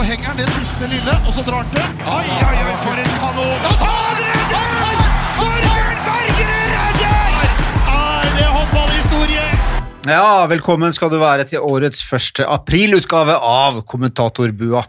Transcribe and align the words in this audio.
så 0.00 0.04
henger 0.08 0.30
han 0.30 0.38
det 0.40 0.46
siste 0.54 0.86
lille, 0.88 1.14
og 1.28 1.34
så 1.36 1.42
drar 1.44 1.60
han 1.60 1.72
til. 1.74 1.88
Oi, 2.08 2.28
oi, 2.32 2.60
oi, 2.64 2.76
for 2.80 3.00
en 3.02 3.10
kanon! 3.20 3.66
Han 3.82 4.22
redder! 4.24 5.02
Torbjørn 5.36 5.98
Bergerud 6.06 6.70
redder! 6.76 7.50
Er 7.90 8.30
det 8.38 8.46
håndballhistorie? 8.54 9.44
Ja, 10.08 10.46
velkommen 10.48 10.96
skal 10.96 11.12
du 11.12 11.18
være 11.20 11.44
til 11.50 11.60
årets 11.68 12.00
første 12.06 12.48
aprilutgave 12.48 13.36
av 13.44 13.82
Kommentatorbua. 13.92 14.86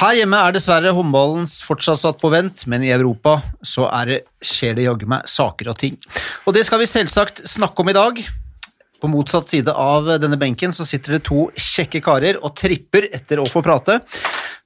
Her 0.00 0.18
hjemme 0.18 0.42
er 0.42 0.58
dessverre 0.58 0.96
håndballens 0.96 1.60
fortsatt 1.62 2.02
satt 2.02 2.18
på 2.18 2.34
vent, 2.34 2.66
men 2.66 2.82
i 2.82 2.90
Europa 2.90 3.38
så 3.62 3.86
er 3.94 4.10
det, 4.10 4.20
skjer 4.42 4.74
det 4.74 4.88
jaggu 4.88 5.06
meg 5.14 5.30
saker 5.30 5.70
og 5.70 5.78
ting. 5.86 6.00
Og 6.48 6.58
det 6.58 6.66
skal 6.66 6.82
vi 6.82 6.90
selvsagt 6.90 7.44
snakke 7.46 7.86
om 7.86 7.94
i 7.94 8.00
dag. 8.00 8.24
På 9.02 9.10
motsatt 9.10 9.50
side 9.50 9.72
av 9.74 10.06
denne 10.22 10.38
benken 10.38 10.70
så 10.70 10.86
sitter 10.86 11.16
det 11.16 11.24
to 11.26 11.48
kjekke 11.58 11.98
karer 12.06 12.36
og 12.38 12.54
tripper 12.54 13.08
etter 13.10 13.40
å 13.42 13.46
få 13.50 13.58
prate. 13.66 13.96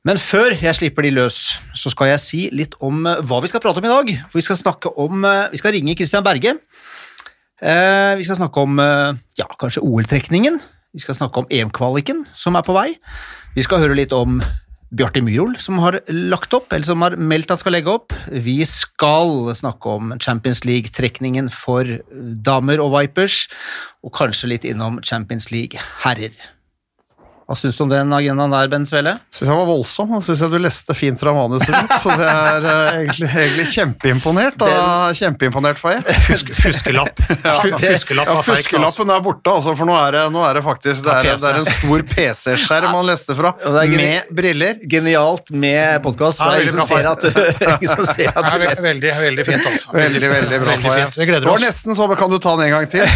Men 0.06 0.20
før 0.20 0.52
jeg 0.52 0.76
slipper 0.76 1.06
de 1.06 1.14
løs, 1.16 1.38
så 1.74 1.90
skal 1.90 2.12
jeg 2.12 2.22
si 2.22 2.42
litt 2.52 2.76
om 2.84 3.08
eh, 3.08 3.22
hva 3.26 3.40
vi 3.42 3.48
skal 3.50 3.62
prate 3.64 3.80
om 3.80 3.88
i 3.88 3.94
dag. 3.94 4.12
For 4.28 4.38
vi 4.38 4.44
skal 4.44 4.60
snakke 4.60 4.92
om 5.02 5.24
eh, 5.24 5.48
Vi 5.54 5.62
skal 5.62 5.72
ringe 5.74 5.96
Christian 5.96 6.26
Berge. 6.26 6.52
Eh, 7.64 8.12
vi 8.20 8.26
skal 8.28 8.36
snakke 8.38 8.60
om 8.60 8.76
ja, 8.76 9.48
kanskje 9.58 9.82
OL-trekningen. 9.82 10.60
Vi 10.92 11.02
skal 11.02 11.16
snakke 11.16 11.40
om 11.40 11.48
EM-kvaliken 11.50 12.26
som 12.36 12.60
er 12.60 12.64
på 12.66 12.76
vei. 12.76 12.90
Vi 13.56 13.64
skal 13.64 13.80
høre 13.80 13.96
litt 13.96 14.12
om 14.12 14.38
Bjarte 14.94 15.18
Myhrol, 15.24 15.56
som 15.58 15.80
har 15.82 15.98
lagt 16.06 16.54
opp, 16.54 16.70
eller 16.70 16.86
som 16.86 17.02
har 17.02 17.16
meldt 17.18 17.50
at 17.50 17.58
skal 17.58 17.74
legge 17.74 17.90
opp. 17.90 18.14
Vi 18.30 18.60
skal 18.70 19.50
snakke 19.58 19.96
om 19.98 20.14
Champions 20.22 20.62
League-trekningen 20.62 21.50
for 21.50 21.90
damer 22.46 22.82
og 22.84 22.94
Vipers, 22.94 23.46
og 24.06 24.14
kanskje 24.14 24.52
litt 24.54 24.68
innom 24.68 25.00
Champions 25.02 25.50
League 25.50 25.82
herrer. 26.04 26.36
Hva 27.46 27.54
syns 27.54 27.76
du 27.78 27.84
om 27.84 27.90
den 27.92 28.10
agendaen 28.10 28.50
der, 28.50 28.66
Ben 28.72 28.82
Svele? 28.88 29.12
Syns 29.30 29.46
jeg 29.46 29.54
var 29.54 29.68
voldsom, 29.68 30.16
og 30.16 30.22
syns 30.26 30.40
jeg 30.42 30.50
du 30.50 30.56
leste 30.58 30.94
fint 30.98 31.20
fra 31.20 31.30
manuset 31.36 31.70
ditt. 31.70 31.92
Så 32.02 32.10
det 32.18 32.26
er 32.26 32.64
eh, 32.66 32.96
egentlig, 33.04 33.28
egentlig 33.30 33.66
kjempeimponert. 33.70 34.56
Da. 34.58 34.70
Kjempeimponert, 35.14 35.78
får 35.78 35.94
jeg. 35.94 36.16
Fusk, 36.26 36.50
fuskelapp. 36.58 37.22
Ja, 37.46 37.54
Fuskelapp 37.62 38.26
Ja, 38.32 38.34
fuskelappen 38.42 39.10
er 39.14 39.20
borte, 39.22 39.52
altså, 39.52 39.76
for 39.78 39.86
nå 39.86 39.94
er 40.00 40.16
det, 40.16 40.22
nå 40.34 40.40
er 40.42 40.58
det 40.58 40.62
faktisk 40.66 41.04
det 41.06 41.12
er, 41.14 41.28
det 41.38 41.46
er 41.50 41.58
en 41.60 41.68
stor 41.70 42.02
PC-skjerm 42.10 42.94
han 42.96 43.06
leste 43.06 43.36
fra, 43.38 43.52
med 43.92 44.32
briller. 44.34 44.80
Genialt 44.90 45.52
med 45.54 46.02
podkast, 46.02 46.42
for 46.42 46.50
Ja, 46.50 46.64
ingen 46.66 46.74
som 46.74 46.90
veldig 46.90 46.90
ser 46.90 47.06
at 47.12 47.86
som 47.94 48.06
ser 48.10 48.32
at 48.32 48.50
du 48.50 48.58
leser. 48.64 48.82
veldig, 48.88 49.12
veldig 49.22 49.46
fint, 49.46 49.70
altså. 49.70 49.94
Veldig, 50.02 50.28
veldig 50.34 50.58
bra. 50.64 50.72
Veldig 50.74 50.90
Faye. 50.90 51.04
fint. 51.04 51.20
Vi 51.22 51.28
gleder 51.30 51.46
Det 51.46 51.52
var 51.54 51.62
nesten 51.62 51.98
så 51.98 52.08
kan 52.18 52.34
du 52.34 52.38
ta 52.42 52.56
den 52.58 52.66
en 52.66 52.74
gang 52.74 52.86
til. 52.90 53.06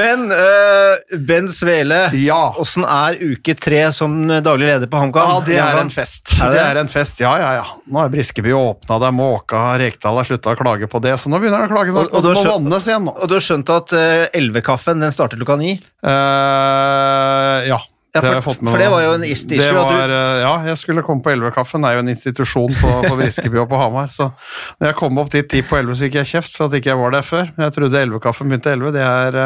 Men 0.00 0.26
eh, 0.32 1.18
Ben 1.28 1.52
Svele, 1.52 2.06
Ja. 2.24 2.45
Åssen 2.60 2.84
er 2.84 3.16
uke 3.20 3.54
tre 3.58 3.92
som 3.92 4.14
daglig 4.28 4.66
leder 4.68 4.86
på 4.92 5.00
HamKam? 5.00 5.32
Ja, 5.34 5.40
det 5.46 5.56
er 5.62 5.80
en 5.82 5.90
fest. 5.90 6.34
Er 6.40 6.50
det 6.50 6.56
Det 6.56 6.60
det? 6.60 6.66
er 6.70 6.80
en 6.82 6.88
fest, 6.92 7.20
ja, 7.20 7.32
ja, 7.38 7.50
ja. 7.58 7.64
Nå 7.90 8.04
er 8.04 8.08
Briskeby 8.12 8.52
åpna, 8.56 8.98
det 9.02 9.08
er 9.10 9.16
måka, 9.16 9.64
Rekdal 9.78 10.16
har 10.20 10.24
slutta 10.28 10.54
å 10.54 10.60
klage 10.60 10.86
på 10.88 11.00
det, 11.02 11.16
så 11.18 11.28
nå 11.32 11.38
begynner 11.42 11.66
det 11.66 11.70
å 11.70 11.74
klage 11.76 11.90
snart. 11.94 12.12
Og- 12.12 12.14
og 12.14 12.24
Og, 12.24 12.34
det 12.34 12.52
vannes 12.52 12.86
igjen 12.88 13.04
nå. 13.06 13.16
Og 13.22 13.28
du 13.28 13.34
har 13.34 13.44
skjønt 13.48 13.68
at 13.76 13.92
uh, 13.92 14.26
Elvekaffen 14.34 15.00
den 15.00 15.12
starter 15.12 15.36
klokka 15.40 15.56
ni? 15.58 15.76
Uh, 16.04 17.66
ja. 17.72 17.78
Ja, 18.16 18.20
det 18.22 18.42
for- 18.42 18.56
med 18.64 18.72
for 18.72 18.78
det 18.80 18.88
var 18.88 19.02
jo 19.04 19.10
en 19.12 19.24
issue 19.28 19.46
Det 19.46 19.72
var, 19.76 20.08
eh, 20.08 20.40
ja, 20.40 20.52
jeg 20.64 20.78
skulle 20.78 21.02
komme 21.04 21.20
på 21.22 21.28
Elvekaffen. 21.34 21.82
Det 21.82 21.90
er 21.90 21.94
jo 21.98 21.98
en 22.00 22.08
institusjon 22.08 22.72
på, 22.80 22.92
på 23.04 23.16
Briskeby 23.18 23.58
og 23.60 23.68
på 23.68 23.76
Hamar. 23.76 24.06
Så 24.08 24.30
når 24.80 24.86
jeg 24.88 24.96
kom 24.96 25.18
opp 25.20 25.28
dit 25.34 25.46
ti 25.50 25.60
på 25.60 25.76
elleve, 25.76 25.92
så 25.98 26.06
fikk 26.06 26.14
jeg 26.22 26.30
kjeft 26.30 26.56
for 26.56 26.64
at 26.70 26.72
ikke 26.78 26.94
jeg 26.94 26.96
var 27.02 27.10
der 27.12 27.20
før. 27.26 27.50
Jeg 27.60 27.74
trodde 27.76 28.00
Elvekaffen 28.00 28.48
begynte 28.48 28.72
elleve. 28.72 28.92
Det 28.96 29.02
er, 29.04 29.36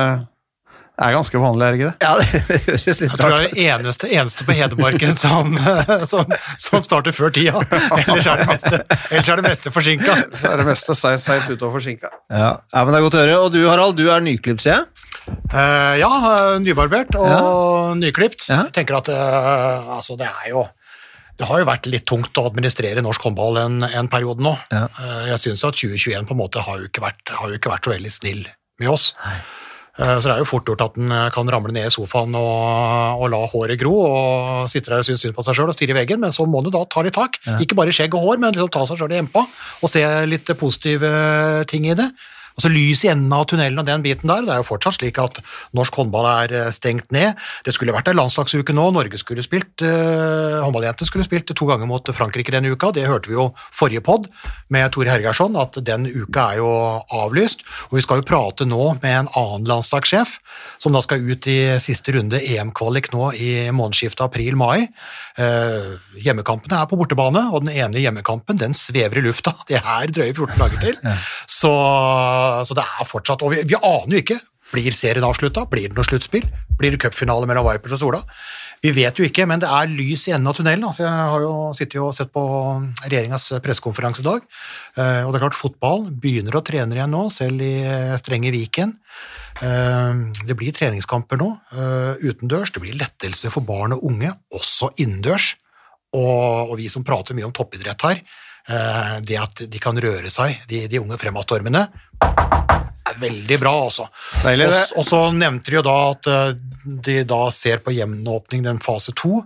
eh, 1.01 1.07
er 1.09 1.15
ganske 1.17 1.41
vanlig, 1.43 1.67
er 1.67 1.73
det 1.75 1.81
ikke 1.81 1.91
det? 1.91 2.07
Ja, 2.07 2.13
det 2.21 2.61
høres 2.69 2.87
litt 2.87 3.01
Jeg 3.01 3.11
tror 3.15 3.33
rart 3.35 3.41
det 3.41 3.51
er 3.51 3.55
det 3.55 3.67
eneste, 3.75 4.11
eneste 4.21 4.47
på 4.49 4.57
Hedmarken 4.59 5.17
som, 5.25 5.57
som, 6.11 6.35
som 6.61 6.87
starter 6.87 7.17
før 7.17 7.33
tida. 7.35 7.63
Ellers 8.05 8.29
er 8.31 8.43
det 8.43 8.49
meste, 8.51 8.83
ellers 9.11 9.31
er 9.33 9.43
det 9.43 9.47
meste 9.49 9.75
forsinka. 9.75 10.17
Så 10.37 10.53
er 10.53 10.63
det 10.63 10.69
meste 10.71 10.97
seigt 10.99 11.25
seigt 11.25 11.49
utover 11.53 11.79
forsinka. 11.81 12.13
ja. 12.31 12.51
ja, 12.61 12.83
men 12.85 12.93
det 12.95 13.01
er 13.01 13.07
godt 13.09 13.19
å 13.19 13.23
høre. 13.25 13.39
Og 13.47 13.55
du, 13.55 13.63
Harald, 13.69 13.97
du 13.99 14.07
er 14.13 14.23
nyklipt, 14.25 14.65
sier 14.65 14.81
jeg? 14.81 15.07
Uh, 15.53 15.95
ja, 16.01 16.11
eh, 16.35 16.59
nybarbert 16.65 17.15
og 17.21 17.97
nyklipt. 18.01 18.49
Ja. 18.51 18.65
Jeg 18.69 18.77
tenker 18.81 18.99
at 19.01 19.11
uh, 19.13 19.97
altså, 19.99 20.17
det 20.19 20.29
er 20.31 20.53
jo 20.55 20.67
det 21.41 21.47
har 21.49 21.63
jo 21.63 21.69
vært 21.71 21.87
litt 21.89 22.05
tungt 22.05 22.37
å 22.37 22.43
administrere 22.51 23.01
norsk 23.01 23.23
håndball 23.25 23.57
en, 23.63 23.79
en 23.87 24.09
periode 24.13 24.45
nå. 24.45 24.53
Ja. 24.75 24.83
Eh, 24.93 25.23
Jeg 25.31 25.41
syns 25.41 25.63
at 25.65 25.79
2021 25.79 26.27
på 26.29 26.35
en 26.37 26.41
måte 26.43 26.61
har 26.67 26.83
jo 26.83 26.91
ikke 26.91 27.01
vært, 27.01 27.33
har 27.33 27.49
jo 27.49 27.57
ikke 27.57 27.73
vært 27.73 27.89
så 27.89 27.95
veldig 27.95 28.13
snill 28.13 28.43
med 28.83 28.91
oss. 28.93 29.07
Eh, 29.25 29.39
Så 30.01 30.25
det 30.25 30.33
er 30.33 30.41
jo 30.41 30.49
fort 30.49 30.65
gjort 30.65 30.81
at 30.87 30.95
en 30.97 31.13
kan 31.35 31.51
ramle 31.53 31.75
ned 31.77 31.91
i 31.91 31.93
sofaen 31.93 32.33
og, 32.39 33.21
og 33.21 33.27
la 33.35 33.41
håret 33.53 33.77
gro 33.83 33.93
og 34.01 34.71
sitte 34.73 34.89
der 34.89 35.03
og 35.03 35.09
synes 35.09 35.21
synd 35.27 35.35
på 35.37 35.45
seg 35.45 35.59
sjøl 35.59 35.69
og 35.69 35.77
stirre 35.77 35.93
i 35.93 35.99
veggen, 36.01 36.23
men 36.23 36.33
så 36.33 36.47
må 36.49 36.63
du 36.65 36.71
da 36.73 36.87
ta 36.89 37.05
litt 37.05 37.19
tak. 37.19 37.37
Ikke 37.61 37.77
bare 37.77 37.93
skjegg 37.93 38.17
og 38.17 38.25
hår, 38.25 38.41
men 38.41 38.57
liksom 38.57 38.73
ta 38.73 38.87
seg 38.89 39.01
sjøl 39.03 39.13
i 39.13 39.21
empa 39.21 39.45
og 39.45 39.93
se 39.93 40.01
litt 40.31 40.49
positive 40.61 41.11
ting 41.69 41.91
i 41.91 41.97
det. 41.99 42.09
Altså 42.57 42.71
Lys 42.73 43.05
i 43.07 43.11
enden 43.13 43.33
av 43.35 43.47
tunnelen 43.51 43.81
og 43.81 43.87
den 43.89 44.05
biten 44.05 44.31
der. 44.31 44.45
Det 44.47 44.55
er 44.55 44.63
jo 44.63 44.69
fortsatt 44.69 44.99
slik 44.99 45.21
at 45.23 45.41
norsk 45.77 46.01
håndball 46.01 46.29
er 46.29 46.55
eh, 46.57 46.73
stengt 46.75 47.11
ned. 47.15 47.39
Det 47.67 47.75
skulle 47.77 47.95
vært 47.95 48.11
en 48.11 48.19
landslagsuke 48.19 48.75
nå. 48.77 48.89
Norge 48.95 49.21
skulle 49.21 49.45
spilt, 49.45 49.85
eh, 49.87 50.59
håndballjentene 50.65 51.09
skulle 51.09 51.27
spilt 51.27 51.53
to 51.57 51.69
ganger 51.69 51.89
mot 51.91 52.13
Frankrike 52.15 52.55
denne 52.55 52.73
uka. 52.73 52.93
Det 52.97 53.07
hørte 53.09 53.31
vi 53.31 53.39
jo 53.39 53.51
forrige 53.77 54.05
pod 54.07 54.29
med 54.73 54.91
Tore 54.95 55.13
Hergersson, 55.13 55.59
at 55.61 55.79
den 55.87 56.09
uka 56.09 56.51
er 56.53 56.61
jo 56.61 56.71
avlyst. 57.21 57.65
Og 57.91 57.99
vi 58.01 58.05
skal 58.05 58.21
jo 58.21 58.29
prate 58.29 58.67
nå 58.69 58.83
med 59.01 59.11
en 59.11 59.33
annen 59.39 59.69
landslagssjef, 59.71 60.39
som 60.83 60.97
da 60.97 61.03
skal 61.05 61.25
ut 61.25 61.49
i 61.51 61.59
siste 61.83 62.15
runde 62.17 62.41
EM-kvalik 62.41 63.11
nå 63.15 63.33
i 63.39 63.51
månedsskiftet 63.75 64.27
april-mai. 64.27 64.89
Eh, 65.41 65.91
hjemmekampene 66.21 66.81
er 66.81 66.89
på 66.91 66.99
bortebane, 67.01 67.47
og 67.55 67.65
den 67.65 67.75
ene 67.77 68.03
hjemmekampen 68.03 68.59
den 68.61 68.75
svever 68.77 69.21
i 69.21 69.25
lufta. 69.25 69.55
Det 69.69 69.79
er 69.81 70.13
drøye 70.13 70.35
14 70.35 70.59
dager 70.61 70.83
til. 70.83 70.99
Så, 71.49 71.73
så 72.67 72.77
det 72.77 72.85
er 72.87 73.09
fortsatt 73.09 73.43
Og 73.47 73.55
vi, 73.55 73.63
vi 73.69 73.79
aner 73.79 74.17
jo 74.17 74.23
ikke. 74.25 74.41
Blir 74.71 74.95
serien 74.95 75.27
avslutta? 75.27 75.65
Blir 75.71 75.89
det 75.91 75.97
noe 75.99 76.07
sluttspill? 76.07 76.45
Blir 76.79 76.95
det 76.95 77.01
cupfinale 77.03 77.49
mellom 77.51 77.67
Vipers 77.67 77.97
og 77.97 78.03
Sola? 78.05 78.21
Vi 78.81 78.93
vet 78.97 79.19
jo 79.19 79.27
ikke, 79.27 79.45
men 79.51 79.61
det 79.61 79.69
er 79.69 79.91
lys 79.93 80.23
i 80.31 80.33
enden 80.33 80.49
av 80.49 80.55
tunnelen. 80.57 80.87
Altså, 80.89 81.03
jeg 81.05 81.25
har 81.33 81.43
jo 81.43 81.55
sittet 81.77 81.99
og 82.01 82.15
sett 82.17 82.31
på 82.33 82.45
regjeringas 83.03 83.51
pressekonferanse 83.65 84.23
i 84.23 84.29
dag. 84.29 84.47
Eh, 84.97 85.27
Og 85.27 85.35
det 85.35 85.41
er 85.41 85.45
klart, 85.45 85.59
fotball 85.59 86.07
begynner 86.23 86.57
å 86.57 86.63
trene 86.65 86.97
igjen 86.97 87.13
nå, 87.13 87.27
selv 87.35 87.61
i 87.67 87.75
eh, 87.85 88.15
strenge 88.23 88.55
Viken. 88.55 88.95
Eh, 89.61 90.23
Det 90.49 90.57
blir 90.57 90.73
treningskamper 90.73 91.37
nå 91.43 91.51
utendørs. 92.25 92.73
Det 92.73 92.81
blir 92.81 92.97
lettelse 92.97 93.53
for 93.53 93.67
barn 93.67 93.93
og 93.99 94.07
unge, 94.09 94.33
også 94.55 94.95
innendørs. 94.97 95.57
Og, 96.17 96.71
og 96.73 96.79
vi 96.81 96.89
som 96.89 97.05
prater 97.05 97.37
mye 97.37 97.51
om 97.51 97.53
toppidrett 97.55 98.03
her, 98.09 98.25
det 99.27 99.39
at 99.41 99.63
de 99.73 99.81
kan 99.83 99.97
røre 99.99 100.31
seg, 100.31 100.61
de, 100.71 100.85
de 100.87 101.01
unge 101.01 101.17
fremadstormene, 101.19 101.81
er 103.11 103.21
veldig 103.21 103.59
bra, 103.61 103.73
altså. 103.87 104.07
Og, 104.99 105.05
så 105.07 105.21
nevnte 105.37 105.71
de 105.73 105.79
jo 105.79 105.85
da 105.87 105.97
at 106.11 106.29
eh, 106.31 106.53
de 107.09 107.17
da 107.29 107.41
ser 107.55 107.83
på 107.85 107.95
gjenåpning 107.97 108.65
den 108.67 108.81
fase 108.83 109.15
to, 109.19 109.43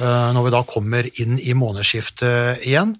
eh, 0.00 0.28
når 0.34 0.46
vi 0.46 0.54
da 0.54 0.62
kommer 0.68 1.08
inn 1.22 1.38
i 1.40 1.56
månedsskiftet 1.56 2.66
igjen. 2.68 2.96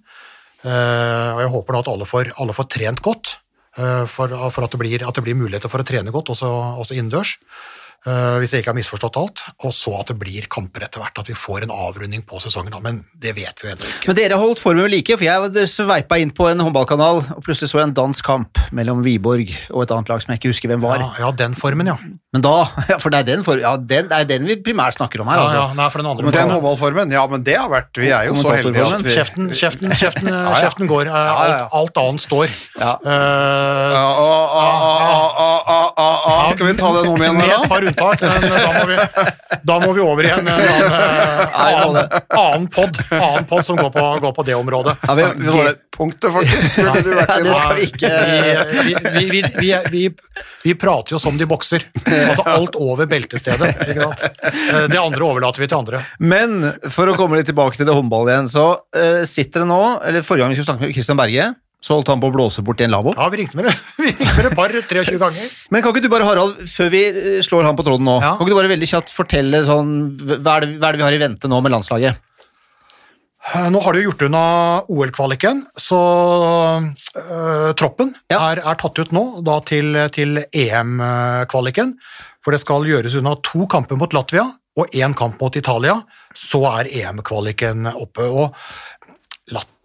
Eh, 0.65 1.29
Og 1.35 1.43
jeg 1.45 1.53
håper 1.57 1.77
da 1.77 1.85
at 1.85 1.93
alle 1.95 2.09
får, 2.09 2.33
alle 2.41 2.57
får 2.57 2.71
trent 2.77 3.05
godt, 3.05 3.35
eh, 3.79 4.05
for, 4.11 4.33
for 4.55 4.67
at, 4.67 4.73
det 4.73 4.83
blir, 4.83 5.07
at 5.07 5.17
det 5.17 5.27
blir 5.27 5.39
muligheter 5.39 5.73
for 5.73 5.83
å 5.83 5.89
trene 5.89 6.15
godt 6.15 6.33
også, 6.37 6.51
også 6.85 6.97
innendørs. 6.97 7.37
Eh, 8.07 8.37
hvis 8.41 8.55
jeg 8.55 8.63
ikke 8.63 8.73
har 8.73 8.79
misforstått 8.79 9.19
alt, 9.21 9.43
og 9.67 9.75
så 9.77 9.95
at 10.01 10.13
det 10.13 10.17
blir 10.21 10.47
kamper 10.53 10.87
etter 10.87 11.03
hvert, 11.03 11.21
at 11.21 11.31
vi 11.31 11.37
får 11.37 11.67
en 11.67 11.75
avrunding 11.75 12.23
på 12.27 12.41
sesongen. 12.43 12.75
Men 12.85 13.03
det 13.21 13.35
vet 13.37 13.61
vi 13.61 13.69
jo 13.69 13.75
ennå 13.75 13.89
ikke. 13.89 14.11
Men 14.13 14.19
dere 14.21 14.41
holdt 14.41 14.63
formen 14.63 14.87
ved 14.87 14.95
like, 14.95 15.19
for 15.19 15.27
jeg 15.27 15.69
sveipa 15.71 16.21
inn 16.23 16.33
på 16.37 16.49
en 16.51 16.63
håndballkanal, 16.65 17.23
og 17.37 17.45
plutselig 17.47 17.73
så 17.73 17.83
jeg 17.83 17.91
en 17.91 17.97
dansk 17.97 18.25
kamp 18.27 18.61
mellom 18.77 19.05
Wiborg 19.07 19.51
og 19.71 19.85
et 19.85 19.95
annet 19.97 20.13
lag 20.13 20.25
som 20.25 20.35
jeg 20.35 20.43
ikke 20.43 20.53
husker 20.55 20.73
hvem 20.73 20.83
var. 20.85 21.03
Ja, 21.03 21.11
ja, 21.27 21.31
den 21.45 21.57
formen, 21.59 21.91
ja. 21.91 21.97
Men 22.31 22.45
da, 22.47 22.57
ja, 22.93 22.99
for 23.03 23.11
det 23.13 23.25
er 23.25 23.27
den, 23.33 23.45
for, 23.47 23.59
ja, 23.59 23.75
den, 23.77 24.09
det 24.11 24.17
er 24.23 24.29
den 24.29 24.47
vi 24.47 24.57
primært 24.63 24.95
snakker 24.99 25.25
om 25.25 25.31
her. 25.33 25.41
ja, 25.41 25.47
altså. 25.49 25.59
ja 25.59 25.79
nei, 25.81 25.89
for 25.91 26.03
den 26.03 26.11
andre 26.13 26.29
Men 26.29 26.37
den 26.37 26.53
håndballformen, 26.55 27.15
ja, 27.17 27.25
men 27.31 27.45
det 27.47 27.57
har 27.59 27.71
vært 27.73 27.99
Vi 27.99 28.11
er 28.15 28.29
jo 28.29 28.37
så 28.39 28.55
heldige 28.55 28.87
at 28.87 29.03
vi 29.05 29.11
Kjeften, 29.11 29.51
kjeften, 29.51 29.91
kjeften, 29.99 30.31
ja. 30.35 30.55
kjeften 30.63 30.91
går. 30.91 31.11
eh, 31.11 31.15
ja, 31.17 31.47
ja. 31.51 31.67
Alt, 31.67 31.75
alt 31.81 32.01
annet 32.05 32.23
står. 32.25 32.55
Ja. 32.79 32.93
Eh, 33.03 33.91
skal 36.55 36.67
vi 36.67 36.75
ta 36.79 36.93
den 36.97 37.09
om 37.11 37.23
igjen? 37.23 37.37
Med 37.39 37.53
et 37.55 37.69
par 37.69 37.87
unntak, 37.87 38.21
men 38.23 38.47
da 38.51 38.73
må 38.75 38.87
vi, 38.89 38.97
da 39.71 39.79
må 39.83 39.93
vi 39.97 40.03
over 40.05 40.29
igjen 40.29 40.45
med 40.47 40.53
en 40.55 40.67
annen, 40.71 41.97
eh, 42.01 42.21
annen, 42.41 42.67
annen 43.21 43.47
pod 43.51 43.65
som 43.67 43.79
går 43.79 43.93
på, 43.95 44.07
går 44.25 44.35
på, 44.37 44.47
det 44.49 44.57
området. 44.59 44.97
Ja, 45.07 45.15
vi, 45.19 45.27
vi 45.37 45.53
holder 45.55 45.79
punktet, 45.97 46.33
faktisk. 46.33 46.79
Ja, 46.79 46.93
det 47.01 47.11
vi 49.21 49.31
vi, 49.61 49.75
vi, 49.91 50.03
vi, 50.63 50.75
prater 50.75 51.15
jo 51.15 51.23
som 51.23 51.39
de 51.39 51.47
bokser. 51.49 51.87
Altså 52.05 52.45
alt 52.49 52.77
over 52.81 53.09
beltestedet. 53.11 53.73
ikke 53.89 54.09
sant? 54.09 54.27
Eh, 54.51 54.85
det 54.91 55.01
andre 55.01 55.27
overlater 55.27 55.63
vi 55.63 55.71
til 55.71 55.81
andre. 55.81 56.05
Men 56.19 56.71
for 56.91 57.11
å 57.11 57.17
komme 57.19 57.41
litt 57.41 57.51
tilbake 57.51 57.79
til 57.79 57.89
det 57.89 57.97
håndballet 57.97 58.35
igjen, 58.35 58.53
så 58.53 58.69
uh, 58.81 59.23
sitter 59.29 59.65
det 59.65 59.71
nå, 59.71 59.83
eller 60.07 60.25
forrige 60.27 60.47
gang 60.47 60.55
vi 60.55 60.61
skulle 60.61 60.73
snakke 60.73 60.89
med 60.89 60.97
Christian 60.97 61.21
Berge 61.21 61.51
så 61.81 61.97
holdt 61.97 62.11
han 62.13 62.21
på 62.21 62.29
å 62.29 62.35
blåse 62.35 62.61
bort 62.65 62.81
i 62.81 62.85
en 62.85 62.93
lavvo. 62.93 63.15
Ja, 63.17 63.29
vi 63.33 63.39
ringte 63.41 63.57
med 63.57 63.71
det. 63.71 63.75
Vi 64.01 64.11
ringte 64.11 64.27
med 64.37 64.45
det 64.45 64.51
et 64.53 64.57
par 64.59 64.75
23 64.75 65.19
ganger. 65.21 65.53
Men 65.73 65.83
kan 65.83 65.95
ikke 65.95 66.03
du 66.05 66.11
bare, 66.13 66.27
Harald, 66.29 66.59
før 66.69 66.91
vi 66.93 67.01
eh, 67.09 67.39
slår 67.47 67.65
han 67.65 67.77
på 67.79 67.87
tråden 67.87 68.05
nå, 68.05 68.19
Ja. 68.21 68.35
kan 68.37 68.45
ikke 68.45 68.53
du 68.53 68.59
bare 68.61 68.73
veldig 68.75 68.89
kjapt 68.91 69.15
fortelle 69.15 69.63
sånn, 69.69 69.95
hva 70.21 70.59
er, 70.61 70.67
det, 70.67 70.75
hva 70.83 70.91
er 70.91 70.93
det 70.93 71.01
vi 71.01 71.07
har 71.09 71.17
i 71.17 71.23
vente 71.25 71.49
nå 71.49 71.61
med 71.65 71.73
landslaget? 71.73 72.21
Eh, 73.55 73.71
Nå 73.73 73.81
har 73.81 73.97
du 73.97 74.03
gjort 74.05 74.21
unna 74.27 74.43
OL-kvaliken, 74.93 75.63
så 75.81 76.01
øh, 77.17 77.71
troppen 77.81 78.13
Ja. 78.31 78.43
er, 78.51 78.61
er 78.61 78.77
tatt 78.81 79.01
ut 79.01 79.15
nå 79.17 79.23
da 79.47 79.57
til, 79.65 79.97
til 80.13 80.43
EM-kvaliken. 80.53 81.95
For 82.45 82.53
det 82.57 82.61
skal 82.63 82.85
gjøres 82.89 83.17
unna 83.21 83.35
to 83.45 83.67
kamper 83.69 83.97
mot 84.01 84.13
Latvia 84.17 84.45
og 84.81 84.93
én 84.97 85.13
kamp 85.17 85.41
mot 85.43 85.57
Italia. 85.57 85.97
Så 86.37 86.63
er 86.69 86.89
EM-kvaliken 87.01 87.89
oppe. 87.91 88.29
og 88.29 88.55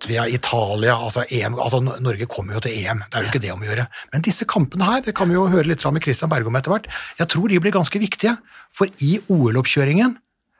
Latvia, 0.05 0.27
Italia 0.29 0.93
altså, 1.01 1.23
EM, 1.33 1.55
altså 1.57 1.79
Norge 1.81 2.27
kommer 2.29 2.53
jo 2.53 2.59
til 2.61 2.75
EM, 2.77 2.99
det 3.09 3.17
er 3.17 3.23
jo 3.23 3.29
ikke 3.31 3.41
det 3.41 3.49
om 3.55 3.63
å 3.63 3.65
gjøre. 3.65 3.85
Men 4.13 4.25
disse 4.25 4.45
kampene 4.45 4.85
her, 4.85 4.99
det 5.01 5.15
kan 5.17 5.31
vi 5.31 5.33
jo 5.33 5.47
høre 5.49 5.65
litt 5.65 5.81
fra 5.81 5.89
med 5.89 6.03
Christian 6.05 6.29
Bergum 6.29 6.53
etter 6.59 6.69
hvert, 6.69 6.85
jeg 7.17 7.31
tror 7.33 7.49
de 7.49 7.57
blir 7.63 7.73
ganske 7.73 7.97
viktige. 7.97 8.35
For 8.75 8.91
i 9.01 9.15
OL-oppkjøringen 9.33 10.13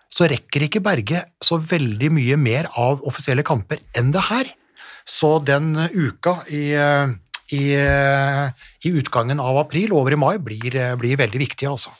så 0.10 0.26
rekker 0.32 0.66
ikke 0.66 0.82
Berge 0.82 1.22
så 1.46 1.60
veldig 1.62 2.10
mye 2.18 2.40
mer 2.42 2.72
av 2.74 3.06
offisielle 3.06 3.46
kamper 3.46 3.84
enn 3.94 4.10
det 4.16 4.24
her. 4.32 4.50
Så 5.06 5.36
den 5.46 5.76
uh, 5.78 5.94
uka 5.94 6.40
i, 6.50 6.64
uh, 6.74 7.14
i, 7.54 7.62
uh, 7.78 8.50
i 8.82 8.94
utgangen 8.98 9.44
av 9.44 9.60
april 9.62 9.94
over 9.94 10.16
i 10.16 10.22
mai 10.24 10.40
blir, 10.42 10.80
blir 10.98 11.22
veldig 11.22 11.44
viktig, 11.44 11.70
altså. 11.70 11.94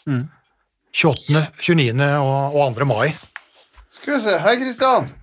28., 0.96 1.46
29. 1.62 1.94
og, 2.26 2.58
og 2.58 2.82
2. 2.82 2.90
mai. 2.90 3.14
Skal 4.00 4.18
vi 4.18 4.24
se. 4.26 4.40
Hei, 4.42 4.58
Kristian. 4.64 5.14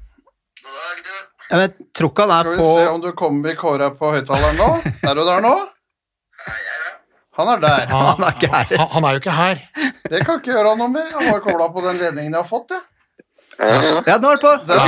Jeg 1.52 1.72
tror 1.96 2.10
ikke 2.12 2.24
han 2.26 2.32
er 2.38 2.48
Skal 2.48 2.56
vi 2.56 2.62
på 2.62 2.70
se 2.78 2.86
om 2.92 3.00
du 3.04 3.10
kommer 3.18 3.52
i 3.52 3.56
kåra 3.60 3.90
på 3.96 4.12
høyttaleren 4.16 4.56
nå. 4.60 4.70
Er 5.04 5.14
du 5.18 5.24
der 5.28 5.42
nå? 5.44 5.54
Han 7.40 7.48
er 7.48 7.60
der. 7.64 7.86
Han 7.92 8.24
er 8.26 8.34
ikke 8.36 8.48
her. 8.52 8.72
Han, 8.76 8.88
han 8.96 9.04
er 9.08 9.14
jo 9.16 9.20
ikke 9.22 9.36
her. 9.36 9.60
Det 10.12 10.24
kan 10.26 10.40
ikke 10.40 10.52
gjøre 10.52 10.72
han 10.74 10.80
noe 10.82 10.92
med. 10.92 11.12
Jeg 11.12 11.28
har 11.32 11.44
kobla 11.44 11.68
på 11.72 11.84
den 11.86 12.00
ledningen 12.02 12.34
jeg 12.34 12.40
har 12.42 12.48
fått, 12.48 12.74
jeg. 12.76 12.88
Ja, 13.62 14.16
nå 14.18 14.30
er 14.32 14.38
han 14.38 14.40
på! 14.42 14.50
Der 14.66 14.78
Ja. 14.80 14.86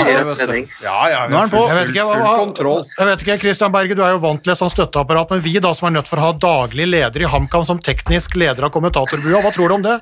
Ja, 0.83 1.01
ja, 1.13 1.19
vi 1.29 1.35
Nå 1.35 1.37
er 1.37 1.43
har 1.45 1.51
på. 1.53 1.61
full, 1.61 1.69
Jeg 1.69 1.77
vet 1.77 1.87
full, 1.87 1.95
ikke, 1.95 2.05
full 2.11 2.39
kontroll. 2.41 2.85
jeg 2.99 3.07
vet 3.11 3.23
ikke, 3.23 3.37
Christian 3.45 3.73
Berge, 3.75 3.95
du 3.95 4.03
er 4.03 4.15
jo 4.17 4.21
vant 4.25 4.43
til 4.43 4.53
et 4.55 4.59
sånt 4.59 4.73
støtteapparat, 4.73 5.31
men 5.31 5.43
vi 5.45 5.53
da 5.63 5.71
som 5.77 5.87
er 5.91 5.95
nødt 5.99 6.09
for 6.11 6.19
å 6.19 6.25
ha 6.25 6.33
daglig 6.43 6.87
leder 6.89 7.23
i 7.23 7.29
HamKam 7.31 7.65
som 7.69 7.79
teknisk 7.79 8.35
leder 8.41 8.67
av 8.67 8.73
kommentatorbua, 8.75 9.43
hva 9.45 9.53
tror 9.55 9.69
du 9.69 9.75
om 9.77 9.85
det? 9.85 9.99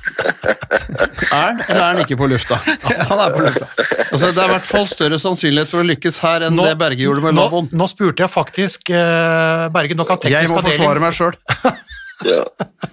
Er 0.00 1.40
han, 1.44 1.60
eller 1.68 1.80
er 1.80 1.86
han 1.92 2.00
ikke 2.02 2.16
på 2.18 2.26
lufta? 2.30 2.56
Han 3.10 3.20
er 3.22 3.34
på 3.34 3.42
lufta. 3.44 3.66
Altså, 4.10 4.30
det 4.34 4.40
er 4.42 4.48
i 4.48 4.52
hvert 4.54 4.66
fall 4.68 4.86
større 4.90 5.18
sannsynlighet 5.22 5.70
for 5.70 5.82
å 5.82 5.86
lykkes 5.90 6.18
her 6.24 6.46
enn 6.48 6.56
Nå- 6.58 6.64
det 6.66 6.74
Berge 6.80 7.04
gjorde 7.04 7.22
med 7.26 7.36
Nå, 7.38 7.44
nå 7.76 7.88
spurte 7.90 8.24
jeg 8.24 8.32
faktisk 8.32 8.90
eh, 8.96 9.66
Berge, 9.74 9.96
nå 9.98 10.06
kan 10.08 10.22
Jeg 10.30 10.50
må 10.50 10.62
forsvare 10.64 11.02
meg 11.04 11.16
sjøl. 11.16 11.36
Ja. 12.20 12.42
ja, 12.44 12.88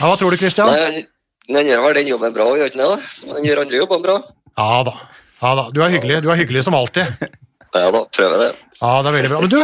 Hva 0.00 0.16
tror 0.18 0.34
du, 0.34 0.36
Christian? 0.40 0.66
Nei, 0.72 1.04
han 1.54 1.68
gjør 1.68 1.84
vel 1.84 1.92
den 2.00 2.08
jobben 2.10 2.32
bra, 2.34 2.48
gjør 2.58 2.70
ikke 2.72 2.80
det? 2.80 3.12
Som 3.14 3.30
den 3.36 3.44
gjør 3.46 3.60
andre 3.62 3.78
jobbene 3.78 4.02
bra. 4.08 4.16
Ja 4.58 4.80
da. 4.88 4.94
Ja 5.42 5.52
da. 5.60 5.64
Du 5.70 5.78
er 5.86 5.92
hyggelig, 5.94 6.16
du 6.24 6.32
er 6.34 6.40
hyggelig 6.40 6.64
som 6.66 6.74
alltid. 6.74 7.12
Ja 7.76 7.84
da, 7.94 8.00
prøver 8.10 8.42
det. 8.42 8.48
Ja, 8.80 8.90
det 9.04 9.12
er 9.12 9.16
veldig 9.20 9.30
bra. 9.30 9.38
Men 9.44 9.52
du, 9.54 9.60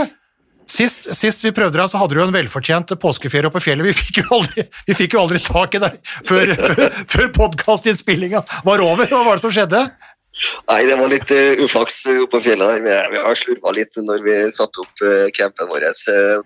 sist, 0.73 1.09
sist 1.17 1.45
vi 1.45 1.55
prøvde 1.57 1.81
deg, 1.81 1.89
så 1.91 2.01
hadde 2.03 2.19
du 2.19 2.23
en 2.25 2.35
velfortjent 2.35 2.95
påskeferie 3.01 3.49
oppe 3.49 3.61
på 3.61 3.69
fjellet. 3.71 3.89
Vi 3.89 3.97
fikk 3.97 4.23
jo 4.23 4.29
aldri, 4.39 4.67
vi 4.89 4.99
fikk 4.99 5.17
jo 5.17 5.25
aldri 5.25 5.41
tak 5.45 5.79
i 5.79 5.83
deg 5.85 5.99
før, 6.29 6.55
før, 6.69 6.85
før 7.15 7.33
podkastinnspillinga 7.41 8.45
var 8.69 8.85
over. 8.85 9.09
Hva 9.11 9.25
var 9.27 9.39
det 9.39 9.47
som 9.47 9.55
skjedde? 9.55 9.87
Nei, 10.69 10.83
det 10.87 10.97
var 11.01 11.09
litt 11.11 11.31
uh, 11.35 11.61
uflaks 11.65 12.03
uh, 12.07 12.21
oppe 12.23 12.37
på 12.37 12.43
fjellet. 12.45 12.83
Vi, 12.85 12.93
vi 13.13 13.23
har 13.25 13.39
slurva 13.39 13.73
litt 13.75 13.97
når 14.05 14.21
vi 14.23 14.35
satte 14.55 14.85
opp 14.85 15.03
uh, 15.03 15.25
campen 15.35 15.71
vår. 15.73 15.87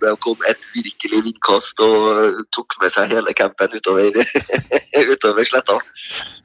Det 0.00 0.12
kom 0.24 0.46
et 0.48 0.64
virkelig 0.72 1.20
vindkast 1.26 1.82
og 1.84 2.06
uh, 2.08 2.38
tok 2.56 2.78
med 2.80 2.94
seg 2.94 3.12
hele 3.12 3.34
campen 3.36 3.74
utover, 3.74 4.16
utover 5.12 5.48
sletta. 5.48 5.76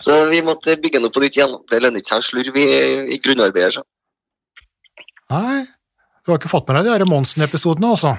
Så 0.03 0.17
vi 0.33 0.41
måtte 0.43 0.75
bygge 0.81 0.99
den 0.99 1.07
opp 1.07 1.15
på 1.15 1.23
nytt 1.23 1.39
igjen. 1.39 1.55
Det 1.71 1.79
lønner 1.83 2.03
ikke 2.03 2.17
seg 2.17 2.25
å 2.25 2.27
slurve 2.31 2.65
i, 2.65 2.81
i 3.15 3.21
grunnarbeidet. 3.23 3.85
Nei, 5.31 5.61
du 6.27 6.33
har 6.33 6.41
ikke 6.41 6.51
fått 6.51 6.67
med 6.67 6.81
deg 6.81 6.89
de 6.89 6.91
her 6.91 7.07
Monsen-episodene, 7.07 7.93
altså? 7.95 8.17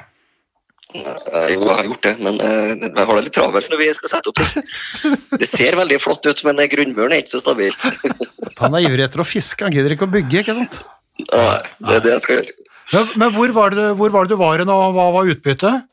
Uh, 0.89 1.49
jo, 1.53 1.59
jeg 1.61 1.75
har 1.77 1.89
gjort 1.91 2.07
det, 2.07 2.13
men 2.25 2.39
uh, 2.41 2.71
jeg 2.73 2.93
har 2.97 3.11
det 3.13 3.25
litt 3.27 3.35
travelt 3.37 3.69
når 3.69 3.81
vi 3.83 3.89
skal 3.93 4.13
sette 4.15 4.31
opp 4.33 4.41
ting. 4.41 5.19
Det 5.35 5.49
ser 5.51 5.77
veldig 5.77 5.99
flott 6.01 6.25
ut, 6.25 6.41
men 6.49 6.63
uh, 6.63 6.69
grunnmuren 6.73 7.13
er 7.13 7.21
ikke 7.21 7.35
så 7.35 7.43
stabil. 7.43 7.77
Han 8.63 8.79
er 8.79 8.89
ivrig 8.89 9.05
etter 9.05 9.21
å 9.21 9.29
fiske, 9.29 9.61
han 9.61 9.77
gidder 9.77 9.93
ikke 9.95 10.09
å 10.09 10.15
bygge, 10.15 10.41
ikke 10.41 10.57
sant? 10.57 10.81
Nei, 11.29 11.61
det 11.85 11.99
er 11.99 12.03
det 12.07 12.15
jeg 12.15 12.25
skal 12.25 12.39
gjøre. 12.39 12.57
Men, 12.95 13.13
men 13.21 13.37
hvor, 13.37 13.53
var 13.55 13.77
det, 13.77 13.87
hvor 14.01 14.17
var 14.17 14.25
det 14.25 14.33
du 14.33 14.41
var 14.41 14.63
hen, 14.63 14.73
og 14.73 14.97
hva 14.97 15.11
var 15.19 15.29
utbyttet? 15.35 15.85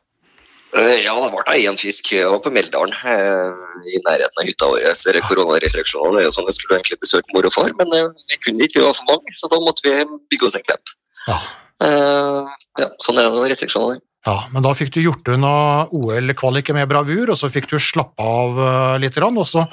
Eh, 0.76 1.04
Ja, 1.04 1.14
det 1.20 1.30
ble 1.32 1.58
én 1.68 1.78
fisk 1.78 2.10
på 2.42 2.52
Meldalen, 2.52 2.96
eh, 3.12 3.92
i 3.92 4.00
nærheten 4.08 4.40
av 4.40 4.48
hytta 4.48 4.68
vår. 4.72 4.88
Så 4.94 5.12
er 5.12 5.20
Koronarestriksjoner. 5.24 6.16
Det 6.16 6.24
er 6.24 6.26
jo 6.28 6.34
sånn, 6.36 6.48
Jeg 6.48 6.58
skulle 6.58 6.78
egentlig 6.80 7.00
besøke 7.00 7.36
mor 7.36 7.46
og 7.46 7.52
far, 7.54 7.70
men 7.78 7.92
eh, 7.96 8.08
vi 8.32 8.40
kunne 8.44 8.64
ikke, 8.64 8.80
vi 8.80 8.86
var 8.86 8.96
for 8.98 9.12
mange. 9.12 9.32
Så 9.32 9.48
da 9.52 9.60
måtte 9.60 9.84
vi 9.86 9.94
bygge 10.32 10.46
oss 10.48 10.56
en 10.56 10.66
klepp. 10.66 10.96
Ja. 11.28 11.38
Eh, 11.84 12.54
ja, 12.80 12.88
sånn 13.02 13.18
er 13.20 13.28
det 13.28 13.34
med 13.34 13.50
restriksjoner. 13.52 14.00
Ja, 14.26 14.40
men 14.50 14.64
da 14.64 14.72
fikk 14.74 14.90
du 14.94 15.02
gjort 15.04 15.28
unna 15.30 15.86
OL-kvaliket 15.94 16.74
med 16.74 16.88
bravur, 16.90 17.30
og 17.30 17.38
så 17.38 17.50
fikk 17.52 17.68
du 17.70 17.76
slappe 17.78 18.22
av 18.22 18.58
eh, 18.58 18.94
litt, 19.04 19.18
og 19.22 19.44
så 19.46 19.66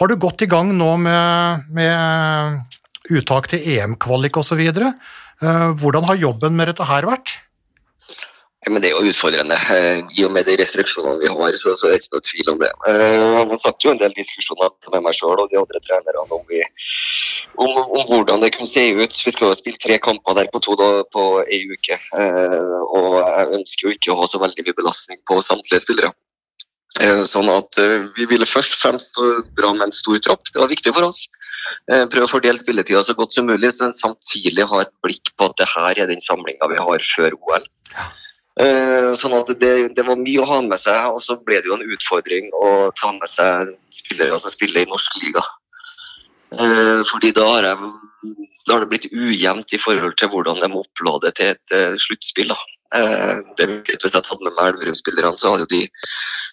har 0.00 0.10
du 0.10 0.16
gått 0.18 0.42
i 0.42 0.50
gang 0.50 0.72
nå 0.74 0.96
med, 0.98 1.68
med 1.76 2.64
uttak 3.14 3.46
til 3.52 3.62
EM-kvalik 3.76 4.36
osv. 4.40 4.62
Uh, 5.42 5.70
hvordan 5.78 6.06
har 6.08 6.18
jobben 6.18 6.56
med 6.58 6.70
dette 6.70 6.86
her 6.88 7.06
vært? 7.06 7.36
Ja, 8.64 8.72
men 8.72 8.80
det 8.80 8.88
er 8.88 8.94
jo 8.96 9.10
utfordrende. 9.10 9.56
Eh, 9.76 9.98
I 10.16 10.24
og 10.24 10.30
med 10.32 10.46
de 10.48 10.54
restriksjonene 10.56 11.20
vi 11.20 11.28
har, 11.28 11.56
så, 11.60 11.74
så 11.76 11.90
er 11.90 11.98
det 11.98 12.06
ikke 12.06 12.14
noe 12.16 12.24
tvil 12.30 12.50
om 12.54 12.60
det. 12.62 12.70
Eh, 12.88 13.24
Man 13.50 13.60
satt 13.60 13.84
jo 13.84 13.92
en 13.92 14.00
del 14.00 14.14
diskusjoner 14.16 14.72
med 14.94 15.04
meg 15.04 15.16
sjøl 15.18 15.36
og 15.42 15.50
de 15.52 15.58
andre 15.60 15.82
trenerne 15.84 16.24
om, 16.32 16.40
vi, 16.48 16.62
om, 17.60 17.74
om 17.84 18.06
hvordan 18.08 18.40
det 18.40 18.54
kunne 18.56 18.70
se 18.70 18.86
ut. 18.96 19.18
Vi 19.26 19.34
skal 19.34 19.50
jo 19.50 19.58
spille 19.58 19.80
tre 19.82 19.98
kamper 20.00 20.38
der 20.40 20.48
på 20.54 20.62
to 20.64 20.78
da, 20.80 20.88
på 21.12 21.26
ei 21.44 21.60
uke. 21.74 21.98
Eh, 22.16 22.72
Og 22.94 23.18
jeg 23.20 23.52
ønsker 23.58 23.88
jo 23.88 23.92
ikke 23.98 24.14
å 24.14 24.18
ha 24.22 24.30
så 24.32 24.40
veldig 24.40 24.64
mye 24.64 24.78
belastning 24.80 25.20
på 25.28 25.40
samtlige 25.44 25.84
spillere. 25.84 26.14
Sånn 27.26 27.48
at 27.50 27.74
Vi 28.14 28.22
ville 28.30 28.46
først 28.46 28.76
og 28.76 28.78
fremst 28.84 29.16
dra 29.58 29.72
med 29.74 29.88
en 29.88 29.92
stor 29.92 30.20
tropp, 30.22 30.44
det 30.46 30.60
var 30.62 30.70
viktig 30.70 30.92
for 30.94 31.08
oss. 31.08 31.24
Prøve 31.90 32.28
å 32.28 32.30
fordele 32.30 32.60
spilletida 32.60 33.02
så 33.02 33.16
godt 33.18 33.34
som 33.34 33.48
mulig, 33.50 33.72
men 33.80 33.96
samtidig 33.96 34.62
ha 34.70 34.84
et 34.84 34.92
blikk 35.02 35.32
på 35.34 35.48
at 35.50 35.56
det 35.58 35.66
her 35.72 36.04
er 36.04 36.12
den 36.12 36.22
samlinga 36.22 36.70
vi 36.70 36.78
har 36.78 37.02
før 37.08 37.34
OL. 37.34 37.66
Eh, 38.60 39.10
Sånn 39.18 39.34
at 39.34 39.50
det, 39.58 39.72
det 39.96 40.04
var 40.06 40.20
mye 40.20 40.42
å 40.42 40.46
ha 40.46 40.60
med 40.62 40.78
seg, 40.78 41.10
og 41.10 41.22
så 41.22 41.36
ble 41.42 41.58
det 41.58 41.70
jo 41.70 41.78
en 41.78 41.88
utfordring 41.96 42.52
å 42.54 42.90
ta 42.94 43.10
med 43.16 43.26
seg 43.30 43.74
spillere 43.94 44.38
som 44.38 44.52
spiller 44.52 44.84
i 44.84 44.90
norsk 44.90 45.18
liga. 45.24 45.42
Eh, 46.54 47.00
Fordi 47.10 47.32
da 47.34 47.48
har, 47.50 47.66
jeg, 47.70 48.36
da 48.66 48.76
har 48.76 48.84
det 48.84 48.90
blitt 48.92 49.10
ujevnt 49.10 49.74
i 49.74 49.80
forhold 49.80 50.14
til 50.20 50.30
hvordan 50.30 50.62
de 50.62 50.70
opplader 50.78 51.34
til 51.34 51.54
et 51.54 51.74
eh, 51.74 51.98
sluttspill. 51.98 52.54
da. 52.54 52.58
Eh, 52.94 53.40
det 53.58 53.66
er 53.66 53.72
Hvis 53.82 54.14
jeg 54.14 54.22
hadde 54.22 54.44
med 54.46 54.54
meg 54.54 54.70
Elverum-spillerne, 54.70 55.36
så 55.38 55.52
hadde 55.54 55.66
jo 55.66 55.72
de 55.72 55.82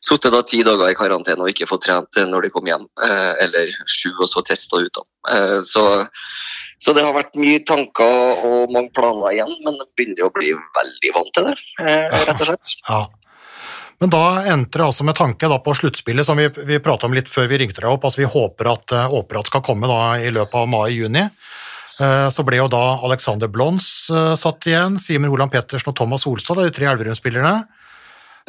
sittet 0.02 0.38
ti 0.50 0.64
dager 0.66 0.90
i 0.90 0.98
karantene 0.98 1.46
og 1.46 1.52
ikke 1.52 1.70
fått 1.70 1.86
trent 1.86 2.18
når 2.18 2.48
de 2.48 2.54
kom 2.54 2.68
hjem. 2.70 2.88
eh, 3.06 3.34
Eller 3.46 3.70
sju 3.86 4.10
og 4.16 4.28
så 4.30 4.42
testa 4.46 4.82
ut. 4.82 4.94
da. 4.98 5.06
Eh, 5.36 5.62
Så, 5.62 5.86
så 6.82 6.94
det 6.98 7.06
har 7.06 7.14
vært 7.14 7.38
mye 7.38 7.62
tanker 7.62 8.46
og 8.48 8.72
mange 8.74 8.90
planer 8.96 9.36
igjen, 9.36 9.54
men 9.66 9.78
jeg 9.78 9.90
begynner 9.96 10.30
å 10.30 10.34
bli 10.34 10.54
veldig 10.54 11.12
vant 11.14 11.34
til 11.38 11.50
det, 11.52 11.58
rett 12.26 12.42
og 12.42 12.48
slett. 12.48 12.72
Ja. 12.90 13.02
Men 14.02 14.10
da 14.10 14.24
endte 14.50 14.80
det 14.80 14.86
altså 14.88 15.06
med 15.06 15.14
tanke 15.16 15.46
på 15.62 15.76
sluttspillet, 15.78 16.26
som 16.26 16.40
vi, 16.42 16.48
vi 16.50 16.80
pratet 16.82 17.06
om 17.06 17.14
litt 17.14 17.30
før 17.30 17.46
vi 17.52 17.60
ringte 17.62 17.84
deg 17.84 17.92
opp. 17.92 18.08
altså 18.08 18.24
Vi 18.24 18.32
håper 18.34 18.72
at, 18.72 18.96
håper 19.14 19.46
skal 19.46 19.62
komme 19.62 19.86
da 19.86 20.18
i 20.18 20.32
løpet 20.34 20.58
av 20.58 20.66
mai-juni. 20.72 21.28
Eh, 22.02 22.28
Så 22.34 22.44
ble 22.48 22.58
jo 22.58 22.70
da 22.72 22.82
Alexander 23.06 23.52
Blons 23.52 24.10
eh, 24.10 24.34
satt 24.40 24.66
igjen, 24.70 24.98
Simen 25.02 25.30
Holand 25.30 25.52
Pettersen 25.54 25.92
og 25.92 25.98
Thomas 26.00 26.26
Olstad, 26.30 26.58
de 26.58 26.74
tre 26.74 26.88
Elverum-spillerne. 26.90 27.68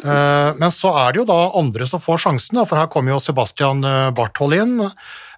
Eh, 0.03 0.49
Men 0.57 0.73
så 0.73 0.93
er 1.03 1.13
det 1.13 1.21
jo 1.21 1.27
da 1.29 1.39
andre 1.59 1.85
som 1.89 2.01
får 2.01 2.23
sjansen, 2.25 2.63
for 2.65 2.79
her 2.81 2.89
kommer 2.89 3.13
jo 3.13 3.21
Sebastian 3.21 3.85
Barthold 4.17 4.57
inn. 4.57 4.75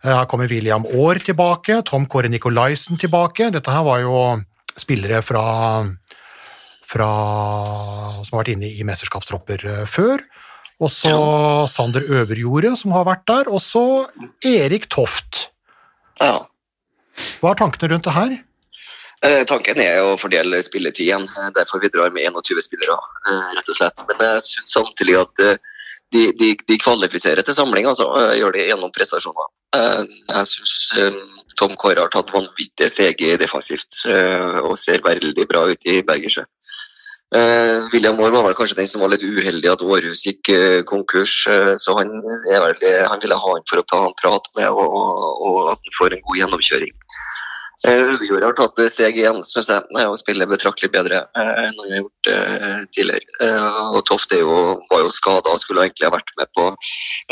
Her 0.05 0.25
kommer 0.31 0.47
William 0.47 0.85
Aar 0.85 1.19
tilbake, 1.19 1.81
Tom 1.83 2.05
Kåre 2.07 2.29
Nikolaisen 2.31 2.99
tilbake. 3.01 3.51
Dette 3.51 3.73
her 3.73 3.83
var 3.83 3.99
jo 4.05 4.17
spillere 4.77 5.21
fra 5.25 5.45
fra, 6.85 7.07
som 8.21 8.35
har 8.35 8.43
vært 8.43 8.51
inne 8.53 8.67
i 8.69 8.83
mesterskapstropper 8.85 9.63
før. 9.89 10.21
Og 10.83 10.91
så 10.93 11.09
Sander 11.71 12.05
Øverjordet, 12.05 12.75
som 12.77 12.93
har 12.93 13.07
vært 13.07 13.23
der. 13.25 13.49
Og 13.49 13.57
så 13.63 14.05
Erik 14.45 14.85
Toft. 14.93 15.47
Ja. 16.21 16.45
Hva 17.41 17.51
er 17.53 17.59
tankene 17.61 17.91
rundt 17.93 18.07
det 18.09 18.15
her? 18.15 18.35
Eh, 19.25 19.43
Tanken 19.47 19.79
er 19.81 20.03
å 20.05 20.17
fordele 20.19 20.59
spilletid 20.65 21.07
igjen, 21.07 21.23
eh, 21.23 21.51
derfor 21.55 21.81
vi 21.81 21.89
drar 21.89 22.11
med 22.13 22.27
21 22.27 22.61
spillere. 22.61 22.97
eh, 23.29 23.53
rett 23.57 23.69
og 23.71 23.77
slett. 23.79 24.03
Men 24.09 24.17
jeg 24.27 24.41
syns 24.43 24.75
samtidig 24.75 25.15
at 25.21 25.39
eh, 25.45 25.57
de, 26.11 26.25
de, 26.37 26.49
de 26.67 26.77
kvalifiserer 26.77 27.41
til 27.45 27.55
samling, 27.55 27.87
altså. 27.87 28.05
Gjør 28.37 28.53
det 28.53 28.67
gjennom 28.69 28.91
prestasjoner. 28.93 29.47
Eh, 29.75 30.03
Jeg 30.29 30.45
syns 30.51 30.75
Tom 31.57 31.75
Kåre 31.79 32.03
har 32.03 32.11
tatt 32.11 32.33
vanvittige 32.33 32.89
steg 32.91 33.21
defensivt 33.39 34.01
og 34.05 34.73
ser 34.77 34.99
veldig 35.05 35.45
bra 35.47 35.61
ut 35.71 35.85
i 35.87 36.01
Bergersjø. 36.03 36.43
William 37.93 38.15
Moore 38.17 38.31
var 38.35 38.43
vel 38.45 38.55
kanskje 38.57 38.75
den 38.77 38.87
som 38.87 39.01
var 39.01 39.09
litt 39.13 39.23
uheldig 39.23 39.69
at 39.71 39.81
Århus 39.83 40.25
gikk 40.27 40.51
konkurs, 40.87 41.33
så 41.79 41.95
han, 41.97 42.11
vel, 42.21 42.75
han 43.07 43.21
ville 43.23 43.39
ha 43.39 43.53
han 43.55 43.65
for 43.69 43.79
å 43.81 43.85
ta 43.87 44.01
en 44.05 44.17
prat 44.19 44.49
med 44.59 44.67
og, 44.69 44.99
og 45.47 45.71
at 45.73 45.79
han 45.87 45.95
får 45.97 46.15
en 46.17 46.23
god 46.27 46.39
gjennomkjøring. 46.41 46.93
Uh, 47.83 48.15
har 48.45 48.55
tatt 48.55 48.77
det 48.79 48.87
steg 48.93 49.17
igjen, 49.19 49.41
syns 49.43 49.69
jeg, 49.73 49.83
eh, 49.97 50.07
og 50.07 50.15
spiller 50.19 50.49
betraktelig 50.49 50.91
bedre 50.93 51.25
eh, 51.25 51.51
enn 51.65 51.75
han 51.75 51.91
har 51.91 52.01
gjort 52.01 52.31
eh, 52.31 52.81
tidligere. 52.95 53.37
Eh, 53.43 53.79
og 53.97 54.01
Toft 54.07 54.35
jo, 54.37 54.79
var 54.91 55.03
jo 55.03 55.13
skada 55.13 55.51
og 55.51 55.61
skulle 55.61 55.87
egentlig 55.87 56.07
ha 56.07 56.15
vært 56.15 56.33
med 56.39 56.51
på 56.55 56.69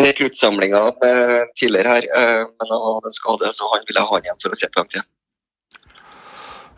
rekruttsamlinga 0.03 0.85
eh, 1.07 1.41
tidligere 1.59 1.97
her, 1.97 2.07
eh, 2.19 2.45
men 2.47 2.71
han 2.75 2.87
hadde 2.89 3.11
en 3.11 3.19
skade, 3.19 3.51
så 3.55 3.71
han 3.71 3.85
ville 3.87 4.03
ha 4.03 4.15
han 4.17 4.25
igjen 4.27 4.41
for 4.43 4.55
å 4.55 4.59
se 4.59 4.71
på 4.73 4.83
MT. 4.83 5.03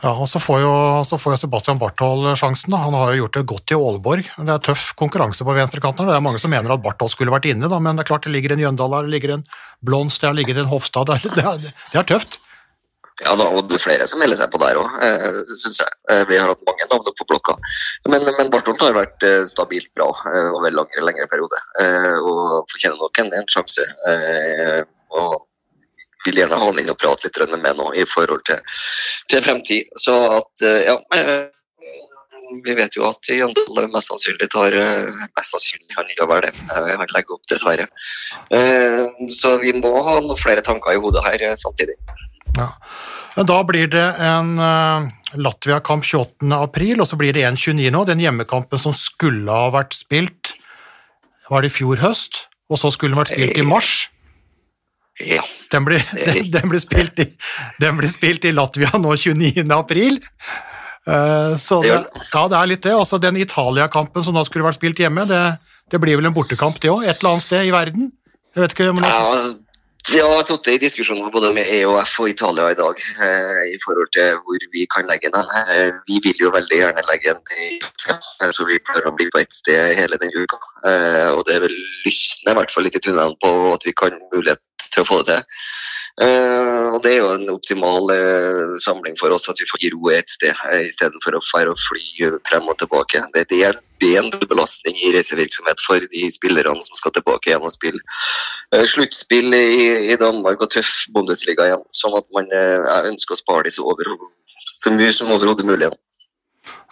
Ja, 0.03 0.11
og 0.11 0.27
så 0.29 0.37
får, 0.43 0.59
jo, 0.61 0.71
så 1.07 1.17
får 1.17 1.33
jo 1.33 1.37
Sebastian 1.45 1.79
Barthold 1.81 2.27
sjansen. 2.37 2.69
Da. 2.75 2.83
Han 2.83 2.93
har 2.93 3.13
jo 3.13 3.23
gjort 3.23 3.37
det 3.39 3.45
godt 3.49 3.71
i 3.73 3.77
Aalborg. 3.79 4.27
Det 4.37 4.53
er 4.53 4.61
tøff 4.67 4.89
konkurranse 4.99 5.47
på 5.47 5.55
venstrekanten. 5.55 6.05
Det 6.05 6.13
er 6.13 6.21
mange 6.21 6.41
som 6.43 6.51
mener 6.53 6.75
at 6.75 6.83
Barthold 6.83 7.15
skulle 7.15 7.33
vært 7.33 7.47
inne, 7.49 7.71
da, 7.71 7.79
men 7.81 7.97
det 7.97 8.03
er 8.03 8.11
klart 8.11 8.27
det 8.27 8.35
ligger 8.35 8.53
en 8.53 8.61
Jøndal 8.67 8.93
der, 8.93 9.07
det 9.07 9.15
ligger 9.15 9.37
en 9.39 9.45
Blons, 9.81 10.19
det 10.21 10.35
ligger 10.37 10.61
en 10.61 10.69
Hofstad. 10.69 11.15
Det 11.15 11.41
er, 11.41 11.63
det 11.63 12.03
er 12.03 12.11
tøft. 12.11 12.37
Ja, 13.23 13.31
da, 13.39 13.45
og 13.47 13.69
det 13.69 13.77
er 13.77 13.83
flere 13.83 14.05
som 14.11 14.19
melder 14.19 14.35
seg 14.41 14.49
på 14.51 14.59
der 14.59 14.75
òg, 14.75 14.95
eh, 15.05 15.37
syns 15.47 15.79
jeg. 15.79 15.91
Eh, 16.11 16.23
vi 16.27 16.35
har 16.35 16.49
hatt 16.51 16.63
mange 16.67 16.87
navn 16.91 17.13
på 17.15 17.27
blokka. 17.29 17.55
Men, 18.11 18.27
men 18.27 18.51
Bartholdt 18.51 18.83
har 18.83 18.97
vært 18.97 19.23
eh, 19.23 19.45
stabilt 19.47 19.93
bra 19.95 20.09
over 20.11 20.67
en 20.67 20.75
lengre, 20.75 21.03
lengre 21.07 21.27
periode, 21.31 21.61
og 22.27 22.67
fortjener 22.73 22.99
nok 22.99 23.21
en, 23.23 23.31
en 23.39 23.47
sjanse. 23.47 23.85
Og 25.15 25.45
vil 26.25 26.41
gjerne 26.41 26.59
ha 26.59 26.67
han 26.67 26.81
inn 26.81 26.91
og 26.91 26.99
prate 26.99 27.31
litt 27.31 27.55
med 27.55 27.79
nå 27.79 27.93
i 27.95 28.03
forhold 28.09 28.43
til, 28.49 28.59
til 29.31 29.45
fremtid. 29.45 29.95
Så 30.01 30.17
at, 30.41 30.65
ja 30.83 30.99
vi 32.65 32.75
vet 32.77 32.93
jo 32.93 33.07
at 33.07 33.25
Jøndal 33.31 33.87
mest 33.89 34.11
sannsynlig 34.11 34.51
tar 34.53 34.75
Mest 34.75 35.55
sannsynlig 35.55 35.95
han 35.97 36.11
gjør 36.11 36.29
vel 36.29 36.43
det. 36.45 36.51
Han 36.69 37.07
legger 37.15 37.37
opp, 37.37 37.47
dessverre. 37.49 37.87
Så 39.39 39.55
vi 39.63 39.73
må 39.79 39.95
ha 40.03 40.19
noen 40.19 40.37
flere 40.37 40.65
tanker 40.65 40.93
i 40.93 41.01
hodet 41.01 41.23
her 41.25 41.47
samtidig. 41.57 41.97
Ja. 42.55 42.71
Da 43.35 43.57
blir 43.67 43.89
det 43.91 44.05
en 44.23 44.55
uh, 44.59 45.07
Latvia-kamp 45.35 46.05
28. 46.07 46.47
april, 46.55 47.01
og 47.03 47.09
så 47.09 47.19
blir 47.19 47.35
det 47.35 47.43
en 47.47 47.57
29. 47.59 47.89
nå. 47.91 48.03
Den 48.07 48.23
hjemmekampen 48.23 48.79
som 48.81 48.95
skulle 48.95 49.51
ha 49.51 49.71
vært 49.75 49.97
spilt 49.97 50.53
var 51.51 51.61
det 51.61 51.73
i 51.73 51.75
fjor 51.75 51.99
høst, 52.01 52.45
og 52.71 52.79
så 52.81 52.91
skulle 52.93 53.13
den 53.13 53.21
vært 53.21 53.33
spilt 53.35 53.59
i 53.59 53.65
mars. 53.67 53.95
Ja. 55.21 55.43
Den 55.71 55.85
blir, 55.87 56.03
den, 56.15 56.47
den 56.51 56.71
blir, 56.71 56.81
spilt, 56.83 57.19
i, 57.19 57.27
den 57.79 57.99
blir 57.99 58.11
spilt 58.11 58.47
i 58.47 58.55
Latvia 58.55 58.95
nå 58.99 59.13
29. 59.15 59.67
april. 59.75 60.19
Eh, 61.07 61.53
så 61.61 61.81
Det 61.83 61.93
det, 61.93 62.25
ja, 62.33 62.47
det 62.51 62.57
er 62.57 62.71
litt 62.71 62.83
det. 62.87 62.95
Også 62.97 63.19
den 63.21 63.37
Italia-kampen 63.39 64.25
som 64.25 64.35
da 64.35 64.43
skulle 64.47 64.67
vært 64.67 64.79
spilt 64.79 64.99
hjemme, 64.99 65.27
det, 65.29 65.43
det 65.91 66.01
blir 66.03 66.19
vel 66.19 66.31
en 66.31 66.35
bortekamp 66.35 66.79
det 66.81 66.91
òg, 66.91 67.05
et 67.05 67.19
eller 67.19 67.35
annet 67.35 67.47
sted 67.47 67.67
i 67.67 67.75
verden? 67.75 68.11
Jeg 68.55 68.63
vet 68.63 68.75
ikke, 68.75 68.91
men 68.95 69.05
Ja, 70.05 70.19
jeg 70.19 70.25
har 70.29 70.43
sittet 70.45 70.75
i 70.75 70.81
diskusjoner 70.83 71.31
både 71.33 71.49
med 71.57 71.65
EOF 71.65 72.11
og 72.21 72.27
Italia 72.29 72.67
i 72.69 72.77
dag 72.77 72.99
eh, 73.25 73.61
i 73.73 73.77
forhold 73.81 74.11
til 74.13 74.35
hvor 74.45 74.65
vi 74.75 74.83
kan 74.93 75.07
legge 75.09 75.31
den. 75.33 75.47
Eh, 75.73 75.97
vi 76.05 76.19
vil 76.21 76.43
jo 76.43 76.51
veldig 76.53 76.77
gjerne 76.77 77.05
legge 77.07 77.33
den 77.33 77.63
i 77.65 77.69
eh, 77.81 78.51
så 78.53 78.67
vi 78.69 78.77
klarer 78.85 79.09
å 79.09 79.15
bli 79.17 79.25
på 79.33 79.41
ett 79.41 79.57
sted 79.57 79.95
hele 79.97 80.19
den 80.21 80.35
uka. 80.35 80.59
Eh, 80.91 81.31
og 81.33 81.41
det 81.49 81.57
lysner 82.05 82.53
i 82.53 82.57
hvert 82.59 82.75
fall 82.75 82.85
litt 82.85 82.99
i 82.99 83.01
tunnelen 83.01 83.33
på 83.41 83.51
at 83.71 83.89
vi 83.89 83.95
kan 83.97 84.13
mulighet 84.29 84.61
til 84.85 85.01
å 85.01 85.09
få 85.09 85.23
det 85.23 85.39
til. 85.39 85.65
Eh, 86.21 86.85
og 86.95 87.01
Det 87.03 87.11
er 87.11 87.17
jo 87.19 87.31
en 87.35 87.49
optimal 87.51 88.11
eh, 88.13 88.75
samling 88.79 89.17
for 89.19 89.33
oss 89.35 89.49
at 89.51 89.59
vi 89.59 89.67
får 89.67 89.81
ro 89.91 90.11
et 90.15 90.29
sted, 90.31 90.55
eh, 90.71 90.85
istedenfor 90.87 91.35
å 91.35 91.43
fære 91.43 91.73
og 91.73 91.81
fly 91.81 92.29
frem 92.47 92.69
og 92.71 92.77
tilbake. 92.79 93.19
Det, 93.33 93.43
det, 93.51 93.59
er, 93.67 93.79
det 93.99 94.13
er 94.13 94.21
en 94.23 94.47
belastning 94.47 94.95
i 94.95 95.11
reisevirksomhet 95.15 95.83
for 95.83 96.05
de 96.13 96.29
spillerne 96.31 96.85
som 96.87 96.95
skal 96.95 97.11
tilbake 97.17 97.51
igjen 97.51 97.67
og 97.67 97.73
spille 97.73 97.99
sluttspill 98.95 99.53
i, 99.57 100.13
i 100.13 100.15
Danmark 100.19 100.63
og 100.63 100.71
tøff 100.71 101.09
Bundesliga 101.15 101.67
igjen. 101.67 101.83
Sånn 101.91 102.15
at 102.17 102.27
man 102.35 102.47
ønsker 103.11 103.35
å 103.35 103.39
spare 103.39 103.67
disse 103.67 103.83
over, 103.83 104.07
så 104.75 104.93
mye 104.95 105.11
som 105.15 105.33
overhodet 105.35 105.67
mulig. 105.67 105.91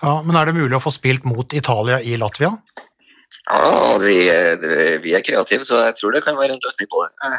Ja, 0.04 0.18
men 0.26 0.36
er 0.36 0.50
det 0.50 0.58
mulig 0.58 0.76
å 0.76 0.84
få 0.84 0.92
spilt 0.94 1.24
mot 1.28 1.56
Italia 1.56 2.02
i 2.04 2.18
Latvia? 2.20 2.52
Ja, 3.48 3.96
vi, 4.04 4.18
vi 5.04 5.16
er 5.16 5.24
kreative, 5.26 5.64
så 5.68 5.80
jeg 5.88 5.96
tror 6.00 6.16
det 6.16 6.24
kan 6.28 6.38
være 6.40 6.56
en 6.56 6.64
løsning 6.64 6.92
på 6.92 7.08
det. 7.08 7.32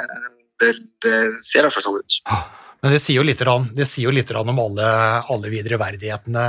Det, 0.64 0.74
det 1.04 1.16
ser 1.44 1.62
i 1.62 1.66
hvert 1.66 1.76
fall 1.76 1.86
sånn 1.86 2.00
ut. 2.00 2.18
Men 2.84 2.92
det 2.92 3.00
sier 3.00 3.16
jo 3.16 3.24
litt, 3.24 3.40
det 3.76 3.86
sier 3.88 4.10
jo 4.10 4.12
litt 4.12 4.32
om 4.36 4.58
alle, 4.60 4.88
alle 5.32 5.52
videre 5.52 5.78
verdighetene, 5.80 6.42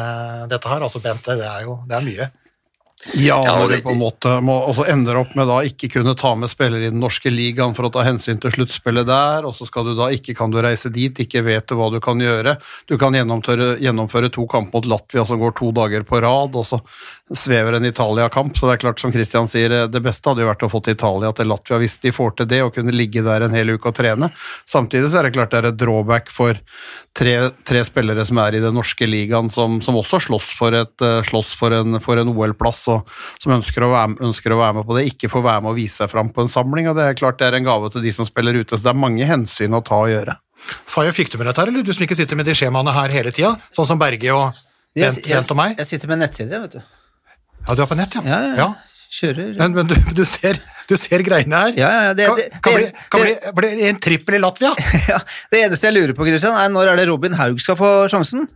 dette 0.52 0.72
her. 0.72 0.84
Altså, 0.84 1.00
Bente, 1.04 1.38
det 1.40 1.48
er 1.48 1.68
jo 1.68 1.78
det 1.88 1.96
er 1.96 2.08
mye. 2.10 2.28
Ja, 3.14 3.38
når 3.44 3.70
du 3.70 3.82
på 3.84 3.92
en 3.92 4.00
måte 4.00 4.32
må, 4.42 4.54
også 4.72 4.86
ender 4.90 5.18
opp 5.20 5.34
med 5.38 5.50
da 5.50 5.60
ikke 5.68 5.90
kunne 5.98 6.16
ta 6.18 6.32
med 6.40 6.50
spillere 6.50 6.88
i 6.88 6.92
den 6.94 7.02
norske 7.04 7.30
ligaen 7.30 7.76
for 7.76 7.86
å 7.86 7.92
ta 7.94 8.06
hensyn 8.08 8.40
til 8.42 8.54
sluttspillet 8.56 9.06
der, 9.06 9.46
og 9.46 9.54
så 9.58 9.68
skal 9.68 9.90
du 9.90 9.92
da 9.98 10.08
ikke 10.16 10.34
kan 10.38 10.54
du 10.54 10.58
reise 10.64 10.90
dit, 10.96 11.20
ikke 11.22 11.44
vet 11.46 11.68
du 11.70 11.76
hva 11.78 11.92
du 11.94 12.00
kan 12.04 12.24
gjøre. 12.24 12.56
Du 12.90 12.96
kan 13.02 13.14
gjennomføre, 13.14 13.76
gjennomføre 13.84 14.32
to 14.34 14.48
kamp 14.50 14.74
mot 14.74 14.88
Latvia 14.90 15.26
som 15.28 15.42
går 15.44 15.54
to 15.60 15.70
dager 15.76 16.08
på 16.08 16.24
rad, 16.24 16.56
og 16.56 16.66
så 16.66 16.80
svever 17.36 17.78
en 17.78 17.86
Italia-kamp. 17.86 18.58
Så 18.58 18.70
det 18.70 18.78
er 18.78 18.84
klart, 18.88 19.04
som 19.04 19.14
Christian 19.14 19.52
sier, 19.52 19.76
det 19.92 20.04
beste 20.06 20.32
hadde 20.32 20.46
jo 20.46 20.50
vært 20.50 20.66
å 20.66 20.72
få 20.72 20.82
til 20.86 20.98
Italia 20.98 21.34
til 21.36 21.52
Latvia 21.52 21.82
hvis 21.84 22.00
de 22.04 22.16
får 22.16 22.40
til 22.40 22.50
det, 22.56 22.64
og 22.66 22.74
kunne 22.80 22.96
ligge 22.96 23.26
der 23.26 23.46
en 23.46 23.56
hel 23.56 23.76
uke 23.76 23.92
og 23.92 24.00
trene. 24.00 24.32
Samtidig 24.66 25.12
så 25.12 25.22
er 25.22 25.30
det 25.30 25.36
klart 25.38 25.54
det 25.54 25.62
er 25.62 25.70
et 25.74 25.80
drawback 25.84 26.34
for 26.34 26.58
tre, 27.16 27.36
tre 27.68 27.84
spillere 27.88 28.26
som 28.28 28.40
er 28.44 28.58
i 28.58 28.64
den 28.64 28.76
norske 28.76 29.08
ligaen, 29.10 29.50
som, 29.52 29.80
som 29.86 29.98
også 30.00 30.22
slåss 30.28 30.52
for, 30.58 30.76
et, 30.76 30.96
eh, 31.02 31.22
slåss 31.28 31.54
for 31.60 31.76
en, 31.76 31.98
en 31.98 32.34
OL-plass, 32.34 32.85
og 32.92 33.10
som 33.44 33.54
ønsker 33.58 33.86
å, 33.86 33.92
være, 33.94 34.18
ønsker 34.30 34.54
å 34.56 34.60
være 34.60 34.78
med 34.80 34.88
på 34.90 34.98
det, 34.98 35.06
ikke 35.12 35.30
får 35.32 35.44
være 35.46 35.62
med 35.66 35.74
og 35.74 35.78
vise 35.80 36.02
seg 36.04 36.12
fram 36.12 36.30
på 36.36 36.46
en 36.46 36.52
samling. 36.52 36.90
og 36.92 36.96
Det 37.00 37.06
er 37.10 37.18
klart 37.20 37.40
det 37.42 37.48
er 37.50 37.58
en 37.60 37.68
gave 37.68 37.92
til 37.94 38.02
de 38.06 38.12
som 38.16 38.26
spiller 38.28 38.58
ute, 38.62 38.78
så 38.78 38.88
det 38.88 38.94
er 38.94 39.00
mange 39.06 39.26
hensyn 39.30 39.74
å 39.78 39.84
ta 39.86 40.02
og 40.06 40.12
gjøre. 40.14 40.38
Faye, 40.90 41.12
fikk 41.14 41.32
du 41.34 41.38
med 41.38 41.48
dette 41.52 41.62
her, 41.62 41.70
eller 41.74 41.84
du 41.86 41.94
som 41.94 42.04
ikke 42.08 42.18
sitter 42.18 42.36
med 42.40 42.48
de 42.50 42.56
skjemaene 42.58 42.94
her 42.96 43.12
hele 43.14 43.32
tida? 43.36 43.54
Sånn 43.76 43.86
som 43.90 44.00
Berge 44.02 44.32
og 44.34 44.52
Bent, 44.96 45.22
Bent 45.28 45.52
og 45.52 45.58
meg? 45.60 45.76
jeg 45.82 45.88
sitter 45.90 46.08
med 46.14 46.22
nettsider, 46.24 46.62
vet 46.66 46.78
du. 46.80 46.82
Ja, 47.68 47.74
du 47.76 47.82
er 47.84 47.90
på 47.90 47.98
nett, 48.00 48.16
ja? 48.16 48.22
Ja, 48.26 48.40
ja, 48.46 48.54
ja. 48.64 48.74
Kjører 49.16 49.52
Men, 49.60 49.76
men 49.78 49.88
du, 49.88 49.94
du, 50.18 50.24
ser, 50.28 50.58
du 50.90 50.96
ser 50.98 51.22
greiene 51.24 51.60
her. 51.62 51.76
Ja, 51.78 51.90
ja, 52.08 52.14
det, 52.18 52.26
det- 52.40 52.48
kan, 52.64 52.74
det- 52.80 52.92
kan, 53.12 53.22
bli, 53.22 53.34
kan 53.36 53.46
det- 53.46 53.54
bli, 53.60 53.70
bli 53.78 53.88
en 53.90 54.00
trippel 54.02 54.36
i 54.36 54.42
Latvia? 54.42 54.72
ja, 55.12 55.20
Det 55.52 55.62
eneste 55.68 55.88
jeg 55.88 55.96
lurer 56.00 56.14
på, 56.18 56.26
Christian, 56.28 56.56
er 56.58 56.72
når 56.74 56.92
er 56.94 57.00
det 57.02 57.06
Robin 57.12 57.34
Haug 57.38 57.60
skal 57.62 57.78
få 57.80 57.92
sjansen? 58.12 58.48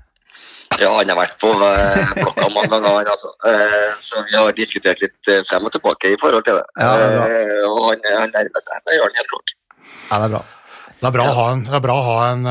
Ja, 0.79 0.91
han 0.99 1.09
har 1.11 1.17
vært 1.17 1.33
på 1.41 1.49
eh, 1.65 2.11
blokka 2.19 2.45
mange 2.53 2.69
ganger, 2.75 2.99
han 3.01 3.09
altså. 3.11 3.31
Eh, 3.49 3.89
så 3.99 4.21
vi 4.29 4.37
har 4.37 4.53
diskutert 4.55 5.01
litt 5.03 5.31
eh, 5.33 5.41
frem 5.49 5.65
og 5.67 5.73
tilbake 5.75 6.13
i 6.13 6.19
forhold 6.21 6.45
til 6.47 6.59
det. 6.59 6.65
Ja, 6.79 6.93
det 6.95 7.65
og 7.67 7.81
han, 7.89 8.05
han 8.21 8.31
nærmer 8.35 8.63
seg, 8.63 8.83
det 8.85 8.95
gjør 8.99 9.07
han 9.09 9.17
helt 9.19 9.31
klart. 9.33 9.55
Ja, 10.11 10.19
det 10.21 10.25
er 10.29 10.33
bra. 10.37 10.43
Det 10.99 11.07
er 11.09 11.15
bra 11.15 11.25
å 11.31 11.35
ha 11.39 11.47
en, 11.55 11.63
det 11.67 11.75
er 11.79 11.83
bra 11.83 11.95
å 11.99 12.05
ha 12.05 12.17
en, 12.33 12.45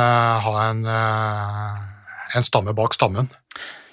ha 0.49 0.55
en, 0.71 0.83
en 2.39 2.47
stamme 2.47 2.75
bak 2.77 2.97
stammen. 2.97 3.29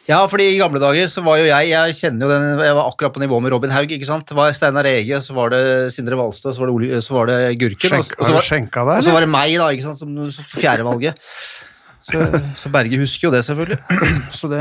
Ja, 0.06 0.20
fordi 0.30 0.46
i 0.54 0.58
gamle 0.60 0.78
dager 0.82 1.08
så 1.10 1.24
var 1.26 1.40
jo 1.42 1.48
jeg 1.48 1.70
Jeg 1.72 1.96
kjenner 1.98 2.28
jo 2.28 2.30
den, 2.30 2.60
jeg 2.62 2.76
var 2.78 2.92
akkurat 2.92 3.14
på 3.16 3.22
nivå 3.24 3.40
med 3.42 3.50
Robin 3.56 3.72
Haug. 3.74 3.90
ikke 3.90 4.06
sant? 4.06 4.28
Det 4.30 4.36
var 4.38 4.52
Steinar 4.54 4.86
Ege, 4.86 5.18
så 5.26 5.34
var 5.34 5.50
det 5.56 5.62
Sindre 5.96 6.20
Valstad, 6.20 6.54
så 6.54 6.62
var 6.62 6.70
det, 6.70 6.76
Ole, 6.78 7.00
så 7.02 7.16
var 7.18 7.32
det 7.32 7.40
Gurken. 7.58 7.90
Skjenk, 7.96 8.12
og 8.20 8.28
så 8.28 8.36
var- 8.36 9.00
Og 9.00 9.08
så 9.08 9.16
var 9.16 9.26
det 9.26 9.32
meg, 9.34 9.56
da, 9.58 9.72
ikke 9.74 9.88
sant, 9.88 9.98
som 10.04 10.14
som 10.22 10.46
fjerdevalget. 10.62 11.18
Så, 12.06 12.22
så 12.62 12.70
Berge 12.70 13.00
husker 13.02 13.26
jo 13.26 13.32
det, 13.34 13.40
selvfølgelig. 13.48 13.80
Så 14.38 14.46
det 14.52 14.60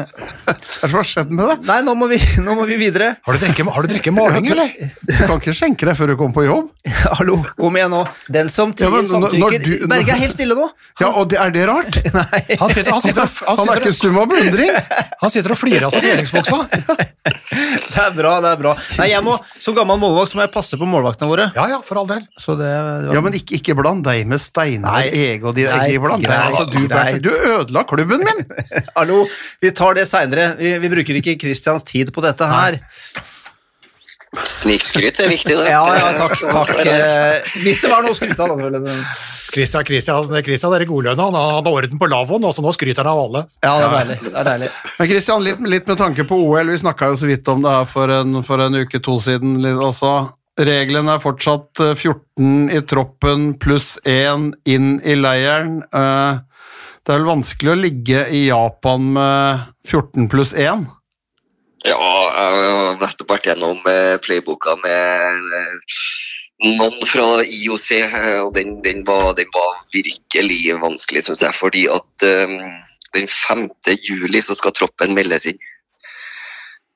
Hva 0.80 0.88
har 0.94 1.04
skjedd 1.04 1.32
med 1.34 1.44
det? 1.50 1.56
Nei, 1.68 1.76
nå 1.84 1.92
må 1.98 2.06
vi, 2.08 2.16
nå 2.40 2.54
må 2.56 2.64
vi 2.64 2.78
videre. 2.80 3.10
Har 3.26 3.36
du 3.36 3.42
drukket, 3.42 3.68
har 3.68 4.14
maling, 4.16 4.46
eller? 4.54 4.70
Du 5.04 5.12
kan 5.26 5.36
ikke 5.36 5.52
skjenke 5.52 5.84
deg 5.90 5.98
før 5.98 6.08
du 6.08 6.14
kommer 6.16 6.32
på 6.38 6.44
jobb. 6.46 6.70
Hallo, 7.18 7.36
kom 7.58 7.76
igjen 7.76 7.92
nå. 7.92 8.00
Den 8.32 8.48
som 8.52 8.72
Ja, 8.72 8.78
tier, 8.86 8.94
men 8.94 9.10
når- 9.10 9.36
når 9.36 9.56
samtykker. 9.58 9.84
du- 9.84 9.88
Berge 9.92 10.14
er 10.16 10.22
helt 10.24 10.36
stille 10.38 10.56
nå. 10.56 10.70
Ja, 11.02 11.10
og 11.20 11.28
det, 11.34 11.36
Er 11.42 11.52
det 11.52 11.66
rart? 11.68 11.98
Nei. 12.14 12.40
Han 12.62 12.72
sitter, 12.72 12.92
han 12.96 13.02
sitter, 13.04 13.28
han 13.44 13.60
Han 13.60 13.72
er 13.74 13.80
ikke 13.82 13.92
stum 13.98 14.18
av 14.22 14.28
beundring! 14.32 14.72
han 15.24 15.32
sitter 15.36 15.52
og 15.52 15.58
flirer 15.60 15.84
av 15.88 15.92
seg 15.92 16.04
regjeringsbuksa. 16.06 16.58
Det 17.24 18.02
er 18.04 18.12
bra, 18.16 18.32
det 18.44 18.50
er 18.54 18.60
bra. 18.60 18.72
Nei, 19.00 19.08
jeg 19.12 19.24
må, 19.26 19.36
Som 19.60 19.76
gammel 19.76 20.00
målvakt 20.00 20.32
så 20.32 20.38
må 20.40 20.44
jeg 20.46 20.52
passe 20.54 20.78
på 20.80 20.88
målvaktene 20.88 21.28
våre. 21.30 21.50
Ja, 21.56 21.66
ja, 21.74 21.78
for 21.84 22.00
all 22.02 22.08
del. 22.08 22.24
Så 22.40 22.56
det, 22.56 22.68
det 22.72 23.08
var- 23.10 23.18
Ja, 23.18 23.24
men 23.28 23.36
ikke, 23.36 23.58
ikke 23.60 23.76
bland 23.78 24.04
deg 24.06 24.24
med 24.30 24.40
Steinar 24.40 25.04
Ege 25.10 25.44
og 25.44 25.54
de 25.58 25.68
Nei, 25.68 25.90
ikke 25.92 26.04
bland 26.08 26.24
deg. 26.24 26.32
Altså, 26.32 26.64
du, 26.70 26.80
du 27.28 27.34
ødela 27.35 27.85
klubben 27.88 28.25
min! 28.26 28.43
Hallo, 28.99 29.25
vi 29.62 29.71
tar 29.76 29.99
det 29.99 30.09
seinere. 30.11 30.53
Vi, 30.61 30.75
vi 30.83 30.91
bruker 30.93 31.21
ikke 31.21 31.38
Christians 31.45 31.87
tid 31.88 32.12
på 32.14 32.25
dette 32.25 32.49
her. 32.50 32.81
Snikskryt 34.35 35.21
er 35.23 35.31
viktig, 35.31 35.55
det. 35.61 35.71
Ja, 35.71 35.85
ja, 35.95 36.11
takk. 36.19 36.41
takk. 36.50 36.73
Eh, 36.85 37.55
Hvis 37.62 37.81
det 37.85 37.91
var 37.91 38.03
noe 38.03 38.14
å 38.14 38.19
skryte 38.19 38.43
av, 38.45 38.59
da. 38.59 38.95
Christian, 39.55 39.85
Christian, 39.87 40.31
Christian 40.43 40.73
er 40.75 40.83
i 40.83 40.88
godlønna, 40.88 41.29
han 41.31 41.37
hadde 41.61 41.71
orden 41.71 42.00
på 42.00 42.09
lavvoen, 42.11 42.47
så 42.50 42.62
nå 42.64 42.73
skryter 42.75 43.07
han 43.07 43.12
av 43.14 43.21
alle. 43.29 43.43
Ja, 43.62 43.75
det 43.79 43.85
er 43.87 43.93
deilig. 43.95 44.17
Det 44.25 44.33
er 44.41 44.49
deilig. 44.49 44.71
Men 44.99 45.11
Christian, 45.12 45.45
litt, 45.47 45.61
litt 45.76 45.91
med 45.93 46.00
tanke 46.00 46.26
på 46.26 46.38
OL, 46.49 46.73
vi 46.73 46.81
snakka 46.83 47.12
jo 47.12 47.21
så 47.21 47.29
vidt 47.31 47.50
om 47.53 47.62
det 47.62 47.75
her 47.76 47.87
for 47.87 48.11
en, 48.17 48.41
for 48.47 48.64
en 48.64 48.81
uke 48.83 48.99
to 49.05 49.14
siden. 49.23 49.61
også. 49.75 50.14
Reglene 50.59 51.14
er 51.17 51.23
fortsatt 51.23 51.81
eh, 51.83 51.95
14 51.95 52.75
i 52.75 52.83
troppen 52.91 53.47
pluss 53.62 53.95
1 54.07 54.50
inn 54.71 54.91
i 55.03 55.17
leiren. 55.19 55.81
Eh, 55.95 56.43
Det 57.04 57.12
er 57.12 57.20
vel 57.20 57.28
vanskelig 57.28 57.73
å 57.73 57.80
ligge 57.80 58.26
i 58.32 58.46
Japan 58.49 59.11
med 59.12 59.64
14 59.84 60.28
pluss 60.32 60.54
1? 60.56 60.87
Ja, 61.84 61.99
jeg 62.00 62.61
har 62.64 62.96
nettopp 62.96 63.34
vært 63.34 63.50
gjennom 63.50 63.82
playboka 64.25 64.73
med 64.80 65.50
eh, 65.58 65.99
noen 66.64 66.96
fra 67.04 67.26
IOC, 67.44 67.88
eh, 67.99 68.40
og 68.40 68.54
den, 68.56 68.78
den, 68.84 69.02
var, 69.06 69.34
den 69.37 69.50
var 69.54 69.82
virkelig 69.92 70.78
vanskelig, 70.80 71.25
syns 71.26 71.42
jeg. 71.44 71.56
Fordi 71.56 71.84
at 71.92 72.26
um, 72.28 72.56
den 73.16 73.28
5. 73.28 73.68
juli 74.00 74.42
så 74.42 74.56
skal 74.56 74.75
troppen 74.76 75.14
meldes 75.16 75.49
inn. 75.50 75.61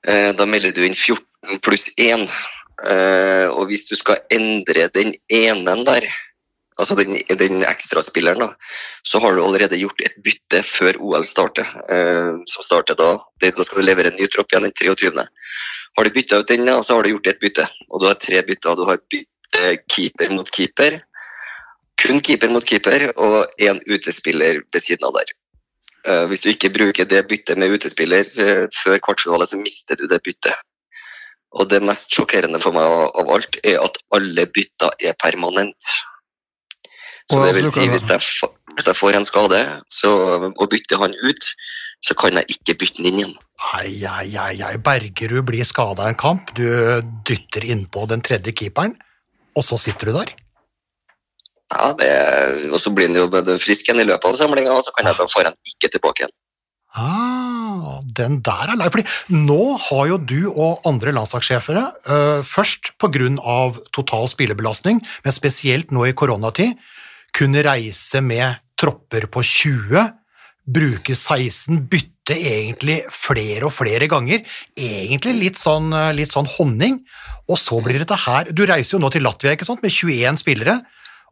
Eh, 0.09 0.31
da 0.37 0.47
melder 0.49 0.73
du 0.73 0.85
inn 0.87 0.97
14 0.97 1.61
pluss 1.65 1.91
1. 1.99 2.25
Eh, 2.89 3.47
og 3.51 3.69
hvis 3.69 3.89
du 3.91 3.97
skal 3.99 4.23
endre 4.33 4.89
den 4.95 5.13
ene 5.29 5.77
der, 5.89 6.07
altså 6.79 6.95
den, 6.99 7.17
den 7.39 7.65
ekstraspilleren, 7.67 8.43
da, 8.45 8.49
så 9.03 9.21
har 9.23 9.35
du 9.35 9.43
allerede 9.45 9.79
gjort 9.81 10.03
et 10.05 10.19
bytte 10.25 10.63
før 10.67 11.01
OL 11.03 11.25
starter. 11.27 11.67
Eh, 11.91 12.39
som 12.47 12.67
starter 12.67 12.99
da, 12.99 13.11
da 13.43 13.51
skal 13.57 13.83
du 13.83 13.87
levere 13.87 14.13
en 14.13 14.19
ny 14.21 14.29
tropp 14.31 14.53
igjen 14.53 14.69
den 14.69 14.77
23. 14.79 15.27
Har 15.99 16.07
du 16.07 16.15
bytta 16.15 16.39
ut 16.39 16.53
den, 16.53 16.69
ja, 16.71 16.79
så 16.83 16.97
har 16.97 17.03
du 17.03 17.13
gjort 17.15 17.33
et 17.33 17.43
bytte. 17.43 17.67
Og 17.91 18.03
du 18.03 18.09
har 18.09 18.19
tre 18.23 18.43
bytter. 18.47 18.79
Du 18.79 18.87
har 18.89 19.03
bytte 19.03 19.75
keeper 19.91 20.33
mot 20.37 20.51
keeper, 20.55 21.01
kun 21.99 22.21
keeper 22.23 22.53
mot 22.55 22.65
keeper, 22.65 23.09
og 23.17 23.59
én 23.59 23.81
utespiller 23.89 24.63
ved 24.63 24.85
siden 24.85 25.09
av 25.09 25.17
der. 25.19 25.35
Eh, 26.07 26.25
hvis 26.31 26.45
du 26.45 26.53
ikke 26.53 26.71
bruker 26.75 27.09
det 27.11 27.25
byttet 27.31 27.59
med 27.59 27.75
utespiller 27.75 28.23
før 28.77 29.01
kvartfinale, 29.03 29.49
så 29.51 29.59
mister 29.59 29.99
du 29.99 30.07
det 30.07 30.23
byttet. 30.23 30.55
Og 31.57 31.67
det 31.71 31.81
mest 31.83 32.13
sjokkerende 32.13 32.61
for 32.61 32.77
meg 32.77 32.85
av 32.87 33.33
alt, 33.33 33.57
er 33.65 33.81
at 33.81 33.99
alle 34.15 34.45
bytter 34.53 34.95
er 35.01 35.17
permanent. 35.19 35.91
Så 37.29 37.43
det 37.45 37.55
vil 37.59 37.69
si, 37.69 37.85
hvis 37.93 38.07
jeg, 38.09 38.49
hvis 38.75 38.89
jeg 38.89 38.97
får 38.97 39.19
en 39.19 39.27
skade 39.27 39.61
så, 39.93 40.11
og 40.49 40.65
bytter 40.73 41.03
han 41.03 41.17
ut, 41.21 41.51
så 42.05 42.15
kan 42.17 42.39
jeg 42.39 42.57
ikke 42.57 42.77
bytte 42.81 43.03
den 43.03 43.11
inn 43.11 43.21
igjen. 43.23 43.37
Ai, 43.75 43.91
ai, 44.07 44.29
ai, 44.39 44.57
ai. 44.65 44.75
Bergerud 44.81 45.45
blir 45.51 45.67
skada 45.69 46.07
i 46.07 46.15
en 46.15 46.19
kamp, 46.19 46.55
du 46.57 46.65
dytter 47.29 47.67
innpå 47.69 48.07
den 48.09 48.23
tredje 48.25 48.55
keeperen, 48.57 48.95
og 49.59 49.67
så 49.67 49.81
sitter 49.83 50.11
du 50.11 50.21
der. 50.21 50.35
Ja, 51.75 51.93
det, 51.99 52.13
og 52.73 52.81
så 52.81 52.95
blir 52.97 53.11
han 53.11 53.19
jo 53.19 53.29
frisk 53.61 53.89
igjen 53.89 54.01
i 54.01 54.09
løpet 54.09 54.31
av 54.31 54.39
samlinga, 54.41 54.73
og 54.73 54.85
så 54.87 54.95
kan 54.97 55.11
jeg 55.11 55.19
ta 55.19 55.27
få 55.29 55.45
han 55.45 55.59
ikke 55.69 55.91
tilbake 55.93 56.25
igjen. 56.25 56.37
Ah, 56.97 57.99
den 58.17 58.39
der 58.47 58.73
er 58.73 58.79
lei. 58.81 58.89
Fordi 58.89 59.05
nå 59.35 59.77
har 59.89 60.07
jo 60.09 60.17
du 60.17 60.39
og 60.49 60.87
andre 60.89 61.13
landslagssjefer 61.13 61.77
uh, 61.77 62.41
først 62.47 62.95
pga. 62.97 63.29
total 63.93 64.31
spillebelastning, 64.33 65.03
men 65.25 65.37
spesielt 65.37 65.93
nå 65.93 66.07
i 66.09 66.17
koronatid, 66.17 66.79
kunne 67.37 67.63
reise 67.67 68.23
med 68.25 68.61
tropper 68.79 69.27
på 69.33 69.43
20, 69.45 70.05
bruke 70.69 71.17
16, 71.17 71.81
bytte 71.91 72.37
egentlig 72.37 73.01
flere 73.13 73.69
og 73.69 73.75
flere 73.75 74.09
ganger. 74.11 74.45
Egentlig 74.77 75.35
litt 75.39 75.61
sånn, 75.61 75.91
øh, 75.93 76.13
litt 76.17 76.35
sånn 76.35 76.49
honning. 76.59 77.01
Og 77.49 77.57
så 77.57 77.81
blir 77.81 77.99
dette 77.99 78.17
her 78.27 78.51
Du 78.53 78.67
reiser 78.69 78.99
jo 78.99 79.01
nå 79.01 79.09
til 79.11 79.25
Latvia 79.25 79.55
ikke 79.57 79.65
sant, 79.65 79.83
med 79.83 79.95
21 79.95 80.41
spillere. 80.43 80.81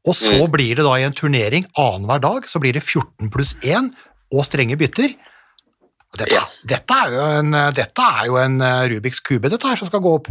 Og 0.06 0.14
så 0.14 0.46
blir 0.48 0.78
det 0.78 0.84
da 0.86 0.94
i 0.96 1.04
en 1.04 1.16
turnering 1.16 1.66
annenhver 1.74 2.20
dag 2.22 2.44
så 2.48 2.60
blir 2.62 2.76
det 2.76 2.84
14 2.84 3.30
pluss 3.32 3.56
1 3.62 3.90
og 4.32 4.44
strenge 4.46 4.78
bytter. 4.78 5.16
Dette, 6.16 6.40
dette, 6.64 6.96
er 6.96 7.12
jo 7.12 7.24
en, 7.40 7.56
dette 7.74 8.04
er 8.20 8.28
jo 8.30 8.38
en 8.40 8.60
eh, 8.64 8.84
Rubiks 8.92 9.20
kube 9.20 9.50
dette 9.52 9.66
her 9.66 9.76
som 9.76 9.90
skal 9.90 10.00
gå 10.04 10.14
opp. 10.20 10.30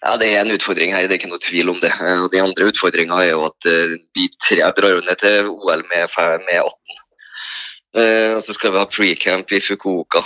Ja, 0.00 0.16
Det 0.16 0.28
er 0.30 0.40
en 0.40 0.54
utfordring 0.54 0.92
her, 0.94 1.06
det 1.08 1.16
er 1.16 1.20
ikke 1.20 1.32
noe 1.32 1.42
tvil 1.42 1.72
om 1.72 1.80
det. 1.82 1.90
Eh, 1.90 2.22
Og 2.22 2.30
De 2.32 2.42
andre 2.42 2.70
utfordringa 2.70 3.18
er 3.24 3.32
jo 3.32 3.44
at 3.48 3.66
eh, 3.66 3.96
de 4.14 4.26
tre 4.38 4.62
drar 4.76 4.94
jo 4.94 5.04
ned 5.04 5.18
til 5.18 5.50
OL 5.50 5.82
med, 5.90 6.18
med 6.46 6.58
18. 6.62 7.00
Eh, 7.98 8.34
og 8.36 8.42
Så 8.42 8.54
skal 8.54 8.72
vi 8.72 8.78
ha 8.78 8.86
pre-camp 8.86 9.52
i 9.52 9.60
Fukuoka. 9.60 10.22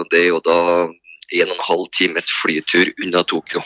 og 0.00 0.08
Det 0.10 0.24
er 0.24 0.30
jo 0.30 0.40
da 0.42 0.58
en 1.30 1.52
og 1.52 1.54
en 1.54 1.68
halv 1.68 1.86
times 1.94 2.26
flytur 2.42 2.90
unna 3.04 3.22
Tokyo. 3.22 3.62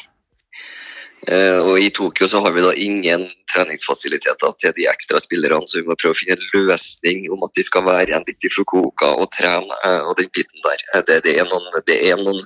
Og 1.25 1.81
I 1.81 1.89
Tokyo 1.89 2.27
så 2.29 2.43
har 2.45 2.53
vi 2.53 2.61
da 2.61 2.75
ingen 2.77 3.23
treningsfasiliteter 3.49 4.53
til 4.61 4.75
de 4.77 4.85
ekstra 4.91 5.17
spillerne, 5.17 5.65
så 5.65 5.79
vi 5.79 5.87
må 5.89 5.97
prøve 5.97 6.13
å 6.13 6.19
finne 6.19 6.37
en 6.37 6.51
løsning 6.53 7.31
om 7.33 7.47
at 7.47 7.55
de 7.57 7.65
skal 7.65 7.87
være 7.87 8.11
igjen 8.11 8.27
litt 8.29 8.45
i 8.45 8.51
Fukuoka 8.53 9.09
og 9.17 9.31
trene. 9.33 9.79
og 10.05 10.13
den 10.19 10.29
biten 10.37 10.61
der. 10.67 10.85
Det, 11.09 11.23
det, 11.25 11.39
er 11.41 11.49
noen, 11.49 11.71
det 11.89 11.97
er 12.11 12.21
noen 12.21 12.45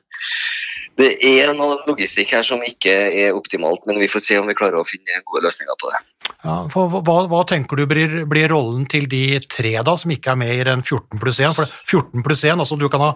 det 0.99 1.09
er 1.23 1.53
noe 1.55 1.79
logistikk 1.87 2.33
her 2.35 2.45
som 2.47 2.63
ikke 2.65 2.93
er 2.93 3.37
optimalt, 3.37 3.85
men 3.87 4.01
vi 4.03 4.09
får 4.11 4.23
se 4.25 4.39
om 4.41 4.49
vi 4.51 4.57
klarer 4.59 4.81
å 4.81 4.87
finne 4.87 5.21
gode 5.25 5.45
løsninger 5.47 5.79
på 5.79 5.93
det. 5.93 6.01
Ja, 6.43 6.57
for 6.73 6.91
hva, 6.93 7.19
hva 7.31 7.43
tenker 7.49 7.79
du 7.79 7.87
blir, 7.91 8.23
blir 8.31 8.51
rollen 8.53 8.87
til 8.91 9.07
de 9.11 9.39
tre 9.47 9.77
da, 9.87 9.95
som 9.99 10.11
ikke 10.15 10.35
er 10.35 10.41
med 10.43 10.55
i 10.55 10.65
den 10.67 10.83
14 10.85 11.21
pluss 11.23 11.39
1? 11.43 11.55
For 11.57 11.71
14 11.87 12.25
pluss 12.27 12.43
1, 12.45 12.59
altså 12.59 12.79
du 12.79 12.89
kan, 12.93 13.07
ha, 13.09 13.13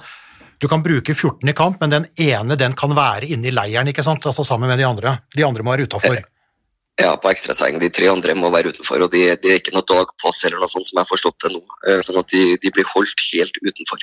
du 0.62 0.68
kan 0.70 0.84
bruke 0.84 1.14
14 1.14 1.50
i 1.50 1.56
kamp, 1.58 1.82
men 1.82 1.94
den 1.94 2.06
ene 2.22 2.58
den 2.58 2.76
kan 2.78 2.94
være 2.98 3.30
inne 3.34 3.50
i 3.50 3.54
leiren, 3.54 3.90
ikke 3.90 4.06
sant? 4.06 4.26
Altså 4.30 4.46
sammen 4.46 4.70
med 4.70 4.78
de 4.78 4.86
andre. 4.86 5.16
De 5.34 5.46
andre 5.46 5.66
må 5.66 5.74
være 5.74 5.90
utafor. 5.90 6.22
Ja, 7.00 7.14
på 7.16 7.30
ekstraseng. 7.32 7.78
De 7.80 7.88
tre 7.90 8.10
andre 8.12 8.34
må 8.36 8.50
være 8.52 8.70
utenfor, 8.74 9.00
og 9.06 9.14
det 9.14 9.24
de 9.42 9.54
er 9.54 9.60
ikke 9.62 9.72
noe 9.74 9.86
dagpass 9.88 10.42
eller 10.46 10.60
noe 10.60 10.70
sånt 10.70 10.86
som 10.86 10.98
jeg 10.98 11.06
har 11.06 11.10
forstått 11.10 11.46
det 11.46 11.52
nå. 11.54 11.62
eh, 11.88 12.02
Sånn 12.04 12.18
at 12.20 12.28
de, 12.30 12.42
de 12.60 12.72
blir 12.74 12.86
holdt 12.90 13.22
helt 13.32 13.58
utenfor. 13.64 14.02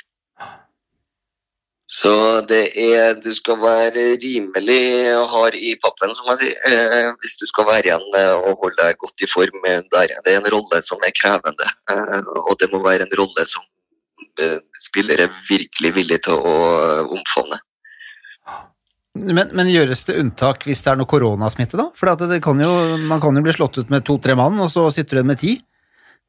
Så 1.90 2.12
det 2.46 2.70
er 2.78 3.16
Du 3.18 3.32
skal 3.34 3.58
være 3.58 4.04
rimelig 4.22 4.82
hard 5.32 5.56
i 5.58 5.74
pappen, 5.82 6.14
som 6.14 6.28
jeg 6.30 6.38
sier, 6.42 6.60
eh, 6.70 7.08
hvis 7.18 7.34
du 7.40 7.46
skal 7.50 7.66
være 7.66 7.88
igjen 7.88 8.06
eh, 8.18 8.34
og 8.36 8.62
holde 8.62 8.78
deg 8.78 9.00
godt 9.00 9.24
i 9.26 9.30
form 9.30 9.66
eh, 9.66 9.82
der. 9.90 10.14
Det 10.22 10.34
er 10.34 10.38
en 10.38 10.52
rolle 10.54 10.78
som 10.86 11.02
er 11.02 11.16
krevende, 11.16 11.66
og 12.46 12.54
det 12.60 12.70
må 12.70 12.82
være 12.84 13.08
en 13.08 13.18
rolle 13.18 13.46
som 13.48 13.66
spillere 14.78 15.26
er 15.26 15.40
virkelig 15.50 15.90
villige 15.98 16.22
til 16.28 16.38
å 16.38 16.54
omfavne. 17.10 17.58
Men, 19.18 19.50
men 19.52 19.68
gjøres 19.68 20.06
det 20.06 20.16
unntak 20.20 20.62
hvis 20.64 20.80
det 20.84 20.92
er 20.92 21.00
noe 21.00 21.10
koronasmitte, 21.10 21.76
da? 21.76 21.88
For 21.98 22.38
kan 22.40 22.62
jo, 22.62 22.70
man 23.10 23.20
kan 23.20 23.36
jo 23.36 23.42
bli 23.44 23.52
slått 23.52 23.82
ut 23.82 23.90
med 23.92 24.06
to-tre 24.06 24.38
mann, 24.38 24.56
og 24.62 24.70
så 24.72 24.86
sitter 24.94 25.18
du 25.18 25.20
igjen 25.20 25.32
med 25.32 25.42
ti. 25.42 25.56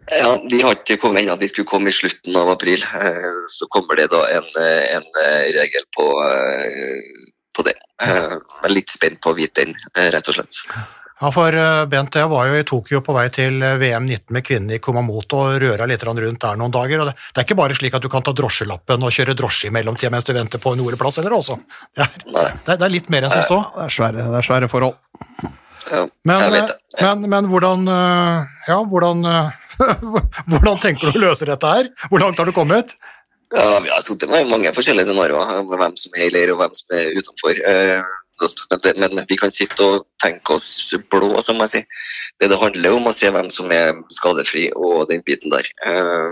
Ja, 0.10 0.32
De 0.50 0.62
har 0.64 0.74
ikke 0.76 0.98
kommet 1.00 1.24
ennå. 1.24 1.36
De 1.40 1.48
skulle 1.48 1.68
komme 1.70 1.92
i 1.92 1.96
slutten 1.96 2.36
av 2.36 2.50
april. 2.50 2.82
Eh, 2.82 3.30
Så 3.48 3.68
kommer 3.70 3.96
det 4.00 4.10
da 4.12 4.24
en, 4.30 4.48
eh, 4.60 4.96
en 4.98 5.06
eh, 5.26 5.52
regel 5.60 5.86
på, 5.96 6.08
på 7.56 7.64
det. 7.68 7.76
Eh, 8.02 8.34
Jeg 8.34 8.66
er 8.66 8.74
litt 8.74 8.90
spent 8.90 9.22
på 9.22 9.32
å 9.32 9.38
vite 9.38 9.66
den, 9.66 9.76
rett 9.96 10.28
og 10.28 10.36
slett. 10.36 10.64
Ja, 11.22 11.30
for 11.30 11.54
Bent, 11.86 12.16
jeg 12.18 12.30
var 12.32 12.48
jo 12.50 12.54
i 12.58 12.64
Tokyo 12.66 13.00
på 13.06 13.14
vei 13.14 13.28
til 13.30 13.60
VM 13.62 14.08
19 14.10 14.34
med 14.34 14.44
kvinnene 14.44 14.80
i 14.80 14.82
Kumamoto 14.82 15.38
og 15.38 15.60
røra 15.62 15.86
litt 15.86 16.02
rundt 16.04 16.42
der 16.42 16.56
noen 16.58 16.72
dager. 16.74 17.00
og 17.04 17.06
det, 17.12 17.14
det 17.30 17.38
er 17.44 17.46
ikke 17.46 17.58
bare 17.60 17.76
slik 17.78 17.94
at 17.94 18.02
du 18.02 18.10
kan 18.10 18.24
ta 18.26 18.34
drosjelappen 18.34 19.04
og 19.06 19.14
kjøre 19.14 19.36
drosje 19.38 19.70
i 19.70 19.72
mellomtida 19.76 20.10
mens 20.10 20.26
du 20.26 20.34
venter 20.34 20.58
på 20.58 20.74
en 20.74 20.82
ordeplass, 20.82 21.20
eller 21.22 21.36
også? 21.38 21.60
Det 21.94 22.02
er, 22.08 22.10
det 22.26 22.42
er, 22.42 22.58
det 22.74 22.88
er 22.88 22.90
litt 22.96 23.10
mer 23.14 23.28
enn 23.28 23.36
som 23.36 23.46
så. 23.46 23.60
Det 23.78 23.86
er 23.86 23.94
svære, 24.00 24.26
det 24.34 24.40
er 24.42 24.48
svære 24.50 24.68
forhold. 24.72 24.98
Ja, 25.92 26.08
Men, 26.26 26.40
jeg 26.42 26.52
vet 26.56 26.68
det. 26.74 27.02
men, 27.06 27.30
men 27.30 27.46
hvordan 27.54 27.86
Ja, 28.68 28.80
hvordan 28.82 29.22
Hvordan 30.52 30.80
tenker 30.82 31.12
du 31.12 31.20
å 31.20 31.26
løse 31.30 31.48
dette 31.50 31.74
her? 31.76 31.90
Hvor 32.10 32.22
langt 32.24 32.40
har 32.40 32.46
du 32.50 32.54
kommet? 32.56 32.96
Ja, 33.56 33.80
Vi 33.84 33.90
har 33.92 34.02
sittet 34.04 34.30
med 34.32 34.48
mange 34.48 34.72
forskjellige 34.76 35.10
scenarioer 35.10 35.58
om 35.60 35.68
hvem 35.72 35.96
som 36.00 36.14
er 36.16 36.30
i 36.30 36.34
leir 36.34 36.54
og 36.54 36.62
hvem 36.62 36.76
som 36.78 36.98
er 36.98 37.16
utenfor. 37.18 37.58
Eh, 37.68 38.18
Men, 38.98 39.20
vi 39.30 39.38
kan 39.38 39.52
sitte 39.54 39.86
og 39.86 40.06
tenke 40.24 40.56
oss 40.56 40.96
blå, 41.12 41.36
som 41.46 41.60
jeg 41.62 41.70
sier. 41.70 42.06
Det 42.40 42.50
det 42.50 42.58
handler 42.58 42.96
om 42.98 43.06
å 43.06 43.14
se 43.14 43.30
hvem 43.30 43.52
som 43.54 43.70
er 43.72 43.92
skadefri 44.10 44.72
og 44.74 45.10
den 45.12 45.22
biten 45.22 45.52
der. 45.54 45.68
Eh, 45.86 46.32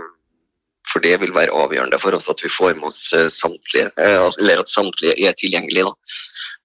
For 0.90 1.04
det 1.06 1.20
vil 1.22 1.34
være 1.36 1.54
avgjørende 1.54 2.00
for 2.02 2.16
oss 2.18 2.30
at 2.32 2.42
vi 2.42 2.50
får 2.50 2.74
med 2.80 2.88
oss 2.88 3.14
eh, 3.14 3.28
samtlige, 3.30 3.92
eh, 4.00 4.30
eller 4.40 4.64
at 4.64 4.72
samtlige 4.72 5.14
er 5.28 5.36
tilgjengelige. 5.38 5.86
da. 5.86 5.94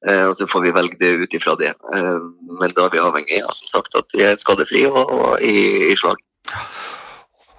Eh, 0.09 0.25
Og 0.29 0.35
så 0.39 0.47
får 0.49 0.63
vi 0.65 0.73
velge 0.79 0.97
det 0.99 1.11
ut 1.25 1.35
ifra 1.35 1.57
det. 1.61 1.75
Eh, 1.93 2.19
Men 2.61 2.71
da 2.73 2.87
er 2.87 2.95
vi 2.95 3.03
avhengig 3.05 3.43
av 3.43 3.53
som 3.53 3.69
sagt, 3.69 3.95
at 3.99 4.09
de 4.15 4.23
er 4.25 4.37
skadefrie 4.41 4.89
og, 4.89 5.43
i 5.43 5.93
slag. 5.99 6.17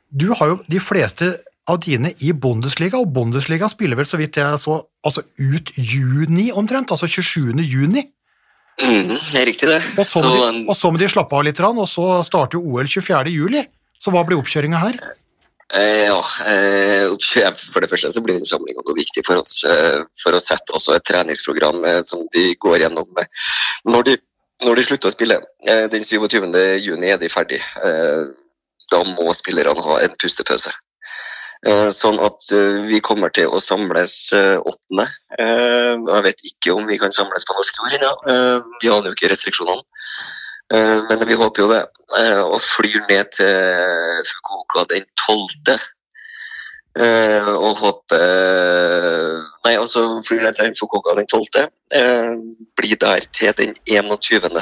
du 0.08 0.30
har 0.38 0.48
jo 0.52 0.58
de 0.70 0.78
fleste 0.80 1.32
av 1.68 1.80
dine 1.84 2.12
i 2.24 2.32
Bundesliga, 2.32 2.98
og 2.98 3.12
Bundesliga 3.14 3.68
spiller 3.70 3.98
vel 3.98 4.08
så 4.08 4.20
vidt 4.20 4.38
jeg 4.40 4.60
så 4.62 4.80
altså 5.04 5.24
ut 5.38 5.72
juni 5.76 6.48
omtrent, 6.52 6.92
altså 6.94 7.06
27. 7.06 7.62
juni. 7.62 8.04
Mm, 8.78 9.14
det 9.14 9.40
er 9.40 9.46
riktig, 9.48 9.68
det. 9.68 9.80
Og 9.98 10.06
så, 10.06 10.22
Så, 10.22 10.28
må 10.28 10.50
de, 10.52 10.64
og 10.68 10.76
så 10.76 10.90
må 10.90 11.00
de 11.00 11.08
slappe 11.10 11.36
av 11.36 11.46
litt, 11.46 11.60
og 11.60 11.88
så 11.90 12.22
starter 12.26 12.58
OL 12.62 12.86
24. 12.86 13.32
juli. 13.34 13.64
Så 13.98 14.14
hva 14.14 14.22
blir 14.26 14.38
oppkjøringa 14.38 14.78
her? 14.78 15.00
Eh, 15.74 16.06
ja, 16.06 16.20
eh, 16.46 17.56
For 17.72 17.80
det 17.82 17.90
første 17.90 18.12
så 18.14 18.22
blir 18.24 18.38
den 18.38 18.46
samlinga 18.46 18.80
viktig 18.96 19.24
for 19.26 19.42
oss. 19.42 19.64
Eh, 19.64 20.00
for 20.22 20.32
å 20.32 20.40
sette 20.40 20.72
også 20.72 20.94
et 20.96 21.04
treningsprogram 21.04 21.84
eh, 21.84 22.02
som 22.06 22.22
de 22.32 22.54
går 22.54 22.78
gjennom 22.84 23.20
eh, 23.20 23.26
når 23.90 24.02
de 24.08 24.16
når 24.64 24.74
de 24.74 24.82
slutter 24.82 25.10
å 25.10 25.14
spille. 25.14 25.38
Eh, 25.66 25.86
Den 25.92 26.02
27. 26.02 26.48
juni 26.82 27.12
er 27.12 27.18
de 27.20 27.30
ferdig. 27.30 27.62
Eh, 27.84 28.28
Da 28.88 29.02
må 29.04 29.28
spillerne 29.36 29.82
ha 29.84 29.98
en 30.00 30.14
pustepause. 30.16 30.70
Eh, 31.66 31.88
Sånn 31.94 32.20
at 32.22 32.48
eh, 32.54 32.78
vi 32.86 33.00
kommer 33.04 33.32
til 33.34 33.50
å 33.50 33.60
samles 33.62 34.14
eh, 34.36 34.56
åttende. 34.58 35.06
Jeg 35.38 36.24
vet 36.24 36.42
ikke 36.46 36.74
om 36.74 36.86
vi 36.88 36.98
kan 37.00 37.14
samles 37.14 37.46
på 37.46 37.56
norsk 37.56 37.78
jord 37.80 37.96
ennå. 37.98 38.10
Vi 38.82 38.90
aner 38.90 39.10
jo 39.10 39.16
ikke 39.16 39.30
restriksjonene. 39.32 39.84
Men 40.68 41.22
vi 41.24 41.36
håper 41.38 41.62
jo 41.62 41.68
det. 41.70 41.82
Og 42.44 42.58
flyr 42.60 43.06
ned 43.08 43.30
til 43.38 44.26
Fukuoka 44.28 44.84
den 44.90 45.06
12. 45.26 45.78
Eh, 46.98 47.48
og 47.52 47.76
håper 47.78 48.22
Nei, 49.64 49.74
altså 49.76 50.18
flyr 50.24 50.42
ned 50.42 50.56
til 50.58 50.74
Fukuoka 50.78 51.14
den 51.18 51.28
12. 51.30 51.68
Eh, 51.94 52.34
blir 52.78 52.98
der 53.00 53.22
til 53.32 53.54
den 53.58 53.76
21. 53.86 54.58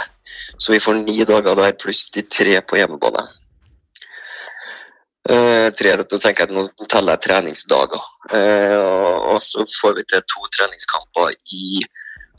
Så 0.59 0.73
vi 0.73 0.81
får 0.83 1.01
ni 1.01 1.25
dager 1.25 1.55
der 1.55 1.77
pluss 1.81 2.11
de 2.11 2.23
tre 2.23 2.61
på 2.61 2.77
hjemmebane. 2.81 3.25
Eh, 5.27 5.69
nå 5.75 6.19
tenker 6.23 6.45
jeg 6.45 6.47
at 6.47 6.55
nå 6.55 6.87
teller 6.87 7.17
jeg 7.17 7.25
treningsdager. 7.27 8.03
Eh, 8.31 8.75
og, 8.79 9.25
og 9.35 9.39
så 9.43 9.65
får 9.67 9.97
vi 9.99 10.05
til 10.07 10.23
to 10.31 10.45
treningskamper 10.55 11.33
i 11.57 11.81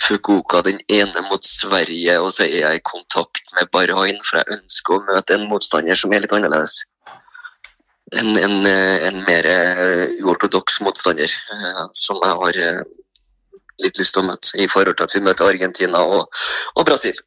Fukuoka. 0.03 0.61
Den 0.63 0.79
ene 0.87 1.23
mot 1.27 1.43
Sverige, 1.43 2.19
og 2.21 2.31
så 2.31 2.45
er 2.45 2.59
jeg 2.61 2.79
i 2.79 2.85
kontakt 2.85 3.51
med 3.57 3.71
Bahrain, 3.73 4.21
for 4.23 4.39
jeg 4.39 4.59
ønsker 4.59 4.95
å 4.95 5.05
møte 5.09 5.35
en 5.35 5.49
motstander 5.51 5.99
som 5.99 6.13
er 6.13 6.23
litt 6.23 6.35
annerledes. 6.37 6.77
En, 8.15 8.31
en, 8.39 8.61
eh, 8.69 9.07
en 9.09 9.19
mer 9.27 9.49
eh, 9.51 10.05
uortodoks 10.23 10.79
motstander, 10.85 11.33
eh, 11.55 11.81
som 11.91 12.21
jeg 12.23 12.37
har 12.43 12.61
eh, 12.67 12.85
litt 13.83 13.99
lyst 13.99 14.15
til 14.15 14.23
å 14.23 14.29
møte, 14.29 14.53
i 14.63 14.69
forhold 14.71 14.95
til 14.95 15.09
at 15.09 15.17
vi 15.17 15.25
møter 15.27 15.49
Argentina 15.49 16.05
og, 16.07 16.31
og 16.75 16.87
Brasil. 16.87 17.19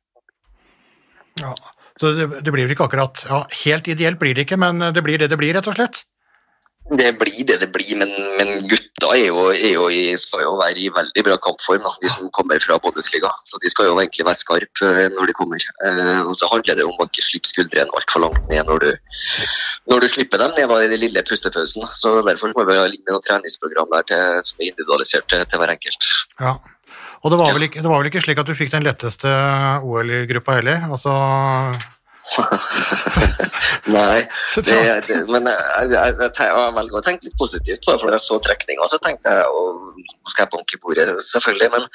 Ja. 1.42 1.52
Så 2.00 2.14
det, 2.16 2.30
det 2.40 2.54
blir 2.54 2.64
vel 2.64 2.72
ikke 2.72 2.86
akkurat 2.88 3.26
ja, 3.28 3.42
Helt 3.64 3.90
ideelt 3.92 4.20
blir 4.20 4.32
det 4.36 4.46
ikke, 4.46 4.56
men 4.60 4.80
det 4.94 5.04
blir 5.04 5.20
det 5.20 5.28
det 5.28 5.36
blir, 5.40 5.52
rett 5.56 5.68
og 5.68 5.76
slett. 5.76 6.04
Det 6.90 7.12
blir 7.20 7.44
det 7.46 7.60
det 7.60 7.68
blir, 7.70 7.92
men, 8.00 8.10
men 8.38 8.64
gutta 8.66 9.12
er 9.14 9.28
jo, 9.28 9.44
er 9.52 9.74
jo 9.76 9.84
i, 9.94 10.16
skal 10.18 10.42
jo 10.42 10.56
være 10.58 10.80
i 10.82 10.88
veldig 10.90 11.22
bra 11.22 11.36
kampform, 11.44 11.84
da, 11.84 11.92
de 12.02 12.10
som 12.10 12.30
kommer 12.34 12.58
fra 12.64 12.80
Bundesliga. 12.82 13.30
Så 13.46 13.60
de 13.62 13.70
skal 13.70 13.86
jo 13.86 13.98
egentlig 14.00 14.26
være 14.26 14.40
skarpe 14.40 14.88
eh, 14.88 15.06
når 15.14 15.30
de 15.30 15.36
kommer. 15.38 15.66
Eh, 15.86 16.22
og 16.24 16.34
så 16.34 16.48
handler 16.50 16.80
det 16.80 16.88
om 16.88 16.98
å 16.98 17.06
ikke 17.06 17.22
slippe 17.22 17.52
skuldrene 17.52 17.94
altfor 17.94 18.24
langt 18.24 18.50
ned 18.50 18.66
når 18.66 18.82
du, 18.82 18.90
når 19.92 20.02
du 20.02 20.08
slipper 20.10 20.42
dem 20.42 20.56
ned 20.56 20.66
da, 20.72 20.80
i 20.82 20.90
den 20.90 21.02
lille 21.04 21.22
pustepausen. 21.30 21.86
Så 21.94 22.16
derfor 22.26 22.56
må 22.56 22.66
vi 22.66 22.80
ha 22.80 22.88
litt 22.90 23.04
med 23.04 23.14
noe 23.14 23.26
treningsprogram 23.28 23.94
der 23.94 24.10
til, 24.10 24.42
som 24.50 24.58
er 24.58 24.72
individualisert 24.72 25.30
til, 25.30 25.46
til 25.46 25.62
hver 25.62 25.76
enkelt. 25.76 26.10
Ja. 26.42 26.56
Og 27.20 27.32
det 27.32 27.38
var, 27.38 27.52
vel 27.52 27.66
ikke, 27.68 27.82
det 27.84 27.90
var 27.90 28.00
vel 28.00 28.08
ikke 28.08 28.22
slik 28.24 28.38
at 28.40 28.48
du 28.48 28.56
fikk 28.56 28.70
den 28.72 28.86
letteste 28.86 29.30
OL-gruppa 29.84 30.56
heller? 30.56 30.86
Altså 30.88 31.12
Nei, 33.90 34.20
det, 34.62 34.76
det, 35.08 35.16
men 35.26 35.48
jeg, 35.50 35.88
jeg, 35.90 36.14
jeg, 36.20 36.30
jeg 36.38 36.74
velger 36.76 36.98
å 37.00 37.02
tenke 37.02 37.26
litt 37.26 37.38
positivt 37.40 37.82
på 37.82 37.90
det, 37.90 37.98
for 37.98 38.06
da 38.06 38.18
jeg 38.18 38.24
så 38.26 38.38
trekninga, 38.44 38.86
så 38.90 39.00
tenkte 39.02 39.32
jeg 39.34 39.44
og 39.50 39.68
Nå 40.00 40.30
skal 40.30 40.44
jeg 40.44 40.52
banke 40.52 40.76
i 40.76 40.80
bordet, 40.80 41.06
selvfølgelig, 41.26 41.68
men, 41.74 41.86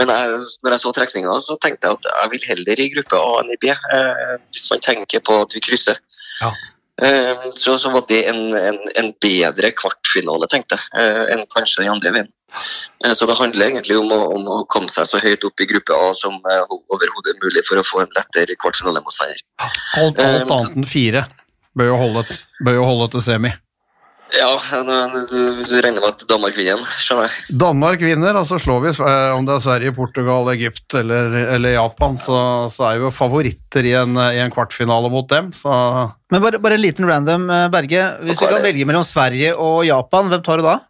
men 0.00 0.10
jeg, 0.12 0.40
når 0.64 0.74
jeg 0.74 0.82
så 0.82 0.90
trekninga, 0.96 1.36
så 1.44 1.54
tenkte 1.62 1.88
jeg 1.88 1.98
at 1.98 2.08
jeg 2.10 2.32
vil 2.32 2.46
heller 2.50 2.82
i 2.82 2.88
gruppe 2.92 3.20
A 3.20 3.30
enn 3.40 3.52
i 3.54 3.58
B, 3.62 3.70
eh, 3.72 4.32
hvis 4.52 4.66
man 4.72 4.82
tenker 4.84 5.22
på 5.24 5.38
at 5.44 5.56
vi 5.56 5.62
krysser. 5.64 6.00
Ja. 6.42 6.50
Eh, 7.06 7.46
så, 7.54 7.76
så 7.80 7.92
var 7.94 8.04
det 8.10 8.22
en, 8.30 8.42
en, 8.56 8.80
en 8.98 9.12
bedre 9.22 9.70
kvartfinale, 9.76 10.50
tenkte 10.52 10.80
jeg, 10.80 10.88
eh, 11.00 11.22
enn 11.36 11.46
kanskje 11.52 11.84
den 11.84 11.94
andre 11.94 12.14
veien. 12.16 12.32
Eh, 13.04 13.12
Så 13.12 13.26
det 13.26 13.36
handler 13.38 13.70
egentlig 13.70 13.98
om 13.98 14.12
å, 14.12 14.20
om 14.36 14.48
å 14.48 14.62
komme 14.70 14.90
seg 14.92 15.08
så 15.10 15.20
høyt 15.22 15.44
opp 15.46 15.60
i 15.60 15.68
gruppe 15.68 15.96
A 15.96 16.12
som 16.16 16.38
eh, 16.46 16.64
overhodet 16.92 17.36
mulig 17.42 17.64
for 17.66 17.80
å 17.80 17.84
få 17.86 18.04
en 18.04 18.16
lettere 18.16 18.56
kvartfinalemotstander. 18.62 19.42
Alt, 19.60 20.18
Eh, 20.22 20.40
alt 20.40 20.50
annet 20.56 20.80
enn 20.80 20.88
fire 20.88 21.26
bør 21.76 21.92
jo 21.92 22.02
holde, 22.02 22.26
bør 22.64 22.78
jo 22.80 22.90
holde 22.90 23.14
til 23.16 23.24
semi. 23.26 23.52
Ja, 24.34 24.48
du, 24.58 25.36
du 25.62 25.74
regner 25.78 26.00
med 26.02 26.08
at 26.08 26.22
Danmark 26.26 26.56
vinner 26.58 26.72
igjen, 26.72 26.80
skjønner 26.98 27.28
jeg. 27.28 27.58
Danmark 27.62 28.00
vinner, 28.02 28.34
og 28.40 28.48
så 28.48 28.56
slår 28.58 28.80
vi 28.82 28.90
om 29.36 29.46
det 29.46 29.54
er 29.54 29.62
Sverige, 29.62 29.92
Portugal, 29.94 30.50
Egypt 30.50 30.96
eller, 30.98 31.36
eller 31.54 31.76
Japan, 31.76 32.16
så, 32.18 32.38
så 32.74 32.88
er 32.88 32.98
vi 32.98 33.06
jo 33.06 33.12
favoritter 33.14 33.86
i 33.86 33.92
en, 34.00 34.18
i 34.34 34.40
en 34.42 34.50
kvartfinale 34.50 35.12
mot 35.14 35.28
dem. 35.30 35.52
Så 35.54 35.70
Men 36.34 36.42
bare, 36.42 36.58
bare 36.58 36.74
en 36.74 36.82
liten 36.82 37.06
random, 37.06 37.46
Berge. 37.70 38.02
Hvis 38.26 38.42
du 38.42 38.48
kan 38.50 38.66
velge 38.66 38.88
mellom 38.90 39.06
Sverige 39.06 39.54
og 39.62 39.84
Japan, 39.86 40.32
hvem 40.32 40.42
tar 40.42 40.58
du 40.58 40.66
da? 40.72 40.80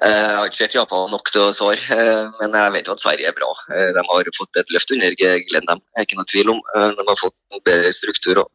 Jeg 0.00 0.28
har 0.32 0.46
ikke 0.48 0.56
sett 0.62 0.74
Japan 0.78 1.10
nok 1.12 1.28
til 1.28 1.42
å 1.44 1.50
svare, 1.52 1.76
eh, 1.92 2.28
men 2.40 2.54
jeg 2.56 2.72
vet 2.72 2.86
jo 2.88 2.94
at 2.96 3.02
Sverige 3.02 3.28
er 3.28 3.34
bra. 3.36 3.50
Eh, 3.68 3.90
De 3.92 4.04
har 4.08 4.30
fått 4.36 4.56
et 4.56 4.70
løft 4.72 4.94
under 4.96 5.12
Glenn, 5.20 5.66
dem. 5.68 5.82
Det 5.82 6.00
er 6.00 6.06
ikke 6.06 6.16
noe 6.20 6.30
tvil 6.30 6.52
om. 6.54 6.60
Eh, 6.74 6.92
De 6.96 7.04
har 7.06 7.18
fått 7.20 7.36
en 7.52 7.60
bedre 7.68 7.90
struktur 7.92 8.40
òg. 8.40 8.48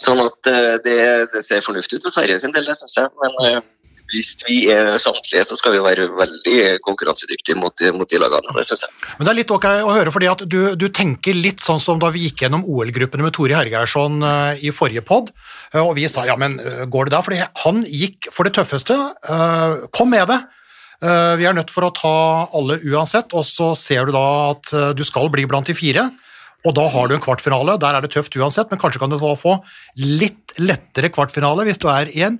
Sånn 0.00 0.22
at 0.24 0.48
det, 0.86 1.28
det 1.34 1.42
ser 1.44 1.60
fornuftig 1.60 1.98
ut 1.98 2.06
for 2.08 2.14
Sverige 2.14 2.38
sin 2.40 2.54
del, 2.56 2.64
det 2.64 2.78
syns 2.78 2.96
jeg. 2.96 3.10
Men 3.20 3.60
hvis 4.10 4.30
vi 4.46 4.56
er 4.72 4.96
samtlige, 4.98 5.42
så 5.46 5.58
skal 5.58 5.74
vi 5.74 5.82
være 5.84 6.06
veldig 6.16 6.78
konkurransedyktige 6.86 7.58
mot, 7.60 7.82
mot 7.94 8.08
de 8.08 8.20
lagene. 8.22 8.54
Det 8.56 8.64
syns 8.70 8.86
jeg. 8.86 8.94
Men 9.18 9.26
det 9.28 9.32
er 9.34 9.38
litt 9.42 9.52
ok 9.52 9.66
å 9.84 9.92
høre, 9.92 10.14
fordi 10.14 10.30
at 10.32 10.46
du, 10.48 10.56
du 10.80 10.86
tenker 10.88 11.36
litt 11.36 11.60
sånn 11.60 11.82
som 11.82 12.00
da 12.00 12.08
vi 12.14 12.24
gikk 12.24 12.46
gjennom 12.46 12.64
OL-gruppene 12.64 13.26
med 13.26 13.36
Tore 13.36 13.58
Hergeirsson 13.58 14.24
i 14.64 14.72
forrige 14.72 15.04
pod, 15.04 15.28
og 15.76 15.92
vi 15.98 16.08
sa 16.08 16.24
ja, 16.24 16.38
men 16.40 16.56
går 16.88 17.10
det 17.10 17.14
da? 17.18 17.20
Fordi 17.26 17.42
han 17.66 17.84
gikk 17.84 18.30
for 18.32 18.48
det 18.48 18.56
tøffeste. 18.56 18.96
Kom 19.92 20.10
med 20.16 20.32
det! 20.32 20.40
Eh, 21.00 21.34
Vi 21.40 21.46
er 21.48 21.56
nødt 21.56 21.72
for 21.72 21.86
å 21.86 21.94
ta 21.96 22.16
alle 22.56 22.80
uansett, 22.84 23.32
og 23.32 23.46
så 23.48 23.72
ser 23.78 24.06
du 24.08 24.12
da 24.16 24.26
at 24.52 24.72
eh, 24.76 24.90
du 24.96 25.04
skal 25.06 25.30
bli 25.32 25.46
blant 25.48 25.66
de 25.66 25.76
fire. 25.76 26.10
Og 26.68 26.74
da 26.76 26.84
har 26.92 27.08
du 27.08 27.14
en 27.16 27.24
kvartfinale, 27.24 27.78
der 27.80 27.96
er 27.96 28.04
det 28.04 28.12
tøft 28.12 28.36
uansett, 28.36 28.68
men 28.68 28.80
kanskje 28.80 29.00
kan 29.00 29.12
du 29.12 29.16
få 29.16 29.54
litt 29.96 30.52
lettere 30.60 31.08
kvartfinale 31.08 31.64
hvis 31.64 31.80
du 31.80 31.88
er 31.88 32.10
i 32.12 32.26
en 32.26 32.36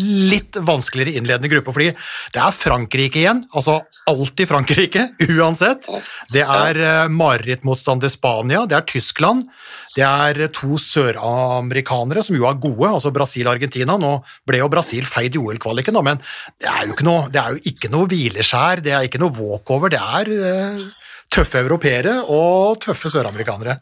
litt 0.00 0.56
vanskeligere 0.56 1.18
innledende 1.18 1.50
gruppe, 1.52 1.72
fordi 1.74 1.90
det 2.32 2.40
er 2.40 2.54
Frankrike 2.56 3.20
igjen, 3.20 3.42
altså 3.52 3.80
alltid 4.08 4.48
Frankrike, 4.48 5.04
uansett. 5.36 5.86
Det 6.32 6.42
er 6.42 6.80
eh, 6.80 7.12
marerittmotstander 7.12 8.12
Spania, 8.12 8.64
det 8.66 8.78
er 8.78 8.88
Tyskland, 8.88 9.44
det 9.92 10.06
er 10.08 10.46
to 10.56 10.78
søramerikanere 10.80 12.24
som 12.24 12.38
jo 12.38 12.48
er 12.48 12.60
gode, 12.62 12.88
altså 12.88 13.12
Brasil 13.12 13.44
og 13.44 13.58
Argentina. 13.58 13.98
Nå 14.00 14.14
ble 14.48 14.62
jo 14.62 14.70
Brasil 14.72 15.04
feid 15.04 15.36
i 15.36 15.42
OL-kvaliken, 15.42 16.00
men 16.00 16.22
det 16.56 16.70
er 16.72 16.86
jo 16.88 16.96
ikke 16.96 17.08
noe, 17.08 17.26
det 17.32 17.42
er 17.42 17.56
jo 17.56 17.74
ikke 17.74 17.92
noe 17.92 18.08
hvileskjær, 18.08 18.84
det 18.84 18.96
er 18.96 19.08
ikke 19.08 19.20
noe 19.20 19.36
walkover, 19.36 19.92
det 19.92 20.00
er 20.00 20.32
eh, 20.38 20.86
tøffe 21.32 21.60
europeere 21.60 22.22
og 22.24 22.80
tøffe 22.82 23.12
søramerikanere. 23.12 23.76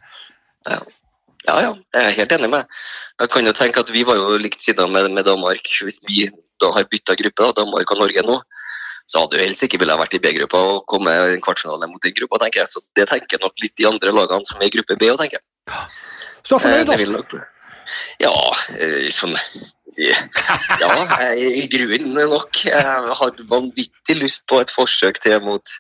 Ja, 0.69 0.83
ja, 1.47 1.57
jeg 1.95 2.05
er 2.05 2.17
helt 2.19 2.33
enig 2.37 2.51
med. 2.53 2.81
Jeg 3.21 3.31
kan 3.33 3.47
jo 3.47 3.53
tenke 3.57 3.81
at 3.81 3.93
vi 3.95 4.05
var 4.07 4.19
jo 4.21 4.39
likt 4.41 4.63
siden 4.63 4.93
med, 4.93 5.11
med 5.15 5.25
Danmark. 5.25 5.69
Hvis 5.83 6.03
vi 6.09 6.27
da 6.61 6.73
har 6.77 6.89
bytta 6.91 7.17
gruppe, 7.17 7.47
da, 7.47 7.63
Danmark 7.63 7.93
og 7.95 8.03
Norge 8.03 8.25
nå, 8.27 8.37
så 9.11 9.25
hadde 9.25 9.39
jo 9.39 9.47
helst 9.47 9.65
ikke 9.67 9.81
ville 9.83 9.97
vært 9.99 10.15
i 10.15 10.21
B-gruppa 10.23 10.61
og 10.75 10.85
kommet 10.91 11.17
i 11.17 11.39
en 11.39 11.43
kvartfinale 11.43 11.89
mot 11.91 12.03
den 12.05 12.15
gruppa, 12.15 12.39
tenker 12.45 12.63
jeg. 12.63 12.71
Så 12.71 12.85
det 12.99 13.09
tenker 13.11 13.43
nok 13.43 13.57
litt 13.63 13.75
de 13.81 13.89
andre 13.89 14.13
lagene 14.15 14.47
som 14.47 14.61
er 14.61 14.69
i 14.69 14.75
gruppe 14.77 14.99
B 15.01 15.09
òg, 15.11 15.19
tenker 15.23 15.41
jeg. 15.41 15.89
Så 16.45 16.53
du 16.53 16.55
er 16.55 16.61
Eh, 16.61 16.63
fornøyd, 16.63 16.87
det 16.87 16.95
altså? 16.95 17.13
nok 17.17 17.33
Ja, 18.21 18.35
eh, 18.79 19.11
sånn 19.11 19.37
Ja, 20.81 21.35
i 21.35 21.67
grunnen 21.69 22.31
nok. 22.31 22.61
Jeg 22.65 22.85
har 22.85 23.41
vanvittig 23.51 24.17
lyst 24.17 24.47
på 24.47 24.61
et 24.63 24.71
forsøk 24.71 25.19
til 25.21 25.41
mot 25.43 25.75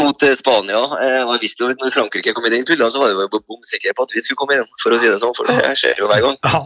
mot 0.00 0.22
eh, 0.26 0.36
Spania. 0.38 0.80
Eh, 1.00 1.20
og 1.24 1.34
jeg 1.36 1.44
visste 1.44 1.64
jo 1.64 1.74
at 1.74 1.82
når 1.82 1.92
Frankrike 1.94 2.34
kom 2.36 2.46
i 2.48 2.54
den 2.54 2.66
pulla, 2.68 2.88
så 2.90 3.02
var 3.02 3.12
jeg 3.12 3.20
jo 3.20 3.42
bomsikker 3.42 3.96
på 3.96 4.06
at 4.06 4.14
vi 4.14 4.22
skulle 4.24 4.40
komme 4.40 4.58
inn, 4.58 4.72
for 4.82 4.94
å 4.94 5.00
si 5.00 5.10
det 5.10 5.20
sånn, 5.22 5.36
for 5.36 5.50
det 5.50 5.76
skjer 5.80 6.02
jo 6.02 6.10
hver 6.10 6.24
gang. 6.24 6.40
Ja. 6.48 6.64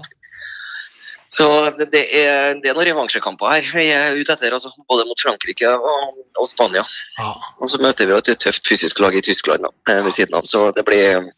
Så 1.28 1.44
det, 1.76 1.92
er, 1.92 2.54
det 2.56 2.70
er 2.70 2.76
noen 2.76 2.86
revansjekamper 2.88 3.50
her 3.52 3.66
vi 3.76 3.90
er 3.92 4.16
ute 4.16 4.32
etter, 4.32 4.54
altså, 4.56 4.70
både 4.88 5.04
mot 5.10 5.20
Frankrike 5.20 5.74
og, 5.76 6.22
og 6.40 6.48
Spania. 6.48 6.84
Ja. 7.18 7.34
Og 7.60 7.68
så 7.68 7.80
møter 7.84 8.08
vi 8.08 8.16
jo 8.16 8.20
et 8.22 8.30
tøft 8.40 8.64
fysisk 8.64 9.02
lag 9.04 9.16
i 9.16 9.20
Tyskland 9.24 9.66
da, 9.66 9.72
eh, 9.92 10.00
ved 10.06 10.16
siden 10.16 10.38
av, 10.40 10.48
så 10.48 10.70
det 10.72 10.86
blir, 10.88 11.28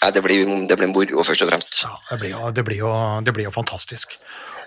ja, 0.00 0.08
det 0.08 0.24
blir, 0.24 0.48
det 0.70 0.80
blir 0.80 0.92
moro 0.94 1.26
først 1.26 1.44
og 1.44 1.52
fremst. 1.52 1.82
Ja, 1.84 1.92
det 2.14 2.20
blir, 2.22 2.32
jo, 2.32 2.48
det, 2.56 2.64
blir 2.64 2.80
jo, 2.80 2.94
det 3.26 3.36
blir 3.36 3.50
jo 3.50 3.52
fantastisk. 3.52 4.16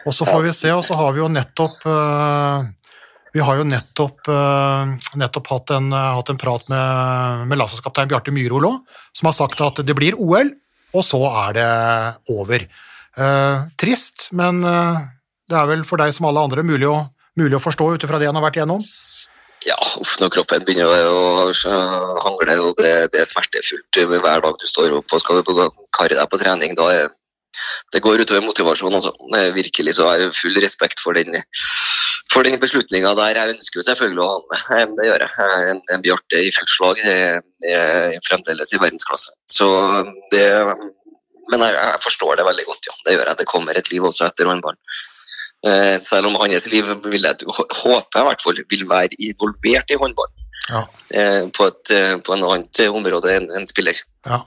Og 0.05 0.13
så 0.13 0.27
får 0.29 0.45
vi 0.45 0.53
se, 0.55 0.69
og 0.71 0.85
så 0.85 0.95
har 1.01 1.17
vi 1.17 1.23
jo 1.23 1.31
nettopp 1.33 1.89
eh, 1.89 2.69
Vi 3.37 3.43
har 3.45 3.59
jo 3.59 3.65
nettopp, 3.69 4.27
eh, 4.33 4.93
nettopp 5.21 5.49
hatt, 5.51 5.71
en, 5.75 5.91
eh, 5.93 6.13
hatt 6.17 6.29
en 6.33 6.39
prat 6.41 6.63
med, 6.73 7.43
med 7.45 7.59
landslagskaptein 7.59 8.09
Bjarte 8.09 8.33
Myhrol 8.33 8.65
òg, 8.65 8.79
som 9.13 9.29
har 9.29 9.35
sagt 9.37 9.61
at 9.61 9.81
det 9.85 9.93
blir 9.93 10.17
OL, 10.17 10.49
og 10.97 11.03
så 11.05 11.19
er 11.45 11.53
det 11.53 11.67
over. 12.33 12.65
Eh, 13.13 13.57
trist, 13.77 14.31
men 14.31 14.63
eh, 14.65 15.03
det 15.45 15.59
er 15.59 15.69
vel 15.69 15.85
for 15.85 16.01
deg 16.01 16.15
som 16.17 16.25
alle 16.25 16.47
andre 16.49 16.65
mulig 16.65 16.89
å, 16.89 16.97
mulig 17.37 17.59
å 17.59 17.61
forstå 17.61 17.91
ut 17.93 18.07
ifra 18.07 18.17
det 18.17 18.31
han 18.31 18.39
har 18.39 18.47
vært 18.47 18.57
igjennom. 18.57 18.81
Ja, 19.67 19.77
uff, 20.01 20.15
når 20.17 20.33
kroppen 20.33 20.65
begynner 20.65 20.89
å 20.89 21.53
hangle, 22.25 22.57
og 22.57 22.81
det, 22.81 23.11
det 23.13 23.21
er 23.21 23.29
smertefullt 23.29 24.01
hver 24.01 24.41
dag 24.47 24.57
du 24.57 24.65
står 24.65 24.97
opp 24.97 25.13
og 25.13 25.21
skal 25.21 25.45
karre 25.93 26.17
deg 26.17 26.25
på 26.31 26.41
trening, 26.41 26.73
da 26.77 26.89
er 26.95 27.13
det 27.93 28.01
går 28.05 28.21
utover 28.21 28.41
motivasjonen. 28.45 28.97
Altså. 28.97 29.13
Virkelig 29.53 29.97
så 29.97 30.09
har 30.09 30.21
jeg 30.21 30.35
full 30.37 30.57
respekt 30.61 31.01
for 31.01 31.17
den, 31.17 31.37
for 32.33 32.47
den 32.47 32.59
beslutninga 32.61 33.13
der. 33.17 33.39
Jeg 33.39 33.55
ønsker 33.55 33.79
jo 33.79 33.85
selvfølgelig 33.87 34.23
å 34.23 34.29
ha 34.67 34.79
med, 34.85 34.95
det 34.99 35.09
gjør 35.09 35.25
jeg. 35.25 35.59
En, 35.73 35.81
en 35.93 36.05
Bjarte 36.05 36.43
i 36.43 36.53
feltslag 36.55 37.01
er 37.07 38.17
fremdeles 38.27 38.73
i 38.73 38.81
verdensklasse. 38.81 39.35
Så 39.49 39.67
det 40.33 40.47
Men 41.47 41.61
jeg, 41.63 41.75
jeg 41.79 41.99
forstår 42.03 42.35
det 42.35 42.43
veldig 42.43 42.65
godt, 42.67 42.89
ja. 42.89 42.95
Det 43.05 43.13
gjør 43.15 43.29
jeg. 43.29 43.39
Det 43.39 43.45
kommer 43.47 43.77
et 43.79 43.91
liv 43.93 44.03
også 44.03 44.25
etter 44.27 44.49
håndballen. 44.49 44.81
Eh, 45.65 45.95
selv 45.99 46.27
om 46.29 46.35
hans 46.37 46.67
liv 46.71 46.89
vil 47.07 47.23
jeg 47.23 47.47
håper 47.47 48.19
jeg 48.19 48.21
i 48.21 48.27
hvert 48.27 48.43
fall 48.43 48.59
vil 48.69 48.83
være 48.89 49.17
involvert 49.29 49.93
i 49.93 49.97
håndball. 49.97 50.29
Ja. 50.67 50.83
Eh, 51.09 51.47
på, 51.55 51.69
et, 51.71 51.91
eh, 51.95 52.15
på 52.21 52.35
en 52.35 52.45
annet 52.45 52.81
område 52.91 53.33
enn 53.33 53.47
en 53.55 53.67
spiller. 53.69 53.97
Ja. 54.27 54.41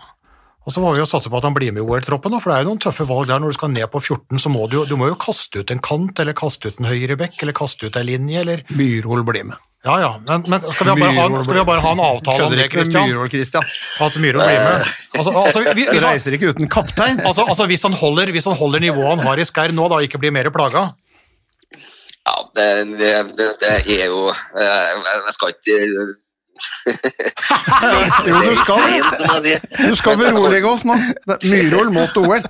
Og 0.66 0.74
så 0.74 0.82
må 0.82 0.90
vi 0.92 1.00
jo 1.00 1.06
satse 1.08 1.30
på 1.32 1.38
at 1.40 1.46
han 1.48 1.54
blir 1.56 1.72
med 1.72 1.80
i 1.80 1.86
OL-troppen, 1.86 2.34
for 2.42 2.52
det 2.52 2.58
er 2.58 2.64
jo 2.66 2.70
noen 2.74 2.82
tøffe 2.84 3.06
valg 3.08 3.30
der. 3.30 3.40
Når 3.40 3.54
du 3.54 3.56
skal 3.56 3.72
ned 3.72 3.88
på 3.92 4.02
14, 4.02 4.38
så 4.42 4.52
må 4.52 4.66
du 4.68 4.82
du 4.84 4.92
må 5.00 5.08
jo 5.08 5.16
kaste 5.20 5.62
ut 5.62 5.72
en 5.72 5.80
kant, 5.80 6.20
eller 6.20 6.36
kaste 6.36 6.68
ut 6.68 6.78
en 6.82 6.90
høyre 6.90 7.16
bekk, 7.20 7.38
eller 7.42 7.56
kaste 7.56 7.88
ut 7.88 7.96
en 7.96 8.06
linje, 8.06 8.42
eller 8.44 8.62
Myrhol 8.76 9.24
blir 9.24 9.48
med. 9.48 9.56
Ja 9.80 9.94
ja, 9.96 10.08
men, 10.28 10.42
men 10.52 10.60
skal, 10.60 10.90
vi 10.92 11.00
bare 11.00 11.14
ha, 11.16 11.24
skal 11.40 11.56
vi 11.56 11.62
bare 11.64 11.80
ha 11.80 11.90
en 11.96 12.02
avtale 12.04 12.48
om 12.50 12.52
det, 12.52 12.66
Christian? 12.68 13.06
Myhrol, 13.08 13.30
Christian. 13.32 13.64
At 14.04 14.18
Myrhol 14.20 14.44
blir 14.44 14.60
med? 14.60 14.90
Altså, 15.16 15.32
altså, 15.32 15.62
vi- 15.72 15.86
hvis, 15.88 16.02
han, 16.04 16.10
Reiser 16.12 16.36
ikke 16.36 16.50
uten 16.52 16.68
kaptein. 16.68 17.22
altså, 17.24 17.46
altså 17.48 17.64
hvis, 17.70 17.86
han 17.88 17.96
holder, 17.96 18.28
hvis 18.36 18.44
han 18.50 18.58
holder 18.60 18.84
nivået 18.84 19.08
han 19.14 19.24
har 19.24 19.40
i 19.40 19.46
Skær 19.48 19.72
nå, 19.72 19.88
da 19.88 20.02
ikke 20.04 20.20
blir 20.20 20.34
mer 20.36 20.50
plaga? 20.52 20.90
Ja, 22.28 22.34
det, 22.54 22.68
det, 23.00 23.14
det, 23.38 23.46
det 23.62 23.72
er 24.04 24.10
jo 24.12 24.26
eh, 24.28 24.90
Jeg 25.00 25.32
skal 25.38 25.54
ikke 25.56 25.78
Jo, 28.26 28.40
du 28.44 28.56
skal. 28.56 28.78
Du 29.88 29.94
skal 29.98 30.18
berolige 30.20 30.66
oss 30.68 30.84
nå. 30.88 30.96
Myhrol 31.46 31.88
til 32.14 32.22
OL. 32.26 32.42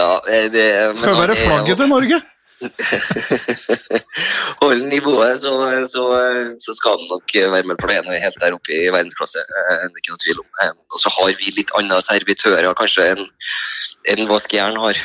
Ja, 0.00 0.12
eh, 0.28 0.46
det, 0.52 0.66
men 0.88 0.96
Skal 1.00 1.16
være 1.20 1.36
flagget 1.36 1.76
til 1.82 1.88
Norge. 1.90 2.18
holde 4.60 4.84
nivået, 4.88 5.38
så, 5.40 5.52
så, 5.88 6.02
så 6.60 6.70
skal 6.76 6.90
han 6.98 7.06
nok 7.08 7.32
være 7.54 7.64
med 7.68 7.76
på 7.80 7.88
det 7.88 7.96
ene 8.00 8.18
helt 8.20 8.36
der 8.42 8.56
oppe 8.56 8.74
i 8.76 8.90
verdensklasse. 8.92 9.40
eh, 9.40 9.86
Det 9.86 9.96
er 9.96 10.02
ikke 10.02 10.12
noe 10.14 10.24
tvil 10.24 10.42
om. 10.42 10.48
Eh, 10.64 10.72
Og 10.92 10.98
så 11.02 11.08
har 11.16 11.32
vi 11.40 11.54
litt 11.56 11.72
andre 11.80 12.00
servitører 12.04 12.74
kanskje 12.76 13.02
enn 13.14 13.24
en 14.08 14.26
hva 14.30 14.38
Skjern 14.40 14.78
har. 14.80 14.96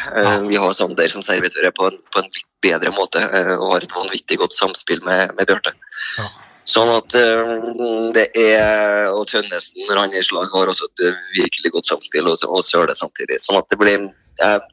Vi 0.47 0.55
har 0.55 0.71
Sander 0.75 1.09
som 1.11 1.21
servitører 1.25 1.71
på 1.75 1.89
en, 1.91 1.97
på 2.13 2.21
en 2.21 2.29
litt 2.31 2.45
bedre 2.63 2.91
måte 2.95 3.19
og 3.59 3.73
har 3.73 3.83
et 3.83 3.91
vanvittig 3.95 4.37
godt 4.39 4.55
samspill 4.55 5.01
med, 5.03 5.33
med 5.35 5.47
Bjarte. 5.49 5.71
Ja. 6.19 6.27
Sånn 6.65 6.89
at 6.89 7.13
eh, 7.13 7.51
det 8.15 8.29
er 8.41 9.11
Og 9.13 9.27
Tønnesen, 9.29 9.83
når 9.85 9.99
han 10.01 10.15
i 10.17 10.23
slag, 10.25 10.49
har 10.53 10.71
også 10.71 10.87
et 10.89 11.03
eh, 11.09 11.19
virkelig 11.37 11.75
godt 11.75 11.89
samspill, 11.91 12.31
og, 12.31 12.41
og 12.49 12.63
Søle 12.65 12.95
samtidig. 12.97 13.37
Sånn 13.43 13.59
at 13.59 13.69
det 13.69 13.77
blir 13.81 13.99
jeg, 13.99 14.63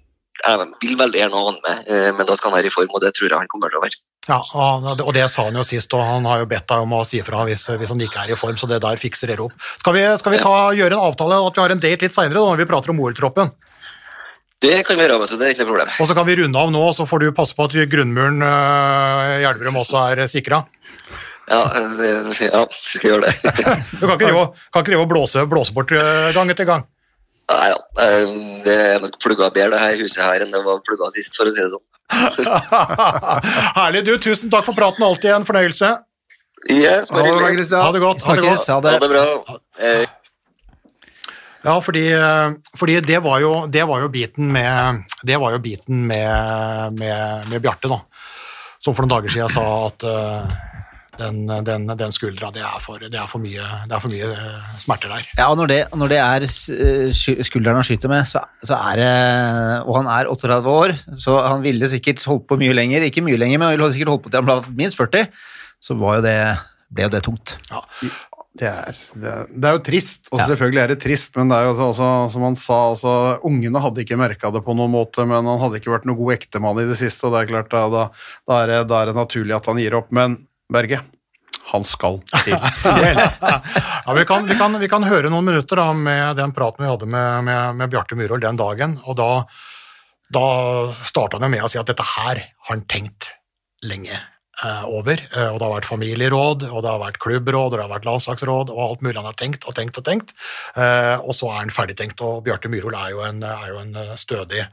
jeg 0.42 0.62
vil 0.82 0.96
veldig 0.98 1.20
gjerne 1.20 1.36
ha 1.36 1.50
han 1.50 1.58
med, 1.66 1.82
eh, 1.92 2.08
men 2.16 2.28
da 2.28 2.36
skal 2.38 2.50
han 2.50 2.58
være 2.58 2.70
i 2.70 2.74
form, 2.74 2.88
og 2.96 3.04
det 3.04 3.12
tror 3.18 3.28
jeg 3.28 3.36
han 3.36 3.50
kommer 3.52 3.72
til 3.72 3.80
å 3.80 3.84
være. 3.84 4.00
Ja, 4.30 4.38
og 4.38 5.12
det- 5.14 5.28
sa 5.30 5.44
han 5.48 5.58
jo 5.58 5.64
sist, 5.66 5.92
og 5.94 6.00
han 6.00 6.24
har 6.24 6.38
jo 6.38 6.46
bedt 6.46 6.66
deg 6.70 6.78
om 6.86 6.94
å 6.96 7.02
si 7.06 7.20
fra 7.26 7.44
hvis, 7.44 7.66
hvis 7.76 7.92
han 7.92 8.00
ikke 8.00 8.24
er 8.24 8.32
i 8.32 8.38
form, 8.38 8.56
så 8.56 8.68
det 8.70 8.80
der 8.80 8.96
fikser 8.96 9.28
dere 9.28 9.44
opp. 9.44 9.52
Skal 9.78 9.94
vi, 9.94 10.06
skal 10.16 10.32
vi 10.32 10.38
ta, 10.38 10.54
gjøre 10.72 10.96
en 10.96 11.06
avtale 11.10 11.42
at 11.46 11.58
vi 11.58 11.60
har 11.60 11.76
en 11.76 11.82
date 11.82 12.06
litt 12.06 12.14
seinere, 12.14 12.40
når 12.40 12.62
vi 12.62 12.70
prater 12.70 12.90
om 12.94 13.00
OL-troppen? 13.02 13.52
Det 14.62 14.84
kan 14.86 14.94
vi 14.94 15.02
gjøre, 15.02 15.18
vet 15.18 15.32
du. 15.32 15.38
Det 15.40 15.46
er 15.46 15.54
ikke 15.56 15.64
noe 15.64 15.72
problem. 15.72 15.88
Og 15.98 16.06
så 16.06 16.14
kan 16.14 16.26
vi 16.28 16.36
runde 16.38 16.60
av 16.60 16.70
nå, 16.70 16.82
så 16.94 17.06
får 17.10 17.18
du 17.24 17.32
passe 17.34 17.56
på 17.58 17.64
at 17.66 17.74
grunnmuren 17.90 18.44
øh, 18.46 19.40
i 19.42 19.46
Elverum 19.48 19.80
også 19.80 20.04
er 20.12 20.22
sikra. 20.30 20.62
Ja, 21.50 21.60
det, 21.98 22.08
ja 22.38 22.62
skal 22.70 23.10
gjøre 23.10 23.26
det. 23.26 23.34
Du 24.00 24.06
kan 24.06 24.14
ikke 24.14 24.26
drive, 24.28 24.42
og- 24.46 24.54
kan 24.72 24.82
ikke 24.84 24.92
drive 24.92 25.02
og 25.06 25.10
blåse, 25.10 25.46
blåse 25.50 25.74
bort 25.74 25.90
øh, 25.92 26.28
gang 26.36 26.50
etter 26.54 26.68
gang. 26.68 26.84
Nei 27.50 27.68
da. 27.72 27.80
eh, 28.04 28.36
Det 28.64 28.76
er 28.94 29.00
nok 29.02 29.18
plugga 29.20 29.48
bedre, 29.52 29.74
det 29.74 29.80
her 29.82 29.98
huset 30.04 30.22
her, 30.22 30.44
enn 30.46 30.52
det 30.54 30.62
var 30.64 30.78
plugga 30.86 31.10
sist, 31.12 31.34
for 31.36 31.50
å 31.50 31.52
si 31.54 31.60
det 31.64 31.72
sånn. 31.74 31.84
Herlig. 33.78 34.04
Du, 34.06 34.14
tusen 34.22 34.50
takk 34.52 34.64
for 34.68 34.76
praten. 34.78 35.04
Alltid 35.06 35.32
en 35.34 35.46
fornøyelse. 35.48 35.90
Yes, 36.70 37.10
Ha 37.10 37.22
det 37.26 37.34
bra, 37.34 37.48
Christian. 37.56 37.82
Ha 37.82 37.92
det 37.96 38.00
godt. 38.04 38.22
Ha 38.28 38.34
det 38.38 38.44
godt. 38.46 38.66
Ha 38.70 38.80
det. 38.84 38.92
Ha 38.94 38.98
det 39.02 39.12
bra. 39.12 39.24
Eh, 39.82 40.04
Ja, 41.62 41.76
fordi, 41.80 42.08
øh, 42.14 42.54
fordi 42.78 42.96
det, 43.06 43.20
var 43.22 43.38
jo, 43.38 43.66
det 43.70 43.84
var 43.86 44.00
jo 44.02 44.08
biten 44.10 44.48
med, 44.52 45.04
det 45.22 45.36
var 45.38 45.52
jo 45.54 45.60
biten 45.62 46.00
med, 46.08 46.96
med, 46.98 47.44
med 47.52 47.62
Bjarte, 47.62 47.86
da. 47.86 48.00
Som 48.82 48.96
for 48.98 49.04
noen 49.06 49.12
dager 49.12 49.30
siden 49.30 49.52
sa 49.54 49.62
at 49.86 50.02
den, 51.20 51.42
den, 51.66 51.86
den 51.98 52.12
skuldra, 52.14 52.48
det 52.54 52.62
er 52.64 52.78
for, 52.80 52.96
det 53.02 53.18
er 53.20 53.28
for 53.28 53.42
mye, 53.42 53.66
det 53.88 53.92
er 53.96 54.00
for 54.00 54.12
mye 54.12 54.30
øh, 54.32 54.72
smerter 54.80 55.12
der. 55.12 55.26
Ja, 55.38 55.50
og 55.52 55.58
når 55.60 55.68
det, 55.72 55.80
når 56.00 56.12
det 56.12 56.18
er 56.24 56.46
eh, 56.46 57.20
skulderen 57.44 57.80
han 57.82 57.84
skyter 57.86 58.08
med, 58.12 58.24
så, 58.30 58.40
så 58.64 58.78
er 58.92 59.00
det 59.02 59.12
Og 59.84 59.98
han 60.00 60.08
er 60.08 60.30
38 60.32 60.72
år, 60.72 60.94
så 61.20 61.36
han 61.50 61.62
ville 61.66 61.88
sikkert 61.92 62.24
holdt 62.24 62.46
på 62.48 62.56
mye 62.62 62.72
lenger. 62.76 63.04
Ikke 63.08 63.24
mye 63.24 63.36
lenger, 63.40 63.60
men 63.60 63.68
han 63.68 63.76
ville 63.76 63.92
sikkert 63.92 64.14
holdt 64.14 64.24
på 64.26 64.32
til 64.32 64.40
han 64.40 64.48
ble 64.48 64.76
minst 64.78 64.96
40. 65.00 65.28
Så 65.82 65.98
var 66.00 66.20
jo 66.20 66.24
det, 66.24 66.36
ble 66.94 67.08
jo 67.08 67.12
det 67.12 67.22
tungt. 67.26 67.56
Ja. 67.72 67.82
Det 68.52 68.68
er, 68.68 68.96
det, 69.16 69.30
er, 69.32 69.46
det 69.48 69.68
er 69.68 69.76
jo 69.78 69.80
trist, 69.86 70.26
og 70.28 70.40
Ja. 70.42 70.46
selvfølgelig 70.50 70.80
er 70.82 70.90
det 70.92 70.98
trist, 71.00 71.36
men 71.40 71.48
det 71.48 71.56
er 71.56 71.64
jo 71.64 71.70
altså, 71.72 71.86
altså, 71.88 72.08
som 72.34 72.42
han 72.44 72.56
sa, 72.60 72.78
altså, 72.90 73.12
ungene 73.48 73.80
hadde 73.80 74.02
ikke 74.04 74.18
merka 74.20 74.50
det 74.52 74.60
på 74.66 74.74
noen 74.76 74.92
måte, 74.92 75.24
men 75.24 75.48
han 75.48 75.60
hadde 75.62 75.80
ikke 75.80 75.94
vært 75.94 76.04
noen 76.04 76.18
god 76.20 76.34
ektemann 76.34 76.80
i 76.82 76.84
det 76.90 76.98
siste, 77.00 77.24
og 77.24 77.32
det 77.32 77.40
er 77.46 77.48
klart, 77.48 77.70
da, 77.72 77.86
da, 77.88 78.02
da, 78.48 78.58
er, 78.60 78.72
det, 78.74 78.80
da 78.92 78.98
er 79.00 79.08
det 79.08 79.16
naturlig 79.16 79.56
at 79.56 79.70
han 79.72 79.80
gir 79.80 79.96
opp. 79.96 80.12
Men 80.12 80.36
Berge, 80.74 81.02
han 81.72 81.84
skal 81.86 82.18
til 82.42 82.56
Ja, 82.92 84.14
vi, 84.16 84.24
kan, 84.28 84.48
vi, 84.48 84.56
kan, 84.58 84.78
vi 84.80 84.88
kan 84.90 85.06
høre 85.06 85.30
noen 85.30 85.46
minutter 85.46 85.78
da, 85.78 85.92
med 85.96 86.40
den 86.40 86.54
praten 86.56 86.84
vi 86.84 86.90
hadde 86.90 87.08
med, 87.10 87.46
med, 87.46 87.78
med 87.78 87.92
Bjarte 87.92 88.18
Myhrvold 88.18 88.44
den 88.44 88.58
dagen. 88.60 88.98
og 89.06 89.16
Da, 89.20 89.30
da 90.32 90.46
starta 91.06 91.40
han 91.40 91.52
med 91.52 91.64
å 91.64 91.70
si 91.70 91.80
at 91.80 91.88
dette 91.88 92.06
her 92.16 92.42
har 92.42 92.72
han 92.72 92.84
tenkt 92.90 93.32
lenge 93.86 94.14
eh, 94.14 94.84
over. 94.88 95.22
Eh, 95.36 95.48
og 95.52 95.60
Det 95.60 95.68
har 95.68 95.76
vært 95.76 95.90
familieråd, 95.90 96.66
og 96.70 96.82
det 96.82 96.90
har 96.90 97.04
vært 97.04 97.22
klubbråd, 97.22 97.70
og 97.70 97.78
det 97.78 97.86
har 97.86 97.94
vært 97.94 98.10
landslagsråd, 98.10 98.74
og 98.74 98.82
alt 98.88 99.06
mulig 99.06 99.18
han 99.20 99.30
har 99.30 99.38
tenkt 99.38 99.66
og 99.68 99.78
tenkt 99.78 100.02
og 100.02 100.06
tenkt. 100.08 100.34
Eh, 100.74 101.16
og 101.20 101.34
så 101.38 101.52
er 101.52 101.62
han 101.62 101.74
ferdigtenkt, 101.74 102.22
og 102.26 102.42
Bjarte 102.46 102.70
Myhrvold 102.72 102.98
er 102.98 103.16
er 103.52 103.72
jo 103.72 103.80
en 103.82 103.96
eh, 103.96 104.14
stødig 104.18 104.66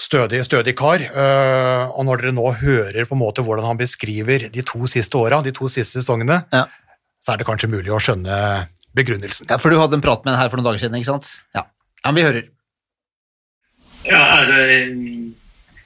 stødig, 0.00 0.42
stødig 0.46 0.74
kar. 0.78 1.02
eh, 1.02 1.84
og 1.92 2.04
når 2.08 2.22
dere 2.22 2.36
nå 2.36 2.46
hører 2.60 3.06
på 3.08 3.16
en 3.16 3.22
måte 3.22 3.44
hvordan 3.44 3.68
han 3.68 3.80
beskriver 3.80 4.48
de 4.52 4.62
to 4.66 4.86
siste 4.90 5.18
åra, 5.18 5.42
de 5.44 5.52
to 5.52 5.68
siste 5.68 6.00
sesongene, 6.00 6.42
Ja. 6.52 6.66
så 7.20 7.32
er 7.32 7.36
det 7.40 7.46
kanskje 7.46 7.70
mulig 7.70 7.92
å 7.92 8.00
skjønne 8.00 8.68
begrunnelsen. 8.96 9.46
Ja, 9.50 9.58
For 9.58 9.70
du 9.70 9.78
hadde 9.78 9.94
en 9.98 10.04
prat 10.04 10.24
med 10.24 10.34
han 10.34 10.42
her 10.42 10.48
for 10.50 10.56
noen 10.56 10.70
dager 10.70 10.80
siden, 10.82 10.96
ikke 10.98 11.12
sant? 11.12 11.28
Ja, 11.54 11.66
ja 12.04 12.12
vi 12.16 12.22
hører. 12.22 12.48
Ja, 14.08 14.40
altså 14.40 14.56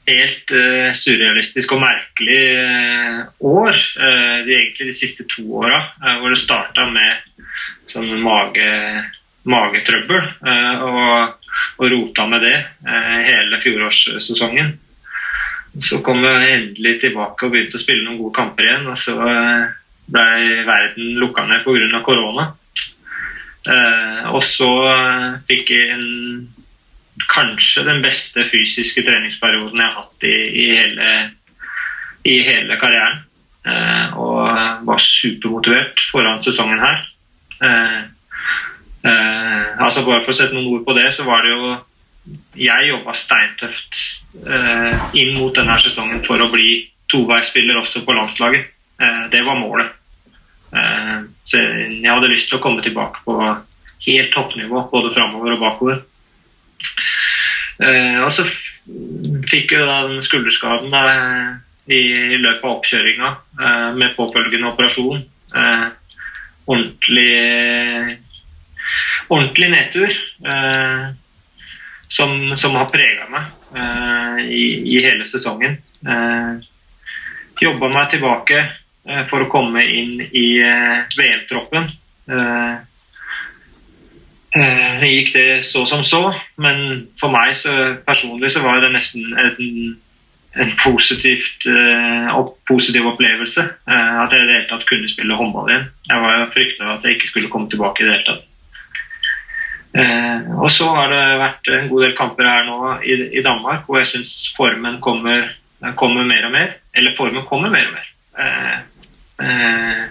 Helt 0.05 0.50
uh, 0.53 0.92
surrealistisk 0.92 1.72
og 1.72 1.81
merkelig 1.81 2.40
uh, 2.61 3.22
år. 3.40 3.72
Uh, 3.96 4.44
de, 4.44 4.53
egentlig 4.53 4.90
de 4.90 4.96
siste 4.98 5.24
to 5.33 5.46
åra, 5.62 5.79
hvor 6.20 6.29
det 6.29 6.42
starta 6.42 6.85
med 6.92 7.22
sånn 7.88 8.11
mage, 8.20 8.66
magetrøbbel. 9.44 10.22
eh, 10.46 10.83
og, 10.83 11.50
og 11.78 11.90
rota 11.90 12.26
med 12.30 12.44
det 12.44 12.57
eh, 12.57 13.20
hele 13.28 13.61
fjorårssesongen. 13.62 14.74
Så 15.80 16.00
kom 16.07 16.22
vi 16.22 16.33
endelig 16.54 17.00
tilbake 17.02 17.46
og 17.46 17.54
begynte 17.54 17.80
å 17.80 17.83
spille 17.83 18.04
noen 18.04 18.20
gode 18.20 18.37
kamper 18.37 18.68
igjen. 18.68 18.90
Og 18.90 18.98
så 18.98 19.16
eh, 19.28 19.64
ble 20.14 20.26
verden 20.68 21.16
lukka 21.20 21.46
ned 21.48 21.64
pga. 21.64 22.02
korona. 22.04 22.52
Og 24.37 24.42
så 24.44 24.68
fikk 25.40 25.70
jeg 25.72 25.94
en 25.94 26.50
kanskje 27.33 27.87
den 27.87 28.02
beste 28.04 28.44
fysiske 28.44 29.00
treningsperioden 29.07 29.80
jeg 29.80 29.88
har 29.88 30.02
hatt 30.02 30.26
i, 30.28 30.35
i, 30.61 30.66
hele, 30.76 31.07
i 32.28 32.35
hele 32.44 32.76
karrieren. 32.76 33.22
Og 34.20 34.85
var 34.85 35.00
supermotivert 35.00 36.04
foran 36.12 36.44
sesongen 36.44 36.85
her. 36.85 37.00
Eh, 39.04 39.82
altså 39.84 40.04
Bare 40.06 40.22
for 40.24 40.32
å 40.32 40.38
sette 40.38 40.56
noen 40.56 40.70
ord 40.72 40.86
på 40.86 40.94
det, 40.96 41.10
så 41.12 41.26
var 41.28 41.44
det 41.44 41.52
jo 41.52 41.74
Jeg 42.56 42.88
jobba 42.88 43.12
steintøft 43.20 43.98
eh, 44.48 45.02
inn 45.20 45.34
mot 45.36 45.52
denne 45.56 45.76
sesongen 45.82 46.22
for 46.24 46.40
å 46.40 46.48
bli 46.52 46.86
toveisspiller 47.12 47.82
også 47.82 48.00
på 48.06 48.14
landslaget. 48.16 48.70
Eh, 48.96 49.26
det 49.34 49.42
var 49.44 49.60
målet. 49.60 49.92
Eh, 50.72 51.18
så 51.44 51.60
jeg 51.60 52.08
hadde 52.08 52.32
lyst 52.32 52.48
til 52.48 52.58
å 52.58 52.64
komme 52.64 52.82
tilbake 52.86 53.20
på 53.26 53.36
helt 54.06 54.32
toppnivå, 54.32 54.86
både 54.88 55.12
framover 55.12 55.58
og 55.58 55.62
bakover. 55.66 56.00
Eh, 57.84 58.18
og 58.24 58.32
så 58.32 58.48
fikk 59.44 59.76
jo 59.76 59.84
da 59.84 60.00
den 60.08 60.24
skulderskaden 60.24 60.94
da, 60.94 61.04
i, 61.84 62.00
i 62.00 62.40
løpet 62.40 62.64
av 62.64 62.78
oppkjøringa 62.78 63.30
eh, 63.60 63.88
med 64.00 64.16
påfølgende 64.16 64.72
operasjon. 64.72 65.24
Ordentlig 66.64 67.32
ordentlig 69.28 69.70
nedtur 69.72 70.10
eh, 70.46 71.04
som, 72.08 72.56
som 72.60 72.78
har 72.78 72.90
prega 72.92 73.28
meg 73.32 73.50
eh, 73.76 74.40
i, 74.46 74.64
i 74.94 75.02
hele 75.04 75.26
sesongen. 75.28 75.78
Eh, 76.06 76.70
Jobba 77.64 77.88
meg 77.88 78.10
tilbake 78.12 78.58
eh, 78.60 79.22
for 79.30 79.44
å 79.44 79.50
komme 79.52 79.84
inn 79.87 80.18
i 80.26 80.48
eh, 80.60 81.06
VM-troppen. 81.16 81.87
Eh, 82.28 82.74
Eh, 84.54 85.02
gikk 85.02 85.32
det 85.34 85.64
så 85.66 85.82
som 85.87 86.04
så, 86.06 86.28
men 86.62 87.08
for 87.18 87.32
meg 87.34 87.56
så, 87.58 87.72
personlig 88.06 88.52
så 88.54 88.62
var 88.62 88.78
det 88.84 88.92
nesten 88.94 89.32
en, 89.34 89.88
en 90.54 90.70
positivt, 90.78 91.66
opp, 92.38 92.52
positiv 92.68 93.08
opplevelse. 93.10 93.64
at 93.90 94.30
jeg 94.30 94.44
i 94.44 94.46
det 94.46 94.54
hele 94.54 94.68
tatt 94.70 94.87
kunne 94.87 95.10
spille 95.10 95.34
håndball 95.34 95.72
igjen. 95.72 95.88
Jeg 96.06 96.22
var 96.22 96.46
frykta 96.54 96.92
at 96.92 97.02
jeg 97.02 97.18
ikke 97.18 97.32
skulle 97.32 97.50
komme 97.50 97.66
tilbake 97.72 98.04
i 98.04 98.06
det 98.06 98.14
hele 98.14 98.28
tatt. 98.28 98.46
Eh, 99.94 100.54
og 100.59 100.72
så 100.74 100.88
har 100.90 101.12
det 101.12 101.22
vært 101.38 101.70
en 101.70 101.87
god 101.92 102.02
del 102.02 102.16
kamper 102.18 102.48
her 102.48 102.64
nå 102.66 102.96
i, 103.07 103.18
i 103.38 103.44
Danmark 103.46 103.85
hvor 103.87 104.00
jeg 104.00 104.11
syns 104.11 104.33
formen 104.57 104.98
kommer, 105.04 105.52
kommer, 105.94 106.26
mer 106.26 106.48
og 106.48 106.54
mer. 106.57 106.74
Eller 106.94 107.14
formen 107.18 107.46
kommer 107.46 107.70
mer 107.70 107.87
og 107.90 107.94
mer. 107.94 108.11
Eh, 108.42 108.76
eh, 109.46 110.04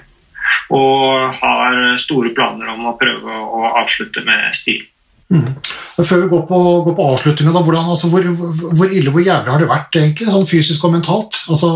og 0.73 1.35
har 1.39 1.77
store 2.01 2.31
planer 2.35 2.71
om 2.73 2.87
å 2.89 2.97
prøve 2.99 3.35
å 3.43 3.69
avslutte 3.83 4.23
med 4.25 4.55
stil. 4.57 4.85
Mm. 5.33 5.49
Før 5.97 6.23
vi 6.23 6.29
går 6.29 6.41
på, 6.47 6.59
går 6.85 6.95
på 6.97 7.05
avslutninga, 7.13 7.61
altså, 7.81 8.09
hvor, 8.11 8.25
hvor, 8.29 8.91
ille 8.91 9.11
hvor 9.11 9.23
jævlig 9.23 9.51
har 9.51 9.61
det 9.61 9.69
vært 9.69 9.97
egentlig, 9.97 10.29
sånn 10.31 10.49
fysisk 10.49 10.83
og 10.85 10.93
mentalt? 10.93 11.39
Altså 11.49 11.69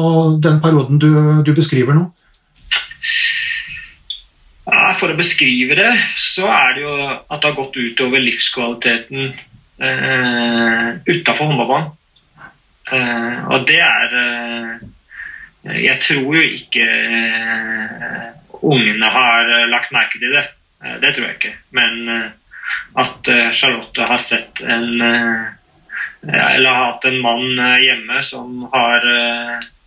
Den 0.43 0.60
perioden 0.63 1.02
du, 1.02 1.10
du 1.46 1.54
beskriver 1.58 1.98
nå? 1.98 2.08
For 4.97 5.13
å 5.13 5.17
beskrive 5.17 5.75
det, 5.77 5.91
så 6.17 6.47
er 6.49 6.73
det 6.75 6.83
jo 6.86 6.93
at 7.05 7.41
det 7.41 7.49
har 7.49 7.57
gått 7.57 7.77
utover 7.77 8.23
livskvaliteten 8.23 9.27
eh, 9.29 10.88
utafor 11.05 11.51
håndballbanen. 11.51 11.91
Eh, 12.88 13.38
og 13.51 13.67
det 13.67 13.81
er 13.83 14.15
eh, 14.21 14.86
Jeg 15.83 15.99
tror 15.99 16.38
jo 16.38 16.43
ikke 16.55 16.86
eh, 16.88 18.27
ungene 18.63 19.10
har 19.12 19.51
lagt 19.73 19.93
merke 19.93 20.21
til 20.21 20.33
det. 20.33 20.45
Eh, 20.81 20.97
det 21.03 21.13
tror 21.13 21.27
jeg 21.27 21.38
ikke. 21.38 21.55
Men 21.77 22.10
eh, 22.15 22.27
at 22.97 23.29
Charlotte 23.53 24.10
har 24.10 24.21
sett 24.21 24.62
en 24.63 25.01
Eller 26.27 26.69
har 26.69 26.86
hatt 26.88 27.05
en 27.05 27.19
mann 27.21 27.60
hjemme 27.83 28.23
som 28.25 28.63
har, 28.71 29.03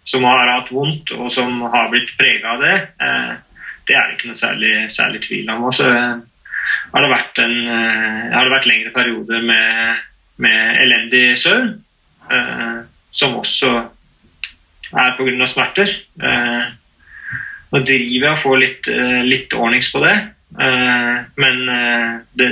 som 0.07 0.25
har 0.25 0.53
hatt 0.55 0.71
vondt, 0.73 1.11
og 1.19 1.33
som 1.35 1.59
har 1.73 1.91
blitt 1.91 2.13
prega 2.17 2.55
av 2.55 2.63
det 2.63 2.75
det 3.91 3.99
er 3.99 4.07
det 4.07 4.19
ikke 4.19 4.31
noe 4.31 4.39
særlig, 4.39 4.75
særlig 4.95 5.21
tvil 5.27 5.51
om. 5.51 5.65
Og 5.67 5.75
så 5.75 5.91
har 5.91 7.05
det 7.05 7.11
vært, 7.11 7.41
en, 7.43 7.57
eh, 7.67 8.27
har 8.35 8.47
det 8.47 8.55
vært 8.55 8.69
lengre 8.71 8.93
perioder 8.95 9.47
med, 9.47 10.05
med 10.47 10.83
elendig 10.85 11.25
søvn, 11.43 11.73
eh, 12.31 12.77
som 13.11 13.39
også 13.41 13.73
er 14.91 15.17
pga. 15.19 15.49
smerter. 15.51 15.91
Eh, 16.23 16.71
nå 17.71 17.83
driver 17.87 18.27
jeg 18.29 18.37
og 18.37 18.43
får 18.45 18.61
litt, 18.63 18.91
eh, 18.91 19.21
litt 19.27 19.55
ordnings 19.55 19.91
på 19.95 20.03
det, 20.05 20.15
eh, 20.59 21.19
men 21.43 21.69
eh, 21.75 22.15
det, 22.39 22.49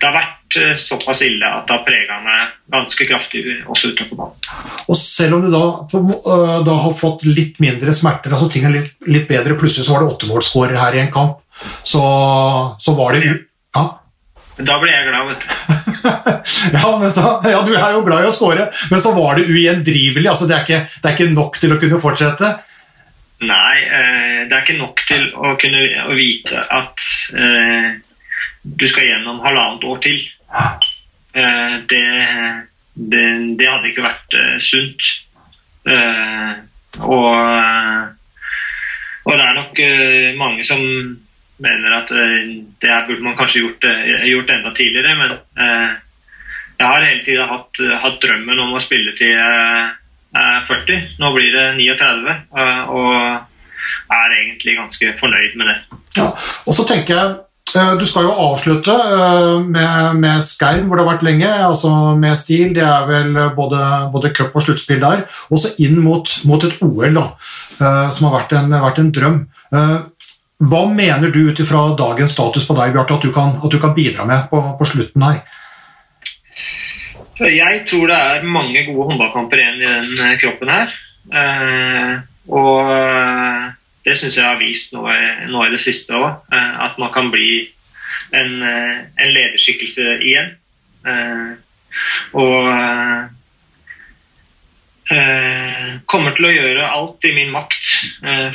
det 0.00 0.08
har 0.08 0.14
vært 0.14 0.58
eh, 0.60 0.74
såpass 0.80 1.22
ille 1.26 1.48
at 1.48 1.66
det 1.68 1.74
har 1.74 1.86
prega 1.86 2.18
meg 2.24 2.52
ganske 2.72 3.06
kraftig 3.08 3.42
også 3.66 3.92
utenfor 3.92 4.20
banen. 4.20 4.50
Og 4.86 4.98
selv 4.98 5.38
om 5.38 5.46
du 5.46 5.50
da, 5.52 5.64
øh, 5.98 6.58
da, 6.66 6.76
har 6.84 6.98
fått 6.98 7.24
litt 7.28 7.58
mindre 7.62 7.94
smerter, 7.96 8.34
altså 8.34 8.50
ting 8.52 8.66
er 8.68 8.76
litt, 8.76 8.92
litt 9.08 9.26
bedre, 9.30 9.58
plutselig 9.58 9.88
så 9.88 9.96
var 9.96 10.04
det 10.04 10.12
åttemålsskårer 10.14 10.78
her 10.78 10.98
i 10.98 11.02
en 11.02 11.12
kamp, 11.14 11.40
så, 11.86 12.04
så 12.80 12.94
var 12.98 13.16
det 13.16 13.24
ja. 13.26 13.84
Da 14.62 14.76
ble 14.78 14.90
jeg 14.92 15.06
glad, 15.08 15.30
vet 15.30 15.42
du. 15.42 15.48
ja, 16.76 17.10
så, 17.10 17.24
ja, 17.48 17.62
du 17.64 17.72
er 17.72 17.94
jo 17.96 18.04
glad 18.06 18.26
i 18.26 18.28
å 18.28 18.34
skåre, 18.34 18.68
men 18.92 19.02
så 19.02 19.14
var 19.16 19.38
det 19.38 19.48
ugjendrivelig. 19.48 20.28
Altså, 20.28 20.46
det, 20.50 20.58
er 20.58 20.66
ikke, 20.66 21.00
det 21.00 21.08
er 21.08 21.16
ikke 21.16 21.32
nok 21.32 21.58
til 21.62 21.74
å 21.74 21.80
kunne 21.80 22.00
fortsette? 22.02 22.50
Nei, 23.42 23.76
eh, 23.82 24.40
det 24.46 24.54
er 24.54 24.62
ikke 24.62 24.78
nok 24.78 25.02
til 25.08 25.24
å 25.34 25.54
kunne 25.58 26.12
vite 26.14 26.62
at 26.70 27.06
eh, 27.34 27.88
du 28.62 28.88
skal 28.88 29.08
gjennom 29.08 29.40
halvannet 29.42 29.84
år 29.84 29.98
til. 30.02 30.20
Eh, 31.32 31.74
det, 31.88 32.06
det, 32.94 33.24
det, 33.58 33.68
hadde 33.68 33.90
ikke 33.90 34.06
vært 34.06 34.36
eh, 34.38 34.56
sunt. 34.62 35.08
Eh, 35.88 36.52
og, 37.00 37.28
og, 39.24 39.32
det 39.32 39.44
er 39.46 39.58
nok 39.58 39.82
mange 40.38 40.66
som 40.68 40.82
mener 41.62 41.94
at 41.94 42.10
det 42.10 42.90
her 42.90 43.06
burde 43.06 43.24
man 43.24 43.36
kanskje 43.38 43.62
gjort, 43.62 43.86
gjort 44.26 44.50
enda 44.50 44.72
tidligere, 44.74 45.14
men 45.14 45.34
jeg 46.74 46.88
har 46.88 47.06
hele 47.06 47.22
tida 47.22 47.46
hatt, 47.46 47.80
hatt, 48.02 48.18
drømmen 48.24 48.62
om 48.64 48.74
å 48.74 48.82
spille 48.82 49.14
til 49.14 49.30
jeg 49.30 49.92
er 50.42 50.66
40. 50.66 50.98
Nå 51.22 51.30
blir 51.36 51.54
det 51.54 51.66
39, 51.78 52.34
og 52.90 53.14
er 54.18 54.36
egentlig 54.40 54.76
ganske 54.80 55.14
fornøyd 55.22 55.56
med 55.60 55.70
det. 55.70 55.78
Ja, 56.18 56.28
og 56.66 56.76
så 56.76 56.86
tenker 56.88 57.14
jeg 57.14 57.38
du 57.72 58.04
skal 58.04 58.26
jo 58.26 58.32
avslutte 58.36 58.92
eh, 58.92 59.60
med, 59.64 60.18
med 60.20 60.44
Skerm, 60.44 60.88
hvor 60.88 60.98
det 60.98 61.04
har 61.04 61.14
vært 61.14 61.24
lenge, 61.24 61.48
altså 61.48 62.12
med 62.20 62.36
stil. 62.36 62.74
Det 62.76 62.84
er 62.84 63.06
vel 63.08 63.38
både, 63.56 63.80
både 64.12 64.32
cup 64.36 64.56
og 64.58 64.66
sluttspill 64.66 65.00
der. 65.00 65.24
Også 65.52 65.72
inn 65.80 65.96
mot, 66.04 66.28
mot 66.48 66.64
et 66.68 66.76
OL, 66.84 67.08
da, 67.16 67.24
eh, 67.78 68.10
som 68.12 68.28
har 68.28 68.36
vært 68.42 68.56
en, 68.60 68.76
vært 68.84 69.00
en 69.00 69.12
drøm. 69.16 69.40
Hva 70.62 70.82
mener 70.92 71.32
du 71.32 71.40
ut 71.48 71.60
ifra 71.64 71.88
dagens 71.98 72.36
status 72.36 72.68
på 72.68 72.76
deg, 72.76 72.92
Bjarte, 72.94 73.16
at, 73.16 73.24
at, 73.56 73.72
du 73.72 73.78
kan 73.82 73.96
bidra 73.96 74.28
med 74.28 74.44
på, 74.50 74.60
på 74.78 74.88
slutten 74.92 75.24
her? 75.24 75.40
Jeg 77.42 77.80
tror 77.88 78.04
det 78.12 78.18
er 78.20 78.44
mange 78.46 78.84
gode 78.86 79.08
håndballkamper 79.08 79.58
igjen 79.58 79.80
i 79.80 80.18
den 80.20 80.36
kroppen 80.38 80.70
her. 80.70 80.92
Og 82.52 82.92
det 84.04 84.16
syns 84.18 84.38
jeg 84.38 84.46
har 84.46 84.58
vist 84.60 84.94
nå, 84.96 85.04
noe 85.50 85.68
i 85.68 85.74
det 85.74 85.82
siste 85.82 86.16
òg. 86.18 86.42
Eh, 86.52 86.72
at 86.86 86.98
man 87.02 87.12
kan 87.14 87.30
bli 87.32 87.68
en, 88.34 88.56
eh, 88.62 88.96
en 89.16 89.34
lederskikkelse 89.36 90.16
igjen. 90.20 90.56
Eh, 91.06 91.52
og 92.38 92.72
kommer 96.08 96.32
til 96.32 96.46
å 96.48 96.52
gjøre 96.54 96.84
alt 96.88 97.24
i 97.28 97.34
min 97.36 97.50
makt 97.52 97.88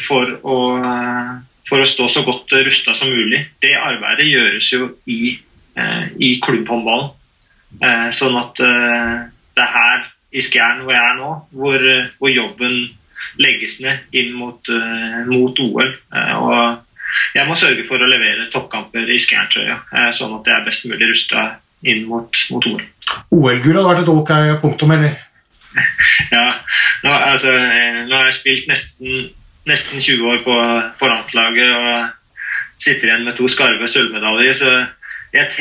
for 0.02 0.32
å, 0.42 0.56
for 1.70 1.84
å 1.84 1.90
stå 1.92 2.08
så 2.10 2.24
godt 2.26 2.56
rusta 2.66 2.96
som 2.98 3.12
mulig. 3.14 3.44
Det 3.62 3.76
arbeidet 3.78 4.26
gjøres 4.26 4.72
jo 4.74 4.88
i, 5.06 5.36
i 6.18 6.30
klubbhåndballen. 6.42 7.12
Sånn 8.16 8.40
at 8.42 8.58
det 8.58 9.68
er 9.68 9.76
her 9.76 10.08
i 10.34 10.42
Skjern 10.42 10.82
hvor 10.82 10.98
jeg 10.98 11.12
er 11.12 11.20
nå, 11.20 11.30
hvor, 11.54 11.86
hvor 12.18 12.34
jobben 12.34 12.80
legges 13.42 13.80
ned 13.84 14.18
inn 14.18 14.34
mot, 14.38 14.60
uh, 14.72 15.24
mot 15.30 15.60
OL. 15.64 15.94
Uh, 16.14 16.36
og 16.42 17.38
jeg 17.38 17.48
må 17.48 17.56
sørge 17.60 17.86
for 17.88 18.02
å 18.02 18.10
levere 18.10 18.50
toppkamper 18.54 19.10
i 19.12 19.20
Skjærtrøya, 19.22 19.80
uh, 19.92 20.10
sånn 20.16 20.36
at 20.40 20.50
jeg 20.50 20.58
er 20.58 20.68
best 20.68 20.88
mulig 20.90 21.12
rusta 21.12 21.48
inn 21.88 22.06
mot, 22.10 22.44
mot 22.52 22.70
OL. 22.72 22.84
OL-gull 23.32 23.80
hadde 23.80 23.88
vært 23.90 24.04
et 24.04 24.14
ok 24.14 24.62
punktum, 24.64 24.94
eller? 24.98 25.18
ja, 26.36 26.46
nå, 27.04 27.12
altså, 27.14 27.54
nå, 28.08 28.14
har 28.16 28.30
jeg 28.32 28.40
spilt 28.40 28.70
nesten, 28.72 29.28
nesten 29.70 30.02
20 30.02 30.32
år 30.32 30.46
på, 30.46 30.56
på 31.00 31.10
landslaget 31.12 31.74
og 31.76 32.80
sitter 32.82 33.12
igjen 33.12 33.28
med 33.28 33.38
to 33.38 33.50
skarve 33.52 33.90
sølvmedaljer. 33.90 34.58
så 34.58 34.72
jeg, 35.34 35.52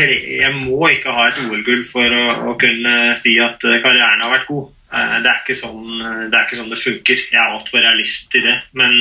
jeg, 0.40 0.52
må 0.54 0.88
ikke 0.92 1.12
ha 1.12 1.26
et 1.28 1.42
OL-gull 1.44 1.84
for 1.90 2.12
å, 2.14 2.24
å, 2.52 2.56
kunne 2.60 3.16
si 3.18 3.34
at 3.42 3.60
karrieren 3.60 4.22
har 4.24 4.32
vært 4.32 4.48
god. 4.48 4.72
Eh, 4.96 5.18
det 5.22 5.30
er, 5.30 5.42
ikke 5.42 5.58
sånn, 5.58 5.84
det 6.30 6.32
er 6.32 6.46
ikke 6.46 6.60
sånn 6.60 6.72
det 6.72 6.82
funker. 6.82 7.22
Jeg 7.32 7.40
er 7.40 7.52
altfor 7.52 7.82
realist 7.82 8.34
i 8.38 8.42
det. 8.44 8.56
Men 8.78 8.96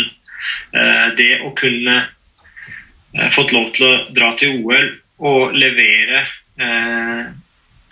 eh, 0.76 1.08
det 1.20 1.32
å 1.46 1.54
kunne 1.58 1.98
eh, 2.04 3.32
fått 3.36 3.56
lov 3.56 3.72
til 3.78 3.88
å 3.88 3.96
dra 4.16 4.34
til 4.40 4.62
OL 4.64 4.94
og 5.26 5.56
levere 5.56 6.26
eh, 6.60 7.28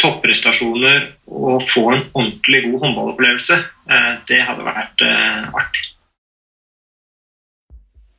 topprestasjoner 0.04 1.06
og 1.32 1.63
få 1.63 1.86
en 1.94 2.06
ordentlig 2.12 2.66
god 2.68 2.80
håndballopplevelse, 2.84 3.60
eh, 3.88 4.13
det 4.28 4.42
hadde 4.44 4.68
vært 4.68 5.06
eh, 5.08 5.46
artig. 5.62 5.86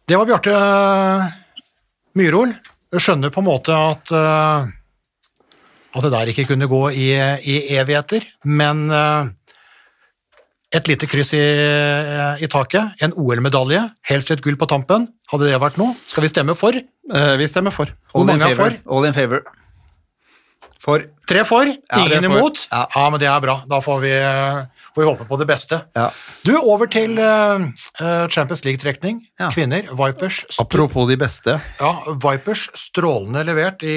Det 0.05 0.17
var 0.21 0.29
Bjarte 0.29 0.55
Myrhol. 2.21 2.53
Skjønner 2.95 3.33
på 3.35 3.41
en 3.41 3.47
måte 3.49 3.75
at, 3.75 4.11
at 4.15 6.05
det 6.05 6.11
der 6.13 6.29
ikke 6.31 6.45
kunne 6.47 6.69
gå 6.71 6.83
i, 6.95 7.09
i 7.51 7.55
evigheter, 7.75 8.23
men 8.47 8.85
et 10.75 10.91
lite 10.91 11.09
kryss 11.11 11.35
i, 11.37 11.43
i 12.43 12.49
taket, 12.51 12.97
en 13.05 13.15
OL-medalje, 13.21 13.83
helst 14.11 14.33
et 14.35 14.43
gull 14.45 14.59
på 14.61 14.69
tampen. 14.71 15.09
Hadde 15.31 15.51
det 15.51 15.61
vært 15.63 15.79
noe? 15.81 15.95
Skal 16.11 16.27
vi 16.27 16.33
stemme 16.33 16.57
for? 16.59 16.77
Eh, 16.77 17.35
vi 17.41 17.47
stemmer 17.51 17.75
for. 17.75 17.93
Hvor 18.13 18.27
mange 18.29 18.49
er 18.49 18.59
for? 18.59 18.75
All 18.91 19.07
in 19.09 19.17
favor. 19.17 19.45
For. 20.85 21.07
Tre 21.25 21.41
for, 21.49 21.65
ingen 21.65 22.27
for. 22.27 22.27
imot? 22.29 22.65
Ja. 22.69 22.83
ja. 22.93 23.05
men 23.09 23.21
det 23.23 23.29
er 23.31 23.41
bra. 23.41 23.55
Da 23.69 23.79
får 23.81 24.01
vi, 24.03 24.13
får 24.93 25.01
vi 25.01 25.07
håpe 25.09 25.27
på 25.31 25.39
det 25.41 25.47
beste. 25.49 25.79
Ja. 25.97 26.11
Du, 26.45 26.53
over 26.59 26.91
til 26.93 27.17
uh, 27.17 27.65
Champions 28.29 28.65
League-trekning. 28.67 29.23
Kvinner. 29.55 29.89
Vipers. 29.97 30.43
Apropos 30.61 31.09
de 31.09 31.17
beste. 31.21 31.57
Ja, 31.81 31.95
Vipers 32.27 32.67
strålende 32.77 33.47
levert 33.49 33.81
i, 33.87 33.97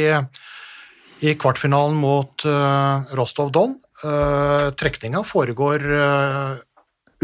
i 1.28 1.36
kvartfinalen 1.36 2.00
mot 2.00 2.48
uh, 2.48 3.04
Rostov 3.20 3.52
Don. 3.52 3.76
Uh, 4.06 4.70
trekninga 4.78 5.24
foregår 5.26 5.82
uh, 5.90 6.58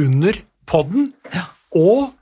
under 0.02 0.40
podden. 0.66 1.12
Ja. 1.34 1.46
Og 1.78 2.14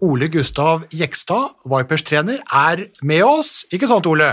Ole 0.00 0.28
Gustav 0.32 0.86
Jekstad, 0.92 1.52
Vipers 1.68 2.04
trener, 2.08 2.40
er 2.48 2.86
med 3.02 3.24
oss. 3.26 3.66
Ikke 3.72 3.88
sant, 3.90 4.08
Ole? 4.08 4.32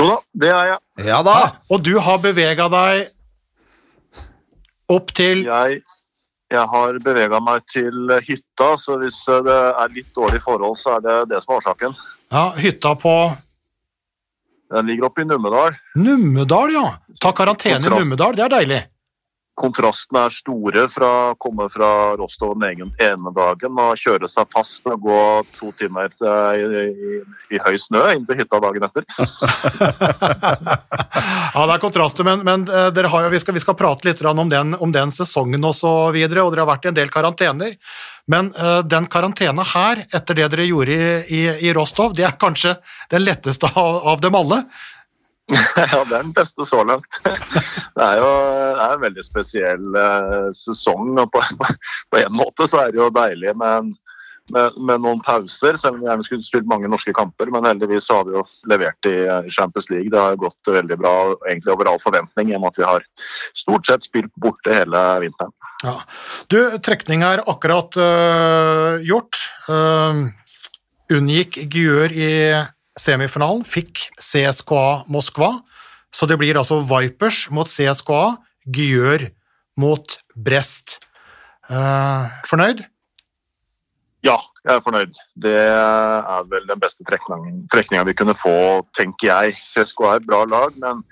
Jo 0.00 0.08
da, 0.08 0.16
det 0.34 0.50
er 0.50 0.72
jeg. 0.72 0.80
Ja 1.06 1.20
da. 1.24 1.36
Og 1.70 1.84
du 1.86 1.94
har 2.02 2.18
bevega 2.20 2.66
deg 2.72 3.06
opp 4.92 5.14
til 5.16 5.46
Jeg, 5.46 5.80
jeg 6.52 6.66
har 6.72 6.98
bevega 7.02 7.40
meg 7.42 7.64
til 7.70 8.12
hytta, 8.26 8.74
så 8.78 8.98
hvis 9.00 9.22
det 9.46 9.56
er 9.70 9.94
litt 9.94 10.10
dårlig 10.14 10.42
forhold, 10.44 10.76
så 10.78 10.98
er 10.98 11.06
det 11.06 11.16
det 11.32 11.42
som 11.42 11.54
er 11.54 11.62
årsaken. 11.62 11.96
Ja, 12.34 12.44
Hytta 12.58 12.94
på 12.98 13.14
Den 14.74 14.86
ligger 14.86 15.06
oppe 15.06 15.22
i 15.22 15.24
Numedal. 15.24 15.76
Numedal, 15.94 16.72
ja. 16.74 16.86
Ta 17.20 17.32
karantene 17.32 17.86
i 17.86 17.90
Numedal, 17.90 18.36
det 18.36 18.46
er 18.48 18.54
deilig. 18.58 18.82
Kontrastene 19.56 20.26
er 20.26 20.34
store 20.34 20.84
fra 20.92 21.10
å 21.30 21.36
komme 21.40 21.68
fra 21.72 21.88
Rostov 22.20 22.54
den 22.60 22.90
ene 23.00 23.32
dagen 23.36 23.78
og 23.80 23.96
kjøre 24.00 24.28
seg 24.28 24.50
fast 24.52 24.84
og 24.90 25.06
gå 25.06 25.20
to 25.56 25.72
timer 25.78 26.12
til, 26.12 26.28
i, 26.28 26.82
i, 26.92 27.56
i 27.56 27.62
høy 27.64 27.78
snø 27.80 28.04
inn 28.12 28.26
til 28.28 28.42
hytta 28.42 28.60
dagen 28.62 28.88
etter. 28.88 29.08
Ja, 31.56 31.62
det 31.64 31.76
er 31.78 31.80
kontraster, 31.80 32.26
men, 32.26 32.42
men 32.44 32.66
eh, 32.68 33.06
har 33.08 33.30
vi, 33.32 33.38
skal, 33.40 33.54
vi 33.56 33.62
skal 33.62 33.76
prate 33.78 34.04
litt 34.04 34.20
om 34.28 34.50
den, 34.50 34.74
om 34.76 34.90
den 34.92 35.12
sesongen 35.14 35.64
og 35.64 35.72
så 35.78 35.92
videre, 36.12 36.44
og 36.44 36.52
dere 36.52 36.66
har 36.66 36.68
vært 36.74 36.84
i 36.84 36.90
en 36.90 36.98
del 36.98 37.08
karantener. 37.12 37.78
Men 38.28 38.50
uh, 38.58 38.82
den 38.84 39.06
karantena 39.08 39.64
her, 39.64 40.02
etter 40.04 40.36
det 40.36 40.50
dere 40.52 40.66
gjorde 40.66 40.92
i, 40.92 41.06
i, 41.32 41.40
i 41.68 41.72
Rostov, 41.76 42.12
det 42.18 42.26
er 42.26 42.36
kanskje 42.40 42.74
den 43.14 43.24
letteste 43.24 43.70
av, 43.72 44.02
av 44.12 44.20
dem 44.20 44.36
alle. 44.36 44.64
ja, 45.76 46.00
det 46.04 46.16
er 46.16 46.24
den 46.24 46.32
beste 46.34 46.66
så 46.66 46.82
langt. 46.86 47.20
Det 47.96 48.04
er 48.04 48.18
jo 48.20 48.32
det 48.76 48.82
er 48.84 48.90
en 48.92 49.04
veldig 49.06 49.22
spesiell 49.24 49.94
eh, 49.96 50.48
sesong, 50.52 51.14
og 51.16 51.30
på, 51.32 51.40
på, 52.12 52.18
en 52.20 52.34
måte 52.36 52.66
så 52.68 52.82
er 52.82 52.90
det 52.92 53.00
jo 53.00 53.06
deilig 53.14 53.54
med, 53.56 53.94
med, 54.52 54.76
med 54.76 55.00
noen 55.00 55.22
pauser, 55.24 55.78
selv 55.80 55.96
om 55.96 56.02
vi 56.02 56.10
gjerne 56.10 56.26
skulle 56.26 56.44
spilt 56.44 56.68
mange 56.68 56.90
norske 56.92 57.14
kamper. 57.16 57.48
Men 57.54 57.64
heldigvis 57.70 58.10
har 58.12 58.28
vi 58.28 58.36
jo 58.36 58.44
levert 58.68 59.08
i 59.08 59.14
eh, 59.24 59.48
Champions 59.48 59.88
League. 59.94 60.12
Det 60.12 60.20
har 60.20 60.36
gått 60.42 60.72
veldig 60.76 61.00
bra, 61.00 61.14
egentlig 61.48 61.72
over 61.72 61.88
all 61.94 62.02
forventning, 62.04 62.52
i 62.52 62.58
og 62.58 62.66
med 62.66 62.74
at 62.74 62.82
vi 62.82 62.88
har 62.90 63.08
stort 63.64 63.88
sett 63.88 64.04
spilt 64.04 64.34
borte 64.44 64.76
hele 64.76 65.06
vinteren. 65.24 65.56
Ja. 65.86 65.96
Du, 66.52 66.60
trekning 66.84 67.24
er 67.24 67.46
akkurat 67.48 67.96
øh, 67.96 69.00
gjort. 69.08 69.40
Uh, 69.72 70.26
unngikk 71.16 71.62
Gjør 71.72 72.12
i 72.12 72.32
semifinalen, 72.98 73.64
fikk 73.66 74.08
CSKA 74.18 75.04
Moskva. 75.12 75.52
Så 76.14 76.26
det 76.26 76.38
blir 76.40 76.56
altså 76.58 76.80
Vipers 76.80 77.46
mot 77.52 77.68
CSKA, 77.68 78.36
Gjør 78.66 79.28
mot 79.78 80.16
Brest. 80.34 80.98
Eh, 81.70 82.36
fornøyd? 82.48 82.82
Ja, 84.26 84.36
jeg 84.64 84.74
er 84.74 84.82
fornøyd. 84.82 85.18
Det 85.38 85.54
er 85.54 86.48
vel 86.50 86.66
den 86.66 86.80
beste 86.82 87.04
trekninga 87.06 88.06
vi 88.08 88.16
kunne 88.18 88.34
få, 88.34 88.82
tenker 88.96 89.28
jeg. 89.28 89.58
CSKA 89.62 90.14
er 90.14 90.22
et 90.22 90.26
bra 90.26 90.42
lag, 90.50 90.74
men 90.82 91.04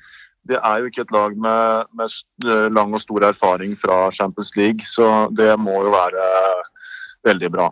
det 0.49 0.59
er 0.59 0.81
jo 0.81 0.91
ikke 0.91 1.05
et 1.05 1.15
lag 1.15 1.37
med, 1.37 1.91
med 1.97 2.73
lang 2.75 2.95
og 2.97 3.03
stor 3.05 3.29
erfaring 3.31 3.77
fra 3.79 4.09
Champions 4.11 4.53
League, 4.57 4.87
så 4.87 5.29
det 5.37 5.53
må 5.61 5.79
jo 5.87 5.93
være 5.95 6.25
veldig 7.29 7.53
bra. 7.55 7.69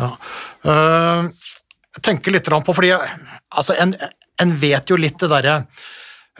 Ja. 0.00 0.10
Eh, 0.66 1.30
jeg 1.96 2.04
tenker 2.04 2.34
litt 2.34 2.48
på, 2.50 2.74
fordi 2.76 2.92
altså, 2.92 3.76
en, 3.80 3.94
en 4.42 4.56
vet 4.60 4.90
jo 4.90 4.98
litt 5.00 5.18
det 5.22 5.30
derre 5.32 5.54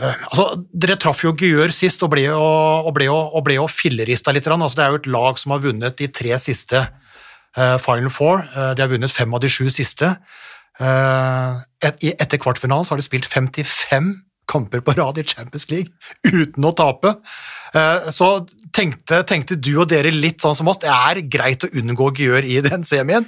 eh, 0.00 0.24
altså, 0.28 0.48
Dere 0.72 0.98
traff 1.00 1.24
jo 1.24 1.32
Gjør 1.32 1.72
sist 1.74 2.04
og 2.04 2.12
ble 2.12 2.26
jo, 2.28 2.36
og 2.36 2.92
ble 2.96 3.08
jo, 3.08 3.16
og 3.16 3.46
ble 3.46 3.56
jo 3.56 3.66
fillerista 3.70 4.34
litt. 4.36 4.46
Altså, 4.46 4.76
det 4.76 4.84
er 4.84 4.92
jo 4.92 5.00
et 5.00 5.10
lag 5.16 5.40
som 5.40 5.56
har 5.56 5.64
vunnet 5.64 5.96
de 5.96 6.10
tre 6.12 6.36
siste 6.42 6.82
uh, 6.82 7.78
Final 7.82 8.12
Four. 8.12 8.44
Uh, 8.52 8.74
de 8.76 8.84
har 8.84 8.92
vunnet 8.92 9.12
fem 9.12 9.32
av 9.32 9.42
de 9.42 9.50
sju 9.52 9.70
siste. 9.72 10.12
Uh, 10.76 11.56
et, 11.80 12.04
etter 12.12 12.40
kvartfinalen 12.42 12.84
så 12.84 12.94
har 12.94 13.00
de 13.00 13.08
spilt 13.08 13.28
55 13.32 14.12
kamper 14.46 14.84
på 14.84 14.92
rad 14.94 15.16
i 15.18 15.24
Champions 15.26 15.70
League 15.72 15.90
uten 16.42 16.68
å 16.68 16.74
tape. 16.76 17.16
Så 18.14 18.28
tenkte, 18.76 19.18
tenkte 19.26 19.56
du 19.58 19.72
og 19.82 19.88
dere 19.90 20.12
litt 20.14 20.44
sånn 20.44 20.54
som 20.54 20.68
oss, 20.70 20.78
det 20.84 20.92
er 20.92 21.24
greit 21.26 21.66
å 21.66 21.72
unngå 21.80 22.12
Gjør 22.20 22.46
i 22.46 22.60
den 22.64 22.86
semien? 22.86 23.26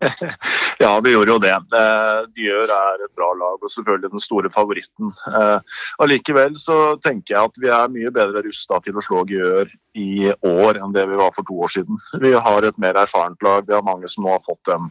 Ja, 0.78 1.00
vi 1.00 1.12
gjorde 1.12 1.32
jo 1.32 1.38
det. 1.40 1.54
Eh, 1.54 2.18
Gjør 2.36 2.72
er 2.72 3.04
et 3.04 3.12
bra 3.16 3.30
lag 3.38 3.62
og 3.62 3.72
selvfølgelig 3.72 4.12
den 4.12 4.22
store 4.22 4.50
favoritten. 4.52 5.12
Eh, 5.30 5.78
Allikevel 6.04 6.56
så 6.60 6.76
tenker 7.04 7.34
jeg 7.34 7.50
at 7.50 7.60
vi 7.62 7.72
er 7.72 7.92
mye 7.92 8.12
bedre 8.14 8.44
rusta 8.44 8.80
til 8.84 8.98
å 8.98 9.04
slå 9.04 9.24
Gjør 9.30 9.72
i 9.96 10.28
år 10.44 10.82
enn 10.82 10.92
det 10.92 11.06
vi 11.08 11.16
var 11.18 11.32
for 11.32 11.48
to 11.48 11.56
år 11.64 11.72
siden. 11.72 12.00
Vi 12.20 12.34
har 12.36 12.68
et 12.68 12.78
mer 12.82 13.00
erfarent 13.00 13.40
lag, 13.46 13.64
vi 13.66 13.76
har 13.76 13.86
mange 13.86 14.10
som 14.12 14.26
nå 14.26 14.34
har 14.36 14.44
fått 14.44 14.72
en 14.74 14.90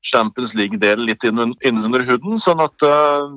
Champions 0.00 0.54
League-del 0.56 1.04
litt 1.04 1.26
innunder, 1.28 2.06
huden. 2.08 2.40
sånn 2.40 2.64
at 2.64 2.88
eh, 2.88 3.28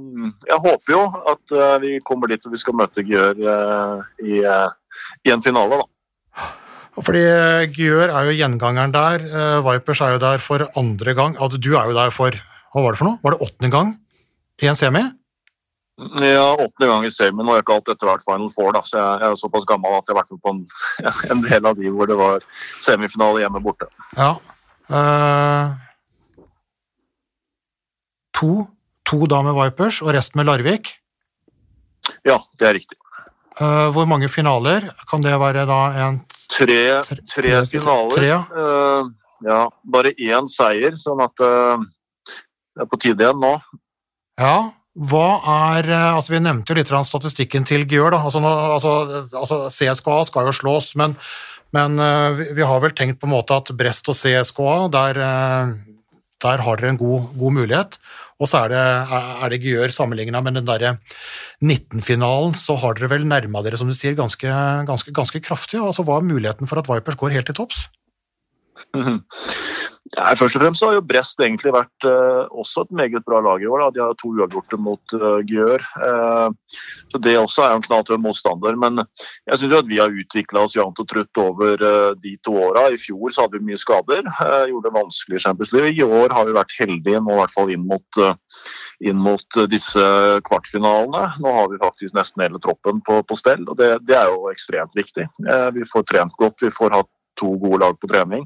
jeg 0.53 0.63
håper 0.69 0.95
jo 0.95 1.03
at 1.33 1.57
vi 1.83 1.97
kommer 2.07 2.31
dit 2.31 2.47
og 2.47 2.55
vi 2.55 2.63
skal 2.63 2.79
møte 2.79 3.03
Gjør 3.03 3.43
i, 4.23 4.39
i 4.39 5.33
en 5.33 5.43
finale, 5.43 5.83
da. 5.83 6.47
Fordi 7.01 7.23
Gjør 7.73 8.11
er 8.11 8.29
jo 8.29 8.37
gjengangeren 8.37 8.93
der, 8.93 9.23
eh, 9.25 9.59
Vipers 9.65 10.01
er 10.01 10.13
jo 10.13 10.21
der 10.21 10.37
for 10.37 10.67
andre 10.77 11.13
gang. 11.17 11.37
Altså, 11.41 11.57
du 11.57 11.73
er 11.73 11.89
jo 11.89 11.97
der 11.97 12.13
for 12.13 12.37
hva 12.73 12.81
var 12.81 12.93
det 12.93 12.99
for 12.99 13.09
noe? 13.09 13.19
Var 13.21 13.35
det 13.35 13.45
åttende 13.45 13.71
gang 13.73 13.93
i 14.61 14.69
en 14.69 14.77
semi? 14.77 15.03
Ja, 16.25 16.55
åttende 16.57 16.89
gang 16.89 17.05
i 17.05 17.11
semien, 17.13 17.45
og 17.45 17.53
jeg 17.53 17.61
har 17.61 17.65
ikke 17.65 17.75
alt 17.75 17.91
etter 17.93 18.09
hvert 18.09 18.23
Final 18.25 18.49
Four, 18.49 18.71
da, 18.73 18.81
så 18.81 18.97
jeg, 18.97 19.19
jeg 19.21 19.29
er 19.29 19.37
såpass 19.37 19.67
gammel 19.69 19.93
at 19.93 20.07
jeg 20.09 20.15
har 20.15 20.23
vært 20.23 20.33
med 20.33 20.41
på 20.41 20.53
en, 20.53 20.63
en 21.35 21.43
del 21.45 21.69
av 21.69 21.77
de 21.77 21.91
hvor 21.93 22.09
det 22.09 22.17
var 22.17 22.47
semifinale 22.81 23.43
hjemme 23.43 23.61
borte. 23.61 23.89
Ja. 24.17 24.31
Eh, 24.89 25.75
to, 28.41 28.51
to 29.05 29.21
da 29.29 29.43
med 29.45 29.57
Vipers, 29.59 30.01
og 30.01 30.15
resten 30.17 30.41
med 30.41 30.49
Larvik. 30.49 30.95
Ja, 32.25 32.39
det 32.57 32.69
er 32.71 32.77
riktig. 32.81 32.97
Eh, 33.61 33.87
hvor 33.93 34.09
mange 34.09 34.33
finaler? 34.33 34.89
Kan 35.09 35.21
det 35.21 35.37
være 35.37 35.67
da 35.69 35.81
en 36.07 36.23
Tre, 36.53 36.79
Tre- 37.33 37.63
finaler. 37.69 38.15
tre, 38.15 38.29
ja. 38.29 38.41
Ja, 39.43 39.59
bare 39.83 40.13
én 40.15 40.47
seier, 40.47 40.95
sånn 40.95 41.19
at 41.23 41.41
uh, 41.43 41.81
det 42.73 42.85
er 42.85 42.89
på 42.91 42.99
tide 43.01 43.25
igjen 43.25 43.41
nå. 43.43 43.57
Ja, 44.39 44.71
hva 44.93 45.27
er 45.73 45.89
eh, 45.89 46.15
altså 46.15 46.35
Vi 46.35 46.39
nevnte 46.41 46.71
jo 46.71 46.77
litt 46.77 46.91
statistikken 47.09 47.65
til 47.67 47.83
Gjør. 47.89 48.13
da, 48.13 48.21
altså, 48.23 48.39
altså, 48.39 48.93
altså 49.35 49.57
CSKA 49.73 50.19
skal 50.29 50.47
jo 50.47 50.53
slås, 50.55 50.93
men, 50.95 51.17
men 51.75 51.97
vi, 52.37 52.61
har 52.61 52.79
vel 52.81 52.93
tenkt 52.95 53.19
på 53.19 53.27
en 53.27 53.33
måte 53.33 53.57
at 53.57 53.73
Brest 53.77 54.09
og 54.09 54.17
CSKA, 54.17 54.87
der, 54.93 55.19
der 56.45 56.65
har 56.65 56.77
dere 56.79 56.93
en 56.93 57.01
god, 57.01 57.33
god 57.41 57.57
mulighet. 57.57 57.99
Og 58.41 58.49
så 58.49 58.63
er 58.63 58.73
det, 58.73 58.83
er 59.13 59.53
det 59.53 59.61
Gjør 59.63 59.93
sammenligna 59.93 60.41
med 60.43 60.57
den 60.57 60.67
derre 60.67 60.95
19-finalen, 61.63 62.55
så 62.57 62.77
har 62.81 62.97
dere 62.97 63.11
vel 63.13 63.27
nærma 63.29 63.61
dere, 63.65 63.79
som 63.79 63.89
du 63.89 63.95
sier, 63.97 64.17
ganske, 64.17 64.49
ganske, 64.89 65.13
ganske 65.15 65.43
kraftig. 65.43 65.81
altså 65.81 66.05
Hva 66.07 66.19
er 66.19 66.29
muligheten 66.31 66.69
for 66.69 66.81
at 66.81 66.89
Vipers 66.89 67.19
går 67.19 67.37
helt 67.37 67.49
til 67.51 67.59
topps? 67.61 67.87
Ja, 70.13 70.29
først 70.37 70.59
og 70.59 70.61
fremst 70.61 70.83
har 70.85 70.93
jo 70.93 71.05
Brest 71.09 71.39
egentlig 71.41 71.71
vært 71.73 72.05
eh, 72.05 72.43
også 72.53 72.83
et 72.85 72.91
meget 72.93 73.23
bra 73.25 73.39
lag 73.41 73.63
i 73.63 73.69
år. 73.69 73.81
Da. 73.81 73.93
De 73.95 74.01
har 74.03 74.17
to 74.19 74.29
uavgjorte 74.35 74.77
mot 74.77 75.15
uh, 75.17 75.39
Gjør. 75.49 75.81
Eh, 75.81 76.77
så 77.09 77.21
Det 77.23 77.33
også 77.39 77.63
er 77.65 77.73
en 77.73 77.85
knalltøff 77.85 78.21
motstander. 78.21 78.77
Men 78.77 79.01
jeg 79.49 79.57
syns 79.59 79.89
vi 79.89 79.97
har 79.97 80.13
utvikla 80.13 80.67
oss 80.67 80.75
jevnt 80.77 81.01
og 81.01 81.09
trutt 81.09 81.41
over 81.41 81.81
eh, 81.81 82.11
de 82.21 82.35
to 82.45 82.53
åra. 82.67 82.85
I 82.93 83.01
fjor 83.01 83.33
så 83.33 83.47
hadde 83.47 83.57
vi 83.57 83.71
mye 83.71 83.81
skader. 83.81 84.21
eh, 84.29 84.67
gjorde 84.69 84.91
det 84.91 84.93
vanskelig 84.99 85.41
i 85.41 85.45
Champions 85.47 85.73
League. 85.73 85.97
I 85.97 86.05
år 86.21 86.37
har 86.37 86.45
vi 86.45 86.57
vært 86.59 86.77
heldige 86.77 87.23
nå 87.23 87.33
i 87.33 87.41
hvert 87.41 87.57
fall 87.57 87.73
inn 87.73 87.89
mot, 87.89 88.21
eh, 88.21 88.69
inn 89.09 89.17
mot 89.17 89.61
disse 89.73 90.07
kvartfinalene. 90.45 91.25
Nå 91.41 91.57
har 91.57 91.73
vi 91.73 91.81
faktisk 91.81 92.13
nesten 92.13 92.45
hele 92.45 92.61
troppen 92.61 93.01
på, 93.01 93.23
på 93.25 93.39
stell, 93.39 93.65
og 93.65 93.81
det, 93.81 93.95
det 94.05 94.21
er 94.21 94.29
jo 94.29 94.53
ekstremt 94.53 94.93
viktig. 94.93 95.25
Vi 95.73 95.89
får 95.89 96.05
trent 96.05 96.37
godt, 96.37 96.61
vi 96.61 96.69
får 96.73 96.99
hatt 97.01 97.09
to 97.39 97.55
gode 97.57 97.81
lag 97.81 97.97
på 97.97 98.09
trening. 98.11 98.45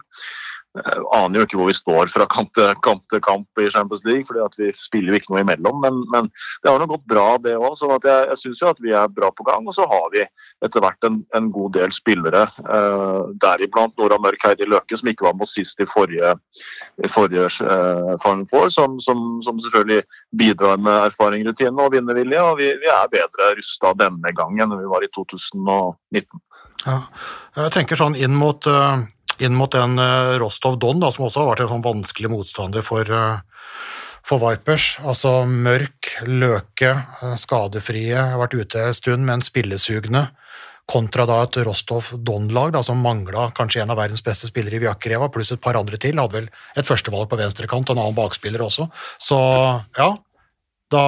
Jeg 0.77 1.05
aner 1.17 1.39
jo 1.39 1.45
ikke 1.47 1.59
hvor 1.59 1.69
vi 1.69 1.77
står 1.77 2.11
fra 2.13 2.27
kamp 2.29 2.53
til 2.55 2.71
kamp, 2.85 3.05
til 3.11 3.21
kamp 3.23 3.61
i 3.61 3.69
Champions 3.73 4.03
League, 4.05 4.25
fordi 4.27 4.43
at 4.43 4.57
vi 4.59 4.71
spiller 4.77 5.13
jo 5.13 5.19
ikke 5.19 5.33
noe 5.33 5.43
imellom. 5.43 5.79
Men, 5.83 5.99
men 6.13 6.29
det 6.63 6.71
har 6.71 6.79
nå 6.81 6.87
gått 6.91 7.05
bra, 7.09 7.25
det 7.43 7.55
òg. 7.57 7.73
Så 7.79 7.89
jeg, 7.91 8.27
jeg 8.31 8.41
syns 8.43 8.63
jo 8.63 8.71
at 8.71 8.81
vi 8.83 8.93
er 8.95 9.11
bra 9.13 9.31
på 9.33 9.45
gang. 9.47 9.65
Og 9.67 9.75
så 9.75 9.87
har 9.89 10.07
vi 10.13 10.23
etter 10.65 10.83
hvert 10.83 11.09
en, 11.09 11.19
en 11.37 11.49
god 11.53 11.75
del 11.77 11.93
spillere, 11.95 12.45
eh, 12.63 13.19
deriblant 13.41 13.97
Nora 13.97 14.17
Mørk 14.21 14.47
Heidi 14.47 14.67
Løke, 14.69 14.97
som 14.97 15.11
ikke 15.11 15.27
var 15.27 15.37
med 15.37 15.49
sist 15.49 15.81
i 15.83 15.89
forrige, 15.89 16.33
i 17.03 17.11
forrige 17.11 17.49
eh, 17.49 18.13
Final 18.23 18.47
Four, 18.49 18.71
som, 18.73 18.97
som, 19.03 19.25
som 19.45 19.61
selvfølgelig 19.63 20.03
bidrar 20.37 20.81
med 20.81 21.07
erfaring, 21.09 21.45
rutine 21.47 21.83
og 21.83 21.93
vinnervilje. 21.95 22.43
Og 22.43 22.61
vi, 22.61 22.71
vi 22.81 22.91
er 22.93 23.13
bedre 23.13 23.53
rusta 23.59 23.93
denne 23.97 24.33
gangen 24.37 24.67
enn 24.67 24.81
vi 24.81 24.89
var 24.89 25.05
i 25.05 25.11
2019. 25.15 26.43
Ja. 26.85 27.01
Jeg 27.57 27.73
tenker 27.73 27.99
sånn 27.99 28.17
inn 28.17 28.35
mot, 28.37 28.67
eh, 28.69 29.05
inn 29.43 29.55
mot 29.57 29.71
den 29.73 29.99
eh, 30.01 30.37
Rostov 30.41 30.79
Don, 30.81 30.99
da, 31.01 31.11
som 31.13 31.27
også 31.27 31.43
har 31.43 31.51
vært 31.51 31.65
en 31.65 31.71
sånn 31.75 31.85
vanskelig 31.85 32.31
motstander 32.31 32.85
for, 32.85 33.07
eh, 33.07 33.69
for 34.25 34.41
Vipers. 34.43 34.95
Altså 35.05 35.39
Mørk, 35.49 36.13
Løke, 36.27 36.93
eh, 37.21 37.37
skadefrie, 37.39 38.17
har 38.17 38.41
vært 38.41 38.57
ute 38.57 38.83
en 38.87 38.97
stund, 38.97 39.27
men 39.27 39.45
spillesugne. 39.45 40.27
Kontra 40.87 41.25
da 41.27 41.41
et 41.43 41.59
Rostov 41.67 42.13
Don-lag 42.23 42.77
som 42.87 43.01
mangla 43.03 43.49
kanskje 43.51 43.81
en 43.83 43.91
av 43.91 43.99
verdens 43.99 44.23
beste 44.23 44.47
spillere 44.47 44.79
i 44.79 44.85
Vjakreva, 44.85 45.27
pluss 45.27 45.51
et 45.51 45.61
par 45.61 45.75
andre 45.75 45.99
til. 45.99 46.15
Hadde 46.15 46.37
vel 46.37 46.47
et 46.79 46.87
førstevalg 46.87 47.27
på 47.27 47.39
venstrekant 47.39 47.89
og 47.89 47.97
en 47.97 48.03
annen 48.05 48.15
bakspiller 48.15 48.63
også. 48.63 48.87
Så 49.19 49.37
ja, 49.99 50.13
da 50.93 51.03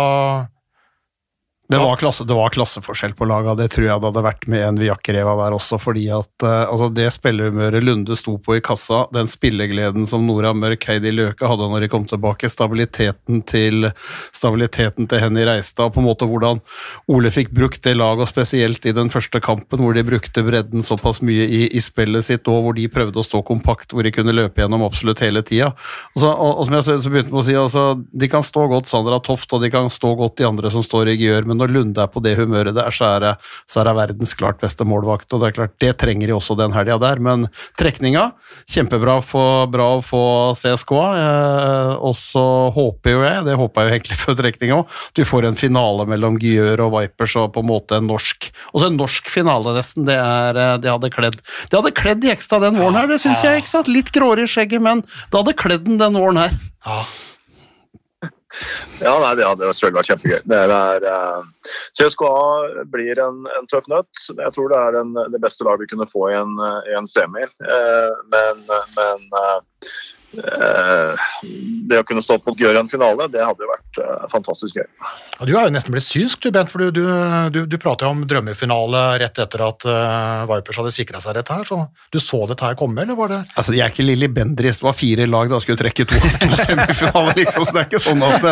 Det 1.72 1.78
var, 1.78 1.95
klasse, 1.95 2.24
det 2.26 2.34
var 2.34 2.49
klasseforskjell 2.49 3.11
på 3.13 3.28
laga, 3.30 3.53
det 3.53 3.67
tror 3.70 3.86
jeg 3.86 4.01
det 4.01 4.07
hadde 4.09 4.22
vært 4.26 4.47
med 4.49 4.63
en 4.65 4.78
Viakreva 4.82 5.36
der 5.38 5.53
også, 5.53 5.78
fordi 5.78 6.07
at 6.09 6.41
uh, 6.41 6.63
altså 6.65 6.88
det 6.97 7.11
spillehumøret 7.13 7.86
Lunde 7.86 8.15
sto 8.17 8.39
på 8.41 8.55
i 8.57 8.61
kassa, 8.65 9.03
den 9.13 9.30
spillegleden 9.30 10.09
som 10.09 10.26
Nora 10.26 10.49
Mørk, 10.57 10.88
Heidi 10.89 11.11
Løke 11.13 11.45
hadde 11.45 11.67
når 11.70 11.86
de 11.86 11.89
kom 11.93 12.07
tilbake, 12.09 12.49
stabiliteten 12.49 13.43
til, 13.45 13.86
stabiliteten 14.34 15.05
til 15.11 15.22
Henny 15.22 15.43
Reistad, 15.45 15.93
på 15.93 16.01
en 16.01 16.07
måte 16.07 16.26
hvordan 16.32 16.57
Ole 17.13 17.30
fikk 17.36 17.53
brukt 17.53 17.86
det 17.86 17.93
laget, 17.99 18.26
og 18.26 18.32
spesielt 18.32 18.89
i 18.89 18.95
den 18.97 19.13
første 19.13 19.38
kampen, 19.38 19.86
hvor 19.86 19.93
de 19.93 20.05
brukte 20.09 20.45
bredden 20.49 20.82
såpass 20.82 21.22
mye 21.22 21.45
i, 21.45 21.61
i 21.70 21.86
spillet 21.86 22.26
sitt, 22.32 22.49
og 22.49 22.65
hvor 22.65 22.80
de 22.80 22.88
prøvde 22.89 23.22
å 23.22 23.28
stå 23.30 23.43
kompakt, 23.45 23.93
hvor 23.93 24.01
de 24.01 24.15
kunne 24.17 24.34
løpe 24.34 24.65
gjennom 24.65 24.88
absolutt 24.89 25.22
hele 25.22 25.45
tida. 25.45 25.70
Og, 26.15 26.24
så, 26.26 26.34
og, 26.34 26.49
og 26.55 26.65
som 26.65 26.80
jeg 26.80 26.89
så, 26.89 26.97
så 27.05 27.13
begynte 27.13 27.36
med 27.38 27.43
å 27.43 27.47
si, 27.51 27.59
altså, 27.61 27.86
de 28.26 28.34
kan 28.34 28.49
stå 28.49 28.65
godt 28.74 28.89
Sandra 28.89 29.22
Toft, 29.22 29.53
og 29.53 29.61
de 29.61 29.70
kan 29.78 29.93
stå 29.93 30.15
godt 30.17 30.39
de 30.41 30.49
andre 30.49 30.74
som 30.74 30.82
står 30.82 31.13
i 31.13 31.17
Gjør, 31.20 31.45
men 31.45 31.59
når 31.60 31.74
Lunde 31.76 32.03
er 32.03 32.12
på 32.12 32.22
det 32.24 32.36
humøret 32.39 32.76
der, 32.78 32.91
så 32.95 33.14
er 33.16 33.24
det, 33.24 33.34
så 33.70 33.82
er 33.82 33.89
det 33.89 33.95
verdens 33.99 34.34
klart 34.38 34.62
beste 34.62 34.88
målvakt. 34.88 35.30
og 35.34 35.43
Det 35.43 35.49
er 35.49 35.57
klart, 35.57 35.76
det 35.84 35.93
trenger 36.01 36.32
de 36.32 36.38
også 36.38 36.57
den 36.60 36.76
helga 36.76 36.99
der, 37.01 37.22
men 37.24 37.47
trekninga 37.80 38.30
Kjempebra 38.70 39.20
for, 39.26 39.68
bra 39.72 39.89
å 39.97 40.03
få 40.05 40.24
CSKA. 40.57 41.05
Eh, 41.20 41.93
og 42.10 42.16
så 42.18 42.45
håper 42.76 43.16
jo 43.16 43.24
jeg, 43.26 43.45
det 43.47 43.57
håper 43.60 43.86
jeg 43.86 43.89
jo 43.89 43.97
egentlig 43.97 44.20
før 44.24 44.39
trekninga 44.41 44.80
òg, 44.82 44.97
at 45.12 45.22
vi 45.22 45.28
får 45.28 45.49
en 45.49 45.60
finale 45.60 46.07
mellom 46.10 46.39
Gjør 46.39 46.86
og 46.88 46.93
Vipers 46.97 47.36
og 47.39 47.53
på 47.55 47.64
en 47.64 47.70
måte 47.70 47.99
en 47.99 48.07
norsk 48.10 48.49
Også 48.74 48.89
en 48.89 48.99
norsk 48.99 49.30
finale, 49.30 49.74
nesten. 49.76 50.05
Det, 50.07 50.18
er, 50.18 50.57
eh, 50.57 50.76
det 50.82 50.91
hadde 50.91 51.14
kledd 51.14 51.39
Det 51.39 51.76
hadde 51.76 51.95
kledd 51.95 52.26
Jekstad 52.26 52.64
den 52.66 52.80
våren 52.80 52.97
her, 52.99 53.10
det 53.10 53.20
syns 53.22 53.43
jeg. 53.45 53.62
ikke 53.62 53.74
sant? 53.74 53.91
Litt 53.91 54.14
gråere 54.16 54.45
i 54.45 54.49
skjegget, 54.49 54.84
men 54.84 55.03
det 55.03 55.36
hadde 55.36 55.57
kledd 55.60 55.88
den 55.88 55.99
den 55.99 56.18
våren 56.20 56.39
her. 56.41 56.55
Ja. 56.86 57.03
Ja, 58.99 59.13
nei, 59.21 59.33
det 59.37 59.45
hadde 59.45 59.69
selvfølgelig 59.69 59.99
vært 59.99 60.09
kjempegøy. 60.11 60.39
Det 60.49 60.59
er, 60.65 61.05
uh, 61.05 61.73
CSKA 61.97 62.33
blir 62.93 63.21
en, 63.21 63.43
en, 63.57 63.67
tøff 63.71 63.89
nøtt. 63.91 64.23
Jeg 64.29 64.55
tror 64.55 64.71
det 64.73 64.79
er 64.79 64.97
den, 64.97 65.13
det 65.35 65.41
beste 65.43 65.67
laget 65.67 65.85
vi 65.85 65.91
kunne 65.93 66.09
få 66.09 66.29
i 66.31 66.37
en, 66.39 66.55
i 66.89 66.95
en 66.97 67.09
semi. 67.09 67.45
Uh, 67.63 68.15
men, 68.33 68.63
men 68.97 69.27
uh, 69.37 69.59
det 70.32 71.97
å 71.97 72.05
kunne 72.05 72.21
stå 72.21 72.38
på 72.43 72.53
Gjør 72.59 72.82
en 72.82 72.89
finale, 72.91 73.25
det 73.32 73.41
hadde 73.41 73.63
jo 73.63 73.69
vært 73.69 73.99
fantastisk 74.30 74.77
gøy. 74.77 74.86
Ja, 75.39 75.45
du 75.47 75.53
er 75.55 75.69
jo 75.69 75.73
nesten 75.73 75.93
blitt 75.95 76.05
synsk, 76.05 76.43
du, 76.43 76.51
Bent, 76.53 76.69
for 76.69 76.84
du, 76.91 76.99
du, 77.53 77.59
du 77.69 77.77
prater 77.82 78.05
jo 78.05 78.11
om 78.13 78.25
drømmefinale 78.30 79.03
rett 79.21 79.39
etter 79.41 79.63
at 79.65 79.88
uh, 79.88 80.43
Vipers 80.49 80.80
hadde 80.82 80.93
sikra 80.93 81.21
seg 81.23 81.38
rett 81.39 81.49
her. 81.53 81.63
så 81.65 81.80
Du 82.13 82.19
så 82.21 82.43
dette 82.49 82.67
her 82.67 82.77
komme, 82.80 83.05
eller 83.05 83.17
var 83.17 83.34
det 83.34 83.39
Altså, 83.55 83.73
Jeg 83.77 83.86
er 83.86 83.93
ikke 83.93 84.05
Lilly 84.05 84.30
Bendriss, 84.36 84.82
det 84.82 84.88
var 84.89 84.97
fire 84.99 85.27
lag 85.30 85.49
da 85.51 85.61
skulle 85.63 85.80
trekke 85.82 86.05
to, 86.09 86.19
to 86.19 86.61
semifinaler, 86.67 87.34
liksom. 87.39 87.65
så 87.65 87.73
Det 87.75 87.82
er 87.82 87.89
ikke 87.89 88.03
sånn 88.03 88.25
at 88.27 88.49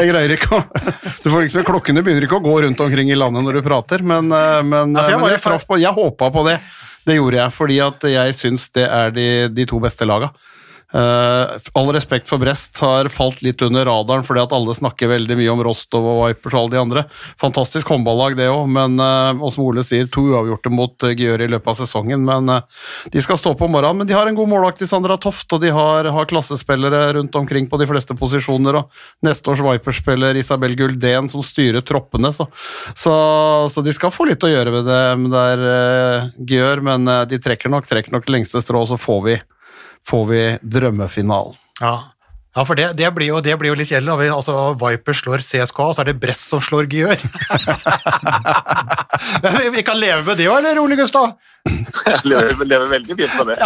jeg 0.00 0.10
greier 0.10 0.36
ikke 0.36 0.52
å 0.56 0.62
Du 1.20 1.30
får 1.30 1.46
liksom, 1.46 1.66
Klokkene 1.68 2.04
begynner 2.06 2.26
ikke 2.26 2.40
å 2.40 2.44
gå 2.44 2.56
rundt 2.64 2.80
omkring 2.82 3.12
i 3.12 3.18
landet 3.18 3.46
når 3.46 3.60
du 3.60 3.66
prater, 3.66 4.02
men, 4.02 4.30
men, 4.30 4.96
ja, 4.96 5.10
jeg, 5.12 5.20
men 5.20 5.34
jeg, 5.34 5.42
traff 5.44 5.66
på, 5.68 5.78
jeg 5.80 5.94
håpa 5.94 6.30
på 6.32 6.46
det. 6.48 6.56
Det 7.06 7.16
gjorde 7.16 7.38
jeg, 7.38 7.52
fordi 7.56 7.76
at 7.84 8.06
jeg 8.12 8.34
syns 8.36 8.66
det 8.76 8.86
er 8.88 9.12
de, 9.14 9.26
de 9.52 9.66
to 9.68 9.78
beste 9.82 10.08
laga. 10.08 10.30
Uh, 10.90 11.54
all 11.78 11.92
respekt 11.94 12.26
for 12.26 12.42
Brest 12.42 12.80
har 12.82 13.06
falt 13.14 13.44
litt 13.46 13.62
under 13.62 13.84
radaren 13.86 14.24
fordi 14.26 14.40
at 14.42 14.54
alle 14.56 14.74
snakker 14.74 15.12
veldig 15.12 15.36
mye 15.38 15.52
om 15.52 15.60
Rostov 15.62 16.02
og 16.02 16.22
Vipers 16.24 16.56
og 16.56 16.64
alle 16.64 16.74
de 16.74 16.80
andre. 16.80 17.04
Fantastisk 17.38 17.92
håndballag, 17.94 18.34
det 18.38 18.48
òg, 18.50 18.64
men 18.74 18.96
uh, 18.98 19.30
og 19.38 19.52
som 19.54 19.68
Ole 19.68 19.84
sier, 19.86 20.08
to 20.10 20.24
uavgjorte 20.32 20.72
mot 20.74 21.06
uh, 21.06 21.14
Gjør 21.20 21.44
i 21.44 21.50
løpet 21.52 21.70
av 21.70 21.78
sesongen. 21.78 22.24
Men 22.26 22.50
uh, 22.50 22.88
de 23.12 23.22
skal 23.22 23.38
stå 23.38 23.54
på 23.58 23.68
morgenen. 23.70 24.02
Men 24.02 24.10
de 24.10 24.16
har 24.16 24.26
en 24.26 24.38
god 24.38 24.50
målvakt 24.50 24.82
i 24.82 24.88
Sandra 24.90 25.18
Toft, 25.20 25.46
og 25.54 25.62
de 25.62 25.70
har, 25.74 26.08
har, 26.10 26.28
klassespillere 26.30 27.14
rundt 27.18 27.38
omkring 27.38 27.70
på 27.70 27.78
de 27.78 27.86
fleste 27.90 28.16
posisjoner. 28.18 28.80
Og 28.80 29.26
neste 29.26 29.52
års 29.52 29.62
Vipers-spiller 29.62 30.38
Isabel 30.42 30.74
Guldén 30.78 31.30
som 31.30 31.44
styrer 31.44 31.84
troppene, 31.86 32.32
så, 32.34 32.48
så, 32.94 33.14
så, 33.70 33.84
de 33.84 33.94
skal 33.94 34.14
få 34.14 34.26
litt 34.30 34.42
å 34.46 34.50
gjøre 34.50 34.74
med 34.74 34.90
det, 34.90 35.00
med 35.22 35.34
det 35.34 35.46
der, 35.50 36.28
Gjør, 36.50 36.82
men 36.86 37.08
de 37.30 37.38
trekker 37.42 37.72
nok, 37.72 37.88
trekker 37.88 38.14
nok 38.14 38.28
lengste 38.32 38.62
strå, 38.62 38.82
og 38.82 38.90
så 38.90 38.98
får 39.00 39.24
vi 39.26 39.38
får 40.06 40.24
vi 40.30 40.42
drømmefinalen. 40.62 41.58
Ja. 41.80 41.94
ja, 42.56 42.64
for 42.64 42.76
det, 42.76 42.92
det, 42.98 43.08
blir 43.16 43.30
jo, 43.32 43.40
det, 43.44 43.56
blir 43.60 43.72
jo, 43.72 43.78
litt 43.78 43.92
gjeldende. 43.92 44.30
Altså, 44.34 44.56
Viper 44.80 45.16
slår 45.16 45.44
CSKA, 45.44 45.86
og 45.86 45.96
så 45.96 46.04
er 46.04 46.10
det 46.10 46.18
Bress 46.22 46.42
som 46.52 46.62
slår 46.64 46.90
Gjør. 46.90 47.20
vi 49.76 49.86
kan 49.86 50.00
leve 50.00 50.24
med 50.26 50.40
det 50.40 50.50
òg, 50.50 50.60
eller 50.60 50.82
Ole 50.82 50.98
Gustav? 51.00 51.36
Jeg 52.06 52.20
lever, 52.24 52.86
veldig 52.90 53.16
fint 53.18 53.34
med 53.40 53.50
det. 53.50 53.56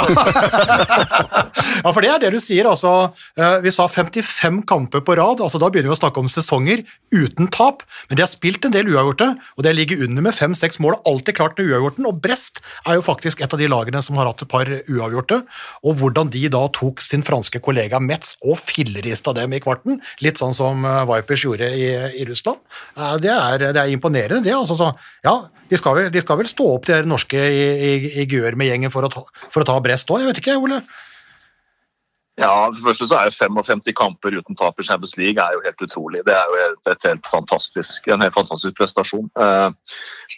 ja, 1.85 1.91
for 1.91 2.01
det 2.03 2.11
er 2.11 2.23
det 2.25 2.33
du 2.35 2.41
sier. 2.43 2.67
altså. 2.69 2.93
Eh, 3.39 3.57
vi 3.65 3.73
sa 3.75 3.87
55 3.91 4.63
kamper 4.69 5.05
på 5.05 5.17
rad. 5.19 5.43
altså 5.45 5.61
Da 5.63 5.71
begynner 5.73 5.93
vi 5.93 5.97
å 5.97 6.01
snakke 6.01 6.23
om 6.23 6.31
sesonger 6.31 6.85
uten 7.15 7.49
tap. 7.55 7.85
Men 8.09 8.19
de 8.19 8.25
har 8.25 8.33
spilt 8.33 8.67
en 8.67 8.75
del 8.75 8.91
uavgjorte, 8.91 9.31
og 9.57 9.67
det 9.67 9.75
ligger 9.79 10.05
under 10.07 10.27
med 10.27 10.37
fem-seks 10.37 10.81
mål. 10.83 10.99
Alltid 11.09 11.39
klart 11.39 11.59
med 11.59 11.71
uavgjorten. 11.71 12.09
Og 12.11 12.21
Brest 12.25 12.63
er 12.85 12.99
jo 12.99 13.07
faktisk 13.07 13.45
et 13.45 13.55
av 13.55 13.63
de 13.63 13.71
lagene 13.71 14.03
som 14.05 14.19
har 14.21 14.31
hatt 14.31 14.45
et 14.45 14.51
par 14.51 14.71
uavgjorte. 14.71 15.43
Og 15.87 15.99
hvordan 16.01 16.33
de 16.35 16.47
da 16.53 16.67
tok 16.75 17.03
sin 17.05 17.25
franske 17.27 17.63
kollega 17.65 18.03
Metz 18.03 18.35
og 18.45 18.59
fillerista 18.61 19.35
dem 19.37 19.55
i 19.55 19.63
kvarten, 19.63 20.01
litt 20.25 20.41
sånn 20.41 20.57
som 20.57 20.87
eh, 20.89 21.05
Vipers 21.11 21.47
gjorde 21.47 21.71
i, 21.71 21.91
i 22.21 22.29
Russland, 22.29 22.63
eh, 22.99 23.19
det 23.23 23.35
er, 23.35 23.69
det 23.71 23.85
er 23.85 23.93
imponerende. 23.95 24.43
det 24.45 24.57
altså. 24.57 24.79
Så, 24.79 24.91
ja, 25.25 25.39
de 25.71 25.79
skal, 25.81 25.97
vel, 25.97 26.11
de 26.13 26.21
skal, 26.21 26.39
vel, 26.41 26.49
stå 26.49 26.67
opp, 26.75 26.87
de 26.89 26.99
norske 27.09 27.39
i, 27.41 27.63
i, 27.89 27.93
i 27.95 28.29
Gjør 28.31 28.59
med 28.61 28.71
gjengen 28.71 28.93
for 28.93 29.07
å 29.07 29.13
ta, 29.13 29.25
for 29.51 29.65
å 29.65 29.69
ta 29.69 29.81
Brest 29.85 30.11
òg, 30.11 30.23
jeg 30.23 30.33
vet 30.33 30.43
ikke, 30.43 30.59
Ole? 30.61 30.83
Ja, 32.37 32.67
for 32.67 32.75
det 32.75 32.87
første 32.89 33.07
så 33.07 33.19
er 33.19 33.29
jo 33.29 33.37
55 33.37 33.95
kamper 33.95 34.35
uten 34.35 34.57
tap 34.59 34.81
i 34.81 34.87
Champions 34.87 35.15
League 35.21 35.39
er 35.39 35.55
jo 35.55 35.63
helt 35.63 35.85
utrolig. 35.87 36.25
Det 36.27 36.35
er 36.35 36.51
jo 36.51 36.57
et, 36.65 36.91
et 36.91 37.07
helt 37.07 37.29
fantastisk, 37.31 38.09
en 38.11 38.25
helt 38.27 38.35
fantastisk 38.35 38.75
prestasjon. 38.79 39.29
Uh, 39.39 39.71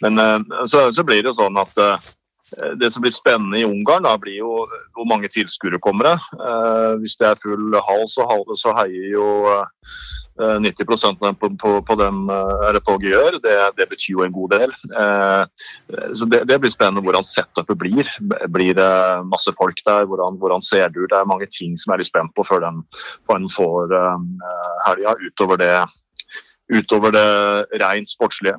men 0.05 0.21
uh, 0.21 0.37
så, 0.69 0.91
så, 0.93 1.05
blir 1.07 1.23
det 1.23 1.31
jo 1.31 1.39
sånn 1.39 1.57
at 1.57 1.81
uh, 1.81 2.11
det 2.77 2.91
som 2.93 3.01
blir 3.01 3.15
spennende 3.15 3.57
i 3.59 3.65
Ungarn, 3.65 4.05
da 4.05 4.13
blir 4.21 4.37
jo 4.43 4.51
hvor 4.93 5.09
mange 5.09 5.31
tilskuere 5.33 5.81
kommer 5.83 6.11
det. 6.11 6.17
hvis 7.01 7.17
det 7.19 7.27
er 7.27 7.41
full 7.41 7.75
hall, 7.75 8.05
så, 8.07 8.23
så 8.55 8.71
heier 8.77 9.09
jo 9.11 9.25
90 10.37 11.25
eh, 11.27 11.33
på, 11.39 11.49
på, 11.57 11.81
på, 11.81 11.95
den 11.95 12.29
eh, 12.29 12.79
på 12.85 12.97
Gjør, 13.01 13.39
det, 13.43 13.55
det, 13.77 13.87
betyr 13.89 14.13
jo 14.13 14.23
en 14.25 14.35
god 14.35 14.53
del. 14.53 14.73
Eh, 15.01 15.43
så 16.13 16.27
det, 16.29 16.43
det 16.49 16.59
blir 16.61 16.73
spennende 16.73 17.03
hvordan 17.05 17.25
setupet 17.25 17.77
blir. 17.77 18.09
Blir 18.53 18.77
det 18.77 18.91
masse 19.31 19.53
folk 19.57 19.81
der? 19.85 20.05
Hvordan, 20.05 20.37
hvordan, 20.37 20.61
ser 20.61 20.89
det? 20.89 21.09
Det 21.09 21.17
er 21.17 21.29
mange 21.29 21.49
ting 21.49 21.77
som 21.77 21.91
jeg 21.91 21.97
er 21.97 22.03
litt 22.03 22.11
spent 22.11 22.35
på 22.37 22.45
før 22.45 22.65
den, 22.67 22.83
den 23.31 23.49
får 23.49 23.95
helga, 24.85 25.15
utover 25.25 25.61
det, 25.61 25.73
utover 26.73 27.15
det 27.15 27.29
rent 27.81 28.11
sportslige. 28.11 28.57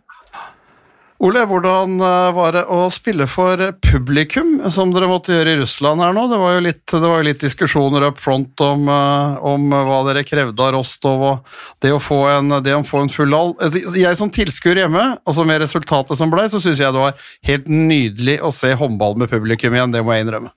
Ole, 1.18 1.40
hvordan 1.50 1.96
eh, 1.98 2.28
var 2.30 2.52
det 2.54 2.60
å 2.70 2.84
spille 2.94 3.26
for 3.26 3.58
publikum, 3.82 4.52
som 4.70 4.92
dere 4.94 5.08
måtte 5.10 5.32
gjøre 5.34 5.56
i 5.56 5.58
Russland 5.58 5.98
her 5.98 6.12
nå? 6.14 6.28
Det 6.30 6.36
var 6.38 6.52
jo 6.54 6.60
litt, 6.62 6.92
var 6.94 7.16
jo 7.18 7.26
litt 7.26 7.40
diskusjoner 7.42 8.06
up 8.06 8.20
front 8.22 8.62
om, 8.62 8.84
eh, 8.86 9.40
om, 9.50 9.64
hva 9.74 9.96
dere 10.06 10.22
krevde 10.22 10.62
av 10.62 10.76
Rostov, 10.76 11.24
og 11.26 11.56
det 11.82 11.90
å 11.90 11.98
få 11.98 12.20
en, 12.36 12.60
det 12.62 12.76
å 12.76 12.84
få 12.86 13.02
en 13.02 13.10
full 13.10 13.34
all. 13.34 13.50
Altså, 13.58 13.82
jeg 13.98 14.20
som 14.20 14.30
tilskuer 14.30 14.78
hjemme, 14.84 15.08
altså 15.26 15.46
med 15.48 15.58
resultatet 15.64 16.20
som 16.20 16.30
ble, 16.30 16.46
så 16.52 16.62
syns 16.62 16.84
jeg 16.84 16.94
det 16.94 17.02
var 17.02 17.18
helt 17.50 17.66
nydelig 17.66 18.38
å 18.38 18.54
se 18.54 18.70
håndball 18.78 19.18
med 19.18 19.34
publikum 19.34 19.74
igjen, 19.74 19.96
det 19.96 20.04
må 20.06 20.14
jeg 20.14 20.28
innrømme. 20.28 20.54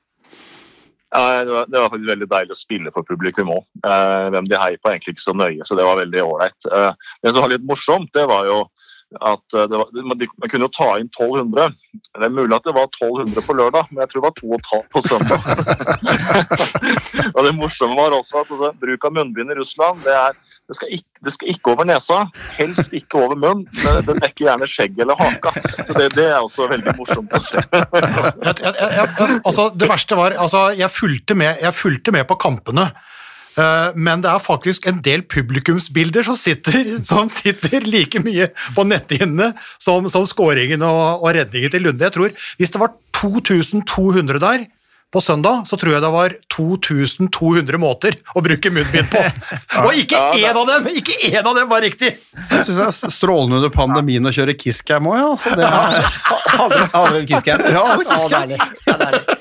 Ja, 1.09 1.41
det 1.41 1.57
var, 1.57 1.65
det 1.73 1.79
var, 1.81 1.89
faktisk 1.89 2.13
veldig 2.13 2.29
deilig 2.35 2.53
å 2.53 2.61
spille 2.61 2.93
for 2.93 3.09
publikum 3.09 3.49
òg. 3.57 3.65
Eh, 3.81 4.29
hvem 4.37 4.53
de 4.53 4.61
heier 4.61 4.77
på, 4.77 4.93
egentlig 4.93 5.17
ikke 5.17 5.25
så 5.25 5.33
nøye, 5.41 5.65
så 5.65 5.81
det 5.81 5.89
var 5.89 5.97
veldig 6.05 6.23
ålreit. 6.29 6.69
Det 6.69 7.33
som 7.33 7.41
var 7.41 7.55
litt 7.57 7.65
morsomt, 7.65 8.13
det 8.13 8.29
var 8.29 8.45
jo 8.45 8.61
at 9.19 9.53
eh, 9.53 9.67
var, 9.67 10.05
Man 10.07 10.19
kunne 10.49 10.67
jo 10.67 10.71
ta 10.71 10.87
inn 10.99 11.09
1200. 11.09 11.73
Det 12.19 12.27
er 12.27 12.31
mulig 12.31 12.55
at 12.55 12.67
det 12.67 12.75
var 12.75 12.87
1200 12.87 13.43
på 13.43 13.55
lørdag, 13.57 13.89
men 13.91 14.03
jeg 14.03 14.11
tror 14.11 14.21
det 14.21 14.29
var 14.29 14.37
2500 14.39 14.87
på 14.93 15.01
søndag. 15.09 15.39
og 17.35 17.41
Det 17.45 17.53
morsomme 17.57 17.99
var 17.99 18.15
også 18.15 18.41
at 18.41 18.53
altså, 18.55 18.71
bruk 18.79 19.05
av 19.09 19.15
munnbind 19.17 19.51
i 19.51 19.59
Russland 19.59 19.99
det, 20.05 20.15
er, 20.15 20.39
det, 20.69 20.77
skal 20.79 20.95
ikke, 20.95 21.11
det, 21.27 21.35
skal 21.35 21.53
ikke, 21.53 21.75
over 21.75 21.89
nesa, 21.91 22.21
helst 22.55 22.95
ikke 22.95 23.19
over 23.19 23.35
munn. 23.35 23.67
Men 23.83 24.01
det 24.07 24.17
dekker 24.23 24.47
gjerne 24.47 24.71
skjegg 24.71 25.03
eller 25.03 25.19
haka. 25.19 25.55
Så 25.75 25.91
det, 25.99 26.09
det, 26.15 26.27
er 26.31 26.39
også 26.39 26.71
veldig 26.71 26.95
morsomt 26.99 27.35
å 27.35 27.43
se. 27.43 27.59
jeg, 28.47 28.57
jeg, 28.63 28.75
jeg, 28.79 29.07
altså, 29.43 29.69
det 29.75 29.91
verste 29.91 30.19
var 30.19 30.39
altså, 30.39 30.69
jeg 30.77 30.91
fulgte 30.93 31.35
med, 31.35 31.59
jeg 31.59 31.75
fulgte 31.75 32.15
med 32.15 32.29
på 32.31 32.39
kampene. 32.39 32.91
Eh, 33.59 33.95
men 33.95 34.23
det 34.23 34.31
er 34.31 34.43
faktisk 34.43 34.87
en 34.87 35.01
del 35.03 35.23
publikumsbilder 35.27 36.27
som 36.27 36.37
sitter, 36.39 36.95
som 37.11 37.31
sitter 37.31 37.87
like 37.87 38.21
mye 38.23 38.51
på 38.75 38.85
netthinnene 38.87 39.51
som, 39.81 40.07
som 40.11 40.27
skåringen 40.29 40.83
og, 40.87 41.23
og 41.23 41.33
redningen 41.39 41.73
til 41.73 41.87
Lunde. 41.87 42.07
Jeg 42.07 42.15
tror 42.15 42.45
Hvis 42.59 42.75
det 42.75 42.83
var 42.83 42.95
2200 43.21 44.39
der 44.41 44.69
på 45.11 45.19
søndag, 45.21 45.65
så 45.67 45.75
tror 45.75 45.91
jeg 45.91 46.01
det 46.05 46.09
var 46.13 46.33
2200 46.53 47.79
måter 47.81 48.15
å 48.31 48.43
bruke 48.45 48.71
munnbind 48.71 49.09
på. 49.11 49.19
Og 49.83 49.97
ikke 49.99 50.21
én 50.39 50.55
av 50.55 50.63
dem 50.69 50.87
ikke 50.87 51.17
én 51.27 51.41
av 51.41 51.51
dem 51.57 51.67
var 51.67 51.83
riktig! 51.83 52.13
Jeg 52.15 52.63
syns 52.69 52.77
det 52.77 52.85
er 52.87 53.11
strålende 53.17 53.59
under 53.59 53.73
pandemien 53.75 54.23
å 54.23 54.31
kjøre 54.31 54.55
kisscam 54.55 55.11
òg, 55.11 55.17
ja. 55.19 55.27
Altså, 55.33 55.51
det 55.59 55.67
er... 55.67 56.07
Hadde 56.95 57.19
du 57.19 57.27
kisscam? 57.27 57.65
Ja, 57.75 57.83
hadde 57.91 58.07
kisscam. 58.07 58.55
Ja, 58.55 59.40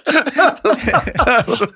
deilig. 0.90 1.14
er 1.30 1.56
så, 1.60 1.68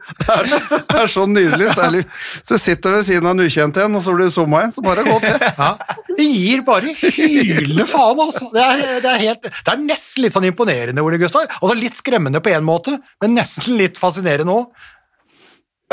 Det 0.91 1.01
er 1.03 1.11
så 1.11 1.27
nydelig, 1.31 1.69
særlig 1.75 2.05
du 2.49 2.55
sitter 2.61 2.97
ved 2.97 3.07
siden 3.07 3.27
av 3.29 3.35
en 3.35 3.45
ukjent 3.45 3.79
en, 3.83 3.99
og 3.99 4.03
så 4.05 4.15
blir 4.17 4.31
du 4.31 4.35
zooma 4.35 4.63
inn, 4.65 4.73
så 4.75 4.85
bare 4.85 5.05
gå 5.07 5.19
til. 5.25 5.39
Ja, 5.65 5.71
det 6.15 6.27
gir 6.29 6.65
bare 6.67 6.95
hylende 6.95 7.87
faen, 7.91 8.21
altså. 8.27 8.49
Det 8.55 8.63
er, 8.65 8.83
det 9.05 9.11
er, 9.11 9.21
helt, 9.23 9.49
det 9.49 9.73
er 9.73 9.81
nesten 9.83 10.25
litt 10.25 10.37
sånn 10.37 10.49
imponerende, 10.49 11.05
Ole 11.05 11.19
Gustav. 11.23 11.47
Altså 11.61 11.77
litt 11.79 11.99
skremmende 11.99 12.43
på 12.45 12.53
en 12.55 12.67
måte, 12.67 12.99
men 13.23 13.37
nesten 13.39 13.79
litt 13.81 14.01
fascinerende 14.01 14.55
òg. 14.55 14.91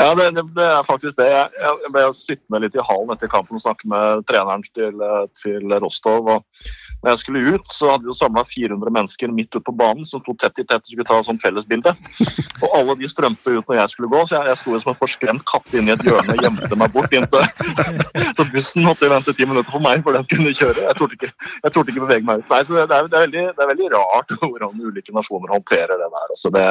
Ja, 0.02 0.14
det, 0.18 0.30
det, 0.34 0.42
det, 0.56 0.64
er 0.66 0.86
faktisk 0.86 1.18
det. 1.20 1.28
Jeg, 1.30 1.90
ble 1.94 2.06
sittende 2.16 2.62
litt 2.64 2.74
i 2.74 2.82
hallen 2.82 3.12
etter 3.14 3.30
kampen 3.30 3.58
og 3.58 3.62
snakke 3.62 3.86
med 3.90 4.24
treneren 4.26 4.64
til, 4.74 5.04
til 5.38 5.76
Rostov. 5.78 6.26
og 6.26 6.72
når 7.02 7.10
jeg 7.10 7.18
skulle 7.18 7.54
ut, 7.54 7.66
så 7.66 7.88
hadde 7.90 8.06
vi 8.06 8.14
samla 8.14 8.42
400 8.46 8.92
mennesker 8.94 9.32
midt 9.34 9.50
ute 9.50 9.64
på 9.66 9.74
banen 9.74 10.06
som 10.06 10.22
sto 10.22 10.34
tett 10.38 10.60
i 10.62 10.64
tett 10.64 10.84
og 10.84 10.90
skulle 10.90 11.06
ta 11.08 11.16
sånn 11.26 11.40
fellesbilde. 11.42 11.94
Og 12.62 12.76
alle 12.78 12.94
de 13.00 13.10
strømte 13.10 13.56
ut 13.56 13.70
når 13.70 13.78
jeg 13.80 13.92
skulle 13.94 14.10
gå, 14.12 14.20
så 14.26 14.36
jeg, 14.36 14.50
jeg 14.52 14.60
sto 14.60 14.78
som 14.84 14.92
en 14.92 14.98
forskremt 15.00 15.44
katt 15.50 15.74
inni 15.78 15.94
et 15.94 16.04
hjørne 16.06 16.36
og 16.36 16.46
gjemte 16.46 16.78
meg 16.78 16.94
bort 16.94 17.16
inntil 17.16 17.42
Så 18.38 18.46
bussen 18.52 18.86
måtte 18.86 19.10
vente 19.10 19.34
ti 19.34 19.46
minutter 19.48 19.74
for 19.74 19.82
meg 19.82 20.04
for 20.06 20.14
den 20.14 20.28
kunne 20.30 20.54
kjøre. 20.54 20.86
Jeg 20.86 20.98
torde 20.98 21.18
ikke, 21.18 21.32
jeg 21.58 21.74
ikke 21.74 22.04
bevege 22.04 22.28
meg 22.28 22.44
ut. 22.44 22.48
Nei, 22.54 22.62
så 22.68 22.78
det, 22.78 22.84
er, 22.86 23.10
det, 23.10 23.18
er 23.18 23.26
veldig, 23.26 23.44
det, 23.50 23.66
er, 23.66 23.70
veldig, 23.72 23.90
rart 23.96 24.34
hvordan 24.42 24.86
ulike 24.86 25.16
nasjoner 25.16 25.54
håndterer 25.56 25.98
det 25.98 26.06
der. 26.06 26.28
Altså 26.28 26.54
det, 26.54 26.64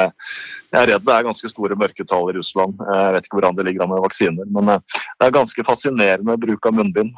jeg 0.72 0.80
er 0.80 0.90
redd 0.94 1.06
det 1.06 1.14
er 1.18 1.28
ganske 1.28 1.52
store 1.52 1.76
mørketall 1.76 2.32
i 2.32 2.36
Russland. 2.38 2.80
Jeg 2.80 3.21
vet 3.22 3.30
ikke 3.30 3.40
hvordan 3.40 3.58
det 3.58 3.68
ligger 3.68 3.86
an 3.86 3.94
med 3.94 4.04
vaksiner, 4.04 4.50
men 4.58 4.74
eh, 4.74 5.04
det 5.20 5.28
er 5.28 5.38
ganske 5.38 5.68
fascinerende 5.68 6.36
bruk 6.42 6.68
av 6.68 6.80
munnbind 6.80 7.14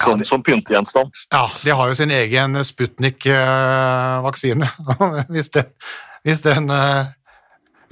som, 0.00 0.18
ja, 0.18 0.24
som 0.24 0.42
pyntegjenstand. 0.42 1.10
Ja, 1.32 1.48
de 1.64 1.74
har 1.76 1.90
jo 1.90 1.96
sin 1.96 2.12
egen 2.14 2.56
Sputnik-vaksine. 2.64 4.68
hvis, 5.34 5.50
den, 5.52 5.68
hvis, 6.24 6.42
den, 6.44 6.70
eh, 6.72 7.10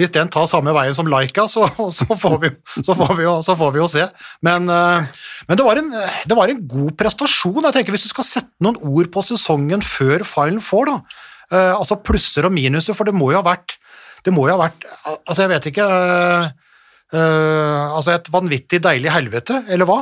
hvis 0.00 0.12
den 0.14 0.30
tar 0.32 0.48
samme 0.50 0.72
veien 0.76 0.96
som 0.96 1.10
Laika, 1.10 1.46
så, 1.50 1.66
så, 1.98 2.08
får, 2.08 2.38
vi, 2.44 2.52
så, 2.80 2.96
får, 2.96 3.12
vi, 3.18 3.28
så 3.44 3.56
får, 3.56 3.74
vi, 3.74 3.82
jo 3.82 3.90
se. 3.92 4.06
Men, 4.46 4.70
eh, 4.72 5.26
men 5.48 5.60
det, 5.60 5.66
var 5.66 5.82
en, 5.82 5.92
det, 5.92 6.38
var 6.38 6.52
en, 6.52 6.62
god 6.72 6.94
prestasjon. 7.00 7.66
jeg 7.68 7.76
tenker 7.76 7.96
Hvis 7.96 8.08
du 8.08 8.14
skal 8.14 8.28
sette 8.28 8.64
noen 8.64 8.80
ord 8.80 9.12
på 9.12 9.26
sesongen 9.26 9.84
før 9.84 10.24
Final 10.28 10.62
Four, 10.64 10.94
da, 10.94 11.20
eh, 11.52 11.74
altså 11.76 12.00
plusser 12.00 12.48
og 12.48 12.56
minuser, 12.56 12.96
for 12.96 13.08
det 13.08 13.16
må 13.16 13.32
jo 13.34 13.42
ha 13.42 13.48
vært 13.52 13.78
det 14.20 14.34
må 14.36 14.42
jo 14.44 14.52
ha 14.52 14.60
vært 14.60 14.82
Altså, 15.08 15.44
jeg 15.44 15.50
vet 15.54 15.66
ikke 15.70 15.84
altså 17.18 18.14
Et 18.14 18.28
vanvittig 18.32 18.78
deilig 18.84 19.10
helvete, 19.10 19.64
eller 19.68 19.88
hva? 19.88 20.00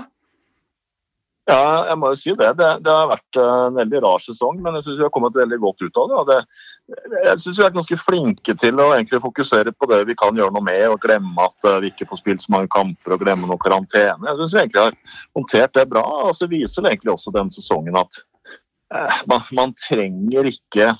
Ja, 1.49 1.87
jeg 1.89 1.97
må 1.97 2.11
jo 2.13 2.19
si 2.21 2.35
det. 2.37 2.51
Det, 2.59 2.67
det 2.85 2.93
har 2.93 3.09
vært 3.09 3.39
en 3.41 3.79
veldig 3.79 4.03
rar 4.05 4.21
sesong, 4.21 4.59
men 4.61 4.75
jeg 4.77 4.85
syns 4.85 4.99
vi 5.01 5.07
har 5.07 5.13
kommet 5.15 5.39
veldig 5.39 5.59
godt 5.63 5.87
ut 5.87 6.01
av 6.03 6.11
det. 6.11 6.25
Det 6.29 6.41
jeg 6.89 7.41
syns 7.43 7.59
vi 7.59 7.65
er 7.67 7.75
ganske 7.75 7.99
flinke 8.01 8.55
til 8.61 8.81
å 8.81 8.91
egentlig 8.95 9.21
fokusere 9.21 9.75
på 9.77 9.89
det 9.91 10.03
vi 10.09 10.17
kan 10.19 10.37
gjøre 10.37 10.55
noe 10.55 10.65
med, 10.65 10.85
og 10.89 11.01
glemme 11.03 11.45
at 11.45 11.69
eh, 11.69 11.81
vi 11.85 11.91
ikke 11.93 12.09
får 12.09 12.21
spilt 12.23 12.45
så 12.45 12.55
mange 12.55 12.71
kamper 12.73 13.17
og 13.17 13.25
glemme 13.25 13.49
noe 13.49 13.61
karantene. 13.61 14.29
Jeg 14.29 14.41
syns 14.41 14.55
vi 14.55 14.63
egentlig 14.63 14.85
har 14.87 14.97
håndtert 15.37 15.75
det 15.77 15.87
bra. 15.93 16.05
og 16.29 16.33
så 16.37 16.49
viser 16.49 16.85
det 16.85 16.95
egentlig 16.95 17.15
også 17.15 17.35
denne 17.35 17.53
sesongen 17.53 17.99
at 18.01 18.21
eh, 18.95 19.21
man, 19.29 19.45
man 19.57 19.77
trenger 19.77 20.49
ikke 20.49 20.95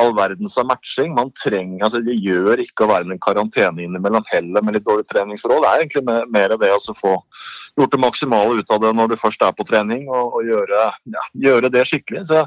all 0.00 0.14
verdens 0.16 0.58
av 0.58 0.66
matching. 0.66 1.14
Man 1.14 1.32
trenger, 1.36 1.84
altså 1.84 2.00
Det 2.04 2.16
gjør 2.16 2.62
ikke 2.62 2.86
å 2.86 2.92
være 2.92 3.08
en 3.10 3.22
karantene 3.22 3.84
innimellom 3.84 4.24
heller 4.30 4.64
med 4.64 4.78
litt 4.78 4.86
dårlig 4.86 5.06
treningsforhold. 5.10 5.64
Det 5.64 5.72
er 5.72 5.82
egentlig 5.84 6.04
mer, 6.08 6.28
mer 6.32 6.56
det 6.60 6.72
å 6.74 6.96
få 6.98 7.16
gjort 7.78 7.94
det 7.94 8.02
maksimale 8.02 8.60
ut 8.60 8.72
av 8.72 8.82
det 8.82 8.92
når 8.96 9.12
du 9.12 9.18
først 9.20 9.44
er 9.44 9.54
på 9.56 9.66
trening, 9.68 10.08
og, 10.10 10.38
og 10.38 10.48
gjøre, 10.48 10.86
ja, 11.16 11.26
gjøre, 11.46 11.72
det 11.72 11.86
skikkelig. 11.88 12.26
Så 12.28 12.44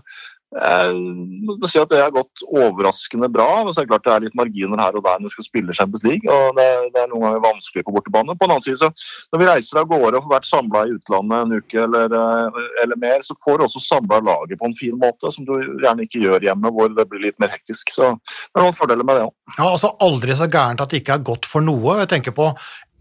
jeg 0.55 0.95
må 1.43 1.67
si 1.67 1.79
at 1.81 1.89
Det 1.91 1.99
har 1.99 2.13
gått 2.15 2.43
overraskende 2.47 3.27
bra. 3.31 3.63
men 3.63 3.73
så 3.73 3.81
er 3.81 3.85
Det 3.85 3.91
klart 3.91 4.05
det 4.05 4.13
er 4.13 4.23
litt 4.25 4.37
marginer 4.39 4.79
her 4.79 4.95
og 4.95 5.03
der 5.03 5.19
når 5.19 5.27
du 5.27 5.33
skal 5.35 5.47
spille 5.47 5.73
Champions 5.75 6.03
League. 6.03 6.31
og 6.31 6.55
Det, 6.55 6.67
det 6.95 7.01
er 7.01 7.09
noen 7.11 7.25
ganger 7.25 7.43
vanskelig 7.43 7.83
på 7.83 7.91
bortebane. 7.91 8.37
På 8.39 8.47
den 8.47 8.55
annen 8.55 8.63
side, 8.63 8.79
så 8.79 8.89
Når 9.33 9.39
vi 9.39 9.49
reiser 9.49 9.79
av 9.81 9.89
gårde 9.89 10.17
og 10.17 10.23
får 10.23 10.35
vært 10.35 10.47
samla 10.47 10.85
i 10.85 10.95
utlandet 10.95 11.41
en 11.41 11.57
uke 11.59 11.81
eller, 11.83 12.05
eh, 12.15 12.59
eller, 12.83 12.95
mer, 12.95 13.19
så 13.19 13.35
får 13.43 13.57
du 13.57 13.65
også 13.65 13.83
samla 13.83 14.21
laget 14.23 14.59
på 14.59 14.69
en 14.69 14.77
fin 14.79 14.95
måte, 14.95 15.31
som 15.31 15.45
du 15.45 15.53
gjerne 15.83 16.07
ikke 16.07 16.23
gjør 16.23 16.47
hjemme, 16.47 16.71
hvor 16.71 16.87
det 16.87 17.07
blir 17.09 17.25
litt 17.27 17.39
mer 17.39 17.51
hektisk. 17.51 17.91
Så 17.91 18.15
det 18.15 18.55
er 18.55 18.63
noen 18.63 18.79
fordeler 18.79 19.03
med 19.03 19.19
det 19.19 19.27
òg. 19.27 19.33
Ja, 19.57 19.67
altså 19.73 19.91
aldri 19.99 20.35
så 20.39 20.47
gærent 20.47 20.81
at 20.81 20.89
det 20.89 21.03
ikke 21.03 21.19
er 21.19 21.27
godt 21.31 21.45
for 21.45 21.65
noe. 21.65 21.99
Jeg 21.99 22.11
tenker 22.15 22.35
på 22.35 22.53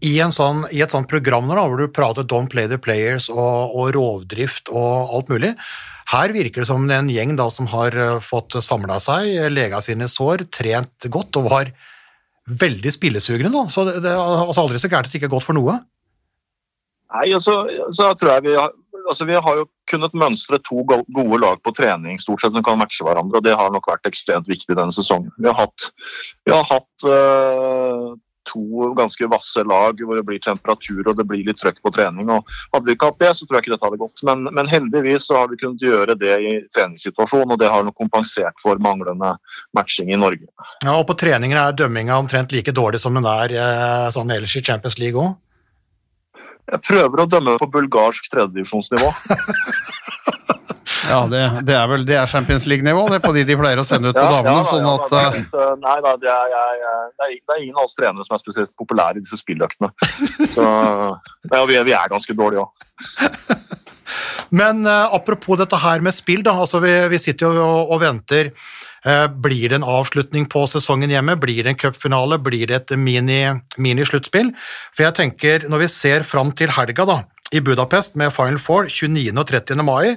i, 0.05 0.13
sånn, 0.33 0.63
i 0.71 0.83
et 0.85 0.93
sånt 0.93 1.09
program 1.11 1.49
da, 1.51 1.65
hvor 1.65 1.81
du 1.81 1.91
prater 1.91 2.27
Don't 2.27 2.51
play 2.51 2.69
the 2.71 2.79
players 2.81 3.29
og, 3.33 3.73
og 3.73 3.91
rovdrift 3.95 4.71
og 4.73 5.15
alt 5.17 5.33
mulig, 5.33 5.55
her 6.13 6.33
virker 6.35 6.61
det 6.61 6.69
som 6.69 6.85
en 6.91 7.09
gjeng 7.09 7.33
da, 7.39 7.49
som 7.49 7.67
har 7.71 7.95
eh, 7.97 8.21
fått 8.21 8.59
samla 8.61 8.99
seg, 9.01 9.49
lega 9.49 9.81
sine 9.81 10.09
sår, 10.11 10.45
trent 10.53 11.09
godt 11.09 11.41
og 11.41 11.49
var 11.49 11.73
veldig 12.45 12.93
spillesugne. 12.93 13.49
Da. 13.49 13.65
Så 13.73 13.87
det, 13.87 13.99
det 14.05 14.13
altså 14.13 14.65
aldri 14.65 14.81
så 14.81 14.91
gærent 14.91 15.09
at 15.09 15.13
det 15.13 15.21
ikke 15.21 15.31
er 15.31 15.37
godt 15.37 15.47
for 15.47 15.57
noe. 15.57 15.79
Nei, 17.15 17.29
altså, 17.33 17.63
så 17.95 18.11
tror 18.17 18.35
jeg 18.35 18.45
vi 18.49 18.53
har, 18.57 18.73
altså, 19.05 19.25
vi 19.25 19.37
har 19.37 19.59
jo 19.61 19.65
kunnet 19.89 20.13
mønstre 20.17 20.59
to 20.65 20.83
gode 20.85 21.39
lag 21.41 21.61
på 21.63 21.73
trening 21.77 22.19
stort 22.21 22.43
sett 22.43 22.53
som 22.53 22.65
kan 22.65 22.77
matche 22.81 23.05
hverandre. 23.05 23.39
og 23.39 23.45
Det 23.45 23.55
har 23.57 23.73
nok 23.73 23.89
vært 23.89 24.09
ekstremt 24.09 24.49
viktig 24.51 24.77
denne 24.77 24.93
sesongen. 24.93 25.33
Vi 25.39 25.49
har 25.49 25.57
hatt, 25.57 25.89
vi 26.45 26.53
har 26.53 26.65
hatt 26.69 27.07
uh, 27.07 28.13
to 28.49 28.91
ganske 28.97 29.27
vasse 29.31 29.63
lag 29.67 30.01
hvor 30.01 30.19
det 30.19 30.25
blir 30.27 30.41
temperatur 30.43 31.01
og 31.05 31.17
det 31.19 31.25
blir 31.27 31.45
litt 31.47 31.59
trøkk 31.61 31.81
på 31.83 31.93
trening. 31.95 32.29
og 32.31 32.47
Hadde 32.73 32.89
vi 32.89 32.95
ikke 32.97 33.11
hatt 33.11 33.21
det, 33.23 33.31
så 33.37 33.45
tror 33.45 33.57
jeg 33.57 33.65
ikke 33.65 33.75
dette 33.75 33.89
hadde 33.89 34.01
gått. 34.01 34.25
Men, 34.27 34.45
men 34.55 34.69
heldigvis 34.71 35.27
så 35.29 35.39
har 35.41 35.49
vi 35.51 35.59
kunnet 35.61 35.85
gjøre 35.85 36.17
det 36.19 36.35
i 36.41 36.53
treningssituasjonen, 36.75 37.55
og 37.55 37.61
det 37.61 37.71
har 37.71 37.85
nok 37.85 37.97
kompensert 37.97 38.59
for 38.63 38.81
manglende 38.81 39.35
matching 39.77 40.13
i 40.13 40.19
Norge. 40.19 40.47
Ja, 40.83 40.97
og 40.97 41.07
På 41.09 41.17
treninger 41.17 41.61
er 41.61 41.77
dømminga 41.77 42.19
omtrent 42.19 42.55
like 42.55 42.73
dårlig 42.75 43.01
som 43.03 43.17
den 43.17 43.27
er 43.29 43.55
eh, 43.55 44.07
sånn 44.15 44.31
ellers 44.33 44.55
i 44.57 44.63
Champions 44.65 44.99
League 45.01 45.21
òg? 45.21 45.35
Jeg 46.65 46.81
prøver 46.81 47.21
å 47.21 47.27
dømme 47.29 47.59
på 47.61 47.69
bulgarsk 47.69 48.31
tredjedivisjonsnivå. 48.33 49.11
Ja, 51.05 51.19
det, 51.29 51.41
det, 51.67 51.75
er 51.77 51.89
vel 51.89 52.05
det 52.07 52.17
er 52.17 52.29
Champions 52.29 52.65
League-nivå, 52.69 53.05
det 53.11 53.19
er 53.19 53.23
på 53.25 53.33
de 53.35 53.43
de 53.47 53.57
pleier 53.59 53.81
å 53.81 53.85
sende 53.87 54.11
ut 54.11 54.17
ja, 54.17 54.25
damene. 54.37 54.55
Ja, 54.57 54.65
sånn 54.69 54.87
at, 54.89 55.13
uh... 55.53 55.73
Nei 55.81 55.97
da, 56.05 56.15
det 56.21 56.31
er, 56.31 56.53
jeg, 56.53 56.79
det, 56.81 57.27
er, 57.27 57.35
det 57.37 57.55
er, 57.55 57.61
ingen 57.61 57.77
av 57.77 57.87
oss 57.87 57.97
trenere 57.97 58.25
som 58.27 58.37
er 58.37 58.41
spesielt 58.41 58.73
populære 58.79 59.21
i 59.21 59.25
disse 59.25 59.39
spilløktene. 59.41 59.91
Så 60.55 60.65
ja, 60.65 61.61
vi, 61.69 61.77
vi, 61.77 61.95
er 61.95 62.11
ganske 62.11 62.37
dårlige 62.37 62.65
òg. 62.65 62.85
Men 64.55 64.85
uh, 64.85 65.13
apropos 65.15 65.59
dette 65.59 65.77
her 65.81 66.03
med 66.05 66.15
spill, 66.15 66.43
da. 66.45 66.53
altså 66.61 66.81
Vi, 66.83 66.93
vi 67.11 67.21
sitter 67.21 67.49
jo 67.49 67.65
og, 67.65 67.93
og 67.95 68.01
venter. 68.03 68.51
Uh, 69.05 69.25
blir 69.29 69.69
det 69.69 69.79
en 69.79 69.87
avslutning 69.95 70.47
på 70.49 70.65
sesongen 70.69 71.13
hjemme? 71.13 71.37
Blir 71.41 71.63
det 71.65 71.73
en 71.73 71.79
cupfinale? 71.85 72.39
Blir 72.41 72.69
det 72.69 72.81
et 72.81 72.97
mini-sluttspill? 72.97 74.51
Mini 74.53 74.95
For 74.95 75.07
jeg 75.07 75.17
tenker, 75.21 75.69
når 75.69 75.85
vi 75.85 75.93
ser 75.93 76.27
fram 76.27 76.53
til 76.57 76.73
helga 76.77 77.07
da, 77.09 77.21
i 77.53 77.61
Budapest 77.61 78.15
med 78.19 78.33
Final 78.33 78.61
Four 78.61 78.89
29. 78.89 79.33
og 79.37 79.47
30. 79.51 79.85
mai, 79.85 80.15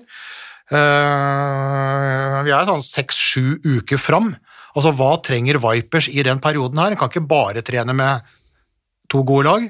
vi 0.74 2.52
er 2.52 2.68
sånn 2.68 2.84
seks-sju 2.84 3.58
uker 3.64 4.00
fram. 4.00 4.34
Altså, 4.76 4.92
hva 4.94 5.16
trenger 5.24 5.58
Vipers 5.62 6.10
i 6.12 6.22
den 6.26 6.40
perioden 6.44 6.78
her? 6.82 6.92
En 6.92 7.00
kan 7.00 7.10
ikke 7.10 7.24
bare 7.28 7.64
trene 7.66 7.94
med 7.96 8.26
to 9.10 9.24
gode 9.26 9.48
lag? 9.48 9.68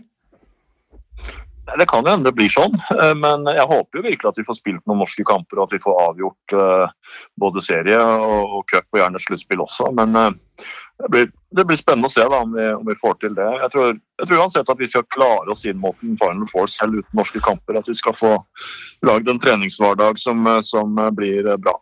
Det 1.69 1.85
kan 1.89 2.01
jo 2.01 2.11
hende 2.11 2.31
det 2.31 2.37
blir 2.39 2.49
sånn, 2.49 2.79
eh, 2.95 3.15
men 3.19 3.45
jeg 3.53 3.69
håper 3.69 3.99
jo 3.99 4.05
virkelig 4.07 4.31
at 4.31 4.39
vi 4.41 4.47
får 4.47 4.57
spilt 4.57 4.85
noen 4.89 5.03
norske 5.03 5.25
kamper 5.29 5.59
og 5.59 5.67
at 5.67 5.75
vi 5.77 5.83
får 5.83 5.99
avgjort 6.01 6.55
uh, 6.57 7.13
både 7.37 7.61
serie 7.61 7.99
og, 8.01 8.63
cup 8.71 8.89
og 8.89 9.03
gjerne 9.03 9.21
sluttspill 9.21 9.61
også. 9.67 9.91
Men 9.99 10.17
det 10.99 11.09
blir, 11.09 11.29
det 11.55 11.65
blir, 11.65 11.79
spennende 11.79 12.09
å 12.09 12.13
se 12.13 12.25
da, 12.25 12.41
om, 12.43 12.55
vi, 12.57 12.65
om, 12.75 12.87
vi, 12.87 12.97
får 12.99 13.19
til 13.23 13.35
det. 13.37 13.47
Jeg 13.63 13.71
tror, 13.75 13.93
jeg 14.19 14.27
tror, 14.27 14.41
uansett 14.43 14.73
at 14.73 14.81
vi 14.81 14.89
skal 14.91 15.07
klare 15.15 15.55
oss 15.55 15.63
inn 15.69 15.79
mot 15.79 15.95
en 16.03 16.19
Final 16.19 16.49
Four 16.51 16.67
selv 16.73 16.99
uten 16.99 17.21
norske 17.21 17.43
kamper. 17.45 17.79
At 17.79 17.91
vi 17.91 17.95
skal 17.95 18.17
få 18.19 18.33
lagd 19.07 19.31
en 19.31 19.39
treningshverdag 19.39 20.19
som, 20.19 20.43
som, 20.67 20.99
blir 21.15 21.47
bra. 21.63 21.77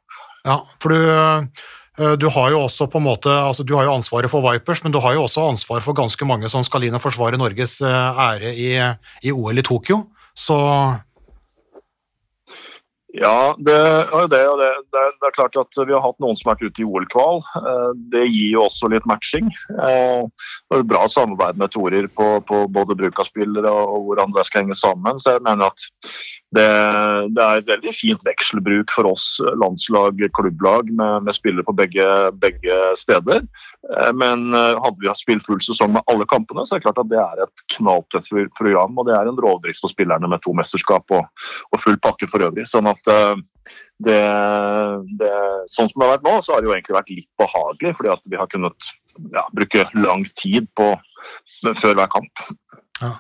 Ja, 0.45 0.59
for 0.83 0.93
du, 0.93 1.09
eh, 1.09 2.13
du 2.21 2.29
har 2.29 2.53
jo 2.53 2.61
også 2.67 2.91
på 2.93 3.01
en 3.01 3.09
måte, 3.09 3.33
altså 3.33 3.65
du 3.65 3.73
har 3.79 3.89
jo 3.89 3.97
ansvaret 3.97 4.31
for 4.31 4.45
Vipers, 4.45 4.85
men 4.85 4.93
du 4.93 5.01
har 5.01 5.17
jo 5.17 5.25
også 5.25 5.49
ansvar 5.49 5.81
for 5.87 5.97
ganske 5.97 6.29
mange 6.29 6.53
som 6.53 6.65
skal 6.67 6.85
inn 6.85 6.99
og 6.99 7.05
forsvare 7.07 7.41
Norges 7.41 7.81
eh, 7.81 8.23
ære 8.29 8.53
i, 8.53 8.71
i 9.25 9.33
OL 9.33 9.65
i 9.65 9.65
Tokyo. 9.65 10.05
Så 10.37 10.61
ja, 13.17 13.55
det, 13.59 13.77
det, 14.31 14.41
det, 14.61 14.71
det, 14.93 15.27
er 15.29 15.35
klart 15.37 15.57
at 15.57 15.79
vi 15.81 15.95
har 15.95 16.03
hatt 16.05 16.19
noen 16.21 16.37
som 16.37 16.51
har 16.51 16.59
vært 16.59 16.69
ute 16.69 16.83
i 16.83 16.87
OL-kval. 16.87 17.41
Eh, 17.61 17.91
det 18.13 18.27
gir 18.27 18.57
jo 18.59 18.65
også 18.67 18.91
litt 18.93 19.07
matching. 19.09 19.49
Bra 20.67 21.05
samarbeid 21.09 21.61
med 21.61 21.71
Torer 21.71 22.09
på, 22.11 22.25
på 22.43 22.65
både 22.75 22.97
bruk 22.99 23.21
av 23.23 23.29
spillere 23.29 23.71
og 23.71 24.09
hvordan 24.09 24.33
det 24.35 24.43
skal 24.49 24.65
henge 24.65 24.75
sammen. 24.75 25.21
Så 25.23 25.37
jeg 25.37 25.45
mener 25.47 25.69
at 25.71 25.85
det, 26.57 26.67
det 27.37 27.45
er 27.45 27.61
et 27.61 27.69
veldig 27.71 27.93
fint 27.95 28.27
vekselbruk 28.27 28.91
for 28.91 29.07
oss 29.13 29.29
landslag, 29.63 30.19
klubblag, 30.35 30.91
med, 30.91 31.29
med 31.29 31.37
spillere 31.37 31.67
på 31.67 31.77
begge, 31.79 32.07
begge 32.43 32.81
steder. 32.99 33.47
Eh, 33.95 34.11
Men 34.19 34.49
eh, 34.59 34.75
hadde 34.83 35.05
vi 35.05 35.15
spilt 35.15 35.47
full 35.47 35.63
sesong 35.63 35.95
med 35.95 36.07
alle 36.11 36.27
kampene, 36.35 36.67
så 36.67 36.75
er 36.75 36.83
det 36.83 36.89
klart 36.89 37.03
at 37.05 37.15
det 37.15 37.23
er 37.23 37.47
et 37.47 37.67
knalltøft 37.77 38.35
program. 38.59 38.99
Og 38.99 39.07
det 39.07 39.15
er 39.15 39.31
en 39.31 39.39
rovdrift 39.47 39.87
for 39.87 39.95
spillerne 39.95 40.31
med 40.35 40.43
to 40.43 40.55
mesterskap 40.57 41.15
og, 41.15 41.47
og 41.71 41.83
full 41.83 41.99
pakke 42.03 42.27
for 42.31 42.43
øvrig. 42.43 42.67
Sånn 42.67 42.91
at 42.91 43.15
eh, 43.15 43.35
det, 44.03 44.21
det, 45.23 45.35
sånn 45.71 45.89
som 45.91 46.03
det 46.03 46.09
har 46.09 46.17
vært 46.17 46.27
nå, 46.27 46.39
så 46.43 46.55
har 46.55 46.63
det 46.63 46.73
jo 46.73 46.75
egentlig 46.75 46.99
vært 46.99 47.15
litt 47.15 47.31
behagelig, 47.39 47.95
fordi 47.99 48.17
at 48.19 48.33
vi 48.33 48.43
har 48.43 48.51
kunnet 48.51 48.95
ja, 49.35 49.45
bruke 49.55 49.87
lang 49.99 50.25
tid 50.37 50.69
på, 50.77 50.93
før 51.67 51.99
hver 51.99 52.11
kamp. 52.13 52.47
Ja. 53.03 53.13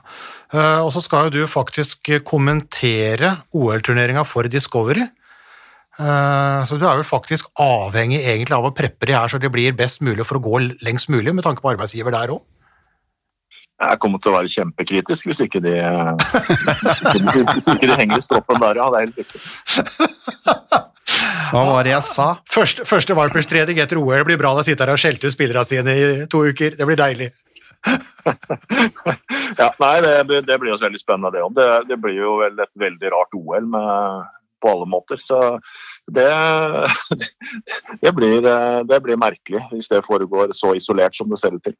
Og 0.80 0.92
så 0.94 1.02
skal 1.04 1.26
jo 1.26 1.42
du 1.42 1.50
faktisk 1.50 2.08
kommentere 2.24 3.34
OL-turneringa 3.52 4.22
for 4.24 4.48
Discovery. 4.48 5.08
Eh, 5.96 6.64
Så 6.68 6.76
du 6.76 6.84
er 6.84 6.98
vel 6.98 7.08
faktisk 7.08 7.48
avhengig 7.60 8.20
egentlig 8.20 8.56
av 8.56 8.68
å 8.68 8.74
preppe 8.76 9.08
de 9.08 9.16
her 9.16 9.28
så 9.32 9.40
det 9.40 9.52
blir 9.52 9.76
best 9.76 10.02
mulig 10.04 10.26
for 10.28 10.36
å 10.36 10.44
gå 10.44 10.60
lengst 10.84 11.08
mulig, 11.08 11.32
med 11.34 11.44
tanke 11.46 11.64
på 11.64 11.72
arbeidsgiver 11.72 12.12
der 12.12 12.34
òg. 12.36 12.42
Jeg 13.76 14.00
kommer 14.00 14.20
til 14.20 14.32
å 14.32 14.36
være 14.38 14.48
kjempekritisk 14.48 15.26
hvis 15.28 15.40
ikke 15.44 15.60
de, 15.64 15.74
hvis 17.52 17.68
ikke 17.68 17.88
de 17.88 17.96
henger 17.96 18.20
i 18.20 18.24
stroppen 18.24 18.60
der, 18.60 18.80
ja. 18.80 18.90
Det 18.92 19.00
er 19.00 19.04
helt 19.06 19.18
riktig. 19.24 19.40
Hva 21.52 21.62
var 21.68 21.84
det 21.86 21.92
jeg 21.94 22.04
sa? 22.08 22.28
Første, 22.50 22.84
første 22.88 23.14
Vipers-trening 23.16 23.78
etter 23.82 23.98
OL 24.00 24.24
blir 24.28 24.38
bra. 24.40 24.54
Da 24.58 24.64
sitter 24.66 24.88
her 24.90 24.96
og 24.98 25.02
skjelte 25.02 25.28
ut 25.30 25.34
spillerne 25.36 25.64
sine 25.68 25.94
i 25.96 26.06
to 26.32 26.44
uker. 26.48 26.76
Det 26.78 26.86
blir 26.88 26.98
deilig. 27.00 27.30
Ja, 29.56 29.68
nei, 29.80 30.00
det, 30.02 30.14
blir- 30.28 30.42
det 30.44 30.56
blir 30.60 30.72
jo 30.74 30.78
veldig 30.80 30.98
spennende, 31.00 31.30
det 31.34 31.42
òg. 31.44 31.52
Det, 31.56 31.66
det 31.90 31.96
blir 32.02 32.16
jo 32.18 32.32
vel 32.42 32.58
et 32.60 32.72
veldig 32.80 33.10
rart 33.14 33.36
OL 33.38 33.68
med, 33.72 34.26
på 34.62 34.72
alle 34.72 34.88
måter. 34.90 35.20
Så 35.22 35.38
det, 36.12 36.26
det, 38.02 38.12
blir, 38.16 38.40
det 38.90 38.98
blir 39.04 39.20
merkelig 39.20 39.62
hvis 39.70 39.88
det 39.92 40.02
foregår 40.06 40.52
så 40.56 40.74
isolert 40.76 41.16
som 41.16 41.30
det 41.32 41.38
ser 41.40 41.56
ut 41.56 41.64
til. 41.68 41.76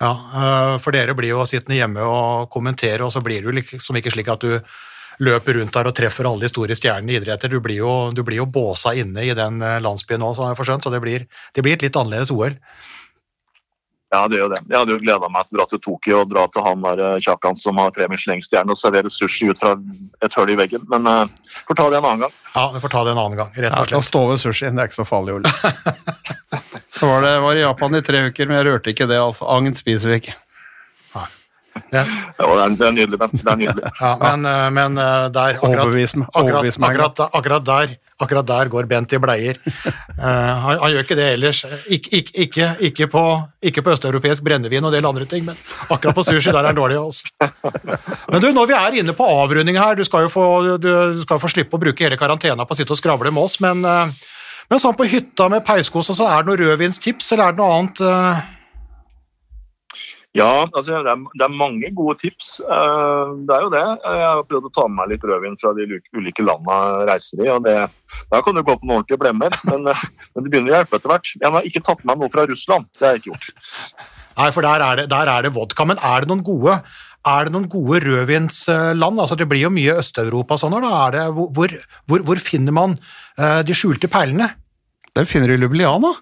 Ja, 0.00 0.12
eh, 0.14 0.74
For 0.80 0.96
dere 0.96 1.14
blir 1.18 1.34
jo 1.34 1.44
sittende 1.48 1.76
hjemme 1.78 2.06
og 2.08 2.48
kommentere, 2.54 3.04
og 3.04 3.12
så 3.14 3.20
blir 3.24 3.42
det 3.44 3.50
jo 3.50 3.56
liksom 3.60 4.00
ikke 4.00 4.14
slik 4.16 4.32
at 4.32 4.46
du 4.46 4.56
løper 5.20 5.58
rundt 5.60 5.74
der 5.76 5.90
og 5.90 5.96
treffer 5.96 6.28
alle 6.28 6.46
de 6.46 6.52
store 6.52 6.76
stjernene 6.78 7.14
i 7.14 7.18
idretter. 7.20 7.52
Du 7.52 7.60
blir 7.64 7.82
jo, 7.82 7.92
du 8.14 8.22
blir 8.26 8.40
jo 8.40 8.48
båsa 8.48 8.94
inne 8.98 9.26
i 9.26 9.34
den 9.36 9.60
eh, 9.62 9.80
landsbyen 9.84 10.22
nå, 10.22 10.32
så 10.34 10.46
har 10.46 10.54
jeg 10.54 10.62
forstått, 10.62 10.86
så 10.88 10.94
det 10.94 11.02
blir, 11.04 11.28
det 11.56 11.66
blir 11.66 11.76
et 11.76 11.84
litt 11.86 12.00
annerledes 12.00 12.32
OL. 12.34 12.56
Ja, 14.10 14.24
det 14.26 14.40
er 14.40 14.42
jo 14.42 14.48
det. 14.50 14.58
Jeg 14.66 14.74
hadde 14.74 14.94
jo 14.96 15.00
gleda 15.04 15.28
meg 15.30 15.46
til 15.46 15.54
å 15.54 15.60
dra 15.60 15.66
til 15.70 15.80
Tokyo 15.84 16.22
og 16.24 16.30
dra 16.32 16.48
til 16.50 16.64
han 16.66 16.80
der 16.82 17.02
eh, 17.06 17.18
Kjakan 17.22 17.58
som 17.60 17.78
har 17.78 17.92
tre 17.94 18.08
Michelin-stjerner 18.10 18.74
og 18.74 18.80
servere 18.80 19.12
sushi 19.12 19.52
ut 19.52 19.60
fra 19.62 19.76
et 20.24 20.34
hull 20.34 20.50
i 20.50 20.56
veggen. 20.58 20.82
Men 20.90 21.06
uh, 21.06 21.52
får 21.68 21.78
ta 21.78 21.86
det 21.92 22.00
en 22.00 22.08
annen 22.08 22.24
gang. 22.26 22.34
Ja, 22.56 22.64
vi 22.74 22.82
får 22.82 22.94
ta 22.96 23.04
det 23.06 23.14
en 23.14 23.22
annen 23.22 23.38
gang, 23.38 23.52
rett 23.54 23.70
og 23.70 23.76
slett. 23.76 23.92
Ja, 23.92 24.00
kan 24.00 24.08
stå 24.08 24.24
ved 24.32 24.42
sushi, 24.42 24.66
det 24.66 24.82
er 24.82 24.90
ikke 24.90 24.98
så 24.98 25.06
farlig, 25.06 25.38
Ole. 25.38 25.54
Jeg 27.00 27.08
var, 27.08 27.22
det, 27.24 27.30
var 27.40 27.56
i 27.56 27.62
Japan 27.62 27.94
i 27.96 28.00
tre 28.04 28.18
uker, 28.28 28.48
men 28.50 28.58
jeg 28.58 28.66
rørte 28.66 28.92
ikke 28.92 29.06
det. 29.08 29.16
altså. 29.16 29.46
Agn 29.48 29.72
spiser 29.78 30.10
vi 30.10 30.18
ikke. 30.20 30.34
Ja, 31.90 32.04
Ja, 32.38 32.46
det, 32.46 32.62
er, 32.62 32.74
det 32.78 32.86
er 32.86 32.94
nydelig, 32.94 33.18
Bent. 33.18 33.34
Det 33.40 33.50
er 33.50 33.58
nydelig. 33.58 33.90
ja, 34.02 34.10
men, 34.20 34.46
eh, 34.46 34.68
men 34.74 34.98
eh, 34.98 35.26
der 35.34 35.58
akkurat, 35.58 35.82
Overbevis 35.82 36.14
meg. 36.16 36.28
akkurat, 36.34 36.78
akkurat, 36.80 37.22
akkurat, 37.34 37.64
der, 37.66 37.94
akkurat 38.20 38.48
der 38.50 38.70
går 38.72 38.88
Bent 38.90 39.14
i 39.16 39.20
bleier. 39.22 39.60
Uh, 39.64 40.24
han, 40.64 40.78
han 40.82 40.94
gjør 40.94 41.06
ikke 41.06 41.18
det 41.18 41.28
ellers. 41.34 41.62
Ik, 41.88 42.08
ik, 42.12 42.30
ikke, 42.46 42.70
ikke, 42.90 43.08
på, 43.12 43.24
ikke 43.70 43.84
på 43.86 43.94
østeuropeisk 43.94 44.44
brennevin 44.46 44.84
og 44.84 44.92
en 44.92 44.98
del 44.98 45.10
andre 45.10 45.26
ting, 45.30 45.46
men 45.46 45.58
akkurat 45.88 46.16
på 46.16 46.26
sushi 46.26 46.52
der 46.52 46.62
er 46.62 46.70
han 46.72 46.78
dårlig. 46.78 47.00
Altså. 47.00 47.26
Men 48.30 48.44
du, 48.44 48.50
når 48.56 48.70
vi 48.70 48.78
er 48.78 49.00
inne 49.02 49.16
på 49.16 49.26
avrunding 49.26 49.80
her, 49.80 49.98
du 49.98 50.04
skal 50.06 50.28
jo 50.28 50.32
få, 50.32 50.46
du, 50.78 50.90
du 51.16 51.24
skal 51.26 51.42
få 51.42 51.50
slippe 51.52 51.76
å 51.78 51.82
bruke 51.82 52.06
hele 52.06 52.20
karantena 52.20 52.66
på 52.66 52.76
å 52.76 52.80
sitte 52.80 52.96
og 52.96 53.02
skravle 53.02 53.34
med 53.34 53.50
oss, 53.50 53.58
men, 53.64 53.82
men 53.82 54.80
sånn 54.82 54.96
på 54.98 55.08
hytta 55.10 55.50
med 55.52 55.66
peiskos 55.66 56.12
og 56.12 56.18
så, 56.18 56.30
er 56.30 56.44
det 56.44 56.50
noe 56.50 56.62
rødvinstips, 56.62 57.34
eller 57.34 57.50
er 57.50 57.56
det 57.56 57.62
noe 57.62 57.76
annet? 57.80 58.02
eh? 58.06 58.56
Ja, 60.38 60.62
altså, 60.78 61.00
det, 61.02 61.10
er, 61.10 61.22
det 61.34 61.42
er 61.42 61.54
mange 61.58 61.88
gode 61.96 62.14
tips. 62.20 62.60
Eh, 62.62 63.32
det 63.48 63.54
er 63.56 63.64
jo 63.64 63.72
det. 63.72 63.82
Jeg 63.82 64.22
har 64.28 64.44
prøvd 64.46 64.68
å 64.68 64.72
ta 64.76 64.84
med 64.86 65.00
meg 65.00 65.10
litt 65.10 65.26
rødvin 65.26 65.58
fra 65.58 65.72
de 65.74 65.86
ulike 66.14 66.44
landene 66.46 66.76
jeg 66.76 67.08
reiser 67.08 67.42
i. 67.42 67.48
og 67.50 67.64
det, 67.66 67.74
Da 68.30 68.42
kan 68.46 68.54
du 68.54 68.62
gå 68.62 68.76
på 68.78 68.86
noen 68.86 69.00
ordentlige 69.00 69.18
blemmer, 69.24 69.58
men, 69.66 69.90
eh, 69.90 70.06
men 70.30 70.46
det 70.46 70.52
begynner 70.52 70.70
å 70.70 70.76
hjelpe 70.78 71.00
etter 71.00 71.14
hvert. 71.14 71.34
Jeg 71.34 71.54
har 71.56 71.66
ikke 71.66 71.82
tatt 71.82 72.04
med 72.04 72.14
meg 72.14 72.22
noe 72.22 72.34
fra 72.36 72.46
Russland. 72.46 72.86
Det 72.94 73.08
har 73.08 73.16
jeg 73.16 73.24
ikke 73.24 73.32
gjort. 73.32 73.50
Nei, 74.38 74.48
for 74.54 74.68
der 74.68 74.86
er, 74.86 75.00
det, 75.02 75.08
der 75.10 75.32
er 75.34 75.42
det 75.42 75.54
vodka, 75.58 75.88
men 75.90 75.98
er 75.98 76.22
det 76.22 76.30
noen 76.30 76.46
gode 76.46 76.78
er 77.20 77.44
det 77.44 77.52
noen 77.52 77.68
gode 77.68 77.98
rødvinsland? 78.06 79.20
Altså, 79.20 79.36
det 79.36 79.44
blir 79.50 79.66
jo 79.66 79.74
mye 79.74 79.98
Øst-Europa 80.00 80.56
sånn. 80.56 80.78
Da 80.80 80.92
er 81.02 81.16
det, 81.18 81.26
hvor, 81.36 81.74
hvor, 82.08 82.22
hvor 82.24 82.40
finner 82.40 82.72
man 82.72 82.94
uh, 83.36 83.60
de 83.66 83.76
skjulte 83.76 84.08
perlene? 84.08 84.54
Den 85.18 85.28
finner 85.28 85.50
du 85.50 85.58
i 85.58 85.60
Ljubljana. 85.60 86.14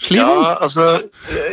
Sliven. 0.00 0.26
Ja, 0.26 0.56
altså, 0.64 0.88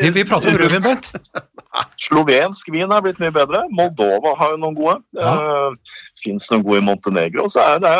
Vi, 0.01 0.09
vi 0.15 0.25
prater 0.25 0.49
om 0.49 0.57
rødvin, 0.57 0.81
Bent. 0.81 1.11
Slovensk 2.01 2.69
vin 2.73 2.91
er 2.93 3.03
blitt 3.05 3.19
mye 3.21 3.33
bedre. 3.33 3.63
Moldova 3.73 4.33
har 4.39 4.53
jo 4.53 4.59
noen 4.61 4.77
gode. 4.77 4.97
Ja. 5.17 5.33
Uh, 5.37 5.97
Fins 6.23 6.47
noen 6.49 6.63
gode 6.65 6.81
i 6.81 6.85
Montenegro. 6.85 7.45
Så 7.53 7.61
er 7.61 7.81
det, 7.83 7.91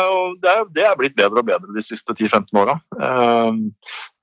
det, 0.42 0.54
er, 0.54 0.64
det 0.74 0.86
er 0.88 0.98
blitt 0.98 1.16
bedre 1.18 1.42
og 1.42 1.48
bedre 1.48 1.74
de 1.76 1.84
siste 1.84 2.14
10-15 2.16 2.58
åra. 2.58 2.78
Uh, 2.98 3.54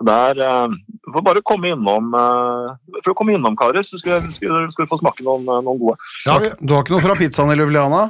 der 0.03 0.41
uh, 0.43 0.75
får 1.13 1.25
bare 1.29 1.45
komme 1.45 1.71
innom 1.71 2.11
uh, 2.17 2.75
For 3.01 3.13
å 3.13 3.17
komme 3.17 3.37
innom, 3.37 3.55
karer, 3.59 3.85
så 3.87 3.99
skal, 4.01 4.27
skal, 4.35 4.65
skal 4.73 4.87
du 4.87 4.91
få 4.91 4.99
smake 4.99 5.25
noen, 5.25 5.47
noen 5.47 5.81
gode. 5.81 5.97
Ja, 6.27 6.39
Du 6.59 6.75
har 6.75 6.83
ikke 6.83 6.97
noe 6.97 7.05
fra 7.05 7.17
pizzaen 7.19 7.53
i 7.55 7.59
Ljubljana? 7.59 8.07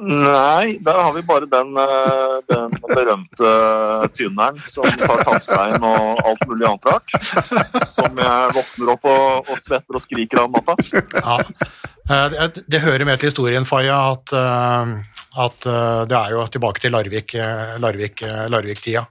Nei, 0.00 0.78
der 0.80 0.96
har 0.96 1.12
vi 1.12 1.22
bare 1.28 1.48
den, 1.50 1.74
uh, 1.76 2.38
den 2.48 2.72
berømte 2.88 3.50
tynneren 4.16 4.56
som 4.72 4.88
tar 5.00 5.24
tannstein 5.26 5.84
og 5.84 6.22
alt 6.24 6.46
mulig 6.48 6.64
annet 6.68 6.88
rart. 6.88 7.16
Som 7.90 8.16
jeg 8.20 8.54
våkner 8.56 8.94
opp 8.94 9.08
og, 9.10 9.50
og 9.50 9.60
svetter 9.60 9.98
og 9.98 10.04
skriker 10.04 10.42
av 10.42 10.48
om 10.48 10.58
natta. 10.58 10.76
ja. 11.20 11.38
Eh, 12.10 12.26
det, 12.32 12.64
det 12.66 12.80
hører 12.82 13.06
med 13.06 13.20
til 13.20 13.30
historien, 13.30 13.66
Faye, 13.68 13.94
at, 13.94 14.32
eh, 14.34 14.94
at 15.44 15.66
eh, 15.68 16.00
det 16.10 16.16
er 16.18 16.34
jo 16.34 16.46
tilbake 16.50 16.82
til 16.82 16.96
Larvik-tida. 16.96 17.78
Larvik, 17.78 18.24
eh, 18.26 18.48
Larvik-tida. 18.50 19.04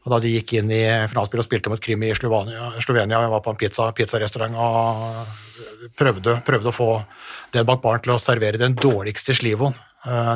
Og 0.00 0.14
da 0.14 0.20
de 0.22 0.32
gikk 0.32 0.54
inn 0.56 0.70
i 0.72 0.84
finalspill 1.10 1.42
og 1.42 1.44
spilte 1.44 1.72
mot 1.72 1.82
Krim 1.82 2.06
i 2.06 2.14
Slovenia, 2.16 2.70
Slovenia 2.80 3.18
jeg 3.20 3.32
var 3.34 3.42
på 3.44 3.52
en 3.52 3.58
pizza, 3.60 3.90
pizzarestaurant 3.92 4.56
og 4.56 5.90
prøvde, 5.98 6.38
prøvde 6.46 6.70
å 6.70 6.76
få 6.76 6.90
den 7.52 7.66
bak 7.68 7.82
baren 7.82 8.04
til 8.06 8.14
å 8.14 8.22
servere 8.22 8.60
den 8.60 8.76
dårligste 8.78 9.36
slivoen 9.36 9.74
eh, 9.74 9.89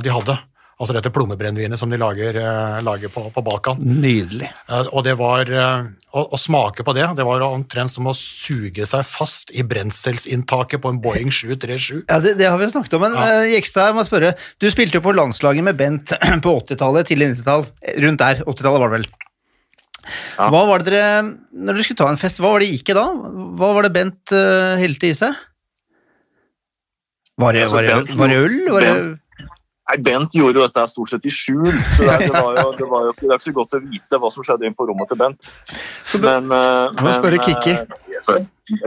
de 0.05 0.11
hadde. 0.13 0.35
Altså 0.75 0.91
dette 0.97 1.11
plommebrennevinet 1.15 1.79
som 1.79 1.89
de 1.89 1.97
lager, 1.97 2.35
eh, 2.35 2.81
lager 2.83 3.09
på, 3.15 3.23
på 3.33 3.43
Balkan. 3.47 3.79
Nydelig. 3.79 4.49
Eh, 4.69 4.89
Og 4.91 5.05
det 5.07 5.13
var 5.21 5.47
eh, 5.47 5.85
å, 6.11 6.25
å 6.35 6.41
smake 6.41 6.83
på 6.85 6.93
det, 6.97 7.05
det 7.17 7.25
var 7.25 7.45
omtrent 7.47 7.93
som 7.95 8.09
å 8.11 8.15
suge 8.19 8.83
seg 8.91 9.05
fast 9.07 9.53
i 9.55 9.63
brenselsinntaket 9.63 10.83
på 10.83 10.91
en 10.91 10.99
Boeing 11.01 11.31
737. 11.31 12.03
Ja, 12.11 12.19
det, 12.21 12.35
det 12.43 12.51
har 12.51 12.59
vi 12.59 12.67
snakket 12.75 12.99
om, 12.99 13.05
men 13.07 13.15
Ja. 13.15 13.29
eh, 13.45 13.53
Jekstad, 13.55 13.93
jeg 13.93 13.97
må 14.01 14.05
spørre. 14.09 14.35
Du 14.59 14.67
spilte 14.75 14.99
jo 14.99 15.05
på 15.07 15.15
landslaget 15.15 15.63
med 15.71 15.79
Bent 15.79 16.11
på 16.45 16.57
80-tallet, 16.65 17.07
tidlig 17.13 17.31
90-tall. 17.37 17.69
Rundt 18.09 18.25
der. 18.27 18.43
80-tallet 18.43 18.83
var 18.83 18.91
det 18.91 18.99
vel. 18.99 19.09
Ja. 20.37 20.51
Hva 20.53 20.67
var 20.69 20.83
det 20.83 20.91
dere, 20.93 21.23
Når 21.55 21.79
dere 21.79 21.87
skulle 21.87 22.03
ta 22.03 22.11
en 22.11 22.19
fest, 22.21 22.43
hva 22.43 22.51
var 22.53 22.61
det 22.67 22.73
gikk 22.75 22.91
i 22.93 22.99
da? 22.99 23.07
Hva 23.63 23.71
var 23.79 23.87
det 23.87 23.95
Bent 23.95 24.35
uh, 24.37 24.75
helte 24.83 25.09
i 25.09 25.15
seg? 25.17 25.39
Var 27.41 27.55
det, 27.57 27.63
Altså, 27.65 27.77
var 27.79 27.87
det, 27.87 27.95
Bent- 27.95 28.19
var 28.19 28.29
det 28.35 28.37
øl? 28.43 28.59
Var 28.75 28.85
det, 28.85 28.97
Nei, 29.85 29.99
Bent 30.01 30.33
gjorde 30.33 30.57
jo 30.57 30.65
dette 30.65 30.83
stort 30.89 31.11
sett 31.13 31.27
i 31.29 31.31
skjul, 31.35 31.67
så 31.93 32.07
det, 32.09 32.15
det, 32.25 32.31
var 32.33 32.55
jo, 32.57 32.71
det, 32.79 32.87
var 32.89 33.03
jo 33.05 33.11
ikke, 33.13 33.27
det 33.29 33.37
ikke 33.37 33.45
så 33.51 33.53
godt 33.59 33.75
å 33.77 33.81
vite 33.85 34.21
hva 34.23 34.31
som 34.33 34.47
skjedde 34.47 34.65
inn 34.65 34.77
på 34.79 34.87
rommet 34.89 35.11
til 35.13 35.19
Bent. 35.21 35.51
Så 36.09 36.17
det- 36.23 36.25
Men, 36.41 36.49
eh, 36.57 37.03
må 37.05 37.13
spørre 37.19 37.37
men, 37.37 37.45
Kikki. 37.45 37.75
eh, 37.77 38.23
så 38.25 38.39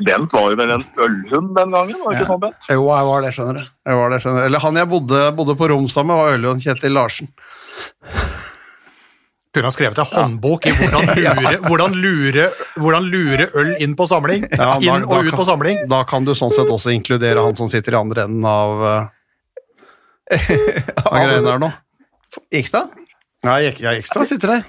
Bent 0.08 0.34
var 0.34 0.50
jo 0.50 0.56
vel 0.58 0.72
en 0.74 0.86
ølhund 0.98 1.54
den 1.54 1.70
gangen, 1.76 2.00
var 2.02 2.14
det 2.16 2.22
ikke 2.24 2.32
sånn, 2.32 2.42
Bent? 2.42 2.70
Jo, 2.74 2.88
jeg 2.90 3.06
var 3.12 3.22
det, 3.28 3.34
skjønner 3.38 3.54
du. 3.62 3.68
Jeg 3.92 3.96
var 4.02 4.10
det, 4.10 4.22
skjønner 4.24 4.40
du. 4.42 4.46
Eller 4.50 4.60
han 4.66 4.76
jeg 4.82 4.90
bodde, 4.96 5.22
bodde 5.38 5.56
på 5.60 5.70
rom 5.70 5.86
sammen 5.88 6.16
med, 6.16 6.24
var 6.24 6.34
ølhund 6.40 6.66
Kjetil 6.66 6.98
Larsen. 6.98 7.30
Kunne 9.54 9.70
ha 9.70 9.74
skrevet 9.74 9.98
en 10.02 10.10
håndbok 10.12 10.66
i 10.70 10.74
hvordan 10.76 11.08
lure, 11.18 11.54
hvordan, 11.66 11.94
lure, 12.02 12.48
hvordan 12.78 13.06
lure 13.10 13.48
øl 13.58 13.72
inn 13.82 13.94
på 13.98 14.06
samling. 14.10 14.44
Ja, 14.52 14.74
da- 14.76 14.80
inn 14.82 15.06
og 15.06 15.14
ut 15.24 15.30
kan- 15.32 15.40
på 15.40 15.46
samling. 15.48 15.80
Da 15.90 16.02
kan 16.10 16.26
du 16.26 16.34
sånn 16.38 16.52
sett 16.54 16.70
også 16.74 16.90
inkludere 16.94 17.42
han 17.46 17.56
som 17.58 17.70
sitter 17.72 17.94
i 17.96 18.02
andre 18.02 18.26
enden 18.28 18.46
av, 18.46 18.82
uh, 18.82 19.08
av 20.32 21.12
greiene 21.14 21.44
der 21.46 21.62
nå. 21.62 21.70
Gikstad? 22.54 22.96
Nei, 23.48 23.60
jeg, 23.68 23.78
jeg 23.84 24.28
sitter 24.28 24.58
der. 24.58 24.66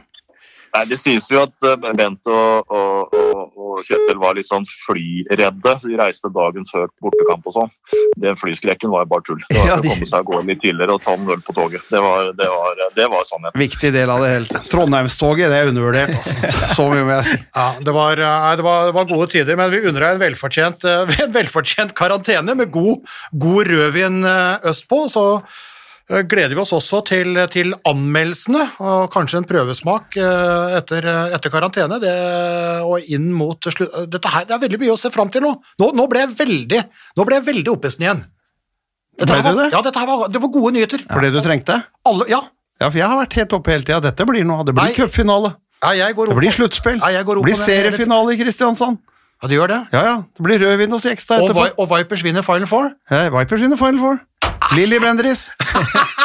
Nei, 0.79 0.85
Det 0.93 0.99
synes 1.01 1.27
jo 1.33 1.41
at 1.43 1.67
eh, 1.67 1.77
Bent 1.99 2.29
og, 2.31 2.71
og, 2.71 3.15
og, 3.19 3.57
og 3.59 3.81
Kjetil 3.87 4.19
var 4.23 4.35
litt 4.39 4.47
sånn 4.49 4.65
flyredde. 4.87 5.73
De 5.85 5.97
reiste 5.99 6.31
dagen 6.35 6.67
før 6.69 6.87
bortekamp 7.03 7.47
og 7.51 7.55
sånn. 7.57 7.73
Den 8.19 8.39
flyskrekken 8.39 8.91
var 8.95 9.05
jo 9.05 9.11
bare 9.13 9.27
tull. 9.27 9.43
Det 9.49 9.59
var 9.59 9.69
Ja, 9.73 9.77
å 9.79 9.85
de- 9.85 9.93
komme 9.93 10.09
seg 10.09 10.19
av 10.21 10.27
gårde 10.31 10.49
litt 10.53 10.63
tidligere 10.65 10.97
og 10.97 11.03
ta 11.05 11.15
en 11.19 11.29
øl 11.35 11.43
på 11.47 11.55
toget. 11.57 11.85
Det 11.91 12.01
var, 12.03 12.31
det 12.39 12.49
var, 12.51 12.83
det 12.97 13.07
var 13.13 13.27
sannheten. 13.29 13.61
Viktig 13.63 13.93
del 13.95 14.11
av 14.15 14.23
det 14.25 14.33
hele. 14.35 14.63
Trondheimstoget, 14.73 15.51
det 15.53 15.61
er 15.63 15.71
undervurdert. 15.73 16.15
Altså. 16.19 16.65
Så 16.77 16.89
mye 16.91 17.07
må 17.07 17.15
jeg 17.19 17.29
si. 17.33 17.39
Ja, 17.55 17.69
det 17.87 17.95
var, 17.99 18.25
eh, 18.31 18.51
det, 18.61 18.67
var, 18.67 18.91
det 18.91 18.97
var 18.99 19.11
gode 19.15 19.31
tider, 19.35 19.59
men 19.61 19.73
vi 19.75 19.83
unner 19.85 20.07
deg 20.09 20.17
en 20.19 20.25
velfortjent, 20.27 20.89
eh, 20.91 21.15
en 21.27 21.35
velfortjent 21.39 21.95
karantene 21.99 22.55
med 22.59 22.71
god, 22.75 23.07
god 23.47 23.73
rødvin 23.75 24.21
østpå. 24.73 25.05
Så 25.13 25.25
gleder 26.09 26.55
vi 26.57 26.63
oss 26.63 26.73
også 26.73 27.03
til, 27.05 27.37
til 27.53 27.75
anmeldelsene, 27.89 28.63
og 28.81 29.11
kanskje 29.13 29.43
en 29.43 29.49
prøvesmak 29.49 30.17
eh, 30.17 30.77
etter, 30.79 31.05
etter 31.37 31.53
karantene. 31.53 31.99
Det, 32.03 32.15
og 32.89 33.11
inn 33.13 33.29
mot 33.37 33.69
slutt... 33.69 33.93
Dette 34.09 34.33
her, 34.33 34.47
det 34.49 34.57
er 34.57 34.63
veldig 34.65 34.81
mye 34.85 34.95
å 34.95 35.01
se 35.01 35.11
fram 35.13 35.29
til 35.35 35.45
nå. 35.45 35.53
Nå, 35.83 35.91
nå 35.99 36.07
ble 36.09 36.25
jeg 36.25 36.35
veldig 36.39 36.83
nå 37.19 37.29
ble 37.29 37.41
jeg 37.41 37.49
veldig 37.51 37.75
oppesen 37.75 38.07
igjen. 38.07 38.23
Dette 39.19 39.35
Ble 39.35 39.43
du 39.43 39.49
var, 39.51 39.59
det? 39.59 39.69
Ja, 39.75 39.83
dette 39.85 40.07
var, 40.09 40.29
det 40.33 40.41
var 40.45 40.53
gode 40.55 40.73
nyheter. 40.79 41.05
For 41.11 41.27
det 41.27 41.35
du 41.35 41.41
trengte? 41.45 41.81
Alle, 42.09 42.29
ja. 42.31 42.41
Ja, 42.79 42.89
for 42.89 43.01
jeg 43.01 43.11
har 43.11 43.19
vært 43.19 43.35
helt 43.41 43.55
oppe 43.59 43.75
hele 43.75 43.85
tida. 43.85 43.99
Dette 44.09 44.27
blir 44.29 44.47
noe. 44.47 44.65
Det 44.65 44.75
blir 44.77 44.95
cupfinale. 44.95 45.53
ja, 45.83 46.09
Det 46.09 46.37
blir 46.39 46.55
sluttspill. 46.55 47.01
Ja, 47.03 47.23
Det 47.23 47.43
blir 47.43 47.59
seriefinale 47.59 48.35
i 48.35 48.39
Kristiansand. 48.41 49.01
Ja, 49.43 49.49
det 49.51 49.55
gjør 49.55 49.71
det. 49.71 49.81
Ja, 49.95 50.01
ja. 50.03 50.15
Det 50.35 50.43
blir 50.43 50.59
rødvin 50.59 50.95
og 50.95 51.03
etterpå. 51.03 51.43
Og. 51.47 51.55
Vi- 51.55 51.75
og 51.79 51.91
Vipers 51.93 52.25
vinner 52.25 52.43
Final 52.43 52.67
Four. 52.67 52.91
Ja, 53.11 53.29
Vipers 53.31 53.61
vinner 53.63 53.77
Final 53.79 54.01
Four. 54.03 54.19
Lilly 54.77 54.99
Bendriss. 55.01 55.49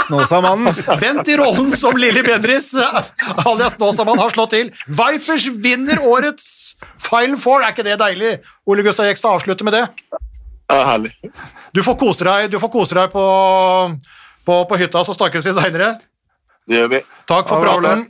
Snåsamannen. 0.08 0.74
Bent 1.00 1.28
i 1.28 1.38
rollen 1.38 1.72
som 1.78 1.98
Lilly 1.98 2.24
Bendriss. 2.24 2.74
alias 3.46 3.76
Snåsamann, 3.78 4.20
har 4.20 4.30
slått 4.34 4.52
til. 4.56 4.72
Vipers 4.88 5.48
vinner 5.64 6.02
årets 6.04 6.76
Final 7.00 7.38
Four. 7.40 7.64
Er 7.64 7.76
ikke 7.76 7.86
det 7.88 8.00
deilig? 8.02 8.34
Ole 8.68 8.84
Gustav 8.84 9.08
Jekstad 9.08 9.38
avslutter 9.38 9.68
med 9.68 9.78
det. 9.78 9.86
Ja, 10.72 10.82
herlig. 10.94 11.14
Du 11.74 11.84
får 11.86 11.96
kose 12.00 12.26
deg, 12.28 12.50
du 12.54 12.60
får 12.62 12.72
kose 12.74 12.98
deg 12.98 13.14
på, 13.14 13.24
på, 14.46 14.58
på 14.70 14.80
hytta, 14.82 15.04
så 15.06 15.16
snakkes 15.16 15.46
vi 15.48 15.56
seinere. 15.56 15.94
Det 16.70 16.80
gjør 16.80 16.92
vi. 16.98 17.02
Takk 17.30 17.50
for 17.50 17.64
praten. 17.64 18.06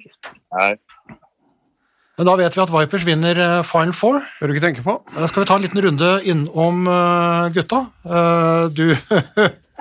Hei. 0.59 0.73
Men 2.13 2.27
da 2.29 2.35
vet 2.37 2.53
vi 2.53 2.61
at 2.61 2.69
Vipers 2.69 3.05
vinner 3.07 3.39
eh, 3.41 3.59
Final 3.65 3.93
Four. 3.97 4.19
Bør 4.39 4.51
du 4.51 4.53
ikke 4.53 4.65
tenke 4.67 4.83
på. 4.85 4.99
Da 5.15 5.29
skal 5.29 5.41
vi 5.43 5.47
ta 5.49 5.55
en 5.57 5.63
liten 5.65 5.81
runde 5.81 6.11
innom 6.29 6.83
eh, 6.85 7.47
gutta. 7.55 7.79
Eh, 8.05 8.65
du 8.69 8.85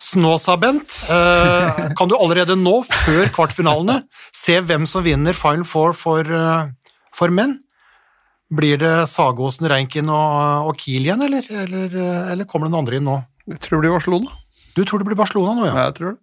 Snåsa-Bent, 0.00 1.02
eh, 1.12 1.80
kan 1.96 2.08
du 2.08 2.16
allerede 2.16 2.56
nå, 2.56 2.78
før 2.88 3.28
kvartfinalene, 3.34 3.98
se 4.32 4.56
hvem 4.64 4.86
som 4.88 5.04
vinner 5.04 5.36
Final 5.36 5.66
Four 5.68 5.92
for, 5.92 6.24
eh, 6.24 6.70
for 7.12 7.28
menn? 7.28 7.58
Blir 8.50 8.80
det 8.80 8.94
Sagosen, 9.12 9.68
Reinkin 9.70 10.08
og, 10.10 10.70
og 10.70 10.80
Kiel 10.80 11.04
igjen, 11.04 11.20
eller, 11.26 11.44
eller, 11.52 11.92
eh, 11.92 12.32
eller 12.32 12.48
kommer 12.48 12.70
noen 12.70 12.80
andre 12.80 12.96
inn 12.98 13.06
nå? 13.06 13.18
Jeg 13.50 13.60
tror 13.60 13.78
det 13.78 13.90
blir 13.90 13.98
Barcelona. 13.98 14.32
Du 14.80 14.86
tror 14.88 15.02
det 15.02 15.10
blir 15.10 15.18
Barcelona 15.20 15.52
nå, 15.60 15.66
ja? 15.68 15.86
Jeg 15.90 15.94
tror 15.98 16.14
det. 16.14 16.18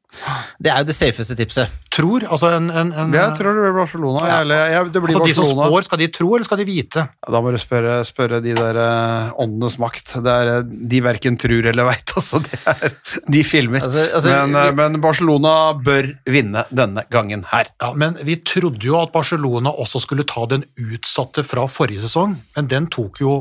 Det 0.65 0.69
er 0.73 0.79
jo 0.81 0.85
det 0.87 0.95
safeste 0.97 1.35
tipset. 1.37 1.73
Tror? 1.93 2.23
Altså 2.31 2.49
en, 2.55 2.69
en, 2.71 2.89
en 3.03 3.13
Jeg 3.13 3.33
tror 3.37 3.53
det 3.57 3.63
blir 3.67 3.75
Barcelona. 3.75 4.21
Ja. 4.29 4.37
eller, 4.45 4.61
jeg, 4.71 4.87
det 4.95 5.01
blir 5.03 5.11
altså 5.13 5.27
de 5.27 5.33
som 5.37 5.49
spår, 5.51 5.85
skal 5.85 5.99
de 6.01 6.07
tro, 6.15 6.29
eller 6.37 6.47
skal 6.47 6.61
de 6.61 6.65
vite? 6.69 7.03
Ja, 7.05 7.31
Da 7.35 7.41
må 7.43 7.51
du 7.53 7.57
spørre, 7.61 7.97
spørre 8.07 8.39
de 8.45 8.53
der 8.57 8.79
eh, 8.81 9.33
åndenes 9.43 9.75
makt. 9.81 10.15
Det 10.25 10.33
er, 10.33 10.51
eh, 10.55 10.71
de 10.93 11.01
verken 11.05 11.37
tror 11.41 11.69
eller 11.73 11.87
veit, 11.91 12.13
altså. 12.19 12.41
Det 12.45 12.61
er, 12.73 12.95
de 13.37 13.43
filmer. 13.45 13.83
Altså- 13.85 14.07
altså, 14.09 14.33
men, 14.33 14.55
eh, 14.55 14.69
vi- 14.71 14.77
men 14.81 15.01
Barcelona 15.03 15.53
bør 15.85 16.09
vinne 16.25 16.65
denne 16.71 17.03
gangen 17.13 17.45
her. 17.51 17.69
Ja, 17.83 17.91
men 17.93 18.17
vi 18.23 18.39
trodde 18.47 18.81
jo 18.89 18.97
at 19.03 19.11
Barcelona 19.13 19.69
også 19.75 20.01
skulle 20.07 20.25
ta 20.25 20.45
den 20.49 20.65
utsatte 20.81 21.43
fra 21.45 21.67
forrige 21.69 22.01
sesong, 22.07 22.39
men 22.57 22.67
den 22.73 22.87
tok 22.93 23.21
jo 23.21 23.35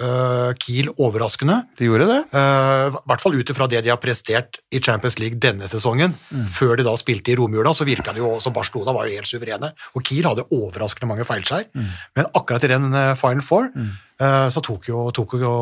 eh, 0.00 0.50
Kiel 0.60 0.90
overraskende. 0.96 1.60
De 1.78 1.86
gjorde 1.88 2.08
det. 2.08 2.18
Uh, 2.32 2.96
I 2.96 3.02
hvert 3.10 3.22
fall 3.22 3.36
ut 3.36 3.52
ifra 3.52 3.68
det 3.70 3.82
de 3.84 3.92
har 3.92 4.00
prestert 4.02 4.60
i 4.72 4.80
Champions 4.82 5.18
League 5.20 5.38
denne 5.42 5.68
sesongen. 5.70 6.16
Før 6.50 6.76
de 6.80 6.86
da 6.86 6.96
spilte 7.00 7.32
i 7.32 7.38
romjula, 7.38 7.74
så 7.76 7.86
virka 7.88 8.14
det 8.16 8.22
jo 8.22 8.34
som 8.42 8.54
Barcelona 8.56 8.94
var 8.96 9.08
jo 9.08 9.20
helt 9.20 9.30
suverene. 9.30 9.72
Og 9.94 10.04
Kiel 10.06 10.28
hadde 10.28 10.48
overraskende 10.48 11.10
mange 11.10 11.26
feilskjær. 11.28 11.68
Men 12.16 12.30
akkurat 12.34 12.66
i 12.66 12.72
den 12.72 12.90
uh, 12.96 13.14
Final 13.20 13.44
Four 13.46 13.70
eh, 13.70 14.48
så 14.52 14.62
tok 14.64 14.90
jo, 14.90 15.06
tok, 15.16 15.38
jo, 15.40 15.54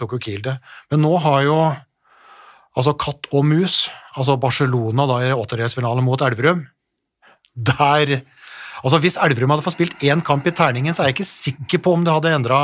tok 0.00 0.16
jo 0.16 0.22
Kiel 0.22 0.44
det. 0.44 0.58
Men 0.92 1.04
nå 1.04 1.14
har 1.24 1.42
jo 1.46 1.56
altså 2.76 2.94
katt 2.96 3.28
og 3.36 3.44
mus, 3.44 3.86
altså 4.16 4.38
Barcelona 4.40 5.06
da 5.08 5.18
i 5.26 5.34
åttedelsfinalen 5.36 6.04
mot 6.04 6.22
Elverum 6.24 6.64
der 7.52 8.22
Altså 8.82 8.98
Hvis 8.98 9.14
Elverum 9.20 9.52
hadde 9.52 9.62
fått 9.62 9.76
spilt 9.76 10.00
én 10.02 10.24
kamp 10.26 10.46
i 10.48 10.52
terningen, 10.56 10.94
så 10.94 11.04
er 11.04 11.12
jeg 11.12 11.20
ikke 11.20 11.28
sikker 11.28 11.80
på 11.84 11.92
om 11.94 12.02
det 12.02 12.10
hadde 12.10 12.32
endra 12.34 12.62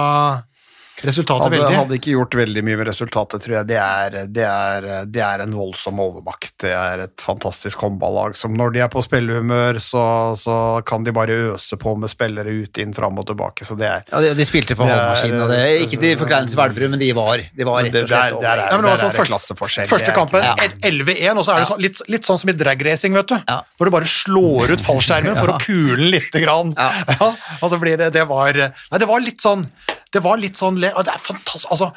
resultatet 1.06 1.44
Hadde, 1.46 1.58
veldig. 1.58 1.76
hadde 1.78 1.96
ikke 1.98 2.12
gjort 2.16 2.34
veldig 2.38 2.62
mye 2.66 2.76
med 2.80 2.88
resultatet, 2.88 3.42
tror 3.44 3.54
jeg. 3.58 3.66
Det 3.70 3.76
er, 3.78 4.16
det, 4.34 4.44
er, 4.46 4.86
det 5.06 5.22
er 5.22 5.42
en 5.44 5.52
voldsom 5.54 6.00
overmakt. 6.02 6.54
Det 6.64 6.72
er 6.74 7.04
et 7.06 7.22
fantastisk 7.22 7.78
håndballag 7.84 8.36
som 8.38 8.54
når 8.58 8.72
de 8.74 8.82
er 8.82 8.90
på 8.92 9.02
spillehumør, 9.04 9.78
så, 9.84 10.02
så 10.38 10.56
kan 10.88 11.04
de 11.06 11.12
bare 11.14 11.36
øse 11.54 11.78
på 11.80 11.94
med 11.98 12.10
spillere 12.10 12.50
ut, 12.64 12.80
inn, 12.82 12.94
fram 12.96 13.18
og 13.22 13.28
tilbake. 13.30 13.66
Så 13.68 13.76
det 13.78 13.86
er 13.90 14.02
Ja, 14.10 14.20
de, 14.24 14.32
de 14.38 14.46
spilte 14.48 14.74
for 14.78 14.90
er- 14.90 15.14
og 15.38 15.50
det 15.52 15.60
er 15.62 15.84
ikke 15.86 16.00
til 16.02 16.16
forkleinelse 16.18 16.58
for 16.58 16.66
Elverum, 16.72 16.90
men 16.96 17.00
de 17.04 17.12
var, 17.16 17.38
de 17.38 17.64
var 17.68 17.82
rett 17.84 17.92
Det- 17.92 18.02
og 18.02 18.08
det 18.08 18.14
slett 18.14 18.18
er- 18.18 18.40
det 18.40 18.48
er- 18.48 18.58
over. 18.58 18.64
Ja, 18.68 18.76
men 18.76 18.84
det 18.88 18.90
var 18.90 19.02
sånn 19.04 19.16
første, 19.18 19.86
første 19.94 20.14
kampen, 20.16 20.42
ja. 20.42 20.54
11-1, 20.82 21.38
og 21.38 21.44
så 21.46 21.54
er 21.54 21.60
det 21.62 21.68
så, 21.68 21.78
litt, 21.78 22.02
litt 22.08 22.26
sånn 22.28 22.38
som 22.42 22.50
i 22.50 22.56
dragracing, 22.58 23.14
vet 23.14 23.26
du. 23.28 23.36
Ja. 23.48 23.60
Hvor 23.78 23.84
du 23.86 23.90
bare 23.94 24.08
slår 24.10 24.74
ut 24.74 24.80
fallskjermen 24.84 25.36
for 25.38 25.54
å 25.54 25.58
kule 25.62 25.96
den 25.98 26.10
lite 26.12 26.40
grann. 26.42 26.74
Ja. 26.76 26.90
Ja, 27.18 27.30
og 27.62 27.70
så 27.70 27.78
blir 27.80 27.96
det, 28.00 28.12
det 28.14 28.26
var, 28.28 28.52
nei, 28.52 28.98
det 28.98 29.08
var 29.08 29.20
litt 29.24 29.40
sånn, 29.42 29.66
det 30.14 30.22
var 30.24 30.40
litt 30.40 30.60
sånn, 30.60 30.80
det 30.80 30.92
er 30.94 31.22
fantastisk, 31.22 31.70
altså, 31.74 31.92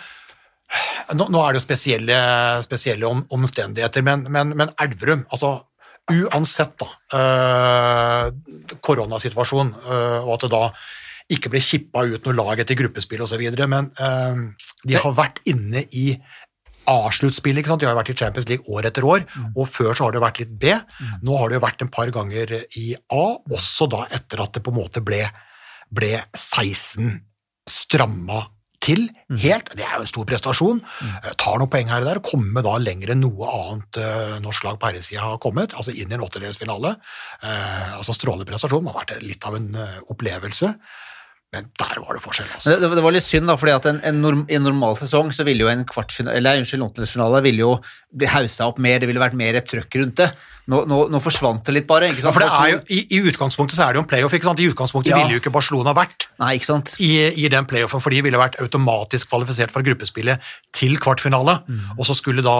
nå, 1.18 1.28
nå 1.32 1.42
er 1.42 1.54
det 1.54 1.62
jo 1.62 1.66
spesielle, 1.66 2.18
spesielle 2.66 3.10
om, 3.10 3.26
omstendigheter, 3.36 4.06
men, 4.06 4.26
men, 4.32 4.56
men 4.60 4.74
Elverum, 4.82 5.26
altså, 5.32 5.58
uansett 6.12 6.76
da, 6.82 6.90
øh, 7.20 8.76
koronasituasjon, 8.84 9.74
øh, 9.86 10.20
og 10.26 10.36
at 10.36 10.46
det 10.46 10.52
da 10.54 10.66
ikke 11.32 11.52
ble 11.54 11.62
kippa 11.64 12.04
ut 12.08 12.28
noe 12.28 12.36
lag 12.36 12.60
etter 12.60 12.80
gruppespill 12.80 13.24
osv., 13.24 13.44
men 13.72 13.92
øh, 13.92 14.46
de 14.88 15.00
har 15.00 15.18
vært 15.18 15.42
inne 15.48 15.86
i 15.96 16.14
A-sluttspill. 16.92 17.62
De 17.62 17.86
har 17.86 17.96
vært 17.96 18.10
i 18.12 18.18
Champions 18.18 18.48
League 18.50 18.66
år 18.74 18.88
etter 18.90 19.06
år, 19.06 19.24
og 19.54 19.68
før 19.70 19.94
så 19.94 20.08
har 20.08 20.16
det 20.16 20.24
vært 20.24 20.40
litt 20.42 20.56
B. 20.60 20.74
Nå 21.22 21.38
har 21.38 21.52
det 21.52 21.60
jo 21.60 21.64
vært 21.64 21.84
en 21.86 21.92
par 21.94 22.10
ganger 22.12 22.56
i 22.80 22.88
A, 23.14 23.26
også 23.38 23.88
da 23.92 24.08
etter 24.18 24.42
at 24.44 24.58
det 24.58 24.64
på 24.66 24.74
en 24.74 24.80
måte 24.82 25.04
ble, 25.06 25.22
ble 25.94 26.16
16 26.34 27.22
stramma 27.70 28.46
til 28.82 29.06
helt. 29.38 29.70
Det 29.78 29.86
er 29.86 30.00
jo 30.00 30.06
en 30.06 30.10
stor 30.10 30.26
prestasjon. 30.28 30.82
Eh, 31.22 31.34
Tar 31.40 31.60
noen 31.62 31.70
poeng 31.72 31.92
her 31.92 32.02
og 32.02 32.10
der, 32.10 32.22
Komme 32.26 32.64
da 32.66 32.76
lenger 32.82 33.14
enn 33.14 33.22
noe 33.24 33.50
annet 33.54 34.02
eh, 34.02 34.40
norsk 34.44 34.66
lag 34.66 34.80
på 34.82 34.90
herresida 34.90 35.22
har 35.28 35.42
kommet, 35.44 35.76
altså 35.78 35.94
inn 35.94 36.10
i 36.12 36.18
en 36.18 36.26
åttedelsfinale. 36.26 36.96
Eh, 37.46 37.92
altså 38.00 38.16
strålende 38.18 38.50
prestasjon. 38.50 38.88
Det 38.88 38.94
har 38.94 39.04
vært 39.04 39.26
litt 39.26 39.46
av 39.48 39.58
en 39.60 39.70
opplevelse, 40.10 40.74
men 41.52 41.66
der 41.76 41.98
var 42.00 42.16
det 42.16 42.22
forskjell. 42.24 42.48
altså. 42.56 42.78
Det, 42.80 42.90
det 42.96 43.02
var 43.04 43.12
litt 43.12 43.26
synd, 43.28 43.50
da, 43.52 43.58
fordi 43.60 43.74
at 43.76 43.88
en, 43.90 43.98
en, 44.08 44.22
norm, 44.24 44.46
en 44.48 44.64
normal 44.64 44.94
sesong 44.96 45.34
så 45.36 45.44
ville 45.44 45.66
jo 45.66 45.72
en 45.72 45.82
kvartfinale, 45.84 46.38
eller 46.40 46.62
unnskyld, 46.62 46.86
åttendelsfinale 46.86 47.42
ville 47.44 47.60
jo 47.66 47.74
bli 48.16 48.30
haussa 48.32 48.70
opp 48.72 48.80
mer, 48.80 49.02
det 49.04 49.10
ville 49.10 49.20
vært 49.20 49.36
mer 49.36 49.58
et 49.60 49.68
trøkk 49.68 49.98
rundt 50.00 50.16
det. 50.22 50.30
Nå, 50.72 50.86
nå, 50.88 51.02
nå 51.12 51.20
forsvant 51.20 51.66
det 51.68 51.74
litt 51.76 51.88
bare. 51.90 52.08
ikke 52.14 52.24
Ja, 52.24 52.32
for 52.32 52.46
det 52.46 52.48
er 52.56 52.72
jo, 52.72 52.80
i, 52.96 53.02
I 53.18 53.20
utgangspunktet 53.34 53.76
så 53.76 53.84
er 53.90 53.92
det 53.92 54.00
jo 54.00 54.06
en 54.06 54.10
playoff. 54.14 54.38
ikke 54.38 54.48
sant? 54.48 54.64
I 54.64 54.70
utgangspunktet 54.72 55.12
Ja. 55.12 55.20
ville 55.20 55.36
jo 55.36 55.42
ikke 55.44 55.52
Barcelona 55.52 55.92
vært 55.98 56.30
Nei, 56.40 56.54
ikke 56.56 56.70
sant? 56.70 56.94
i, 57.04 57.12
i 57.44 57.50
den 57.52 57.68
playoffen, 57.68 58.00
for 58.00 58.16
de 58.16 58.24
ville 58.24 58.40
vært 58.40 58.56
automatisk 58.64 59.28
kvalifisert 59.34 59.76
fra 59.76 59.84
gruppespillet 59.84 60.40
til 60.78 60.96
kvartfinale. 61.04 61.58
Og 61.98 62.06
så 62.08 62.16
skulle 62.16 62.46
da 62.48 62.56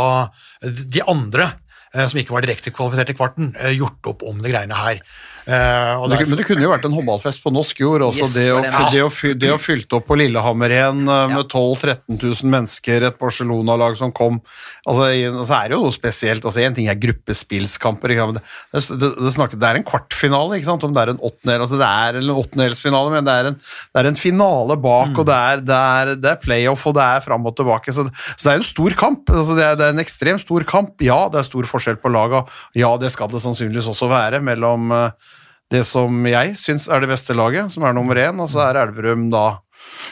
de 0.68 1.08
andre, 1.08 1.54
eh, 1.94 2.08
som 2.12 2.20
ikke 2.20 2.36
var 2.36 2.44
direkte 2.44 2.76
kvalifisert 2.76 3.14
til 3.14 3.22
kvarten, 3.22 3.54
eh, 3.56 3.78
gjort 3.80 4.12
opp 4.12 4.28
om 4.28 4.42
de 4.44 4.52
greiene 4.52 4.76
her. 4.84 5.00
Eh, 5.46 5.94
og 5.98 6.10
Men 6.10 6.20
det, 6.20 6.26
men 6.30 6.38
det 6.38 6.46
kunne 6.46 6.62
jo 6.66 6.70
vært 6.72 6.84
en 6.86 6.94
håndballfest 6.94 7.42
på 7.44 7.52
norsk 7.54 7.80
jord. 7.82 8.04
Også 8.06 8.26
Yes, 8.28 8.34
det, 8.38 8.46
å, 8.54 8.60
ja. 8.62 8.82
det, 8.94 9.02
å, 9.06 9.10
det 9.42 9.50
å 9.56 9.58
fylte 9.62 9.98
opp 9.98 10.06
på 10.12 10.18
Lillehammer 10.20 10.74
igjen 10.76 11.00
ja. 11.10 11.24
med 11.32 11.48
12 11.50 11.82
000-13 11.82 12.20
000 12.22 12.52
mennesker, 12.54 13.06
et 13.10 13.18
Barcelona-lag 13.22 13.98
som 13.98 14.14
kom 14.14 14.38
altså, 14.86 15.08
altså, 15.10 15.46
Så 15.50 15.56
er 15.58 15.72
det 15.72 15.78
jo 15.80 15.82
noe 15.88 15.96
spesielt. 15.96 16.46
altså 16.46 16.62
En 16.66 16.78
ting 16.78 16.90
er 16.92 17.00
gruppespillskamper. 17.02 18.14
ikke 18.14 18.28
men 18.32 18.38
Det, 18.40 18.84
det, 19.02 19.10
det, 19.18 19.34
snakker, 19.34 19.60
det 19.62 19.70
er 19.72 19.80
en 19.82 19.88
kvartfinale, 19.88 20.60
ikke 20.60 20.70
sant? 20.70 20.86
om 20.86 20.94
det 20.96 21.02
er 21.08 21.14
en 21.16 21.22
åttendel, 21.26 21.66
altså 21.66 21.80
det 21.82 21.90
er 21.90 22.20
en 22.22 22.34
åttendelsfinale, 22.36 23.14
men 23.18 23.26
det 23.28 23.36
er 23.42 23.50
en, 23.52 23.58
det 23.62 24.04
er 24.04 24.12
en 24.12 24.20
finale 24.22 24.78
bak, 24.82 25.18
og 25.18 25.28
det 25.30 25.36
er, 25.38 25.66
det, 25.66 25.82
er, 25.98 26.14
det 26.22 26.32
er 26.36 26.42
playoff, 26.44 26.86
og 26.90 26.96
det 26.98 27.08
er 27.18 27.26
fram 27.26 27.46
og 27.50 27.58
tilbake. 27.58 27.94
Så, 27.96 28.06
det- 28.08 28.14
så 28.36 28.44
det 28.46 28.54
er 28.54 28.62
en 28.62 28.70
stor 28.70 28.98
kamp. 29.00 29.30
altså 29.34 29.58
det 29.58 29.66
er, 29.66 29.76
det 29.80 29.88
er 29.90 29.96
en 29.98 30.04
ekstremt 30.06 30.46
stor 30.46 30.66
kamp. 30.70 30.96
Ja, 31.02 31.24
det 31.34 31.42
er 31.42 31.50
stor 31.50 31.68
forskjell 31.70 31.98
på 32.02 32.12
laga. 32.14 32.46
Ja, 32.78 32.94
det 33.02 33.12
skal 33.14 33.30
det 33.32 33.42
sannsynligvis 33.44 33.90
også 33.92 34.10
være 34.12 34.42
mellom 34.46 34.92
eh, 34.96 35.38
det 35.72 35.86
som 35.88 36.26
jeg 36.28 36.56
syns 36.60 36.90
er 36.92 37.04
det 37.04 37.12
beste 37.14 37.36
laget, 37.38 37.72
som 37.72 37.86
er 37.88 37.96
nummer 37.96 38.20
én, 38.20 38.42
og 38.44 38.50
så 38.52 38.66
er 38.68 38.82
Elverum 38.84 39.30
da 39.32 39.46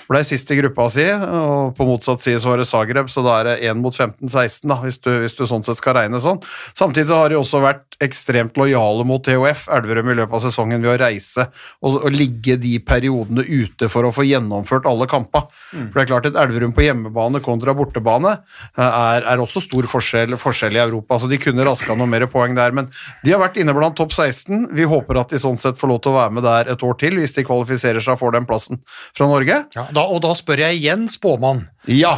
ble 0.09 0.21
sist 0.25 0.49
i 0.53 0.57
gruppa 0.59 0.87
si, 0.91 1.05
og 1.05 1.75
på 1.77 1.87
motsatt 1.87 2.23
side 2.23 2.39
så 2.41 2.51
var 2.51 2.61
det 2.61 2.67
Zagreb, 2.69 3.11
så 3.11 3.23
da 3.25 3.35
er 3.39 3.49
det 3.51 3.55
1 3.69 3.81
mot 3.81 3.95
15-16, 3.95 4.65
da, 4.69 4.79
hvis 4.83 4.99
du, 5.03 5.11
hvis 5.23 5.37
du 5.37 5.45
sånn 5.49 5.65
sett 5.65 5.79
skal 5.79 5.97
regne 5.99 6.21
sånn. 6.23 6.41
Samtidig 6.77 7.09
så 7.11 7.19
har 7.21 7.31
de 7.31 7.37
også 7.39 7.61
vært 7.63 7.99
ekstremt 8.03 8.57
lojale 8.59 9.05
mot 9.07 9.23
TOF 9.25 9.67
Elverum, 9.75 10.09
i 10.09 10.17
løpet 10.17 10.37
av 10.39 10.43
sesongen 10.45 10.81
ved 10.81 10.93
å 10.93 10.97
reise 11.03 11.45
og, 11.83 11.99
og 11.99 12.09
ligge 12.15 12.55
de 12.61 12.77
periodene 12.85 13.43
ute 13.45 13.89
for 13.91 14.07
å 14.07 14.13
få 14.15 14.25
gjennomført 14.27 14.87
alle 14.89 15.07
kampa. 15.09 15.45
For 15.71 15.97
det 15.97 16.05
er 16.05 16.11
klart 16.13 16.29
et 16.29 16.39
Elverum 16.39 16.73
på 16.75 16.85
hjemmebane 16.85 17.41
kontra 17.43 17.75
bortebane 17.77 18.33
eh, 18.37 18.83
er, 18.85 19.27
er 19.27 19.43
også 19.43 19.63
stor 19.65 19.87
forskjell, 19.91 20.37
forskjell 20.39 20.79
i 20.79 20.83
Europa, 20.83 21.19
så 21.19 21.29
de 21.29 21.41
kunne 21.41 21.65
raska 21.67 21.97
noe 21.97 22.09
mer 22.09 22.25
poeng 22.31 22.55
der, 22.57 22.75
men 22.75 22.89
de 23.25 23.35
har 23.35 23.43
vært 23.43 23.59
inne 23.61 23.75
blant 23.75 23.97
topp 23.99 24.15
16. 24.15 24.69
Vi 24.77 24.87
håper 24.89 25.21
at 25.21 25.35
de 25.35 25.41
sånn 25.41 25.59
sett 25.59 25.79
får 25.79 25.93
lov 25.93 26.01
til 26.03 26.13
å 26.13 26.19
være 26.21 26.37
med 26.37 26.47
der 26.47 26.73
et 26.73 26.85
år 26.85 26.97
til, 27.01 27.19
hvis 27.19 27.35
de 27.37 27.45
kvalifiserer 27.47 28.03
seg 28.03 28.19
for 28.21 28.35
den 28.35 28.47
plassen 28.49 28.81
fra 29.17 29.29
Norge. 29.29 29.58
Ja, 29.75 29.85
da, 29.95 30.03
og 30.05 30.21
da 30.25 30.33
spør 30.37 30.63
jeg 30.65 30.79
igjen 30.79 31.07
spåmann. 31.11 31.65
Ja. 31.89 32.13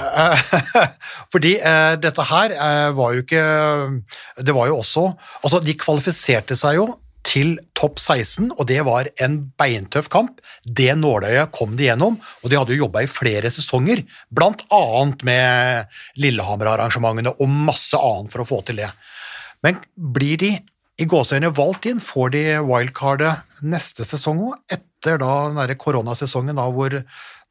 Fordi 1.34 1.56
eh, 1.58 1.94
dette 2.02 2.26
her 2.32 2.56
eh, 2.56 2.90
var 2.98 3.14
jo 3.16 3.22
ikke 3.24 3.44
Det 4.42 4.56
var 4.56 4.68
jo 4.68 4.80
også 4.82 5.06
Altså, 5.44 5.62
de 5.64 5.78
kvalifiserte 5.80 6.58
seg 6.60 6.80
jo 6.80 6.88
til 7.28 7.54
topp 7.78 8.00
16, 8.02 8.50
og 8.56 8.66
det 8.70 8.80
var 8.88 9.06
en 9.22 9.38
beintøff 9.60 10.08
kamp. 10.12 10.40
Det 10.66 10.90
nåløyet 10.98 11.52
kom 11.54 11.76
de 11.78 11.86
gjennom, 11.86 12.18
og 12.18 12.50
de 12.50 12.58
hadde 12.58 12.74
jo 12.74 12.88
jobba 12.88 13.04
i 13.06 13.12
flere 13.12 13.52
sesonger, 13.54 14.02
blant 14.34 14.64
annet 14.74 15.22
med 15.28 16.00
Lillehammer-arrangementene 16.22 17.36
og 17.38 17.54
masse 17.70 17.98
annet 17.98 18.34
for 18.34 18.42
å 18.44 18.48
få 18.50 18.64
til 18.66 18.82
det. 18.82 18.90
Men 19.62 19.78
blir 19.96 20.42
de 20.42 20.56
i 21.02 21.08
gåseøyne 21.10 21.50
valgt 21.58 21.88
inn, 21.90 22.02
får 22.04 22.34
de 22.36 22.44
wildcardet 22.66 23.62
neste 23.66 24.06
sesong 24.06 24.42
òg, 24.52 24.58
etter 24.70 25.18
da 25.22 25.32
den 25.48 25.58
der 25.58 25.74
koronasesongen 25.82 26.60
da, 26.60 26.68
hvor 26.70 26.94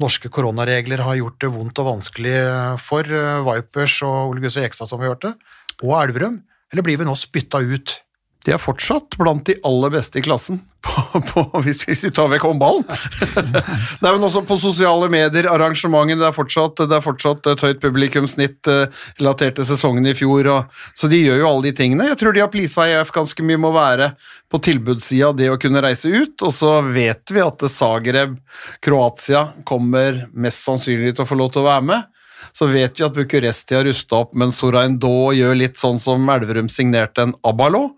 norske 0.01 0.31
koronaregler 0.33 1.03
har 1.05 1.19
gjort 1.19 1.41
det 1.43 1.51
vondt 1.55 1.81
og 1.83 1.89
vanskelig 1.89 2.37
for 2.83 3.07
eh, 3.07 3.43
Vipers 3.49 3.99
og 4.07 4.31
Ole 4.31 4.45
Gustav 4.45 4.65
Jekstad, 4.65 4.91
som 4.91 5.03
vi 5.03 5.11
hørte, 5.11 5.35
og 5.83 5.97
Elverum? 5.99 6.41
Eller 6.71 6.87
blir 6.87 7.01
vi 7.01 7.09
nå 7.09 7.17
spytta 7.19 7.59
ut? 7.65 7.97
De 8.47 8.55
er 8.55 8.61
fortsatt 8.61 9.19
blant 9.21 9.45
de 9.45 9.59
aller 9.69 9.93
beste 9.93 10.17
i 10.17 10.23
klassen, 10.25 10.63
på, 10.87 11.21
på, 11.29 11.43
hvis, 11.61 11.83
vi 11.89 12.11
tar 12.15 12.31
vekk 12.33 12.47
håndballen. 12.49 12.87
Nei, 14.03 14.13
men 14.15 14.25
også 14.25 14.43
på 14.49 14.57
sosiale 14.63 15.11
medier, 15.13 15.49
arrangementene. 15.53 16.17
det 16.23 16.29
er 16.31 16.37
fortsatt, 16.37 16.81
det 16.89 16.97
er 16.97 17.05
fortsatt 17.05 17.51
et 17.53 17.65
høyt 17.67 17.83
publikumssnitt 17.83 18.71
eh, 18.73 19.03
relatert 19.21 19.59
til 19.61 19.69
sesongen 19.69 20.09
i 20.09 20.17
fjor, 20.17 20.49
og, 20.55 20.81
så 20.97 21.11
de 21.13 21.21
gjør 21.21 21.43
jo 21.43 21.51
alle 21.51 21.69
de 21.69 21.75
tingene. 21.83 22.09
Jeg 22.09 22.21
tror 22.23 22.37
de 22.37 22.45
har 22.45 22.53
pleasa 22.53 22.89
EF 22.89 23.13
ganske 23.13 23.45
mye 23.45 23.61
med 23.61 23.73
å 23.73 23.77
være 23.77 24.13
på 24.51 24.63
tilbudssida, 24.71 25.35
det 25.37 25.51
å 25.53 25.61
kunne 25.61 25.85
reise 25.85 26.09
ut, 26.09 26.41
og 26.41 26.55
så 26.57 26.79
vet 26.89 27.35
vi 27.35 27.45
at 27.45 27.67
Zagreb, 27.69 28.39
Kroatia, 28.81 29.51
kommer 29.69 30.25
mest 30.33 30.65
sannsynlig 30.65 31.13
til 31.13 31.27
å 31.27 31.29
få 31.29 31.39
lov 31.39 31.53
til 31.53 31.63
å 31.67 31.69
være 31.69 31.87
med. 31.93 32.09
Så 32.53 32.69
vet 32.71 32.99
vi 32.99 33.07
at 33.07 33.15
Bucuresti 33.15 33.77
har 33.79 33.87
rusta 33.87 34.23
opp, 34.25 34.35
men 34.39 34.53
Soraindo 34.55 35.31
gjør 35.37 35.57
litt 35.59 35.81
sånn 35.81 36.01
som 36.03 36.29
Elverum 36.33 36.71
signerte 36.73 37.29
en 37.29 37.35
Abalo. 37.47 37.91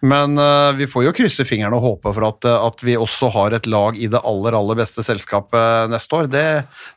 Men 0.00 0.36
uh, 0.38 0.72
vi 0.76 0.86
får 0.90 1.06
jo 1.06 1.14
krysse 1.16 1.46
fingrene 1.48 1.78
og 1.78 1.84
håpe 1.86 2.12
for 2.12 2.26
at, 2.26 2.48
uh, 2.48 2.66
at, 2.66 2.82
vi 2.84 2.96
også 2.98 3.30
har 3.32 3.56
et 3.56 3.68
lag 3.70 3.96
i 3.96 4.08
det 4.10 4.20
aller 4.28 4.56
aller 4.58 4.78
beste 4.82 5.04
selskapet 5.06 5.90
neste 5.92 6.18
år. 6.18 6.28
Det, 6.32 6.44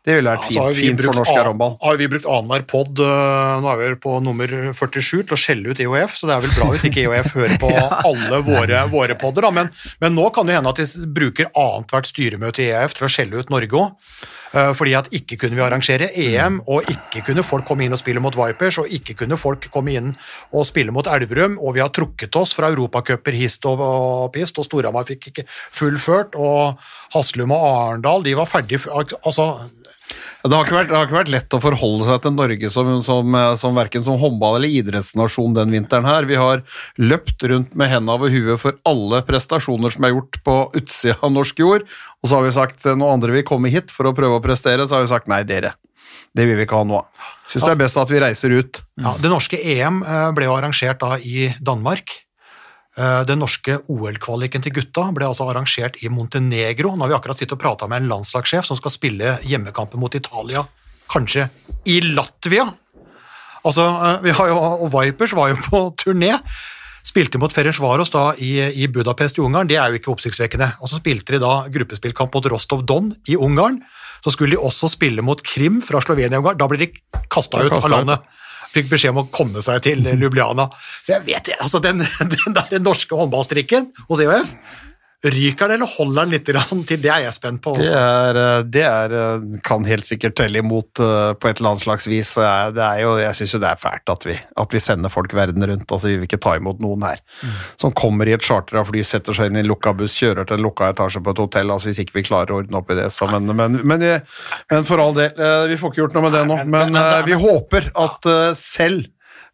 det 0.08 0.18
ville 0.18 0.34
vært 0.34 0.50
ja, 0.50 0.66
fint, 0.74 0.82
fint 0.82 1.06
for 1.06 1.20
norsk 1.22 1.40
håndball. 1.50 1.78
Har 1.86 2.00
vi 2.02 2.10
brukt 2.12 2.30
annenhver 2.30 2.68
pod, 2.70 3.02
uh, 3.02 3.58
nå 3.64 3.72
er 3.72 3.82
vi 3.84 3.92
på 4.06 4.18
nummer 4.26 4.56
47, 4.74 5.24
til 5.24 5.38
å 5.38 5.40
skjelle 5.40 5.72
ut 5.72 5.84
IOF, 5.86 6.18
så 6.20 6.30
det 6.30 6.38
er 6.38 6.46
vel 6.48 6.56
bra 6.58 6.70
hvis 6.74 6.88
ikke 6.90 7.06
IOF 7.06 7.34
hører 7.38 7.58
på 7.62 7.74
alle 8.12 8.42
våre, 8.48 8.86
våre 8.92 9.20
podder. 9.20 9.52
Men, 9.56 9.72
men, 10.04 10.18
nå 10.18 10.30
kan 10.36 10.48
det 10.48 10.58
hende 10.58 10.74
at 10.74 10.82
de 10.82 11.10
bruker 11.16 11.52
annethvert 11.52 12.10
styremøte 12.10 12.66
i 12.66 12.72
IOF 12.72 12.98
til 12.98 13.08
å 13.08 13.12
skjelle 13.12 13.44
ut 13.44 13.54
Norge 13.54 13.86
òg. 13.86 14.16
Eh, 14.56 14.72
fordi 14.78 14.94
at 14.96 15.10
ikke 15.16 15.36
kunne 15.42 15.58
vi 15.58 15.64
arrangere 15.66 16.08
EM, 16.16 16.62
og 16.72 16.88
ikke 16.92 17.26
kunne 17.28 17.44
folk 17.44 17.66
komme 17.68 17.86
inn 17.86 17.96
og 17.96 18.00
spille 18.00 18.22
mot 18.24 18.36
Vipers, 18.40 18.80
og 18.80 18.92
ikke 18.98 19.18
kunne 19.20 19.38
folk 19.40 19.68
komme 19.74 19.96
inn 20.00 20.14
og 20.56 20.68
spille 20.68 20.96
mot 20.96 21.08
Elverum, 21.12 21.58
og 21.60 21.76
vi 21.76 21.84
har 21.84 21.92
trukket 21.96 22.36
oss 22.40 22.56
fra 22.56 22.70
europacuper 22.72 23.36
hist 23.36 23.68
og, 23.68 23.84
og 23.84 24.30
pist, 24.36 24.56
og 24.62 24.68
Storhamar 24.70 25.08
fikk 25.10 25.32
ikke 25.32 25.48
fullført, 25.76 26.40
og 26.40 26.80
Haslum 27.16 27.52
og 27.56 27.68
Arendal, 27.68 28.24
de 28.24 28.38
var 28.40 28.48
ferdig 28.50 28.80
Altså, 28.96 29.46
det 30.52 30.58
har, 30.58 30.68
vært, 30.70 30.90
det 30.92 30.98
har, 30.98 31.08
ikke 31.08 31.18
vært, 31.18 31.32
lett 31.34 31.56
å 31.58 31.60
forholde 31.64 32.06
seg 32.06 32.20
til 32.22 32.34
Norge 32.36 32.70
som, 32.74 32.90
som, 33.06 33.38
som 33.58 33.78
verken 33.78 34.04
som 34.06 34.20
håndball- 34.22 34.60
eller 34.60 34.74
idrettsnasjon 34.82 35.56
den 35.58 35.74
vinteren 35.74 36.06
her. 36.06 36.28
Vi 36.30 36.38
har 36.38 36.62
løpt 37.02 37.46
rundt 37.50 37.74
med 37.80 37.90
hendene 37.90 38.18
over 38.18 38.34
huet 38.34 38.62
for 38.62 38.78
alle 38.86 39.24
prestasjoner 39.26 39.96
som 39.96 40.06
er 40.06 40.14
gjort 40.14 40.42
på 40.46 40.58
utsida 40.82 41.18
av 41.26 41.34
norsk 41.34 41.64
jord, 41.64 41.88
og 42.22 42.30
så 42.30 42.38
har 42.38 42.46
vi 42.46 42.54
sagt 42.58 42.86
noen 42.92 43.16
andre 43.16 43.40
vil 43.40 43.48
komme 43.48 43.74
hit 43.74 43.94
for 43.94 44.10
å 44.10 44.14
prøve 44.18 44.38
å 44.38 44.44
prestere, 44.44 44.86
så 44.86 45.00
har 45.00 45.08
vi 45.08 45.14
sagt 45.16 45.32
nei, 45.32 45.42
dere. 45.48 45.74
Det 46.36 46.46
vil 46.46 46.60
vi 46.60 46.68
ikke 46.68 46.82
ha 46.82 46.88
nå. 46.88 47.02
Syns 47.50 47.64
det 47.64 47.72
er 47.72 47.80
best 47.80 48.00
at 48.02 48.12
vi 48.12 48.22
reiser 48.22 48.54
ut. 48.58 48.82
Ja, 49.00 49.16
Det 49.22 49.32
norske 49.32 49.60
EM 49.62 50.02
eh, 50.04 50.30
ble 50.36 50.50
jo 50.50 50.56
arrangert 50.58 51.00
da 51.02 51.16
i 51.22 51.48
Danmark. 51.64 52.25
Eh, 52.96 53.22
den 53.28 53.42
norske 53.44 53.82
OL-kvaliken 53.92 54.64
til 54.64 54.72
gutta 54.78 55.10
ble 55.16 55.28
altså 55.28 55.50
arrangert 55.52 55.98
i 56.00 56.08
Montenegro. 56.08 56.94
Nå 56.96 57.04
har 57.04 57.12
vi 57.12 57.18
akkurat 57.18 57.42
sittet 57.42 57.58
og 57.58 57.64
prata 57.66 57.90
med 57.92 58.04
en 58.04 58.14
landslagssjef 58.14 58.68
som 58.68 58.80
skal 58.80 58.94
spille 58.94 59.34
hjemmekampen 59.44 60.00
mot 60.00 60.16
Italia, 60.16 60.64
kanskje 61.12 61.50
i 61.92 62.00
Latvia. 62.06 62.70
Altså, 63.66 63.84
eh, 63.84 64.24
vi 64.24 64.36
har 64.38 64.48
jo, 64.48 64.62
og 64.86 64.94
Vipers 64.96 65.36
var 65.36 65.52
jo 65.52 65.60
på 65.68 65.82
turné. 66.06 66.38
Spilte 67.06 67.38
mot 67.38 67.54
Ferencvaros 67.54 68.10
da 68.16 68.32
i, 68.42 68.56
i, 68.64 68.88
Budapest 68.88 69.38
i 69.38 69.44
Ungarn, 69.44 69.68
det 69.70 69.76
er 69.78 69.92
jo 69.92 70.00
ikke 70.00 70.14
oppsiktsvekkende. 70.16 70.72
Og 70.80 70.90
så 70.90 71.02
spilte 71.02 71.36
de 71.36 71.44
da 71.44 71.68
gruppespillkamp 71.70 72.34
mot 72.34 72.48
Rostov 72.50 72.82
Don 72.88 73.12
i 73.28 73.36
Ungarn. 73.36 73.82
Så 74.24 74.34
skulle 74.34 74.56
de 74.56 74.64
også 74.64 74.90
spille 74.90 75.22
mot 75.22 75.44
Krim 75.46 75.84
fra 75.86 76.00
Slovenia 76.02 76.40
i 76.40 76.42
Ungarn. 76.42 76.58
Da 76.58 76.72
ble 76.72 76.80
de 76.82 76.90
kasta 77.30 77.62
ut 77.62 77.76
av 77.76 77.92
landet 77.92 78.24
fikk 78.76 78.92
beskjed 78.92 79.16
om 79.16 79.24
å 79.24 79.30
komme 79.34 79.64
seg 79.66 79.84
til 79.86 80.06
Ljubljana. 80.06 80.68
Så 81.02 81.16
jeg 81.16 81.26
vet 81.28 81.54
altså 81.58 81.82
den, 81.84 82.04
den 82.36 82.58
der 82.58 82.82
norske 82.84 83.18
håndballstrikken 83.18 83.92
hos 84.10 84.24
EOF 84.24 84.56
Ryker 85.24 85.68
den, 85.68 85.76
eller 85.80 85.90
holder 85.90 86.26
den 86.26 86.34
litt 86.36 86.46
til? 86.46 87.00
Det 87.02 87.10
er 87.10 87.24
jeg 87.24 87.34
spent 87.34 87.62
på. 87.64 87.72
Også. 87.74 87.96
Det, 87.96 88.02
er, 88.02 88.40
eh, 88.42 88.66
det 88.70 88.84
er, 88.86 89.16
eh, 89.18 89.56
kan 89.66 89.86
helt 89.88 90.06
sikkert 90.06 90.36
telle 90.38 90.62
imot 90.62 91.02
eh, 91.02 91.32
på 91.34 91.50
et 91.50 91.62
eller 91.62 91.72
annet 91.74 91.86
slags 91.86 92.06
vis. 92.12 92.36
Det 92.76 92.84
er 92.84 93.00
jo, 93.02 93.16
jeg 93.24 93.38
syns 93.40 93.56
jo 93.56 93.62
det 93.64 93.72
er 93.72 93.82
fælt 93.82 94.14
at 94.14 94.28
vi, 94.30 94.36
at 94.36 94.76
vi, 94.76 94.82
sender 94.86 95.14
folk 95.14 95.34
verden 95.34 95.66
rundt. 95.66 95.88
altså 95.90 96.12
Vi 96.12 96.20
vil 96.20 96.30
ikke 96.30 96.42
ta 96.46 96.54
imot 96.60 96.84
noen 96.84 97.08
her 97.08 97.24
mm. 97.42 97.56
som 97.82 97.96
kommer 97.98 98.30
i 98.30 98.36
et 98.36 98.46
chartra 98.46 98.84
fly, 98.86 99.02
setter 99.08 99.38
seg 99.38 99.50
inn 99.50 99.58
i 99.58 99.64
en 99.64 99.72
lukka 99.72 99.96
buss, 99.98 100.14
kjører 100.20 100.46
til 100.46 100.60
en 100.60 100.68
lukka 100.68 100.92
etasje 100.94 101.24
på 101.26 101.34
et 101.34 101.42
hotell. 101.42 101.74
altså 101.74 101.90
Hvis 101.90 102.04
ikke 102.06 102.20
vi 102.20 102.28
klarer 102.30 102.54
å 102.54 102.62
ordne 102.62 102.84
opp 102.84 102.94
i 102.94 103.00
det. 103.00 103.10
Så, 103.16 103.30
men, 103.32 103.50
men, 103.50 103.82
men, 103.82 104.06
men, 104.70 104.86
for 104.86 105.02
all 105.02 105.18
del, 105.18 105.34
vi 105.72 105.80
får 105.82 105.94
ikke 105.94 106.04
gjort 106.04 106.20
noe 106.20 106.28
med 106.28 106.38
det 106.38 106.46
nå. 106.52 106.62
Men 106.70 107.02
vi 107.26 107.40
håper 107.40 107.90
at 108.06 108.30
selv 108.60 109.10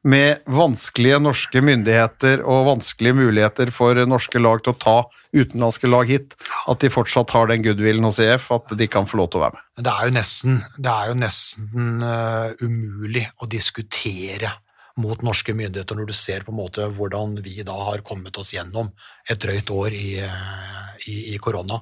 med 0.07 0.41
vanskelige 0.49 1.19
norske 1.21 1.61
myndigheter 1.61 2.41
og 2.41 2.65
vanskelige 2.71 3.17
muligheter 3.19 3.69
for 3.73 3.97
norske 4.09 4.41
lag 4.41 4.63
til 4.63 4.73
å 4.73 4.79
ta 4.81 4.95
utenlandske 5.35 5.91
lag 5.91 6.09
hit, 6.09 6.33
at 6.71 6.81
de 6.81 6.89
fortsatt 6.93 7.33
har 7.35 7.51
den 7.51 7.61
goodwillen 7.65 8.07
hos 8.07 8.19
EF, 8.23 8.49
at 8.55 8.73
de 8.77 8.89
kan 8.89 9.07
få 9.09 9.21
lov 9.21 9.31
til 9.31 9.41
å 9.41 9.45
være 9.45 9.59
med. 9.59 9.67
Det 9.85 9.93
er 9.93 10.09
jo 10.09 10.15
nesten, 10.17 10.57
er 10.81 11.11
jo 11.11 11.19
nesten 11.21 12.03
uh, 12.05 12.49
umulig 12.63 13.27
å 13.41 13.49
diskutere 13.51 14.55
mot 15.01 15.21
norske 15.23 15.53
myndigheter 15.55 15.97
når 15.97 16.09
du 16.09 16.17
ser 16.17 16.43
på 16.45 16.51
en 16.51 16.59
måte 16.59 16.89
hvordan 16.97 17.37
vi 17.45 17.61
da 17.65 17.77
har 17.91 18.03
kommet 18.05 18.35
oss 18.41 18.51
gjennom 18.55 18.91
et 19.29 19.39
drøyt 19.39 19.69
år 19.73 19.95
i, 19.95 20.09
uh, 20.25 20.97
i, 21.05 21.35
i 21.35 21.39
korona. 21.41 21.79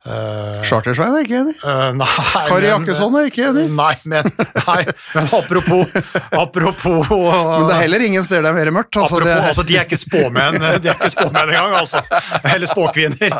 Uh, 0.00 0.62
Chartersveien 0.64 1.12
er 1.12 1.26
ikke 1.26 1.38
enig. 1.42 1.52
Uh, 1.60 1.90
nei, 1.92 2.06
Kari 2.48 2.70
Jakkesson 2.70 3.16
er 3.20 3.26
ikke 3.28 3.42
enig. 3.50 3.66
Nei, 3.76 3.92
men, 4.08 4.28
nei, 4.64 4.78
men 5.12 5.26
apropos, 5.36 5.90
apropos 6.32 7.10
uh, 7.10 7.58
Men 7.58 7.66
det 7.68 7.74
er 7.74 7.82
heller 7.82 8.04
ingen 8.06 8.24
steder 8.24 8.46
det 8.46 8.52
er 8.54 8.56
mer 8.56 8.70
mørkt. 8.78 8.96
Altså, 8.96 9.18
apropos, 9.18 9.34
er... 9.34 9.48
altså, 9.50 9.64
de 9.68 9.74
er 9.76 9.84
ikke 9.84 9.98
spåmenn 10.00 10.56
De 10.80 10.88
er 10.88 10.94
ikke 10.94 11.10
spåmenn 11.12 11.52
engang, 11.52 11.74
altså. 11.82 12.00
Eller 12.40 12.70
spåkvinner. 12.70 13.34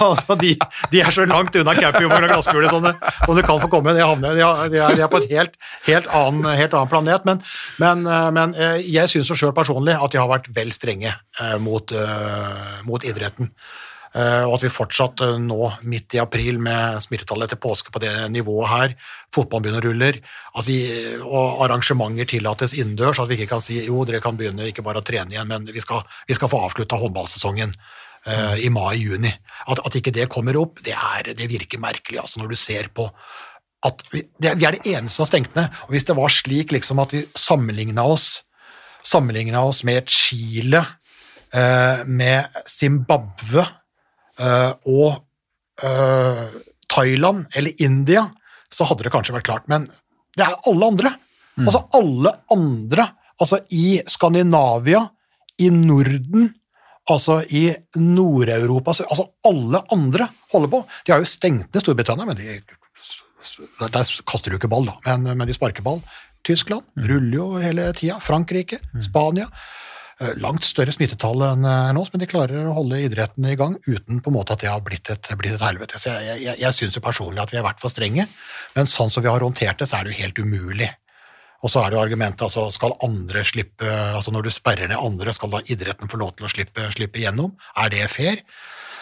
Altså, 0.00 0.34
de, 0.40 0.56
de, 0.90 1.02
er 1.04 1.14
så 1.14 1.26
langt 1.30 1.54
unna 1.60 1.76
campingvogn 1.78 2.26
og 2.26 2.32
glasskule 2.32 2.72
som, 2.72 2.88
som 3.20 3.38
du 3.38 3.42
kan 3.46 3.62
få 3.62 3.68
komme. 3.70 3.94
De, 3.94 4.02
havner, 4.02 4.34
de, 4.34 4.42
er, 4.42 4.72
de, 4.72 4.80
er, 4.80 4.96
de 4.98 5.04
er 5.06 5.12
på 5.12 5.20
et 5.22 5.30
helt, 5.30 5.54
helt, 5.86 6.08
annen, 6.10 6.48
helt 6.58 6.74
annen, 6.74 6.90
planet. 6.90 7.28
Men, 7.28 7.44
men, 7.78 8.02
men 8.34 8.56
jeg 8.82 9.12
syns 9.12 9.30
sjøl 9.30 9.54
personlig 9.54 9.94
at 9.94 10.10
de 10.10 10.18
har 10.18 10.30
vært 10.30 10.50
vel 10.56 10.74
strenge 10.74 11.14
mot, 11.62 11.94
mot 12.88 13.06
idretten. 13.06 13.54
Eh, 14.10 14.42
og 14.42 14.56
at 14.56 14.64
vi 14.64 14.72
fortsatt 14.74 15.22
eh, 15.22 15.36
nå, 15.38 15.68
midt 15.86 16.16
i 16.16 16.20
april, 16.22 16.58
med 16.62 16.98
smittetallet 17.04 17.46
etter 17.46 17.60
påske 17.62 17.92
på 17.94 18.02
det 18.02 18.10
nivået 18.34 18.70
her, 18.72 18.94
fotballen 19.34 19.62
begynner 19.62 19.86
å 19.86 19.92
rulle, 19.92 20.08
og 21.22 21.62
arrangementer 21.66 22.26
tillates 22.32 22.74
innendørs, 22.74 23.20
at 23.22 23.30
vi 23.30 23.38
ikke 23.38 23.52
kan 23.52 23.62
si 23.62 23.78
jo, 23.84 24.02
dere 24.08 24.22
kan 24.24 24.38
begynne 24.38 24.66
ikke 24.72 24.82
bare 24.86 24.98
å 24.98 25.06
trene 25.06 25.36
igjen, 25.36 25.46
men 25.50 25.70
vi 25.70 25.84
skal, 25.84 26.02
vi 26.26 26.34
skal 26.34 26.50
få 26.50 26.64
avslutta 26.66 26.98
håndballsesongen 26.98 27.70
uh, 28.26 28.56
i 28.58 28.66
mai-juni. 28.74 29.30
At, 29.70 29.78
at, 29.78 29.94
ikke 29.94 30.14
det 30.16 30.26
kommer 30.32 30.58
opp, 30.58 30.82
det, 30.82 30.96
er, 30.98 31.30
det 31.38 31.46
virker 31.52 31.78
merkelig, 31.78 32.18
altså, 32.24 32.42
når 32.42 32.50
du 32.50 32.58
ser 32.58 32.90
på 32.90 33.06
at 33.86 34.02
vi, 34.10 34.26
det, 34.42 34.56
vi 34.58 34.66
er 34.66 34.74
det 34.74 34.90
eneste 34.90 35.14
som 35.14 35.22
har 35.22 35.30
stengt 35.30 35.54
ned. 35.56 35.82
og 35.86 35.94
Hvis 35.94 36.10
det 36.10 36.18
var 36.18 36.34
slik 36.34 36.74
liksom 36.74 36.98
at 37.00 37.14
vi 37.14 37.22
sammenligna 37.38 38.10
oss, 38.10 38.40
oss 39.06 39.84
med 39.86 40.10
Chile, 40.10 40.82
uh, 41.54 42.02
med 42.10 42.58
Zimbabwe 42.66 43.70
Eh, 43.70 43.79
og 44.40 45.20
uh, 45.84 46.46
Thailand 46.90 47.46
eller 47.56 47.82
India, 47.82 48.26
så 48.72 48.86
hadde 48.88 49.06
det 49.06 49.12
kanskje 49.14 49.34
vært 49.36 49.48
klart. 49.48 49.68
Men 49.70 49.88
det 50.36 50.46
er 50.46 50.56
alle 50.70 50.90
andre. 50.92 51.14
Mm. 51.58 51.66
Altså 51.66 51.82
alle 51.98 52.32
andre. 52.54 53.06
Altså 53.40 53.60
i 53.74 54.00
Skandinavia, 54.08 55.02
i 55.60 55.70
Norden, 55.72 56.50
altså 57.10 57.40
i 57.56 57.70
Nord-Europa 57.96 58.94
Altså 59.08 59.26
alle 59.48 59.80
andre 59.92 60.28
holder 60.52 60.72
på. 60.72 60.82
De 61.06 61.12
har 61.12 61.22
jo 61.22 61.28
stengt 61.28 61.74
ned 61.74 61.82
Storbritannia, 61.82 62.26
men 62.28 62.38
de, 62.38 62.60
der 63.80 64.12
kaster 64.28 64.52
du 64.52 64.58
ikke 64.58 64.70
ball, 64.70 64.88
da. 64.88 64.98
Men, 65.08 65.36
men 65.38 65.48
de 65.48 65.56
sparker 65.56 65.84
ball. 65.84 66.02
Tyskland 66.46 66.84
mm. 66.96 67.06
ruller 67.08 67.36
jo 67.36 67.46
hele 67.60 67.90
tida. 67.96 68.20
Frankrike, 68.24 68.80
mm. 68.94 69.02
Spania. 69.08 69.48
Eh, 70.20 70.32
langt 70.40 70.66
større 70.68 70.94
smittetall 70.94 71.44
enn 71.48 71.66
enn 71.66 72.00
oss, 72.00 72.12
men 72.12 72.22
de 72.22 72.30
klarer 72.30 72.68
å 72.68 72.76
holde 72.76 73.02
idretten 73.02 73.48
i 73.50 73.56
gang 73.58 73.76
uten 73.88 74.20
på 74.20 74.32
en 74.32 74.36
måte 74.36 74.56
at 74.56 74.64
det 74.64 74.70
har 74.72 74.82
blitt 74.86 75.10
et, 75.12 75.32
blitt 75.40 75.56
et 75.56 75.66
helvete. 75.66 76.00
Så 76.00 76.14
jeg, 76.14 76.40
jeg, 76.44 76.58
jeg 76.62 76.76
syns 76.76 76.98
personlig 77.02 77.42
at 77.44 77.54
vi 77.54 77.60
har 77.60 77.66
vært 77.66 77.82
for 77.82 77.92
strenge, 77.92 78.26
men 78.76 78.90
sånn 78.90 79.12
som 79.12 79.24
vi 79.24 79.32
har 79.32 79.44
håndtert 79.44 79.80
det, 79.80 79.90
så 79.90 80.00
er 80.00 80.06
det 80.06 80.14
jo 80.14 80.22
helt 80.24 80.42
umulig. 80.42 80.90
Og 81.60 81.68
så 81.68 81.82
er 81.82 81.90
det 81.90 81.98
jo 81.98 82.02
argumentet 82.02 82.44
altså 82.46 82.70
skal 82.72 82.96
andre 83.04 83.44
slippe, 83.44 83.88
altså 84.16 84.32
når 84.32 84.46
du 84.46 84.52
sperrer 84.54 84.88
ned 84.88 85.00
andre, 85.00 85.32
skal 85.36 85.52
da 85.52 85.60
idretten 85.68 86.08
få 86.08 86.20
lov 86.20 86.36
til 86.36 86.48
å 86.48 86.52
slippe, 86.52 86.86
slippe 86.94 87.20
gjennom? 87.20 87.52
Er 87.76 87.92
det 87.92 88.06
fair? 88.12 88.40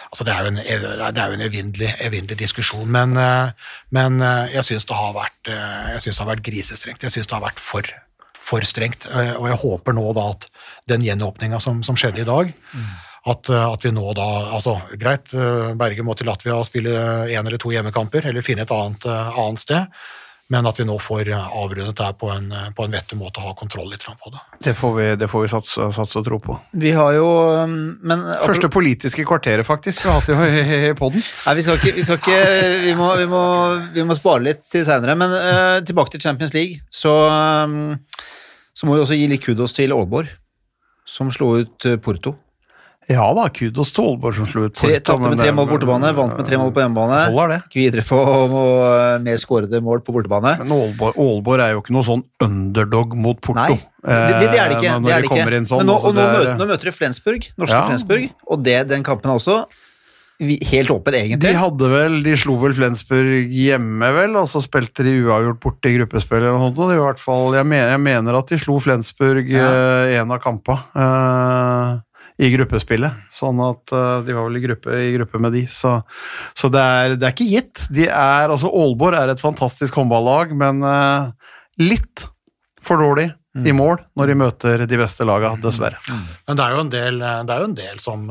Altså 0.09 0.25
det 0.25 0.33
er 0.33 0.41
jo 0.41 0.49
en, 0.49 0.59
det 0.59 1.21
er 1.21 1.31
jo 1.31 1.37
en 1.37 1.45
evinnelig, 1.45 1.89
evinnelig 2.01 2.37
diskusjon, 2.39 2.89
men, 2.91 3.13
eh, 3.21 3.51
men 3.93 4.21
eh, 4.25 4.55
jeg 4.55 4.65
syns 4.65 4.87
det, 4.89 4.97
eh, 4.97 5.99
det 6.01 6.15
har 6.17 6.29
vært 6.31 6.45
grisestrengt. 6.45 7.05
Jeg 7.05 7.13
syns 7.13 7.29
det 7.29 7.37
har 7.37 7.45
vært 7.45 7.61
for, 7.61 7.85
for 8.49 8.65
strengt. 8.65 9.05
Og 9.37 9.45
jeg 9.49 9.61
håper 9.61 9.95
nå 9.97 10.07
da 10.17 10.31
at 10.33 10.49
den 10.89 11.05
gjenåpninga 11.05 11.61
som, 11.63 11.83
som 11.85 11.97
skjedde 11.99 12.23
i 12.23 12.29
dag, 12.29 12.51
at, 13.29 13.49
at, 13.51 13.83
vi 13.85 13.91
nå 13.93 14.13
da 14.17 14.25
altså 14.55 14.77
Greit, 14.97 15.33
Berge 15.77 16.05
må 16.07 16.15
til 16.17 16.29
Latvia 16.31 16.55
og 16.57 16.65
spille 16.65 16.93
én 17.29 17.43
eller 17.43 17.61
to 17.61 17.69
hjemmekamper, 17.73 18.25
eller 18.29 18.45
finne 18.45 18.65
et 18.65 18.73
annet, 18.73 19.05
annet 19.05 19.61
sted 19.61 19.99
men 20.49 20.65
at 20.65 20.79
vi 20.81 20.85
nå 20.87 20.95
får 21.01 21.29
avrundet 21.35 21.93
det 21.97 22.05
her 22.05 22.15
på 22.17 22.29
en, 22.33 22.47
på 22.75 22.85
en 22.85 22.93
vettig 22.93 23.17
måte 23.19 23.41
og 23.41 23.51
ha 23.51 23.55
kontroll 23.57 23.91
litt 23.91 24.05
på 24.07 24.31
det. 24.33 24.39
Det 24.65 24.73
får 24.77 24.95
vi, 24.95 25.05
det 25.21 25.27
får 25.29 25.43
vi 25.43 25.49
satse, 25.51 25.89
satse, 25.93 26.17
og 26.17 26.25
tro 26.25 26.39
på. 26.41 26.55
Vi 26.81 26.93
har 26.95 27.13
jo 27.19 27.27
um, 27.69 27.75
men, 28.01 28.23
Første 28.41 28.71
politiske 28.73 29.25
kvarteret, 29.29 29.65
faktisk, 29.67 30.01
vi 30.01 30.09
har 30.09 30.17
hatt 30.17 30.57
i 30.89 30.93
poden. 30.97 31.21
Nei, 31.21 31.55
vi 31.59 31.65
skal 31.67 31.77
ikke, 31.77 31.93
vi, 31.99 32.07
skal 32.07 32.17
ikke 32.17 32.39
vi, 32.87 32.95
må, 32.97 33.11
vi, 33.21 33.29
må, 33.29 33.43
vi, 33.93 34.07
må, 34.09 34.17
spare 34.17 34.47
litt 34.47 34.65
til 34.65 34.87
seinere. 34.89 35.13
Men 35.19 35.37
uh, 35.37 35.77
tilbake 35.85 36.15
til 36.15 36.25
Champions 36.25 36.55
League, 36.57 36.81
så, 36.89 37.13
um, 37.69 37.99
så 38.79 38.87
må 38.87 38.95
vi 38.95 39.03
også 39.03 39.17
gi 39.19 39.25
litt 39.27 39.43
kudos 39.43 39.73
til 39.75 39.91
Aalborg, 39.91 40.29
som 41.09 41.33
slo 41.35 41.57
ut 41.59 41.89
uh, 41.89 41.97
Porto. 41.99 42.37
Ja 43.09 43.25
da, 43.33 43.47
kudos 43.51 43.89
til 43.91 44.05
Aalborg 44.05 44.37
som 44.37 44.47
slo 44.47 44.67
ut 44.69 44.77
Porto. 44.77 45.01
Tapte 45.03 45.31
med 45.33 45.41
tre 45.41 45.51
mål 45.51 45.67
på 45.67 45.73
bortebane, 45.73 46.11
vant 46.15 46.37
med 46.37 46.47
tre 46.47 46.59
mål 46.61 46.71
på 46.75 46.83
hjemmebane. 46.83 47.17
Holder 47.33 47.51
det. 47.55 47.57
Gikk 47.65 47.79
videre 47.81 48.05
på 48.07 48.19
noe 48.53 48.93
mer 49.25 49.41
skårede 49.41 49.81
mål 49.83 50.03
på 50.05 50.15
bortebane. 50.15 50.55
Men 50.61 50.71
Aalborg, 50.77 51.19
Aalborg, 51.25 51.65
er 51.65 51.75
jo 51.75 51.83
ikke 51.83 51.97
noe 51.97 52.07
sånn 52.07 52.23
underdog 52.45 53.17
mot 53.19 53.41
Porto. 53.43 53.59
Nei, 53.59 53.81
det, 54.05 54.45
det, 54.45 54.61
er 54.61 54.71
det 54.71 54.79
ikke. 54.79 54.93
Eh, 54.93 55.03
det 55.03 55.15
er 55.17 55.27
det 55.27 55.31
ikke. 55.33 55.61
Sånn, 55.73 55.83
Men 55.83 55.91
nå, 55.91 55.99
altså, 55.99 56.15
nå, 56.15 56.29
møter, 56.37 56.55
nå 56.61 56.69
møter 56.71 56.91
du 56.91 56.95
Flensburg, 56.95 57.51
norske 57.59 57.81
Ja. 57.81 57.85
Flensburg, 57.89 58.29
og 58.47 58.63
det, 58.63 58.79
den 58.93 59.03
kampen 59.03 59.35
også 59.35 59.63
helt 60.39 60.91
åpen, 60.93 61.15
egentlig. 61.17 61.41
De 61.43 61.57
hadde 61.59 61.87
vel, 61.91 62.13
de 62.23 62.33
slo 62.39 62.55
vel 62.61 62.73
Flensburg 62.77 63.51
hjemme, 63.51 64.11
vel, 64.15 64.37
og 64.39 64.47
så 64.47 64.61
spilte 64.63 65.03
de 65.03 65.17
uavgjort 65.25 65.59
borte 65.63 65.91
i 65.91 65.97
gruppespill 65.97 66.39
eller 66.39 66.55
noe 66.55 66.69
sånt. 66.71 66.93
i 66.95 66.99
hvert 67.01 67.19
fall, 67.19 67.57
jeg 67.57 67.67
mener, 67.67 67.91
jeg 67.91 68.03
mener 68.05 68.37
at 68.39 68.53
de 68.53 68.59
slo 68.61 68.77
Flensburg 68.79 69.49
Ja. 69.51 69.65
eh, 69.67 70.19
en 70.21 70.31
av 70.31 70.39
kampene 70.43 70.79
Uh, 70.95 71.99
i 72.39 72.47
gruppespillet. 72.53 73.11
Sånn 73.35 73.59
at 73.59 73.91
uh, 73.91 74.21
de 74.23 74.31
var 74.31 74.45
vel 74.47 74.61
i 74.61 74.63
gruppe, 74.63 74.93
i 74.95 75.09
gruppe 75.17 75.41
med 75.43 75.51
de. 75.57 75.65
Så, 75.67 75.97
så 76.55 76.69
det, 76.71 76.79
er, 76.79 77.15
det 77.19 77.27
er 77.27 77.33
ikke 77.35 77.49
gitt. 77.49 77.83
De 77.91 78.05
er, 78.07 78.47
altså 78.47 78.71
Aalborg 78.71 79.19
er 79.19 79.33
et 79.33 79.43
fantastisk 79.43 79.97
håndballag, 79.99 80.53
men 80.55 80.79
uh, 80.85 81.27
litt 81.83 82.29
for 82.79 83.01
dårlig 83.01 83.27
i 83.67 83.73
mål 83.75 83.97
når 84.15 84.29
de 84.29 84.35
møter 84.39 84.85
de 84.87 84.97
beste 85.01 85.25
laga, 85.27 85.51
dessverre. 85.59 85.99
Men 86.47 86.55
det 86.55 86.63
er 86.63 86.71
jo 86.77 86.83
en 86.85 86.91
del, 86.93 87.17
det 87.19 87.51
er 87.51 87.59
jo 87.59 87.67
en 87.67 87.75
del 87.75 87.99
som 87.99 88.29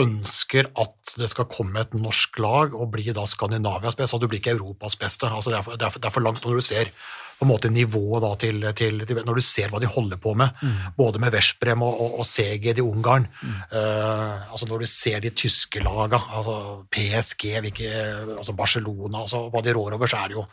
ønsker 0.00 0.68
at 0.78 1.14
det 1.16 1.28
skal 1.32 1.48
komme 1.50 1.80
et 1.80 1.94
norsk 1.96 2.38
lag 2.42 2.74
og 2.76 2.90
bli 2.94 3.12
da 3.16 3.24
Skandinavias 3.28 3.96
beste, 3.98 4.18
du 4.20 4.28
blir 4.28 4.42
ikke 4.42 4.56
Europas 4.56 4.98
beste. 5.00 5.28
Altså 5.28 5.52
det, 5.52 5.58
er 5.60 5.66
for, 5.66 5.78
det, 5.78 5.86
er 5.86 5.94
for, 5.94 6.02
det 6.02 6.10
er 6.10 6.16
for 6.18 6.26
langt 6.26 6.44
når 6.44 6.60
du 6.60 6.66
ser 6.66 6.92
på 7.36 7.44
en 7.44 7.50
måte 7.50 7.70
nivået 7.72 8.24
da 8.24 8.30
til, 8.40 8.64
til, 8.76 9.02
til 9.04 9.18
Når 9.26 9.38
du 9.38 9.44
ser 9.44 9.68
hva 9.72 9.80
de 9.82 9.90
holder 9.90 10.20
på 10.20 10.32
med, 10.38 10.56
både 10.96 11.20
med 11.20 11.34
Veszprem 11.34 11.82
og, 11.84 12.00
og, 12.00 12.14
og 12.22 12.28
Seged 12.28 12.80
i 12.80 12.84
Ungarn. 12.84 13.26
eh, 13.76 14.52
altså 14.52 14.68
Når 14.70 14.84
du 14.84 14.86
ser 14.90 15.20
de 15.20 15.32
tyske 15.36 15.82
laga, 15.84 16.20
altså 16.38 16.86
PSG, 16.92 17.44
hvilke, 17.60 17.92
altså 18.38 18.56
Barcelona, 18.56 19.24
altså 19.26 19.46
hva 19.52 19.62
de 19.64 19.76
rår 19.76 19.98
over, 19.98 20.08
så 20.08 20.22
er 20.22 20.32
det 20.32 20.38
jo 20.38 20.46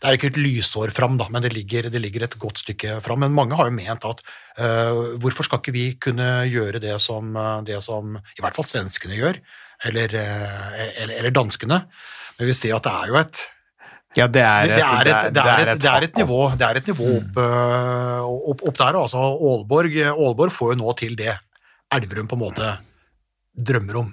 Det 0.00 0.08
er 0.08 0.18
ikke 0.18 0.32
et 0.32 0.40
lysår 0.40 0.94
fram, 0.96 1.18
da, 1.20 1.28
men 1.30 1.44
det 1.44 1.52
ligger, 1.52 1.90
det 1.92 2.00
ligger 2.00 2.24
et 2.24 2.38
godt 2.40 2.64
stykke 2.64 3.00
fram. 3.04 3.20
Men 3.20 3.36
mange 3.36 3.56
har 3.58 3.68
jo 3.68 3.76
ment 3.76 4.06
at 4.08 4.22
uh, 4.60 5.16
hvorfor 5.20 5.44
skal 5.44 5.60
ikke 5.60 5.76
vi 5.76 5.86
kunne 6.00 6.28
gjøre 6.48 6.80
det 6.80 6.96
som, 7.02 7.34
eh, 7.36 7.62
det 7.68 7.82
som 7.84 8.16
i 8.16 8.40
hvert 8.40 8.56
fall 8.56 8.64
svenskene 8.64 9.18
gjør, 9.18 9.40
eller, 9.84 10.14
eller, 10.16 11.14
eller 11.18 11.34
danskene? 11.34 11.84
Men 12.38 12.48
vi 12.48 12.56
ser 12.56 12.76
at 12.76 12.86
det 12.86 12.92
er 12.96 13.10
jo 13.12 13.18
et 13.20 13.42
Ja, 14.18 14.26
det 14.26 14.42
er 14.42 14.64
et, 14.64 14.70
det, 14.74 14.82
er 14.82 15.00
et, 15.00 15.34
det, 15.34 15.42
er 15.42 15.60
et, 15.70 15.80
det, 15.80 15.90
er 15.90 16.02
et, 16.08 16.16
nivå, 16.18 16.38
det 16.58 16.66
er 16.66 16.78
et 16.80 16.88
nivå 16.90 17.10
opp, 17.20 17.36
øh, 17.38 18.30
opp, 18.50 18.64
opp 18.66 18.78
der. 18.80 18.96
Altså, 18.98 19.18
Aalborg, 19.38 19.94
Aalborg 20.10 20.50
får 20.54 20.72
jo 20.74 20.78
nå 20.80 20.94
til 20.98 21.14
det 21.20 21.36
Elverum 21.94 22.26
på 22.30 22.34
en 22.38 22.42
måte 22.42 22.72
drømmer 23.54 24.00
om 24.02 24.08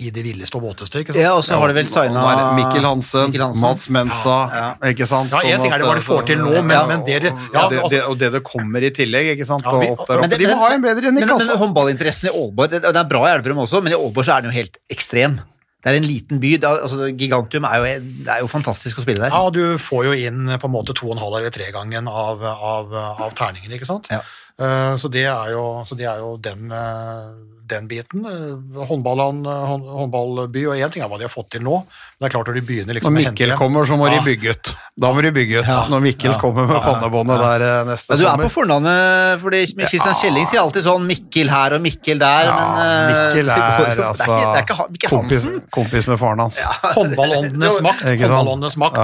i 0.00 0.08
det 0.08 0.22
villeste 0.24 0.56
og 0.56 0.62
våteste. 0.64 1.00
ikke 1.02 1.12
sant? 1.12 1.20
Ja, 1.20 1.32
og 1.36 1.42
så 1.44 1.58
har 1.60 1.68
de 1.68 1.74
vel 1.76 1.88
signa 1.92 2.22
Mikkel 2.56 2.84
Hansen, 2.88 3.26
Mikkel 3.28 3.42
Hansen. 3.44 3.64
Mats 3.64 3.88
Mensa, 3.92 4.36
Ja, 4.48 4.68
ikke 4.88 5.04
sant? 5.08 5.28
Ja, 5.32 5.40
en 5.44 5.58
Sånn 5.60 5.64
ting 5.66 5.74
er 5.76 5.82
det 5.82 5.88
hva 5.90 5.96
de 5.98 6.04
får 6.06 6.22
til 6.30 6.40
nå, 6.40 6.54
men, 6.62 6.72
Ja. 6.72 6.86
men 6.88 7.04
det, 7.04 7.18
og, 7.20 7.42
ja, 7.52 7.64
det, 7.68 7.80
altså, 7.82 7.90
det, 7.92 8.00
og 8.08 8.18
det 8.22 8.30
det 8.32 8.42
kommer 8.46 8.80
i 8.80 8.90
tillegg, 8.96 9.34
ikke 9.36 9.44
sant? 9.48 9.64
Ja, 9.64 9.76
vi- 9.78 9.90
opp 9.92 10.06
der 10.08 10.22
oppe. 10.24 10.38
De 10.40 10.46
må 10.48 10.56
ha 10.56 10.70
en 10.72 10.80
bedre 10.84 11.04
enn 11.04 11.16
i 11.16 11.20
Men, 11.20 11.28
men 11.28 11.28
kassa. 11.28 11.56
håndballinteressen 11.60 12.28
i 12.28 12.32
Aalborg 12.32 12.70
det, 12.70 12.80
det 12.82 12.96
er 12.96 13.04
bra 13.12 13.24
i 13.28 13.34
Elverum 13.36 13.60
også, 13.66 13.82
men 13.84 13.92
i 13.92 13.96
Aalborg 13.96 14.24
så 14.24 14.36
er 14.38 14.40
den 14.40 14.52
jo 14.52 14.56
helt 14.56 14.78
ekstrem. 14.88 15.40
Det 15.80 15.88
er 15.88 15.96
en 15.96 16.04
liten 16.04 16.40
by. 16.42 16.50
Altså, 16.68 17.08
Gigantium 17.16 17.64
er 17.64 17.78
jo, 17.80 17.84
det 18.26 18.32
er 18.34 18.42
jo 18.42 18.50
fantastisk 18.52 19.00
å 19.00 19.04
spille 19.04 19.22
der. 19.24 19.32
ja, 19.32 19.52
du 19.54 19.78
får 19.80 20.10
jo 20.10 20.16
inn 20.28 20.50
på 20.60 20.68
en 20.68 20.74
måte 20.74 20.92
to 20.96 21.08
og 21.08 21.16
en 21.16 21.22
halv 21.22 21.38
eller 21.38 21.54
tre-gangen 21.54 22.10
av, 22.10 22.44
av, 22.44 22.92
av 23.24 23.32
terningen, 23.38 23.72
ikke 23.78 23.88
sant? 23.88 24.10
Ja. 24.12 24.20
Uh, 24.60 24.98
Så 25.00 25.08
det 25.08 25.24
er 25.24 25.54
jo, 25.54 25.64
så 25.88 25.96
det 25.96 26.04
er 26.04 26.20
jo 26.20 26.34
den, 26.36 26.68
eh, 26.68 27.30
den 27.70 27.86
biten. 27.90 28.24
Eh, 28.26 28.84
Håndballand, 28.90 29.46
håndballby, 29.46 30.66
og 30.70 30.74
én 30.76 30.90
ting 30.92 31.02
er 31.04 31.08
hva 31.10 31.18
de 31.20 31.26
har 31.26 31.32
fått 31.32 31.50
til 31.54 31.62
nå, 31.64 31.78
men 31.80 32.24
det 32.24 32.28
er 32.28 32.34
klart 32.34 32.50
når 32.50 32.58
de 32.58 32.62
begynner 32.68 32.96
liksom 32.98 33.14
Når 33.16 33.30
Mikkel 33.30 33.52
kommer, 33.58 33.86
så 33.88 33.96
må 33.98 34.08
Ja. 34.10 34.18
de 34.18 34.24
bygge 34.26 34.50
ut. 34.54 34.72
Da 35.00 35.12
må 35.14 35.22
de 35.24 35.30
bygge 35.32 35.60
ut. 35.62 35.66
Ja. 35.70 35.86
Når 35.90 36.00
Mikkel 36.04 36.34
kommer 36.40 36.66
med 36.68 36.82
pannebåndet 36.84 37.38
der 37.40 37.64
eh, 37.66 37.84
neste 37.88 38.12
sommer. 38.12 38.18
du 38.18 38.24
er 38.26 38.30
sommer. 38.30 38.44
på 38.44 38.54
fornavnet, 38.58 39.40
fordi 39.40 39.62
Kristian 39.86 40.14
Kjelling 40.20 40.46
sier 40.50 40.60
alltid 40.64 40.84
sånn 40.84 41.06
Mikkel 41.08 41.48
her 41.50 41.74
og 41.78 41.80
Mikkel 41.84 42.18
der, 42.20 42.50
Ja, 42.50 42.58
men 42.76 43.06
Mikkel 43.10 43.46
Mikkel 43.46 43.46
det 43.50 43.56
er 43.56 44.00
er 44.00 44.04
altså 44.10 44.30
ikke, 44.30 44.50
det 44.50 44.60
er 44.60 44.66
ikke 44.98 45.08
kompis, 45.14 45.46
kompis 45.70 46.06
med 46.10 46.18
faren 46.20 46.38
hans. 46.44 46.60
Håndballåndenes 46.98 47.80
makt, 47.86 48.02
håndballåndenes 48.10 48.76
makt, 48.76 49.00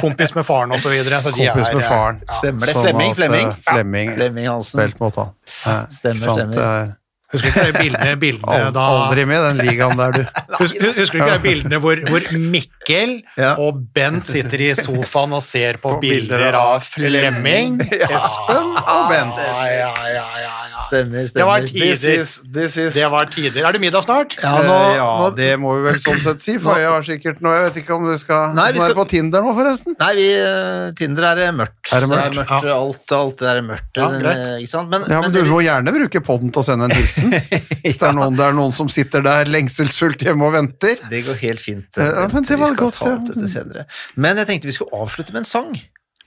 kompis 0.00 0.34
med 0.38 0.44
faren 0.46 0.72
osv. 0.72 0.94
Kompis 1.34 1.74
med 1.74 1.84
faren. 1.84 2.22
Stemmer 2.30 2.66
det. 2.66 2.74
Sånn 2.74 2.84
Flemming, 2.88 3.10
at, 3.10 3.16
Flemming. 3.18 3.48
eh, 3.48 3.54
Flemming. 3.72 4.14
Flemming 4.14 4.48
Hansen. 4.48 4.80
Spilt 4.80 5.00
mot 5.00 5.14
han. 5.16 5.30
Ja, 5.66 5.76
Stemmer, 5.90 6.34
stemmer. 6.36 6.94
Er 7.28 7.36
Husker 7.36 7.48
ikke 7.52 7.64
de 7.66 7.72
bildene, 7.76 8.12
bildene 8.24 8.68
da 8.72 8.84
Aldri 8.88 9.24
med 9.28 9.42
den 9.44 9.58
ligaen 9.66 9.98
der, 10.00 10.14
du. 10.16 10.22
Husker, 10.62 10.94
Husker 10.96 11.18
ikke 11.20 11.34
de 11.34 11.42
bildene 11.44 11.80
hvor, 11.82 12.00
hvor 12.08 12.24
Mikkel 12.38 13.18
Ja. 13.36 13.50
og 13.60 13.82
Bent 13.94 14.30
sitter 14.32 14.62
i 14.64 14.70
sofaen 14.78 15.34
og 15.36 15.42
ser 15.44 15.76
på, 15.82 15.92
På 15.98 16.00
bilder, 16.00 16.38
bilder 16.40 16.56
av 16.56 16.80
Flemming, 16.88 17.76
Flemming? 17.84 18.08
Espen 18.16 18.72
og 18.80 19.12
Bent. 19.12 19.42
Ja, 19.44 19.66
ja, 19.74 19.92
ja, 20.08 20.24
ja, 20.46 20.54
ja. 20.88 20.98
Stemmer, 21.04 21.28
Det 21.34 21.44
var 21.46 21.66
stemmer. 21.66 21.84
This 21.84 22.04
is, 22.04 22.30
this 22.52 22.76
is 22.78 22.94
Det 22.94 23.10
var 23.12 23.26
tider. 23.32 23.64
Er 23.68 23.72
det 23.76 23.80
middag 23.80 24.02
snart? 24.06 24.36
Ja, 24.42 24.54
nå, 24.62 24.76
Eh, 24.88 24.96
ja, 24.96 25.08
nå, 25.20 25.28
det 25.36 25.48
må 25.60 25.74
vi 25.76 25.82
vel 25.90 25.98
sånn 26.00 26.20
sett 26.20 26.40
si, 26.40 26.56
for 26.58 26.78
jeg 26.80 26.88
har 26.88 27.02
sikkert 27.06 27.40
noe 27.44 27.52
Jeg 27.58 27.64
vet 27.68 27.78
ikke 27.82 27.94
om 27.96 28.06
du 28.08 28.14
skal 28.18 28.54
Nei, 28.56 28.70
vi 28.72 28.78
Sånn 28.78 28.84
er 28.84 28.88
det 28.88 28.96
skal- 28.96 29.04
på 29.04 29.08
Tinder 29.12 29.42
nå, 29.44 29.54
forresten? 29.58 29.96
Nei, 30.00 30.10
vi, 30.16 30.26
eh, 30.34 30.92
Tinder 30.98 31.22
er 31.34 31.52
mørkt. 31.52 31.92
Er 31.92 32.00
det 32.00 32.08
mørkt? 32.08 32.34
mørkt 32.40 32.72
alt, 32.72 33.12
alt 33.12 33.36
det 33.38 33.46
der 33.48 33.56
er 33.56 33.62
mørkt. 33.68 33.92
Ja, 33.96 34.08
den, 34.10 34.26
eh, 34.26 34.58
Ikke 34.62 34.68
sant? 34.70 34.88
Men, 34.90 35.04
Ja, 35.08 35.20
men 35.20 35.32
du 35.32 35.42
det- 35.42 35.50
må 35.50 35.60
gjerne 35.62 35.92
bruke 35.94 36.20
podden 36.24 36.52
til 36.52 36.62
å 36.62 36.64
sende 36.64 36.84
en 36.84 36.90
hilsen. 36.96 37.30
Hvis 37.84 37.98
det 37.98 38.08
er 38.08 38.12
noen, 38.12 38.36
det 38.36 38.44
er 38.46 38.52
noen 38.52 38.72
som 38.74 38.88
sitter 38.88 39.22
der 39.22 39.44
lengselsfullt 39.46 40.18
hjemme 40.24 40.42
og 40.48 40.52
venter. 40.54 40.96
Det 41.10 41.24
går 41.26 41.34
helt 41.44 41.60
fint. 41.60 41.86
Ja, 41.96 42.26
men 42.32 42.42
det 42.42 42.58
var 42.58 42.70
vi 42.70 42.74
skal 42.76 42.86
godt, 42.86 42.98
ta 42.98 43.06
ja. 43.08 43.14
opp 43.16 43.26
dette 43.26 43.48
senere. 43.48 43.84
Men 44.16 44.36
jeg 44.36 44.46
tenkte 44.46 44.64
vi 44.66 44.72
skulle 44.72 44.90
avslutte 44.92 45.32
med 45.32 45.40
en 45.44 45.44
sang. 45.44 45.80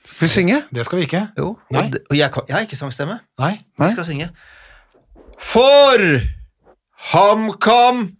Skal 0.06 0.26
vi 0.28 0.30
synge? 0.34 0.64
Det 0.74 0.86
skal 0.86 0.98
vi 0.98 1.04
ikke. 1.06 1.28
Jo, 1.38 1.58
Nei. 1.72 1.84
Og, 1.86 2.00
og 2.10 2.18
jeg, 2.18 2.32
jeg 2.48 2.56
har 2.56 2.66
ikke 2.66 2.80
sangstemme. 2.80 3.20
Nei. 3.40 3.54
Nei. 3.80 3.88
Vi 3.88 3.94
skal 3.94 4.08
synge. 4.08 4.30
For 5.42 6.02
HamKam 7.12 8.12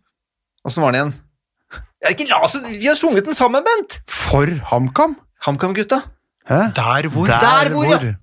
Åssen 0.66 0.84
var 0.84 0.94
den 0.94 1.00
igjen? 1.00 1.14
Jeg 2.02 2.16
ikke 2.16 2.28
la 2.30 2.40
oss, 2.46 2.56
Vi 2.66 2.86
har 2.86 2.98
sunget 2.98 3.26
den 3.26 3.38
sammen, 3.38 3.66
Bent! 3.66 4.00
For 4.10 4.50
HamKam? 4.72 5.16
HamKam-gutta. 5.46 6.02
Der 6.50 7.08
hvor 7.10 7.26
Der 7.30 7.70
hvor, 7.74 7.86
ja. 7.90 8.14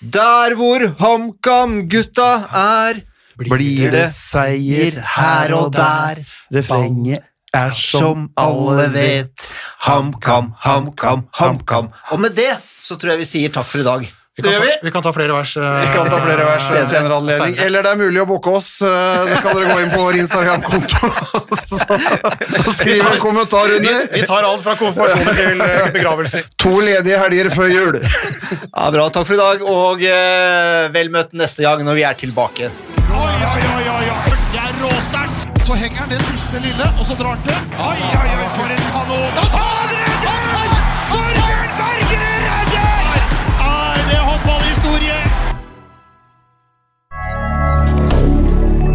Der 0.00 0.54
hvor 0.56 0.84
HamKam-gutta 1.00 2.30
er, 2.52 3.02
Blir 3.38 3.90
det 3.92 4.08
seier 4.12 5.00
her 5.16 5.54
og 5.56 5.72
der? 5.72 6.20
Refrenget 6.52 7.24
er 7.52 7.70
som 7.76 8.28
alle 8.36 8.88
vet. 8.92 9.48
HamKam, 9.86 10.52
HamKam, 10.60 11.26
HamKam. 11.36 11.88
Og 12.10 12.20
med 12.20 12.36
det 12.36 12.52
så 12.82 12.98
tror 12.98 13.14
jeg 13.14 13.22
vi 13.22 13.30
sier 13.36 13.54
takk 13.54 13.66
for 13.70 13.80
i 13.80 13.86
dag. 13.86 14.10
Vi 14.32 14.40
kan, 14.40 14.54
ta, 14.56 14.64
vi 14.80 14.90
kan 14.90 15.02
ta 15.04 15.10
flere 15.12 15.34
vers. 15.36 15.50
eh, 15.60 15.80
Vi 15.82 15.88
kan 15.92 16.06
ta 16.08 16.18
flere 16.24 16.44
vers 16.48 16.68
ved 16.72 16.86
senere 16.88 17.16
anledning. 17.20 17.58
Eller 17.60 17.84
det 17.84 17.90
er 17.92 17.98
mulig 18.00 18.20
å 18.22 18.24
booke 18.30 18.48
oss. 18.56 18.70
eh, 18.80 19.26
Det 19.28 19.42
kan 19.44 19.58
dere 19.58 19.74
gå 19.74 19.82
inn 19.82 19.90
på 19.92 19.98
vår 20.06 20.16
Instagram-konto 20.22 21.10
og 22.66 22.72
skrive 22.78 23.10
en 23.12 23.20
kommentar 23.20 23.74
under. 23.76 24.06
vi 24.14 24.22
tar 24.26 24.46
alt 24.48 24.64
fra 24.64 24.74
konfirmasjoner 24.80 25.36
til 25.36 25.60
eh, 25.66 25.90
begravelser. 25.98 26.48
To 26.64 26.72
ledige 26.80 27.18
helger 27.20 27.50
før 27.52 27.68
jul. 27.74 27.98
Ja, 28.00 28.88
bra, 28.96 29.04
takk 29.12 29.28
for 29.28 29.36
i 29.36 29.42
dag, 29.42 29.66
og 29.68 30.00
eh, 30.08 30.88
vel 30.96 31.12
møtt 31.12 31.36
neste 31.36 31.66
gang 31.68 31.84
når 31.84 32.00
vi 32.00 32.06
er 32.08 32.16
tilbake. 32.24 32.70
Oi, 33.12 33.36
oi, 33.36 33.60
oi, 33.76 33.84
oi, 33.98 34.08
oi. 34.16 34.32
Det 34.54 34.64
er 34.64 34.80
råsterkt. 34.80 35.44
Så 35.68 35.76
henger 35.78 36.06
han 36.06 36.16
det 36.16 36.24
siste 36.32 36.64
lille, 36.64 36.88
og 36.96 37.04
så 37.04 37.20
drar 37.20 37.36
han 37.36 37.44
til. 37.44 37.76
Oi, 37.76 38.00
oi, 38.16 38.32
oi, 38.40 38.48
for 38.56 38.74
en 38.78 38.88
kanon. 38.96 39.71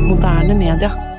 Moderne 0.07 0.53
media. 0.53 1.16